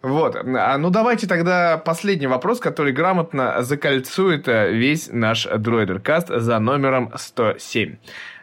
Вот. 0.01 0.35
А, 0.35 0.77
ну, 0.77 0.89
давайте 0.91 1.27
тогда 1.27 1.77
последний 1.77 2.27
вопрос, 2.27 2.59
который 2.59 2.93
грамотно 2.93 3.63
закольцует 3.63 4.47
э, 4.47 4.71
весь 4.71 5.09
наш 5.11 5.45
дроидеркаст 5.45 6.29
за 6.29 6.59
номером 6.59 7.11
107. 7.15 7.97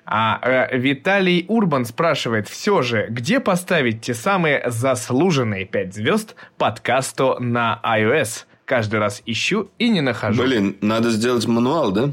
А 0.06 0.38
э, 0.40 0.78
Виталий 0.78 1.44
Урбан 1.48 1.84
спрашивает, 1.84 2.48
все 2.48 2.80
же, 2.82 3.06
где 3.10 3.40
поставить 3.40 4.02
те 4.02 4.14
самые 4.14 4.62
заслуженные 4.70 5.64
5 5.66 5.94
звезд 5.94 6.36
подкасту 6.56 7.36
на 7.40 7.80
iOS? 7.84 8.44
Каждый 8.64 9.00
раз 9.00 9.22
ищу 9.26 9.70
и 9.78 9.88
не 9.88 10.00
нахожу. 10.00 10.42
Блин, 10.42 10.76
надо 10.80 11.10
сделать 11.10 11.46
мануал, 11.46 11.90
да? 11.90 12.12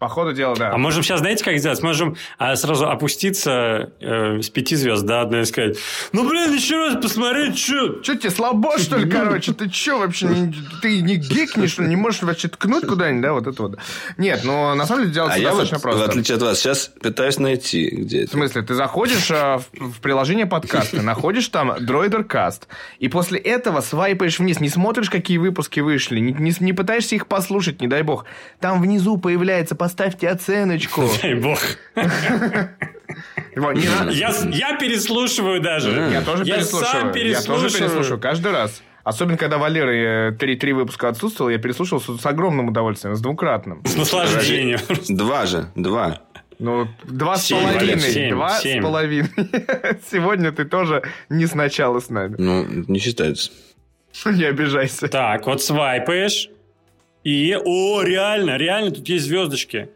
По 0.00 0.08
ходу 0.08 0.32
дела, 0.32 0.56
да. 0.56 0.70
А 0.72 0.78
можем 0.78 1.02
сейчас, 1.02 1.20
знаете, 1.20 1.44
как 1.44 1.58
сделать? 1.58 1.82
Можем 1.82 2.16
а, 2.38 2.56
сразу 2.56 2.88
опуститься 2.88 3.92
э, 4.00 4.40
с 4.40 4.48
пяти 4.48 4.74
звезд 4.74 5.04
до 5.04 5.20
одной 5.20 5.42
и 5.42 5.44
сказать, 5.44 5.76
ну, 6.12 6.26
блин, 6.26 6.54
еще 6.54 6.78
раз 6.78 6.96
посмотреть, 7.02 7.58
что... 7.58 8.02
Что 8.02 8.16
тебе, 8.16 8.30
слабо, 8.30 8.78
что 8.78 8.96
ли, 8.96 9.10
короче? 9.10 9.52
Ты 9.52 9.70
что 9.70 9.98
вообще, 9.98 10.24
не, 10.24 10.54
ты 10.80 11.02
не 11.02 11.16
гикнешь? 11.16 11.76
Не 11.76 11.96
можешь 11.96 12.22
вообще 12.22 12.48
ткнуть 12.48 12.86
куда-нибудь, 12.86 13.22
да, 13.22 13.34
вот 13.34 13.46
это 13.46 13.62
вот? 13.62 13.78
Нет, 14.16 14.40
ну, 14.42 14.74
на 14.74 14.86
самом 14.86 15.02
деле, 15.02 15.12
делать 15.12 15.34
А 15.34 15.38
я 15.38 15.50
вот, 15.50 15.58
достаточно 15.58 15.80
просто. 15.80 16.00
в 16.00 16.08
отличие 16.08 16.36
от 16.36 16.42
вас, 16.44 16.58
сейчас 16.58 16.90
пытаюсь 17.02 17.38
найти, 17.38 17.90
где 17.90 18.20
В 18.20 18.22
это. 18.22 18.32
смысле, 18.32 18.62
ты 18.62 18.74
заходишь 18.74 19.30
а, 19.30 19.58
в, 19.58 19.68
в 19.74 20.00
приложение 20.00 20.46
подкаста, 20.46 21.02
находишь 21.02 21.46
там 21.48 21.74
Дроидеркаст, 21.78 22.68
и 23.00 23.08
после 23.08 23.38
этого 23.38 23.82
свайпаешь 23.82 24.38
вниз, 24.38 24.60
не 24.60 24.70
смотришь, 24.70 25.10
какие 25.10 25.36
выпуски 25.36 25.80
вышли, 25.80 26.20
не, 26.20 26.32
не, 26.32 26.54
не 26.58 26.72
пытаешься 26.72 27.16
их 27.16 27.26
послушать, 27.26 27.82
не 27.82 27.86
дай 27.86 28.00
бог. 28.00 28.24
Там 28.60 28.80
внизу 28.80 29.18
появляется 29.18 29.74
«поставьте 29.90 30.28
оценочку». 30.28 31.02
Дай 31.22 31.34
бог. 31.34 31.58
Вот, 33.56 33.74
не 33.74 33.88
надо- 33.88 34.12
Я, 34.12 34.32
я 34.52 34.76
переслушиваю 34.76 35.60
даже. 35.60 35.90
Я 36.12 36.22
тоже 36.22 36.44
я 36.44 36.56
переслушиваю. 36.56 36.92
сам 36.92 37.06
Я 37.08 37.12
переслушиваю. 37.12 37.60
тоже 37.62 37.78
переслушиваю 37.78 38.20
каждый 38.20 38.52
раз. 38.52 38.82
Особенно, 39.02 39.36
когда 39.36 39.58
Валера 39.58 40.28
э, 40.28 40.32
три, 40.32 40.56
три 40.56 40.72
выпуска 40.72 41.08
отсутствовал, 41.08 41.50
я 41.50 41.58
переслушал 41.58 42.00
с, 42.00 42.20
с 42.20 42.26
огромным 42.26 42.68
удовольствием, 42.68 43.16
с 43.16 43.20
двукратным. 43.20 43.82
С 43.84 43.96
наслаждением. 43.96 44.78
Два 45.08 45.46
же, 45.46 45.66
два. 45.74 46.20
Ну, 46.58 46.86
два 47.04 47.36
с 47.36 47.46
Семь, 47.46 47.62
половиной. 47.62 48.00
семь, 48.00 48.30
Два 48.34 48.50
с 48.50 48.62
половиной. 48.82 49.30
Сегодня 50.10 50.52
ты 50.52 50.64
тоже 50.66 51.02
не 51.30 51.46
сначала 51.46 51.98
с 52.00 52.10
нами. 52.10 52.36
Ну, 52.38 52.64
не 52.86 52.98
считается. 52.98 53.50
Не 54.26 54.44
обижайся. 54.44 55.08
Так, 55.08 55.46
вот 55.46 55.62
свайпаешь. 55.62 56.48
И, 57.24 57.56
о, 57.64 58.02
реально, 58.02 58.56
реально, 58.56 58.90
тут 58.92 59.08
есть 59.08 59.26
звездочки. 59.26 59.88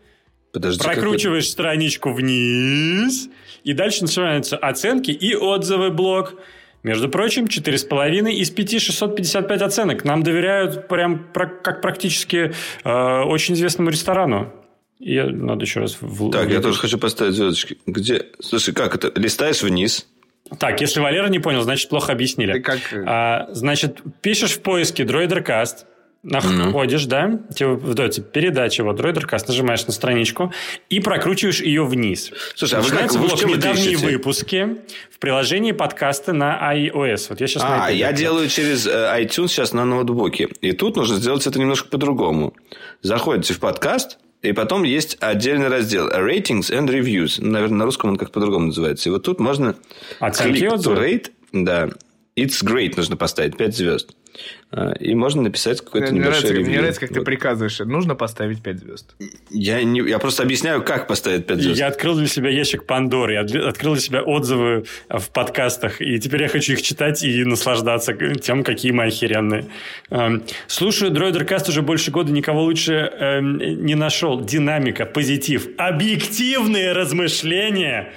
Подожди. 0.53 0.83
как 0.85 0.95
Прокручиваешь 0.95 1.49
страничку 1.49 2.13
вниз, 2.13 3.29
и 3.65 3.73
дальше 3.73 4.03
начинаются 4.03 4.57
оценки 4.57 5.11
и 5.11 5.35
отзывы 5.35 5.91
блок. 5.91 6.37
Между 6.83 7.09
прочим, 7.09 7.47
4,5 7.47 8.31
из 8.31 8.51
5 8.51 8.81
655 8.83 9.63
оценок. 9.63 10.05
Нам 10.05 10.23
доверяют 10.23 10.87
прям 10.87 11.27
как 11.33 11.81
практически 11.81 12.53
э, 12.85 13.23
очень 13.23 13.55
известному 13.55 13.89
ресторану. 13.91 14.53
И 15.01 15.19
надо 15.21 15.65
еще 15.65 15.81
раз... 15.81 15.97
в- 16.01 16.31
Так, 16.31 16.51
я 16.51 16.61
тоже 16.61 16.79
хочу 16.79 16.99
поставить 16.99 17.35
звездочки. 17.35 17.79
Где? 17.87 18.27
Слушай, 18.41 18.75
как 18.75 18.95
это? 18.95 19.11
Листаешь 19.19 19.63
вниз. 19.63 20.07
Так, 20.59 20.81
если 20.83 21.01
Валера 21.01 21.29
не 21.29 21.39
понял, 21.41 21.63
значит, 21.63 21.89
плохо 21.89 22.13
объяснили. 22.13 22.53
Ты 22.53 22.61
как... 22.61 22.79
А, 23.07 23.49
значит, 23.53 24.03
пишешь 24.21 24.53
в 24.53 24.61
поиске 24.61 25.05
Дроидеркаст, 25.05 25.87
находишь, 26.25 27.05
да, 27.07 27.39
тебе 27.55 27.69
выдается 27.75 28.23
передача, 28.23 28.83
вот 28.83 28.97
Дроидеркаст, 28.97 29.47
нажимаешь 29.49 29.87
на 29.87 29.93
страничку 29.93 30.53
и 30.89 31.01
прокручиваешь 31.01 31.61
ее 31.61 31.85
вниз. 31.85 32.31
Слушай, 32.57 32.79
а 32.79 32.83
вы 32.83 32.85
как- 32.89 32.93
Начинается 32.93 33.19
вы 33.19 33.25
в 33.27 33.29
блок 33.29 33.41
это 33.43 33.49
недавние 33.51 33.93
ищете? 33.93 34.07
выпуски 34.07 34.77
в 35.11 35.19
приложении 35.19 35.73
подкаста 35.73 36.33
на 36.33 36.59
iOS. 36.75 37.27
Вот 37.31 37.41
я 37.41 37.47
сейчас 37.47 37.63
на 37.63 37.85
А, 37.85 37.89
это 37.91 37.97
я 37.97 38.13
делаю. 38.13 38.17
делаю 38.35 38.49
через 38.49 38.87
э, 38.87 38.91
iTunes 39.21 39.49
сейчас 39.49 39.73
на 39.73 39.85
ноутбуке. 39.85 40.49
И 40.61 40.73
тут 40.73 40.97
нужно 40.97 41.17
сделать 41.17 41.47
это 41.47 41.59
немножко 41.59 41.89
по-другому. 41.89 42.55
Заходите 43.03 43.53
в 43.55 43.61
подкаст, 43.61 44.19
и 44.43 44.53
потом 44.53 44.83
есть 44.83 45.17
отдельный 45.21 45.69
раздел 45.69 46.09
Ratings 46.09 46.71
and 46.71 46.89
Reviews. 46.89 47.35
Ну, 47.39 47.51
Наверное, 47.53 47.79
на 47.79 47.85
русском 47.85 48.11
он 48.11 48.17
как 48.17 48.31
по-другому 48.31 48.67
называется. 48.67 49.09
И 49.09 49.13
вот 49.13 49.23
тут 49.25 49.41
можно 49.41 49.77
Оценки 50.21 50.63
to 50.65 50.75
отзывы. 50.75 50.97
rate. 51.07 51.31
Да. 51.53 51.89
It's 52.37 52.65
great 52.65 52.95
нужно 52.97 53.17
поставить, 53.17 53.57
5 53.57 53.77
звезд. 53.77 54.17
А, 54.71 54.93
И 54.99 55.15
можно 55.15 55.43
написать 55.43 55.81
какой-то 55.81 56.11
Мне 56.11 56.21
нравится, 56.21 56.43
небольшой 56.43 56.57
мне 56.57 56.65
ревью. 56.67 56.81
нравится, 56.81 57.01
как 57.01 57.11
ты 57.11 57.19
Вот. 57.21 57.25
приказываешь. 57.25 57.79
Нужно 57.81 58.15
поставить 58.17 58.63
5 58.63 58.79
звезд. 58.81 59.15
Я, 59.51 59.83
не, 59.85 60.01
я 60.09 60.19
просто 60.19 60.43
объясняю, 60.43 60.83
как 60.83 61.07
поставить 61.07 61.47
5 61.47 61.61
звезд. 61.61 61.79
Я 61.79 61.87
открыл 61.87 62.17
для 62.17 62.27
себя 62.27 62.51
ящик 62.51 62.85
Пандоры, 62.85 63.35
я 63.35 63.41
открыл 63.69 63.93
для 63.93 64.03
себя 64.03 64.23
отзывы 64.23 64.85
в 65.09 65.31
подкастах, 65.31 66.01
и 66.01 66.19
теперь 66.19 66.43
я 66.43 66.49
хочу 66.49 66.73
их 66.73 66.83
читать 66.83 67.23
и 67.23 67.45
наслаждаться 67.45 68.15
тем, 68.41 68.65
какие 68.65 68.93
мы 68.93 69.05
охеренные. 69.05 69.67
Эм, 70.11 70.43
Слушаю 70.67 71.11
Дроидеркаст 71.13 71.69
уже 71.69 71.83
больше 71.83 72.11
года, 72.11 72.33
никого 72.33 72.63
лучше 72.63 72.93
эм, 72.95 73.59
не 73.59 73.95
нашел. 73.95 74.41
Динамика, 74.41 75.07
позитив, 75.07 75.69
объективные 75.79 76.93
размышления. 76.93 78.13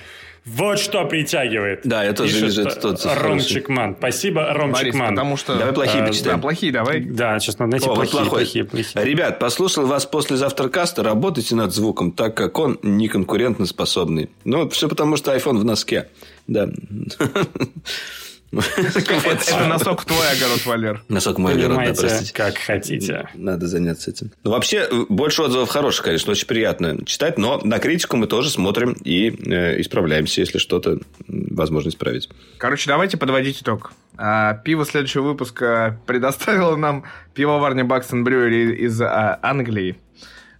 Вот 0.55 0.79
что 0.79 1.03
притягивает. 1.05 1.81
Да, 1.83 2.03
я 2.05 2.13
тоже 2.13 2.39
вижу, 2.39 2.61
это 2.61 2.79
тот 2.79 3.01
хороший. 3.01 3.21
Ромчик 3.21 3.67
Ман. 3.69 3.95
Спасибо, 3.99 4.53
Ромчик 4.53 4.75
Борис, 4.77 4.95
Ман. 4.95 5.09
потому 5.09 5.35
что... 5.35 5.57
Давай 5.57 5.73
плохие 5.73 6.03
А, 6.03 6.07
почитаем. 6.07 6.35
Да, 6.37 6.41
плохие 6.41 6.71
давай. 6.71 6.99
Да, 7.01 7.37
сейчас 7.39 7.59
надо 7.59 7.71
найти 7.71 7.87
О, 7.87 7.93
плохие, 7.95 8.11
плохой. 8.21 8.29
плохие, 8.39 8.63
плохие. 8.63 9.05
Ребят, 9.05 9.39
послушал 9.39 9.85
вас 9.87 10.05
после 10.05 10.37
завтракаста, 10.37 11.03
работайте 11.03 11.53
над 11.55 11.73
звуком, 11.73 12.13
так 12.13 12.35
как 12.35 12.57
он 12.59 12.79
не 12.81 13.09
конкурентно 13.09 13.65
способный. 13.65 14.29
Ну, 14.45 14.69
все 14.69 14.87
потому, 14.87 15.17
что 15.17 15.35
iPhone 15.35 15.57
в 15.57 15.65
носке. 15.65 16.07
Да. 16.47 16.69
Это 18.51 19.67
носок 19.67 20.05
твой 20.05 20.31
огород, 20.31 20.65
Валер. 20.65 21.03
Носок 21.09 21.37
мой 21.37 21.53
огород, 21.53 21.77
да, 21.77 21.93
простите. 21.93 22.33
как 22.33 22.57
хотите. 22.57 23.29
Надо 23.33 23.67
заняться 23.67 24.11
этим. 24.11 24.31
Ну, 24.43 24.51
вообще, 24.51 24.87
э, 24.89 25.05
больше 25.09 25.43
отзывов 25.43 25.69
хороших, 25.69 26.05
конечно, 26.05 26.31
очень 26.31 26.47
приятно 26.47 27.03
читать, 27.05 27.37
но 27.37 27.59
на 27.63 27.79
критику 27.79 28.15
мы 28.15 28.27
тоже 28.27 28.49
смотрим 28.49 28.93
и 29.03 29.29
э, 29.29 29.81
исправляемся, 29.81 30.41
если 30.41 30.59
что-то 30.59 30.99
возможно 31.27 31.89
исправить. 31.89 32.29
Короче, 32.57 32.87
давайте 32.87 33.17
подводить 33.17 33.61
итог. 33.61 33.91
А, 34.17 34.53
пиво 34.53 34.85
следующего 34.85 35.23
выпуска 35.23 35.99
предоставила 36.05 36.75
нам 36.75 37.03
пивоварня 37.33 37.83
Бакстон 37.83 38.23
Брюери 38.23 38.75
из 38.75 38.99
а, 39.01 39.39
Англии. 39.41 39.97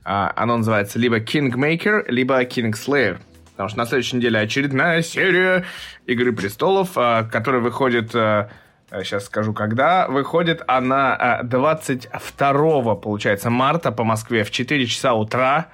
А, 0.04 0.32
оно 0.36 0.58
называется 0.58 1.00
либо 1.00 1.20
Kingmaker, 1.20 2.06
либо 2.08 2.44
Kingslayer. 2.44 3.18
Потому 3.58 3.70
что 3.70 3.80
на 3.80 3.86
следующей 3.88 4.18
неделе 4.18 4.40
очередная 4.40 5.02
серия 5.02 5.66
Игры 6.06 6.32
престолов, 6.32 6.92
а, 6.96 7.24
которая 7.24 7.60
выходит... 7.60 8.12
а, 8.14 8.52
а, 8.92 9.04
Сейчас 9.04 9.26
скажу, 9.26 9.52
когда. 9.52 10.08
Выходит 10.08 10.62
она 10.68 11.16
а, 11.16 11.42
22, 11.44 12.96
получается, 12.98 13.50
марта 13.50 13.92
по 13.92 14.04
Москве 14.04 14.44
в 14.44 14.52
4 14.52 14.86
часа 14.86 15.16
утра. 15.16 15.70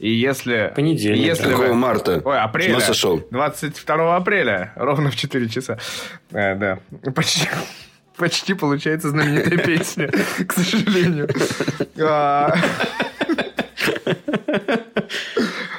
И 0.00 0.10
если... 0.10 0.72
Понедельник. 0.74 1.24
Если 1.24 1.50
Какого 1.50 1.68
вы- 1.68 1.74
марта? 1.74 2.20
Ой, 2.24 2.36
апреля. 2.36 2.80
С 2.80 2.86
сошел? 2.86 3.22
22 3.30 4.16
апреля, 4.16 4.72
ровно 4.74 5.12
в 5.12 5.16
4 5.16 5.48
часа. 5.48 5.78
Э, 6.32 6.56
да, 6.56 6.78
почти, 7.12 7.46
почти 8.16 8.54
получается 8.54 9.10
знаменитая 9.10 9.58
песня, 9.64 10.08
к 10.08 10.52
сожалению. 10.52 11.28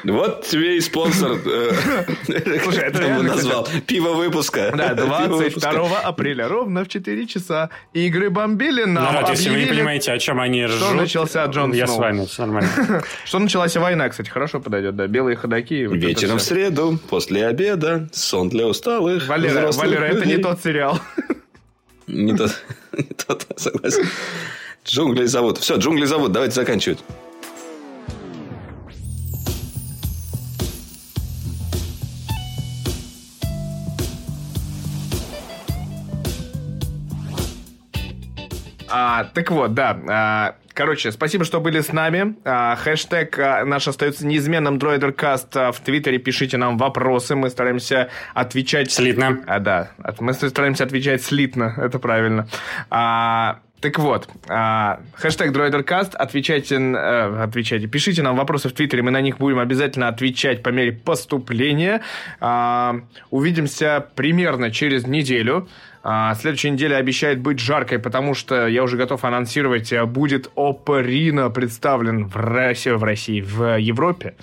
Вот 0.05 0.45
тебе 0.45 0.77
и 0.77 0.81
спонсор. 0.81 1.37
э, 1.45 1.71
Слушай, 2.63 2.83
это 2.83 3.23
назвал? 3.23 3.67
Пиво 3.87 4.09
выпуска. 4.09 4.71
Да, 4.75 4.89
Пиво 4.93 5.35
выпуска. 5.37 5.71
22 5.71 5.99
апреля, 5.99 6.47
ровно 6.47 6.83
в 6.83 6.87
4 6.87 7.27
часа. 7.27 7.69
Игры 7.93 8.29
бомбили 8.29 8.83
нам, 8.83 9.13
Народ, 9.13 9.29
если 9.31 9.49
вы 9.49 9.59
не 9.59 9.65
понимаете, 9.65 10.11
о 10.11 10.19
чем 10.19 10.39
они 10.39 10.65
ржут... 10.65 10.93
начался 10.93 11.45
Джон 11.45 11.73
Я 11.73 11.87
с 11.87 11.97
вами, 11.97 12.27
нормально. 12.37 12.69
Что 13.25 13.39
началась 13.39 13.75
война, 13.75 14.09
кстати, 14.09 14.29
хорошо 14.29 14.59
подойдет, 14.59 14.95
да, 14.95 15.07
белые 15.07 15.35
ходаки. 15.35 15.87
Вечером 15.87 16.37
в 16.37 16.41
среду, 16.41 16.99
после 17.09 17.47
обеда, 17.47 18.07
сон 18.13 18.49
для 18.49 18.67
усталых. 18.67 19.27
Валера, 19.27 19.71
Валера, 19.71 20.05
это 20.05 20.27
не 20.27 20.37
тот 20.37 20.61
сериал. 20.61 20.99
Не 22.07 22.35
тот, 22.37 22.51
не 22.97 23.03
тот, 23.25 23.47
согласен. 23.57 24.05
Джунгли 24.85 25.25
зовут. 25.25 25.57
Все, 25.57 25.77
джунгли 25.77 26.05
зовут. 26.05 26.31
Давайте 26.31 26.53
заканчивать. 26.53 26.99
А, 38.97 39.25
так 39.25 39.51
вот, 39.51 39.73
да. 39.73 39.99
а, 40.07 40.55
короче, 40.73 41.11
спасибо, 41.11 41.43
что 41.43 41.59
были 41.59 41.81
с 41.81 41.91
нами. 41.91 42.37
А, 42.45 42.77
хэштег 42.77 43.37
а, 43.37 43.65
наш 43.65 43.89
остается 43.89 44.25
неизменным 44.25 44.77
DroiderCast. 44.77 45.47
А, 45.55 45.71
в 45.73 45.81
Твиттере 45.81 46.17
пишите 46.17 46.55
нам 46.55 46.77
вопросы. 46.77 47.35
Мы 47.35 47.49
стараемся 47.49 48.07
отвечать... 48.33 48.93
Слитно. 48.93 49.43
А, 49.47 49.59
да. 49.59 49.89
Мы 50.21 50.31
стараемся 50.31 50.85
отвечать 50.85 51.21
слитно. 51.21 51.73
Это 51.75 51.99
правильно. 51.99 52.47
А, 52.89 53.59
так 53.81 53.99
вот, 53.99 54.29
а, 54.47 55.01
хэштег 55.13 55.51
DroiderCast, 55.51 56.15
отвечайте, 56.15 56.75
э, 56.75 57.43
отвечайте, 57.43 57.87
пишите 57.87 58.23
нам 58.23 58.35
вопросы 58.35 58.69
в 58.69 58.73
Твиттере, 58.73 59.03
мы 59.03 59.11
на 59.11 59.21
них 59.21 59.37
будем 59.37 59.59
обязательно 59.59 60.07
отвечать 60.07 60.63
по 60.63 60.69
мере 60.69 60.93
поступления. 60.93 62.01
А, 62.39 63.01
увидимся 63.29 64.03
примерно 64.15 64.71
через 64.71 65.05
неделю. 65.05 65.67
А, 66.07 66.35
следующая 66.35 66.69
неделя 66.69 66.97
обещает 66.97 67.39
быть 67.39 67.57
жаркой, 67.57 67.97
потому 67.97 68.35
что 68.35 68.67
я 68.67 68.83
уже 68.83 68.95
готов 68.95 69.25
анонсировать, 69.25 69.91
а, 69.91 70.05
будет 70.05 70.51
Опарина 70.55 71.49
представлен 71.49 72.27
в 72.27 72.35
России, 72.35 72.91
в 72.91 73.03
России, 73.03 73.41
в 73.41 73.79
Европе. 73.79 74.35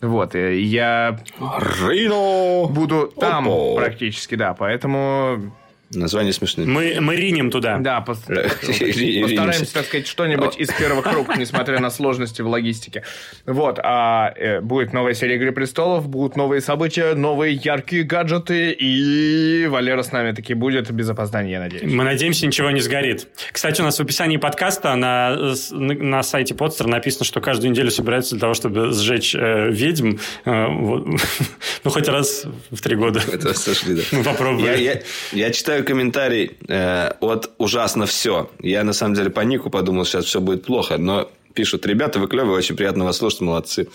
Вот, 0.00 0.34
и 0.34 0.62
я 0.62 1.20
Рино! 1.38 2.66
буду 2.66 3.12
там 3.20 3.46
Опа. 3.46 3.74
практически, 3.76 4.36
да, 4.36 4.54
поэтому 4.54 5.52
Название 5.94 6.32
смешное. 6.32 6.66
Мы, 6.66 6.98
мы 7.00 7.16
ринем 7.16 7.50
туда. 7.50 7.78
Да, 7.78 8.04
пос- 8.06 8.26
постараемся, 9.22 9.74
так 9.74 9.84
сказать, 9.84 10.06
что-нибудь 10.06 10.56
из 10.56 10.68
первых 10.72 11.12
рук, 11.12 11.36
несмотря 11.36 11.80
на 11.80 11.90
сложности 11.90 12.40
в 12.42 12.48
логистике. 12.48 13.02
Вот, 13.46 13.78
а 13.82 14.32
э, 14.36 14.60
будет 14.60 14.92
новая 14.92 15.14
серия 15.14 15.36
«Игры 15.36 15.52
престолов», 15.52 16.08
будут 16.08 16.36
новые 16.36 16.60
события, 16.60 17.14
новые 17.14 17.54
яркие 17.54 18.04
гаджеты, 18.04 18.72
и 18.72 19.66
Валера 19.66 20.02
с 20.02 20.12
нами 20.12 20.32
таки 20.32 20.54
будет 20.54 20.90
без 20.90 21.08
опоздания, 21.10 21.52
я 21.52 21.60
надеюсь. 21.60 21.84
Мы 21.84 22.04
надеемся, 22.04 22.46
ничего 22.46 22.70
не 22.70 22.80
сгорит. 22.80 23.28
Кстати, 23.52 23.80
у 23.80 23.84
нас 23.84 23.98
в 23.98 24.00
описании 24.02 24.38
подкаста 24.38 24.94
на, 24.94 25.54
на 25.70 26.22
сайте 26.22 26.54
Подстер 26.54 26.86
написано, 26.86 27.24
что 27.24 27.40
каждую 27.40 27.70
неделю 27.70 27.90
собираются 27.90 28.32
для 28.32 28.40
того, 28.40 28.54
чтобы 28.54 28.92
сжечь 28.92 29.34
э, 29.34 29.70
ведьм. 29.70 30.16
Э, 30.44 30.68
вот. 30.68 31.06
ну, 31.84 31.90
хоть 31.90 32.08
раз 32.08 32.46
в 32.70 32.80
три 32.80 32.96
года. 32.96 33.20
Это 33.30 33.52
сошли, 33.54 33.96
да. 33.96 34.02
Мы 34.12 34.24
попробуем. 34.24 34.64
Я, 34.66 34.74
я, 34.74 35.00
я 35.32 35.50
читаю 35.50 35.81
комментарий 35.82 36.56
э, 36.68 37.12
от 37.20 37.50
«Ужасно 37.58 38.06
все». 38.06 38.50
Я, 38.60 38.84
на 38.84 38.92
самом 38.92 39.14
деле, 39.14 39.30
по 39.30 39.40
нику 39.40 39.70
подумал, 39.70 40.04
сейчас 40.04 40.24
все 40.24 40.40
будет 40.40 40.64
плохо, 40.64 40.98
но 40.98 41.28
пишут, 41.52 41.86
ребята, 41.86 42.18
вы 42.18 42.28
клевые, 42.28 42.56
очень 42.56 42.76
приятно 42.76 43.04
вас 43.04 43.18
слушать, 43.18 43.40
молодцы. 43.40 43.88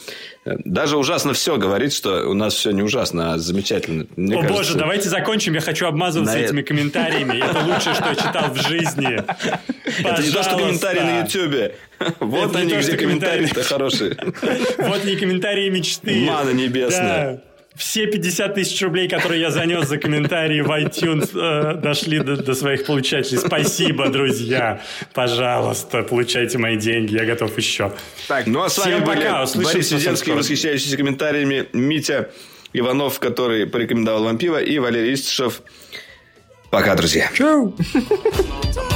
Даже 0.46 0.98
ужасно 0.98 1.34
все 1.34 1.58
говорит, 1.58 1.94
что 1.94 2.30
у 2.30 2.34
нас 2.34 2.54
все 2.54 2.72
не 2.72 2.82
ужасно, 2.82 3.34
а 3.34 3.38
замечательно. 3.38 4.06
Мне 4.16 4.36
О 4.36 4.42
кажется, 4.42 4.58
боже, 4.58 4.78
давайте 4.78 5.10
закончим, 5.10 5.54
я 5.54 5.62
хочу 5.62 5.88
обмазываться 5.88 6.38
этими 6.38 6.60
это... 6.60 6.68
комментариями. 6.68 7.38
Это 7.38 7.60
лучшее, 7.60 7.96
что 7.96 8.10
я 8.10 8.16
читал 8.16 8.54
в 8.54 8.68
жизни. 8.68 9.18
Это 10.00 10.22
не 10.22 10.32
то, 10.32 10.44
что 10.44 10.58
комментарии 10.58 11.00
на 11.00 11.20
Ютубе. 11.22 11.76
Вот 12.20 12.56
они, 12.56 12.76
где 12.76 12.96
комментарии-то 12.96 13.64
хорошие. 13.64 14.16
Вот 14.78 15.04
не 15.04 15.16
комментарии 15.16 15.70
мечты. 15.70 16.26
Мана 16.28 16.52
небесная 16.52 17.42
все 17.78 18.08
50 18.08 18.56
тысяч 18.56 18.82
рублей, 18.82 19.08
которые 19.08 19.40
я 19.42 19.52
занес 19.52 19.88
за 19.88 19.98
комментарии 19.98 20.62
в 20.62 20.70
iTunes, 20.70 21.30
э, 21.34 21.76
дошли 21.76 22.20
до, 22.20 22.36
до 22.36 22.56
своих 22.56 22.86
получателей. 22.86 23.40
Спасибо, 23.40 24.10
друзья. 24.10 24.82
Пожалуйста, 25.14 26.04
получайте 26.04 26.58
мои 26.58 26.78
деньги. 26.78 27.16
Я 27.16 27.26
готов 27.26 27.56
еще. 27.58 27.94
Так, 28.28 28.48
ну 28.48 28.64
а 28.64 28.70
с 28.70 28.78
вами 28.78 29.06
пока. 29.06 29.46
Борис 29.56 29.90
Сиденский, 29.90 30.34
восхищающийся 30.34 30.98
комментариями, 30.98 31.68
Митя 31.74 32.30
Иванов, 32.74 33.20
который 33.20 33.68
порекомендовал 33.68 34.24
вам 34.24 34.38
пиво, 34.38 34.62
и 34.62 34.80
Валерий 34.80 35.14
Истишев. 35.14 35.62
Пока, 36.70 36.96
друзья. 36.96 37.30
Чау. 37.34 37.76